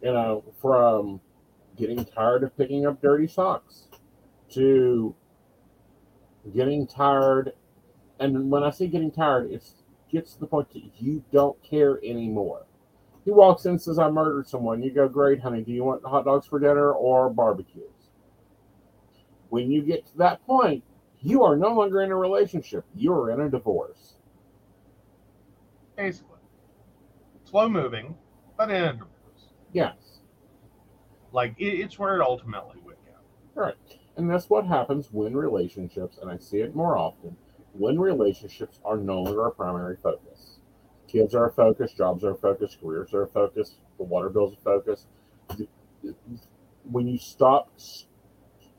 You 0.02 0.14
know, 0.14 0.44
from 0.62 1.20
getting 1.76 2.06
tired 2.06 2.42
of 2.42 2.56
picking 2.56 2.86
up 2.86 3.02
dirty 3.02 3.26
socks 3.26 3.88
to 4.54 5.14
getting 6.54 6.86
tired. 6.86 7.52
And 8.18 8.50
when 8.50 8.62
I 8.62 8.70
say 8.70 8.86
getting 8.86 9.10
tired, 9.10 9.50
it 9.50 9.62
gets 10.12 10.34
to 10.34 10.40
the 10.40 10.46
point 10.46 10.70
that 10.72 10.82
you 10.98 11.24
don't 11.32 11.60
care 11.62 11.98
anymore. 12.04 12.66
He 13.24 13.30
walks 13.30 13.64
in 13.64 13.72
and 13.72 13.82
says, 13.82 13.98
I 13.98 14.10
murdered 14.10 14.48
someone. 14.48 14.82
You 14.82 14.90
go, 14.90 15.08
Great, 15.08 15.40
honey. 15.40 15.62
Do 15.62 15.72
you 15.72 15.84
want 15.84 16.04
hot 16.04 16.24
dogs 16.24 16.46
for 16.46 16.58
dinner 16.58 16.92
or 16.92 17.30
barbecues? 17.30 17.84
When 19.48 19.70
you 19.70 19.82
get 19.82 20.06
to 20.06 20.18
that 20.18 20.44
point, 20.46 20.82
you 21.20 21.44
are 21.44 21.56
no 21.56 21.72
longer 21.72 22.02
in 22.02 22.10
a 22.10 22.16
relationship. 22.16 22.84
You 22.94 23.12
are 23.12 23.30
in 23.30 23.40
a 23.40 23.50
divorce. 23.50 24.14
Basically. 25.96 26.28
Slow 27.44 27.68
moving, 27.68 28.16
but 28.56 28.70
in 28.70 28.82
a 28.82 28.92
divorce. 28.92 29.10
Yes. 29.72 29.94
Like, 31.32 31.54
it, 31.58 31.78
it's 31.80 31.98
where 31.98 32.16
it 32.16 32.22
ultimately 32.22 32.80
would 32.84 32.96
go. 33.06 33.60
Right. 33.60 33.74
And 34.16 34.28
that's 34.28 34.50
what 34.50 34.66
happens 34.66 35.08
when 35.12 35.36
relationships, 35.36 36.18
and 36.20 36.30
I 36.30 36.38
see 36.38 36.58
it 36.58 36.74
more 36.74 36.98
often, 36.98 37.36
when 37.72 37.98
relationships 37.98 38.78
are 38.84 38.96
no 38.96 39.22
longer 39.22 39.46
a 39.46 39.50
primary 39.50 39.96
focus. 40.02 40.58
Kids 41.08 41.34
are 41.34 41.48
a 41.48 41.52
focus, 41.52 41.92
jobs 41.92 42.24
are 42.24 42.32
a 42.32 42.36
focus, 42.36 42.76
careers 42.80 43.12
are 43.14 43.22
a 43.22 43.28
focus, 43.28 43.76
the 43.98 44.04
water 44.04 44.28
bill's 44.28 44.54
are 44.54 44.76
a 44.76 44.80
focus. 44.80 45.06
When 46.90 47.06
you 47.06 47.18
stop 47.18 47.70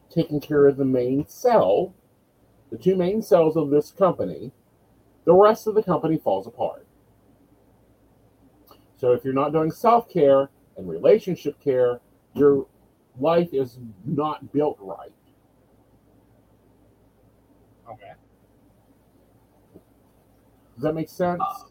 taking 0.10 0.40
care 0.40 0.68
of 0.68 0.78
the 0.78 0.86
main 0.86 1.28
cell, 1.28 1.94
the 2.72 2.78
two 2.78 2.96
main 2.96 3.22
cells 3.22 3.56
of 3.56 3.70
this 3.70 3.92
company, 3.92 4.52
the 5.26 5.34
rest 5.34 5.68
of 5.68 5.76
the 5.76 5.84
company 5.84 6.18
falls 6.18 6.48
apart. 6.48 6.86
So 8.98 9.12
if 9.12 9.24
you're 9.24 9.34
not 9.34 9.52
doing 9.52 9.72
self 9.72 10.10
care 10.10 10.50
and 10.78 10.88
relationship 10.88 11.60
care, 11.60 12.00
your 12.34 12.68
life 13.20 13.50
is 13.54 13.78
not 14.06 14.52
built 14.52 14.78
right. 14.80 15.12
Does 20.76 20.84
that 20.84 20.94
make 20.94 21.10
sense? 21.10 21.42
Uh, 21.46 21.66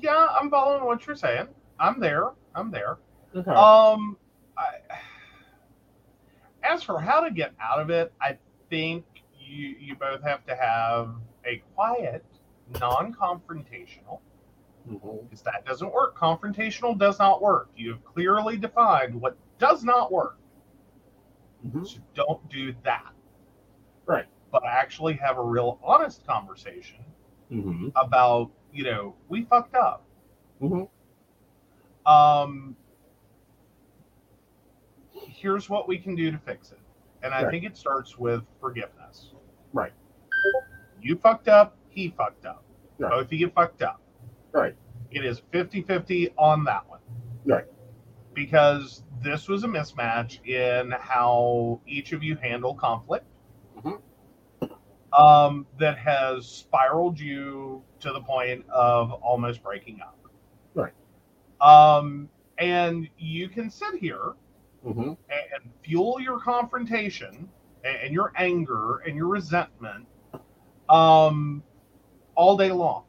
Yeah, 0.00 0.26
I'm 0.38 0.50
following 0.50 0.84
what 0.84 1.06
you're 1.06 1.16
saying. 1.16 1.48
I'm 1.78 2.00
there. 2.00 2.30
I'm 2.54 2.70
there. 2.70 2.98
okay. 3.34 3.50
Um, 3.50 4.16
I, 4.56 4.76
as 6.62 6.82
for 6.82 6.98
how 7.00 7.20
to 7.20 7.30
get 7.30 7.52
out 7.60 7.80
of 7.80 7.90
it, 7.90 8.12
I 8.20 8.38
think 8.70 9.04
you 9.38 9.68
you 9.78 9.94
both 9.96 10.22
have 10.22 10.44
to 10.46 10.54
have 10.56 11.14
a 11.44 11.62
quiet, 11.74 12.24
non-confrontational, 12.80 14.20
Mhm. 14.88 15.22
because 15.28 15.42
that 15.42 15.64
doesn't 15.66 15.92
work. 15.92 16.16
Confrontational 16.16 16.96
does 16.98 17.18
not 17.18 17.42
work. 17.42 17.68
You 17.76 17.92
have 17.92 18.04
clearly 18.04 18.56
defined 18.56 19.20
what 19.20 19.36
does 19.58 19.84
not 19.84 20.10
work. 20.10 20.38
Mhm. 21.66 21.86
So 21.86 22.00
don't 22.14 22.48
do 22.48 22.72
that. 22.84 23.12
Right. 24.06 24.26
But 24.50 24.64
actually 24.64 25.14
have 25.14 25.38
a 25.38 25.42
real 25.42 25.78
honest 25.82 26.24
conversation 26.26 27.04
Mhm. 27.50 27.92
about, 27.96 28.50
you 28.72 28.84
know, 28.84 29.14
we 29.28 29.44
fucked 29.44 29.74
up. 29.74 30.04
Mhm. 30.60 30.88
Um, 32.06 32.76
here's 35.10 35.68
what 35.70 35.88
we 35.88 35.98
can 35.98 36.14
do 36.14 36.30
to 36.30 36.38
fix 36.38 36.72
it. 36.72 36.78
And 37.22 37.32
I 37.32 37.42
Right. 37.44 37.50
think 37.50 37.64
it 37.64 37.76
starts 37.76 38.18
with 38.18 38.44
forgiveness. 38.60 39.34
Right. 39.72 39.92
You 41.00 41.16
fucked 41.16 41.48
up, 41.48 41.76
he 41.88 42.10
fucked 42.10 42.44
up. 42.46 42.64
Right. 42.98 43.10
Both 43.10 43.26
of 43.26 43.32
you 43.32 43.48
fucked 43.50 43.82
up. 43.82 44.00
Right. 44.52 44.76
It 45.10 45.24
is 45.24 45.40
50 45.50 45.82
50 45.82 46.34
on 46.36 46.64
that 46.64 46.88
one. 46.88 47.00
Right. 47.44 47.66
Because 48.34 49.04
this 49.22 49.48
was 49.48 49.64
a 49.64 49.68
mismatch 49.68 50.44
in 50.46 50.90
how 50.92 51.80
each 51.86 52.12
of 52.12 52.22
you 52.22 52.36
handle 52.36 52.74
conflict. 52.74 53.26
Um, 55.16 55.66
that 55.78 55.98
has 55.98 56.46
spiraled 56.46 57.18
you 57.18 57.82
to 58.00 58.12
the 58.12 58.20
point 58.20 58.64
of 58.68 59.12
almost 59.12 59.62
breaking 59.62 60.00
up. 60.00 60.18
Right. 60.74 60.92
Um, 61.60 62.28
and 62.58 63.08
you 63.18 63.48
can 63.48 63.70
sit 63.70 63.94
here 63.94 64.34
Mhm. 64.86 65.08
and, 65.08 65.18
and 65.28 65.72
fuel 65.82 66.20
your 66.20 66.38
confrontation 66.38 67.48
and, 67.84 67.96
and 67.96 68.14
your 68.14 68.32
anger 68.36 68.98
and 69.06 69.16
your 69.16 69.28
resentment 69.28 70.06
um, 70.88 71.62
all 72.34 72.56
day 72.56 72.70
long. 72.72 73.04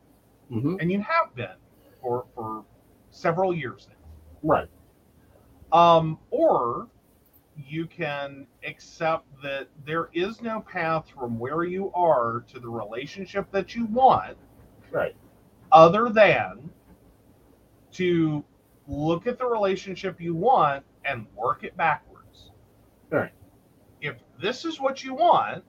Mhm. 0.52 0.80
And 0.80 0.92
you 0.92 1.02
have 1.02 1.34
been 1.36 1.58
for, 2.02 2.26
for 2.36 2.64
several 3.12 3.54
years 3.54 3.88
now. 3.90 3.96
Right. 4.44 4.70
Um, 5.72 6.20
or 6.32 6.88
you 7.58 7.86
can 7.88 8.48
accept 8.68 9.26
that 9.42 9.68
there 9.86 10.10
is 10.14 10.42
no 10.42 10.62
path 10.62 11.10
from 11.10 11.40
where 11.40 11.64
you 11.64 11.92
are 11.94 12.44
to 12.48 12.60
the 12.60 12.68
relationship 12.68 13.50
that 13.52 13.76
you 13.76 13.86
want 13.86 14.38
Right. 14.92 15.16
other 15.72 16.10
than 16.10 16.70
to 17.94 18.44
look 18.88 19.26
at 19.26 19.38
the 19.38 19.46
relationship 19.46 20.20
you 20.20 20.36
want 20.36 20.86
and 21.06 21.26
work 21.34 21.64
it 21.64 21.76
backwards. 21.78 22.52
Right. 23.10 23.32
If 24.02 24.18
this 24.42 24.66
is 24.66 24.80
what 24.80 25.04
you 25.04 25.16
want, 25.16 25.64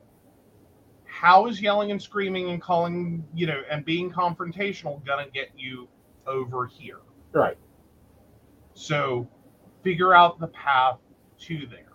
how 1.05 1.47
is 1.47 1.63
yelling 1.63 1.91
and 1.93 2.03
screaming 2.03 2.51
and 2.51 2.61
calling, 2.61 3.25
you 3.35 3.47
know, 3.47 3.63
and 3.71 3.85
being 3.85 4.11
confrontational 4.11 5.05
gonna 5.07 5.29
get 5.33 5.51
you 5.57 5.89
over 6.27 6.67
here? 6.67 7.01
Right. 7.33 7.57
So 8.75 9.27
figure 9.83 10.13
out 10.13 10.39
the 10.41 10.49
path 10.49 10.99
to 11.41 11.67
there. 11.67 11.93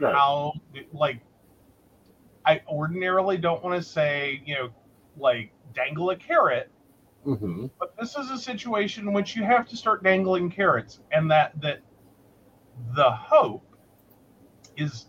Right. 0.00 0.14
How, 0.14 0.52
like, 0.92 1.20
I 2.46 2.60
ordinarily 2.68 3.36
don't 3.38 3.62
want 3.62 3.80
to 3.80 3.82
say, 3.88 4.42
you 4.44 4.54
know, 4.54 4.68
like 5.16 5.52
dangle 5.74 6.10
a 6.10 6.16
carrot, 6.16 6.70
Mm-hmm. 7.26 7.66
but 7.80 7.96
this 7.98 8.16
is 8.18 8.30
a 8.30 8.36
situation 8.36 9.08
in 9.08 9.14
which 9.14 9.34
you 9.34 9.44
have 9.44 9.66
to 9.68 9.76
start 9.78 10.02
dangling 10.04 10.50
carrots, 10.50 11.00
and 11.10 11.30
that 11.30 11.58
that 11.62 11.80
the 12.94 13.10
hope 13.10 13.64
is 14.76 15.06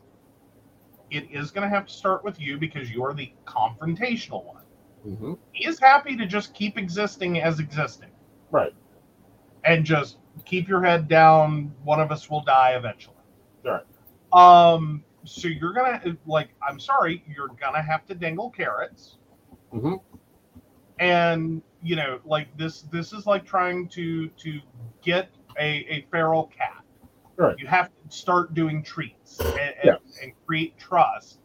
it 1.12 1.30
is 1.30 1.52
going 1.52 1.68
to 1.70 1.76
have 1.76 1.88
to 1.88 1.94
start 1.94 2.24
with 2.24 2.40
you 2.40 2.58
because 2.58 2.90
you're 2.90 3.14
the 3.14 3.34
confrontational 3.46 4.46
one. 4.46 4.64
Mm-hmm. 5.06 5.34
He 5.52 5.68
is 5.68 5.78
happy 5.78 6.16
to 6.16 6.26
just 6.26 6.54
keep 6.54 6.78
existing 6.78 7.42
as 7.42 7.60
existing 7.60 8.12
Right. 8.50 8.74
and 9.66 9.84
just 9.86 10.18
keep 10.46 10.70
your 10.70 10.82
head 10.82 11.10
down. 11.10 11.74
One 11.84 12.00
of 12.00 12.12
us 12.14 12.30
will 12.30 12.42
die 12.46 12.76
eventually. 12.78 13.15
Right. 13.66 13.84
Um. 14.34 15.04
So 15.24 15.48
you're 15.48 15.74
gonna 15.74 16.18
like. 16.26 16.50
I'm 16.68 16.80
sorry. 16.80 17.24
You're 17.28 17.50
gonna 17.60 17.82
have 17.82 18.06
to 18.08 18.16
dangle 18.16 18.50
carrots. 18.52 19.18
Mhm. 19.74 20.00
And 21.00 21.62
you 21.82 21.96
know, 21.96 22.20
like 22.26 22.56
this. 22.58 22.82
This 22.84 23.12
is 23.14 23.26
like 23.26 23.46
trying 23.46 23.88
to 23.90 24.28
to 24.30 24.60
get 25.02 25.30
a 25.60 25.78
a 25.90 26.08
feral 26.12 26.48
cat. 26.48 26.84
Right. 27.38 27.56
You 27.60 27.68
have 27.68 27.88
to 27.90 28.16
start 28.16 28.54
doing 28.54 28.82
treats 28.82 29.40
and, 29.42 29.60
and, 29.60 29.76
Yes. 29.84 30.00
and 30.24 30.32
create 30.46 30.78
trust 30.78 31.40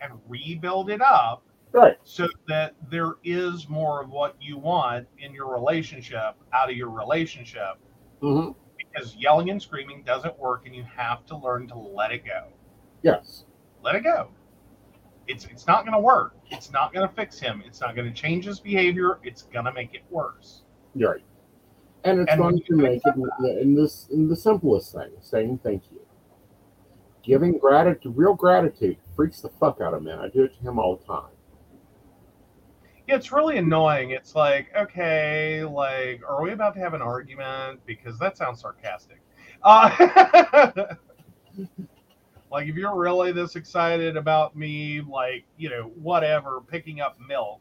and 0.00 0.12
rebuild 0.28 0.88
it 0.88 1.00
up 1.02 1.42
Right. 1.72 1.96
so 2.04 2.28
that 2.46 2.74
there 2.90 3.14
is 3.24 3.68
more 3.68 4.00
of 4.02 4.10
what 4.10 4.36
you 4.40 4.56
want 4.56 5.08
in 5.18 5.34
your 5.34 5.52
relationship 5.52 6.36
out 6.52 6.70
of 6.70 6.76
your 6.76 6.90
relationship 6.90 7.76
Mm-hmm. 8.20 8.52
Because 8.92 9.14
yelling 9.16 9.50
and 9.50 9.60
screaming 9.60 10.02
doesn't 10.02 10.38
work 10.38 10.66
and 10.66 10.74
you 10.74 10.84
have 10.84 11.24
to 11.26 11.36
learn 11.36 11.66
to 11.68 11.76
let 11.76 12.12
it 12.12 12.24
go 12.24 12.48
Yes. 13.02 13.44
let 13.82 13.94
it 13.94 14.02
go 14.04 14.28
it's 15.28 15.44
it's 15.46 15.66
not 15.66 15.82
going 15.84 15.92
to 15.94 16.00
work 16.00 16.34
it's 16.50 16.70
not 16.70 16.92
going 16.92 17.08
to 17.08 17.14
fix 17.14 17.38
him 17.38 17.62
it's 17.66 17.80
not 17.80 17.94
going 17.96 18.06
to 18.12 18.14
change 18.14 18.44
his 18.44 18.60
behavior 18.60 19.18
it's 19.22 19.42
going 19.42 19.64
to 19.64 19.72
make 19.72 19.94
it 19.94 20.02
worse 20.10 20.62
You're 20.94 21.12
right. 21.12 21.22
And 22.04 22.18
it's 22.20 22.32
And 22.32 22.40
going 22.40 22.60
to 22.60 22.76
make 22.76 23.00
it 23.06 23.58
in 23.62 23.74
this 23.76 24.08
in 24.10 24.28
the 24.28 24.34
simplest 24.34 24.92
thing, 24.92 25.10
saying 25.20 25.60
thank 25.62 25.84
you. 25.92 26.00
Giving 27.22 27.56
gratitude 27.58 28.16
real 28.16 28.34
gratitude 28.34 28.96
freaks 29.14 29.40
the 29.40 29.48
fuck 29.48 29.80
out 29.80 29.94
of 29.94 30.02
me. 30.02 30.10
I 30.10 30.28
do 30.28 30.42
it 30.42 30.54
to 30.56 30.60
him 30.68 30.80
all 30.80 30.96
the 30.96 31.04
time. 31.04 31.30
It's 33.08 33.32
really 33.32 33.58
annoying. 33.58 34.10
It's 34.10 34.34
like 34.34 34.68
okay 34.76 35.64
like 35.64 36.22
are 36.28 36.42
we 36.42 36.52
about 36.52 36.74
to 36.74 36.80
have 36.80 36.94
an 36.94 37.02
argument? 37.02 37.80
Because 37.86 38.18
that 38.18 38.36
sounds 38.36 38.60
sarcastic. 38.60 39.20
Uh, 39.62 40.72
like 42.50 42.68
if 42.68 42.76
you're 42.76 42.96
really 42.96 43.32
this 43.32 43.56
excited 43.56 44.16
about 44.16 44.54
me 44.54 45.00
like 45.00 45.44
you 45.56 45.70
know 45.70 45.90
whatever 45.96 46.60
picking 46.60 47.00
up 47.00 47.16
milk 47.26 47.60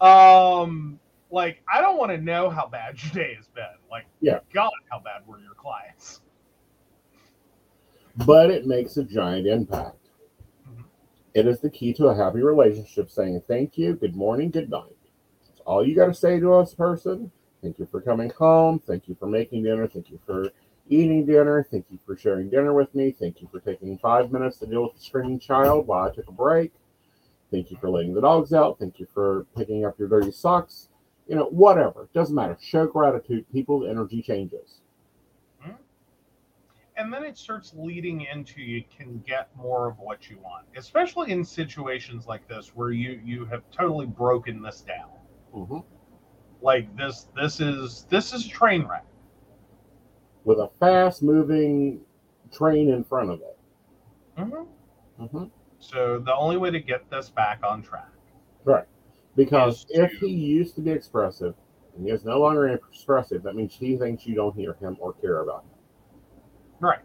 um 0.00 0.98
like 1.30 1.62
i 1.72 1.80
don't 1.80 1.96
want 1.98 2.10
to 2.10 2.18
know 2.18 2.48
how 2.50 2.66
bad 2.66 3.02
your 3.02 3.12
day 3.12 3.34
has 3.34 3.48
been. 3.48 3.64
Like 3.90 4.06
Yeah. 4.20 4.38
god 4.54 4.70
how 4.90 5.00
bad 5.00 5.26
were 5.26 5.40
your 5.40 5.54
clients. 5.54 6.20
But 8.26 8.50
it 8.50 8.66
makes 8.66 8.96
a 8.96 9.04
giant 9.04 9.46
impact. 9.46 10.03
It 11.34 11.48
is 11.48 11.58
the 11.58 11.68
key 11.68 11.92
to 11.94 12.06
a 12.06 12.14
happy 12.14 12.42
relationship 12.42 13.10
saying 13.10 13.42
thank 13.48 13.76
you, 13.76 13.94
good 13.94 14.14
morning, 14.14 14.50
good 14.50 14.70
night. 14.70 14.96
That's 15.48 15.60
all 15.66 15.84
you 15.84 15.96
got 15.96 16.06
to 16.06 16.14
say 16.14 16.38
to 16.38 16.54
us, 16.54 16.74
person. 16.74 17.32
Thank 17.60 17.80
you 17.80 17.86
for 17.90 18.00
coming 18.00 18.30
home. 18.30 18.78
Thank 18.78 19.08
you 19.08 19.16
for 19.18 19.26
making 19.26 19.64
dinner. 19.64 19.88
Thank 19.88 20.10
you 20.10 20.20
for 20.24 20.52
eating 20.88 21.26
dinner. 21.26 21.66
Thank 21.68 21.86
you 21.90 21.98
for 22.06 22.16
sharing 22.16 22.50
dinner 22.50 22.72
with 22.72 22.94
me. 22.94 23.10
Thank 23.10 23.40
you 23.40 23.48
for 23.50 23.58
taking 23.58 23.98
five 23.98 24.30
minutes 24.30 24.58
to 24.58 24.66
deal 24.66 24.84
with 24.84 24.94
the 24.94 25.00
screaming 25.00 25.40
child 25.40 25.88
while 25.88 26.08
I 26.08 26.14
took 26.14 26.28
a 26.28 26.32
break. 26.32 26.72
Thank 27.50 27.72
you 27.72 27.78
for 27.80 27.90
letting 27.90 28.14
the 28.14 28.20
dogs 28.20 28.52
out. 28.52 28.78
Thank 28.78 29.00
you 29.00 29.06
for 29.12 29.46
picking 29.56 29.84
up 29.84 29.98
your 29.98 30.08
dirty 30.08 30.30
socks. 30.30 30.88
You 31.26 31.34
know, 31.34 31.46
whatever. 31.46 32.08
Doesn't 32.14 32.34
matter. 32.34 32.56
Show 32.60 32.86
gratitude. 32.86 33.46
People's 33.50 33.88
energy 33.88 34.22
changes. 34.22 34.82
And 36.96 37.12
then 37.12 37.24
it 37.24 37.36
starts 37.36 37.72
leading 37.76 38.22
into 38.32 38.60
you 38.60 38.82
can 38.96 39.18
get 39.26 39.48
more 39.56 39.88
of 39.88 39.98
what 39.98 40.28
you 40.30 40.38
want 40.38 40.64
especially 40.76 41.32
in 41.32 41.44
situations 41.44 42.26
like 42.26 42.46
this 42.48 42.72
where 42.74 42.90
you 42.92 43.20
you 43.24 43.44
have 43.46 43.62
totally 43.70 44.06
broken 44.06 44.62
this 44.62 44.80
down 44.82 45.10
hmm 45.52 45.78
like 46.62 46.94
this 46.96 47.28
this 47.36 47.60
is 47.60 48.06
this 48.10 48.32
is 48.32 48.46
a 48.46 48.48
train 48.48 48.86
wreck 48.86 49.04
With 50.44 50.58
a 50.58 50.68
fast 50.78 51.22
moving 51.22 52.00
train 52.52 52.90
in 52.90 53.02
front 53.04 53.30
of 53.30 53.40
it. 53.40 53.58
mm-hmm. 54.38 55.22
Mm-hmm. 55.24 55.44
so 55.78 56.18
the 56.24 56.34
only 56.34 56.56
way 56.56 56.70
to 56.70 56.80
get 56.80 57.08
this 57.10 57.28
back 57.30 57.60
on 57.64 57.82
track 57.82 58.08
Right. 58.64 58.86
Because 59.36 59.84
if 59.90 60.10
to- 60.12 60.18
he 60.26 60.28
used 60.32 60.74
to 60.76 60.80
be 60.80 60.90
expressive 60.90 61.54
and 61.96 62.06
he 62.06 62.10
is 62.12 62.24
no 62.24 62.38
longer 62.40 62.68
expressive, 62.68 63.42
that 63.42 63.54
means 63.56 63.74
he 63.74 63.96
thinks 63.96 64.26
you 64.26 64.34
don't 64.34 64.54
hear 64.56 64.72
him 64.74 64.96
or 65.00 65.12
care 65.14 65.40
about 65.42 65.64
him. 65.64 65.70
Right 66.80 67.00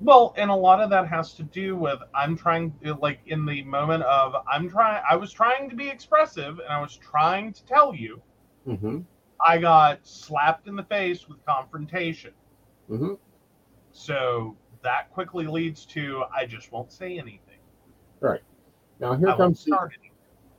well 0.00 0.34
and 0.36 0.50
a 0.50 0.54
lot 0.54 0.80
of 0.80 0.90
that 0.90 1.06
has 1.06 1.32
to 1.34 1.42
do 1.44 1.76
with 1.76 1.98
i'm 2.14 2.36
trying 2.36 2.72
like 3.00 3.20
in 3.26 3.46
the 3.46 3.62
moment 3.62 4.02
of 4.04 4.34
i'm 4.50 4.68
trying 4.68 5.02
i 5.08 5.14
was 5.16 5.32
trying 5.32 5.70
to 5.70 5.76
be 5.76 5.88
expressive 5.88 6.58
and 6.58 6.68
i 6.68 6.80
was 6.80 6.96
trying 6.96 7.52
to 7.52 7.64
tell 7.64 7.94
you 7.94 8.20
Mm-hmm. 8.66 9.00
i 9.44 9.58
got 9.58 9.98
slapped 10.06 10.68
in 10.68 10.76
the 10.76 10.84
face 10.84 11.28
with 11.28 11.44
confrontation 11.46 12.32
Mm-hmm. 12.90 13.14
So 13.92 14.56
that 14.82 15.10
quickly 15.12 15.46
leads 15.46 15.84
to 15.86 16.24
I 16.34 16.44
just 16.46 16.72
won't 16.72 16.92
say 16.92 17.16
anything. 17.18 17.58
Right. 18.20 18.40
Now 19.00 19.12
I 19.12 19.16
here 19.16 19.26
won't 19.28 19.38
comes 19.38 19.64
the, 19.64 19.78
anything. 19.80 20.10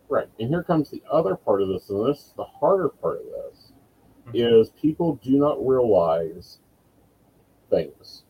Right. 0.10 0.28
And 0.40 0.50
here 0.50 0.64
comes 0.64 0.90
the 0.90 1.04
other 1.12 1.36
part 1.36 1.62
of 1.62 1.68
this, 1.68 1.90
and 1.90 2.08
this 2.08 2.18
is 2.20 2.34
the 2.38 2.44
harder 2.46 2.90
part 2.90 3.18
of 3.20 3.26
this, 3.26 3.74
Mhm. 4.28 4.62
is 4.62 4.70
people 4.72 5.16
do 5.22 5.38
not 5.38 5.64
realize 5.66 6.60
things. 7.74 8.24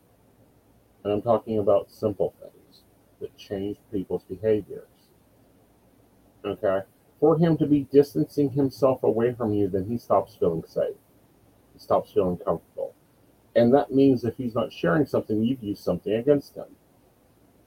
And 1.02 1.12
I'm 1.12 1.22
talking 1.22 1.58
about 1.58 1.90
simple 1.90 2.34
things 2.40 2.82
that 3.20 3.36
change 3.36 3.76
people's 3.92 4.24
behaviors. 4.24 4.88
Okay? 6.44 6.80
For 7.20 7.38
him 7.38 7.56
to 7.58 7.66
be 7.66 7.86
distancing 7.92 8.50
himself 8.50 9.02
away 9.02 9.34
from 9.34 9.52
you, 9.52 9.68
then 9.68 9.86
he 9.86 9.98
stops 9.98 10.36
feeling 10.36 10.64
safe. 10.66 10.96
He 11.72 11.78
stops 11.78 12.12
feeling 12.12 12.38
comfortable. 12.38 12.94
And 13.56 13.72
that 13.74 13.92
means 13.92 14.24
if 14.24 14.36
he's 14.36 14.54
not 14.54 14.72
sharing 14.72 15.06
something, 15.06 15.42
you've 15.42 15.62
used 15.62 15.82
something 15.82 16.12
against 16.14 16.56
him. 16.56 16.76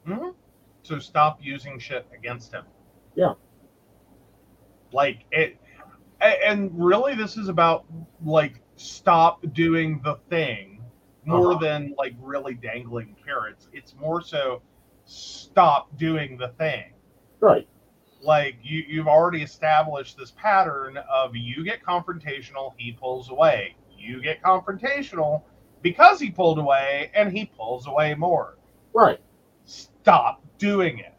Mhm. 0.06 0.34
So 0.84 1.00
stop 1.00 1.44
using 1.44 1.80
shit 1.80 2.06
against 2.14 2.54
him. 2.54 2.66
Yeah. 3.16 3.34
Like 4.92 5.26
it, 5.32 5.58
and 6.22 6.72
really, 6.74 7.14
this 7.16 7.38
is 7.38 7.50
about 7.50 7.86
like 8.24 8.62
stop 8.76 9.42
doing 9.54 10.02
the 10.04 10.16
thing 10.30 10.77
more 11.28 11.52
Uh-huh. 11.52 11.60
than 11.60 11.94
like 11.98 12.16
really 12.20 12.54
dangling 12.56 13.16
carrots. 13.24 13.68
It's 13.74 13.94
more 13.96 14.22
so 14.22 14.62
stop 15.06 15.96
doing 15.98 16.38
the 16.38 16.50
thing. 16.50 16.94
Right. 17.40 17.68
Like 18.22 18.58
you, 18.64 18.84
you've 18.88 19.08
already 19.08 19.44
established 19.44 20.18
this 20.18 20.32
pattern 20.32 20.98
of 21.10 21.36
you 21.36 21.64
get 21.64 21.84
confrontational, 21.84 22.74
he 22.78 22.92
pulls 22.94 23.30
away. 23.30 23.76
You 23.98 24.22
get 24.22 24.42
confrontational 24.42 25.44
because 25.82 26.20
he 26.20 26.30
pulled 26.32 26.60
away, 26.60 27.12
and 27.14 27.32
he 27.32 27.46
pulls 27.46 27.88
away 27.88 28.16
more. 28.16 28.58
Right. 28.94 29.20
Stop 29.66 30.42
doing 30.58 31.00
it. 31.00 31.14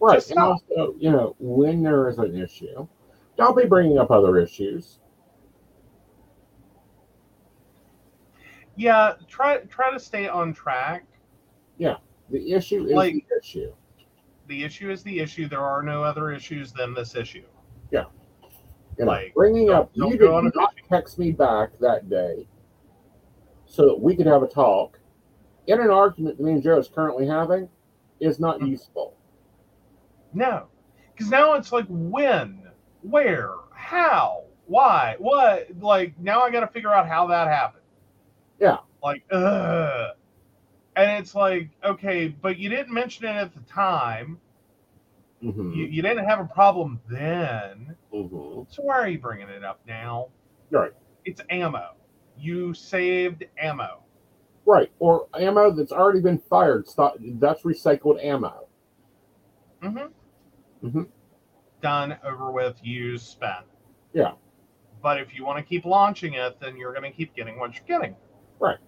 Right. 0.00 0.24
And 0.30 0.38
also, 0.38 0.94
you 0.98 1.10
know, 1.10 1.36
when 1.38 1.82
there 1.82 2.08
is 2.08 2.18
an 2.18 2.36
issue, 2.40 2.86
don't 3.36 3.56
be 3.56 3.66
bringing 3.66 3.98
up 3.98 4.10
other 4.10 4.38
issues. 4.38 4.99
Yeah, 8.80 9.12
try 9.28 9.58
try 9.68 9.90
to 9.92 10.00
stay 10.00 10.26
on 10.26 10.54
track. 10.54 11.04
Yeah, 11.76 11.96
the 12.30 12.52
issue 12.52 12.86
is 12.86 12.92
Like- 12.92 13.12
the 13.12 13.24
issue. 13.38 13.74
The 14.46 14.64
issue 14.64 14.90
is 14.90 15.02
the 15.02 15.20
issue. 15.20 15.46
There 15.48 15.60
are 15.60 15.82
no 15.82 16.02
other 16.02 16.30
issues 16.32 16.72
than 16.72 16.94
this 16.94 17.14
issue. 17.14 17.44
Know, 18.98 19.06
like, 19.06 19.32
bringing 19.34 19.70
up, 19.70 19.94
don't 19.94 20.10
you 20.10 20.18
did 20.18 20.54
not 20.54 20.74
text 20.90 21.18
me 21.18 21.30
back 21.32 21.70
that 21.78 22.10
day 22.10 22.46
so 23.64 23.86
that 23.86 23.98
we 23.98 24.14
could 24.14 24.26
have 24.26 24.42
a 24.42 24.46
talk 24.46 24.98
in 25.68 25.80
an 25.80 25.88
argument 25.90 26.36
that 26.36 26.42
me 26.44 26.52
and 26.52 26.62
Joe 26.62 26.76
is 26.78 26.88
currently 26.88 27.26
having 27.26 27.68
is 28.18 28.38
not 28.40 28.58
Mhm. 28.60 28.68
useful. 28.68 29.14
No, 30.34 30.66
because 31.12 31.30
now 31.30 31.54
it's 31.54 31.72
like 31.72 31.86
when, 31.88 32.68
where, 33.02 33.54
how, 33.72 34.44
why, 34.66 35.16
what. 35.18 35.68
Like 35.80 36.18
now 36.18 36.42
I 36.42 36.50
got 36.50 36.60
to 36.60 36.66
figure 36.66 36.92
out 36.92 37.06
how 37.08 37.26
that 37.28 37.48
happened. 37.48 37.79
Yeah. 38.60 38.78
Like, 39.02 39.24
ugh. 39.32 40.10
And 40.96 41.10
it's 41.22 41.34
like, 41.34 41.70
okay, 41.84 42.28
but 42.28 42.58
you 42.58 42.68
didn't 42.68 42.92
mention 42.92 43.24
it 43.24 43.34
at 43.36 43.54
the 43.54 43.60
time. 43.60 44.38
hmm 45.40 45.72
You, 45.72 45.86
you 45.86 46.02
didn't 46.02 46.24
have 46.26 46.40
a 46.40 46.44
problem 46.44 47.00
then. 47.10 47.96
hmm 48.12 48.62
So 48.68 48.82
why 48.82 48.98
are 48.98 49.08
you 49.08 49.18
bringing 49.18 49.48
it 49.48 49.64
up 49.64 49.80
now? 49.86 50.28
Right. 50.70 50.92
It's 51.24 51.40
ammo. 51.50 51.94
You 52.38 52.74
saved 52.74 53.44
ammo. 53.58 54.02
Right. 54.66 54.90
Or 54.98 55.26
ammo 55.34 55.70
that's 55.70 55.92
already 55.92 56.20
been 56.20 56.38
fired. 56.38 56.86
Stop. 56.86 57.16
That's 57.18 57.62
recycled 57.62 58.22
ammo. 58.22 58.66
Mm-hmm. 59.82 60.86
Mhm. 60.86 61.06
Done, 61.80 62.18
over 62.24 62.50
with, 62.50 62.76
used, 62.82 63.26
spent. 63.26 63.64
Yeah. 64.12 64.32
But 65.02 65.18
if 65.20 65.34
you 65.34 65.44
want 65.46 65.58
to 65.58 65.64
keep 65.64 65.86
launching 65.86 66.34
it, 66.34 66.60
then 66.60 66.76
you're 66.76 66.92
going 66.92 67.10
to 67.10 67.16
keep 67.16 67.34
getting 67.34 67.58
what 67.58 67.74
you're 67.74 67.84
getting. 68.00 68.14
Right. 68.60 68.78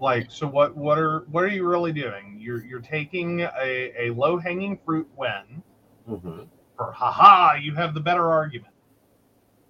Like, 0.00 0.30
so 0.30 0.46
what? 0.48 0.76
What 0.76 0.98
are 0.98 1.20
what 1.30 1.44
are 1.44 1.48
you 1.48 1.66
really 1.66 1.92
doing? 1.92 2.38
You're 2.40 2.64
you're 2.64 2.80
taking 2.80 3.42
a, 3.42 3.92
a 3.98 4.10
low 4.14 4.38
hanging 4.38 4.78
fruit 4.86 5.08
win 5.16 5.62
hmm 6.06 6.42
for 6.76 6.92
haha, 6.92 7.56
you 7.56 7.74
have 7.74 7.94
the 7.94 8.00
better 8.00 8.30
argument. 8.30 8.72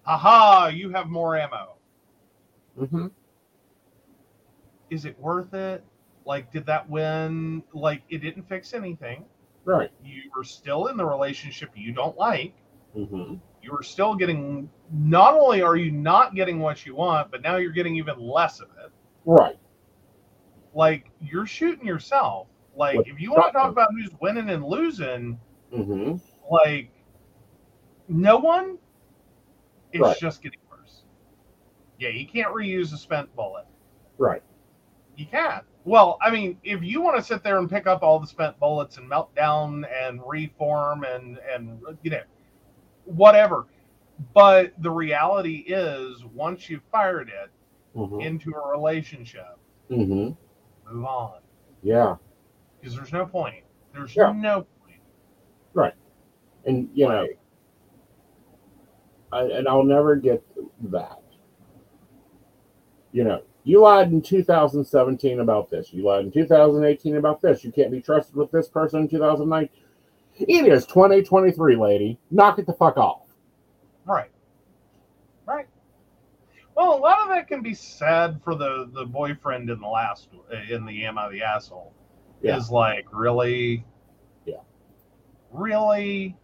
Haha, 0.03 0.67
you 0.69 0.91
have 0.91 1.09
more 1.09 1.35
ammo. 1.37 1.75
hmm 2.77 3.07
Is 4.89 5.05
it 5.05 5.19
worth 5.19 5.53
it? 5.53 5.83
Like, 6.25 6.51
did 6.51 6.65
that 6.67 6.89
win? 6.89 7.63
Like, 7.73 8.03
it 8.09 8.19
didn't 8.19 8.43
fix 8.43 8.73
anything. 8.73 9.25
Right. 9.65 9.91
You 10.03 10.31
were 10.35 10.43
still 10.45 10.87
in 10.87 10.97
the 10.97 11.05
relationship 11.05 11.71
you 11.75 11.91
don't 11.91 12.17
like. 12.17 12.53
hmm 12.93 13.35
you 13.61 13.71
are 13.73 13.83
still 13.83 14.15
getting 14.15 14.69
not 14.91 15.33
only 15.35 15.61
are 15.61 15.75
you 15.75 15.91
not 15.91 16.33
getting 16.35 16.59
what 16.59 16.85
you 16.85 16.95
want 16.95 17.29
but 17.31 17.41
now 17.41 17.57
you're 17.57 17.71
getting 17.71 17.95
even 17.95 18.19
less 18.19 18.59
of 18.59 18.69
it. 18.83 18.91
Right. 19.25 19.57
like 20.73 21.11
you're 21.19 21.45
shooting 21.45 21.85
yourself. 21.85 22.47
Like 22.75 22.95
What- 22.97 23.07
if 23.07 23.19
you 23.19 23.31
want 23.31 23.45
to 23.47 23.51
talk 23.51 23.69
about 23.71 23.89
who's 23.93 24.09
winning 24.21 24.49
and 24.49 24.63
losing 24.65 25.39
hmm 25.73 26.15
like 26.51 26.91
no 28.07 28.37
one 28.37 28.77
it's 29.93 30.01
Right. 30.01 30.17
just 30.19 30.41
getting 30.41 30.59
worse. 30.69 31.03
Yeah 31.99 32.09
you 32.09 32.25
can't 32.27 32.53
reuse 32.53 32.93
a 32.93 32.97
spent 32.97 33.33
bullet. 33.35 33.65
Right. 34.17 34.41
you 35.17 35.25
can't 35.25 35.63
well 35.85 36.17
i 36.21 36.29
mean 36.31 36.57
if 36.63 36.81
you 36.83 37.01
want 37.01 37.17
to 37.17 37.23
sit 37.23 37.43
there 37.43 37.57
and 37.57 37.69
pick 37.69 37.87
up 37.87 38.01
all 38.03 38.19
the 38.19 38.27
spent 38.27 38.57
bullets 38.59 38.97
and 38.97 39.07
melt 39.09 39.33
down 39.35 39.85
and 39.85 40.21
reform 40.25 41.03
and 41.03 41.37
and 41.53 41.79
you 42.03 42.11
know 42.11 42.21
whatever 43.05 43.67
but 44.33 44.71
the 44.79 44.91
reality 44.91 45.63
is 45.67 46.23
once 46.25 46.69
you've 46.69 46.83
fired 46.91 47.29
it 47.29 47.51
hmm 47.97 48.21
into 48.21 48.53
a 48.53 48.71
relationship 48.71 49.57
hmm 49.89 50.29
move 50.89 51.05
on 51.05 51.39
Yeah. 51.83 52.15
because 52.79 52.95
there's 52.95 53.13
no 53.13 53.25
point 53.25 53.63
there's 53.93 54.15
Yeah. 54.15 54.31
no 54.35 54.65
point. 54.83 54.99
Right. 55.73 55.93
And 56.65 56.89
you 56.93 57.07
know, 57.07 57.27
I, 59.31 59.43
and 59.43 59.67
I'll 59.67 59.83
never 59.83 60.15
get 60.15 60.43
that. 60.91 61.19
You 63.11 63.23
know, 63.23 63.41
you 63.63 63.81
lied 63.81 64.11
in 64.11 64.21
2017 64.21 65.39
about 65.39 65.69
this. 65.69 65.93
You 65.93 66.03
lied 66.03 66.25
in 66.25 66.31
2018 66.31 67.17
about 67.17 67.41
this. 67.41 67.63
You 67.63 67.71
can't 67.71 67.91
be 67.91 68.01
trusted 68.01 68.35
with 68.35 68.51
this 68.51 68.67
person 68.67 69.01
in 69.01 69.07
2009. 69.09 69.69
It 70.37 70.65
is 70.65 70.85
2023, 70.85 71.75
lady. 71.75 72.19
Knock 72.31 72.57
it 72.59 72.65
the 72.65 72.73
fuck 72.73 72.97
off. 72.97 73.27
right 74.05 74.31
right 75.45 75.67
well 76.75 76.95
a 76.97 76.99
lot 76.99 77.21
of 77.21 77.29
that 77.29 77.47
can 77.47 77.61
be 77.61 77.73
said 77.73 78.39
for 78.43 78.55
the 78.55 78.89
the 78.93 79.05
boyfriend 79.05 79.69
in 79.69 79.79
the 79.79 79.87
last 79.87 80.29
in 80.69 80.85
the 80.85 81.05
am 81.05 81.17
I 81.17 81.29
the 81.29 81.43
asshole 81.43 81.93
Yeah. 82.41 82.57
is 82.57 82.71
like 82.71 83.05
really 83.11 83.85
Yeah. 84.45 84.61
really 85.51 86.35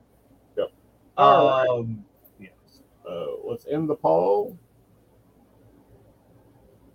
Yep. 0.57 0.72
All 1.18 1.47
right. 1.47 1.68
um 1.69 2.03
Uh, 3.09 3.38
let's 3.45 3.65
end 3.68 3.89
the 3.89 3.95
poll. 3.95 4.57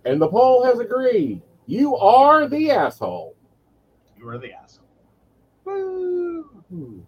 And 0.05 0.21
the 0.21 0.27
poll 0.27 0.63
has 0.63 0.77
agreed. 0.79 1.41
You 1.65 1.95
are 1.95 2.47
the 2.47 2.69
asshole. 2.69 3.35
you 4.15 4.27
are 4.29 4.37
the 4.37 4.53
asshole 4.53 4.82
Woo. 5.65 7.05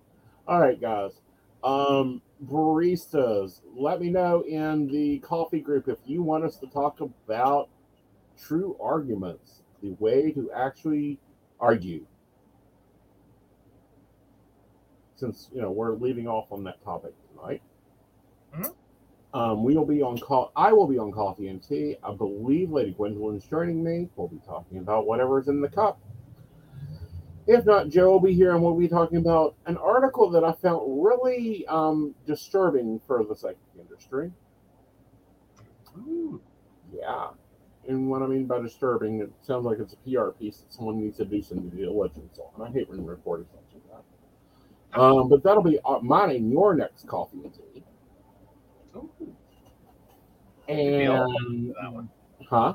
All 0.48 0.60
right, 0.60 0.80
guys. 0.80 1.11
Um, 1.64 2.22
baristas, 2.45 3.61
let 3.76 3.99
me 3.99 4.10
know 4.10 4.41
in 4.41 4.88
the 4.88 5.19
coffee 5.19 5.60
group 5.60 5.88
if 5.88 5.98
you 6.06 6.22
want 6.22 6.44
us 6.44 6.57
to 6.57 6.68
talk 6.68 6.99
about 7.02 7.69
true 8.40 8.77
arguments, 8.82 9.61
the 9.82 9.91
way 9.99 10.32
to 10.32 10.52
actually 10.52 11.19
argue. 11.60 12.06
Since 15.15 15.49
you 15.53 15.61
know 15.61 15.72
we're 15.72 15.94
leaving 15.94 16.27
off 16.27 16.52
on 16.52 16.64
that 16.65 16.84
topic 16.84 17.14
tonight. 17.34 17.61
Mhm. 18.53 18.73
Um, 19.34 19.64
we 19.64 19.76
will 19.76 19.86
be 19.86 20.02
on 20.02 20.18
call. 20.18 20.52
I 20.56 20.73
will 20.73 20.88
be 20.88 20.98
on 20.98 21.11
coffee 21.11 21.48
and 21.48 21.64
tea. 21.64 21.98
I 22.03 22.14
believe 22.14 22.72
Lady 22.72 22.91
Gwendolyn's 22.91 23.45
joining 23.45 23.84
me. 23.84 24.10
We'll 24.15 24.27
be 24.27 24.40
talking 24.45 24.77
about 24.80 25.07
whatever's 25.07 25.48
in 25.48 25.61
the 25.61 25.69
cup. 25.69 25.99
If 27.47 27.65
not, 27.65 27.89
Joe 27.89 28.09
will 28.09 28.19
be 28.19 28.34
here 28.34 28.53
and 28.53 28.63
we'll 28.63 28.76
be 28.76 28.88
talking 28.88 29.17
about 29.17 29.55
an 29.67 29.77
article 29.77 30.30
that 30.31 30.43
I 30.43 30.53
found 30.53 31.03
really 31.03 31.65
um, 31.67 32.15
disturbing 32.26 32.99
for 33.05 33.23
the 33.23 33.35
psychic 33.35 33.59
industry. 33.80 34.31
Ooh. 35.99 36.41
Yeah. 36.91 37.27
And 37.88 38.09
what 38.09 38.23
I 38.23 38.27
mean 38.27 38.45
by 38.45 38.59
disturbing, 38.61 39.22
it 39.22 39.31
sounds 39.43 39.65
like 39.65 39.77
it's 39.80 39.93
a 39.93 39.97
PR 39.97 40.30
piece 40.30 40.57
that 40.57 40.73
someone 40.73 40.99
needs 40.99 41.17
to 41.17 41.26
do 41.26 41.41
some 41.41 41.69
due 41.69 41.85
diligence 41.85 42.39
on. 42.39 42.67
I 42.67 42.72
hate 42.72 42.89
when 42.89 43.05
reporters 43.05 43.45
don't 43.53 43.69
do 43.72 43.88
that. 43.91 44.99
Um, 44.99 45.30
but 45.30 45.43
that'll 45.43 45.61
be 45.61 45.77
uh, 45.85 45.99
mine 45.99 46.31
and 46.31 46.51
your 46.51 46.73
next 46.73 47.07
coffee 47.07 47.41
and 47.43 47.53
tea. 47.53 47.84
Ooh. 48.95 49.09
And, 50.67 51.76
that 51.80 51.93
one 51.93 52.09
huh? 52.49 52.73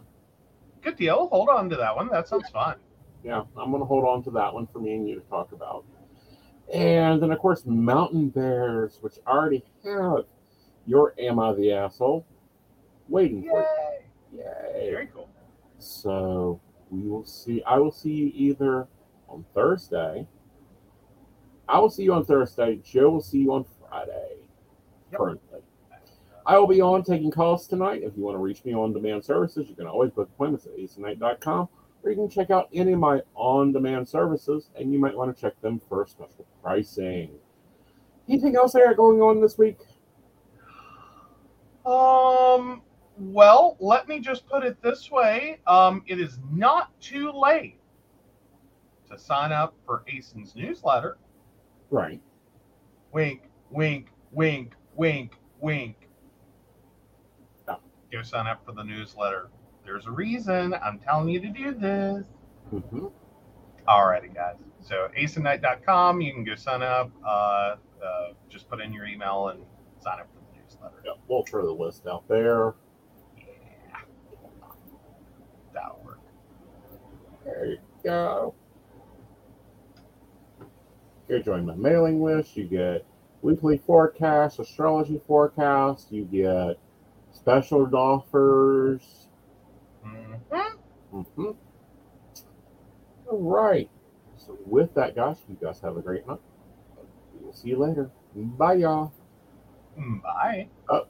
good 0.82 0.96
deal 0.96 1.28
hold 1.28 1.48
on 1.48 1.68
to 1.68 1.76
that 1.76 1.94
one 1.94 2.08
that 2.08 2.28
sounds 2.28 2.48
fun 2.50 2.76
Yeah, 3.22 3.42
I'm 3.56 3.70
going 3.70 3.82
to 3.82 3.86
hold 3.86 4.04
on 4.04 4.22
to 4.24 4.30
that 4.32 4.52
one 4.54 4.66
for 4.66 4.78
me 4.78 4.94
and 4.94 5.08
you 5.08 5.14
to 5.16 5.20
talk 5.28 5.52
about. 5.52 5.84
And 6.72 7.20
then, 7.22 7.32
of 7.32 7.38
course, 7.38 7.62
Mountain 7.66 8.30
Bears, 8.30 8.98
which 9.00 9.14
already 9.26 9.64
have 9.84 10.24
your 10.86 11.14
Am 11.18 11.38
I 11.38 11.52
the 11.52 11.72
Asshole 11.72 12.24
waiting 13.08 13.42
for 13.42 13.66
you. 14.32 14.38
Yay. 14.38 14.90
Very 14.90 15.08
cool. 15.08 15.28
So 15.78 16.60
we 16.90 17.08
will 17.08 17.24
see. 17.24 17.62
I 17.64 17.78
will 17.78 17.92
see 17.92 18.12
you 18.12 18.32
either 18.34 18.86
on 19.28 19.44
Thursday. 19.54 20.26
I 21.68 21.78
will 21.78 21.90
see 21.90 22.04
you 22.04 22.14
on 22.14 22.24
Thursday. 22.24 22.80
Joe 22.84 23.10
will 23.10 23.20
see 23.20 23.38
you 23.38 23.52
on 23.52 23.64
Friday. 23.80 24.36
Yep. 25.10 25.18
Currently, 25.18 25.60
I 26.46 26.58
will 26.58 26.66
be 26.66 26.80
on 26.80 27.02
taking 27.02 27.30
calls 27.30 27.66
tonight. 27.66 28.02
If 28.02 28.16
you 28.16 28.22
want 28.22 28.36
to 28.36 28.40
reach 28.40 28.64
me 28.64 28.74
on 28.74 28.92
demand 28.92 29.24
services, 29.24 29.68
you 29.68 29.74
can 29.74 29.86
always 29.86 30.10
book 30.10 30.28
appointments 30.34 30.66
at 30.66 30.76
aesonknight.com 30.76 31.68
or 32.02 32.10
you 32.10 32.16
can 32.16 32.28
check 32.28 32.50
out 32.50 32.68
any 32.72 32.92
of 32.92 32.98
my 32.98 33.20
on 33.34 33.72
demand 33.72 34.08
services 34.08 34.70
and 34.76 34.92
you 34.92 34.98
might 34.98 35.16
want 35.16 35.34
to 35.34 35.40
check 35.40 35.60
them 35.60 35.80
for 35.88 36.06
special 36.06 36.46
pricing. 36.62 37.30
Anything 38.28 38.56
else 38.56 38.74
got 38.74 38.96
going 38.96 39.20
on 39.20 39.40
this 39.40 39.58
week? 39.58 39.78
Um, 41.84 42.82
well, 43.18 43.76
let 43.80 44.08
me 44.08 44.20
just 44.20 44.46
put 44.48 44.64
it 44.64 44.80
this 44.82 45.10
way. 45.10 45.60
Um, 45.66 46.02
it 46.06 46.20
is 46.20 46.38
not 46.52 46.98
too 47.00 47.32
late 47.32 47.78
to 49.10 49.18
sign 49.18 49.52
up 49.52 49.74
for 49.84 50.04
Aeson's 50.08 50.54
newsletter. 50.54 51.18
Right. 51.90 52.20
Wink, 53.12 53.42
wink, 53.70 54.12
wink, 54.30 54.74
wink, 54.94 55.32
wink. 55.58 56.08
Oh. 57.68 57.78
Go 58.12 58.22
sign 58.22 58.46
up 58.46 58.64
for 58.64 58.72
the 58.72 58.84
newsletter. 58.84 59.48
There's 59.90 60.06
a 60.06 60.12
reason 60.12 60.72
I'm 60.72 61.00
telling 61.00 61.28
you 61.28 61.40
to 61.40 61.48
do 61.48 61.74
this. 61.74 62.24
hmm 62.70 63.06
Alrighty, 63.88 64.32
guys. 64.32 64.54
So 64.80 65.08
aesonknight.com, 65.18 66.20
you 66.20 66.32
can 66.32 66.44
go 66.44 66.54
sign 66.54 66.80
up. 66.80 67.10
Uh, 67.26 67.74
uh, 68.00 68.28
just 68.48 68.68
put 68.70 68.80
in 68.80 68.92
your 68.92 69.06
email 69.06 69.48
and 69.48 69.64
sign 69.98 70.20
up 70.20 70.28
for 70.32 70.38
the 70.38 70.62
newsletter. 70.62 71.02
Yeah, 71.04 71.14
we'll 71.26 71.42
throw 71.42 71.66
the 71.66 71.72
list 71.72 72.06
out 72.06 72.22
there. 72.28 72.74
Yeah. 73.36 73.96
That'll 75.74 76.00
work. 76.04 76.20
There 77.44 77.66
you 77.66 77.78
go. 78.04 78.54
You 81.28 81.42
join 81.42 81.66
my 81.66 81.74
mailing 81.74 82.22
list. 82.22 82.56
You 82.56 82.64
get 82.66 83.04
weekly 83.42 83.78
forecasts, 83.78 84.60
astrology 84.60 85.20
forecasts. 85.26 86.06
You 86.12 86.26
get 86.26 86.78
special 87.32 87.92
offers. 87.92 89.26
Mhm. 90.04 90.78
hmm 91.10 91.50
All 93.28 93.38
right. 93.38 93.90
So 94.36 94.58
with 94.66 94.94
that, 94.94 95.14
guys, 95.14 95.36
you 95.48 95.56
guys 95.60 95.80
have 95.80 95.96
a 95.96 96.00
great 96.00 96.26
night. 96.26 96.40
We'll 97.40 97.52
see 97.52 97.68
you 97.70 97.78
later. 97.78 98.10
Bye, 98.34 98.74
y'all. 98.74 99.12
Bye. 99.96 100.68
Oh. 100.88 101.06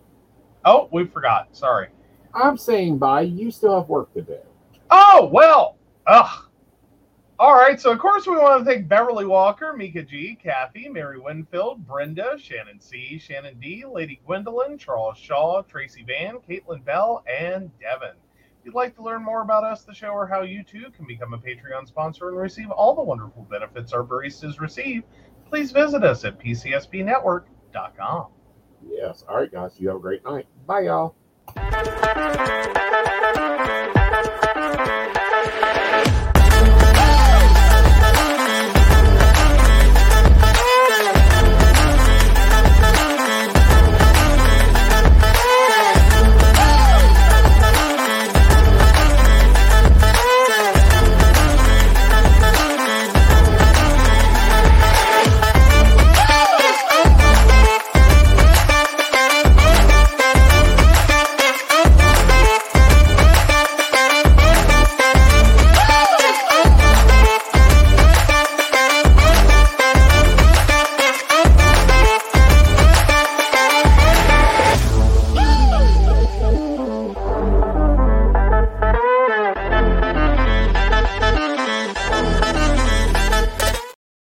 oh, 0.65 0.89
we 0.93 1.07
forgot. 1.07 1.55
Sorry. 1.57 1.89
I'm 2.35 2.57
saying 2.57 2.99
bye. 2.99 3.23
You 3.23 3.51
still 3.51 3.79
have 3.81 3.89
work 3.89 4.13
to 4.15 4.23
do. 4.23 4.39
Oh, 4.91 5.29
well. 5.33 5.77
Ugh. 6.07 6.47
All 7.39 7.55
right. 7.55 7.81
So, 7.81 7.91
of 7.93 7.99
course, 7.99 8.27
we 8.27 8.37
want 8.37 8.65
to 8.65 8.71
thank 8.71 8.89
Beverly 8.89 9.25
Walker, 9.27 9.73
Mika 9.75 10.03
G, 10.03 10.37
Kathy, 10.41 10.89
Mary 10.89 11.19
Winfield, 11.19 11.87
Brenda, 11.87 12.37
Shannon 12.39 12.81
C, 12.81 13.19
Shannon 13.19 13.59
D, 13.61 13.85
Lady 13.91 14.21
Gwendolyn, 14.27 14.77
Charles 14.77 15.17
Shaw, 15.17 15.63
Tracy 15.63 16.05
Vann, 16.07 16.37
Caitlin 16.49 16.85
Bell, 16.85 17.25
and 17.27 17.71
Devin. 17.81 18.17
You'd 18.65 18.75
like 18.75 18.95
to 18.97 19.03
learn 19.03 19.25
more 19.25 19.43
about 19.43 19.65
us, 19.65 19.85
the 19.85 19.95
show, 19.95 20.11
or 20.11 20.27
how 20.27 20.43
you 20.43 20.63
too 20.63 20.87
can 20.95 21.07
become 21.07 21.33
a 21.33 21.39
Patreon 21.39 21.89
sponsor 21.89 22.29
and 22.29 22.37
receive 22.37 22.71
all 22.71 22.95
the 22.95 23.03
wonderful 23.03 23.47
benefits 23.51 23.93
our 23.93 24.05
baristas 24.05 24.61
receive, 24.61 25.03
please 25.49 25.73
visit 25.73 26.05
us 26.05 26.25
at 26.25 26.39
pcsbnetwork.com. 26.39 28.27
Yes. 28.87 29.25
All 29.29 29.37
right, 29.37 29.51
guys. 29.51 29.73
You 29.79 29.89
have 29.89 29.97
a 29.97 30.01
great 30.01 30.25
night. 30.25 30.47
Bye, 30.67 30.81
y'all. 30.81 31.15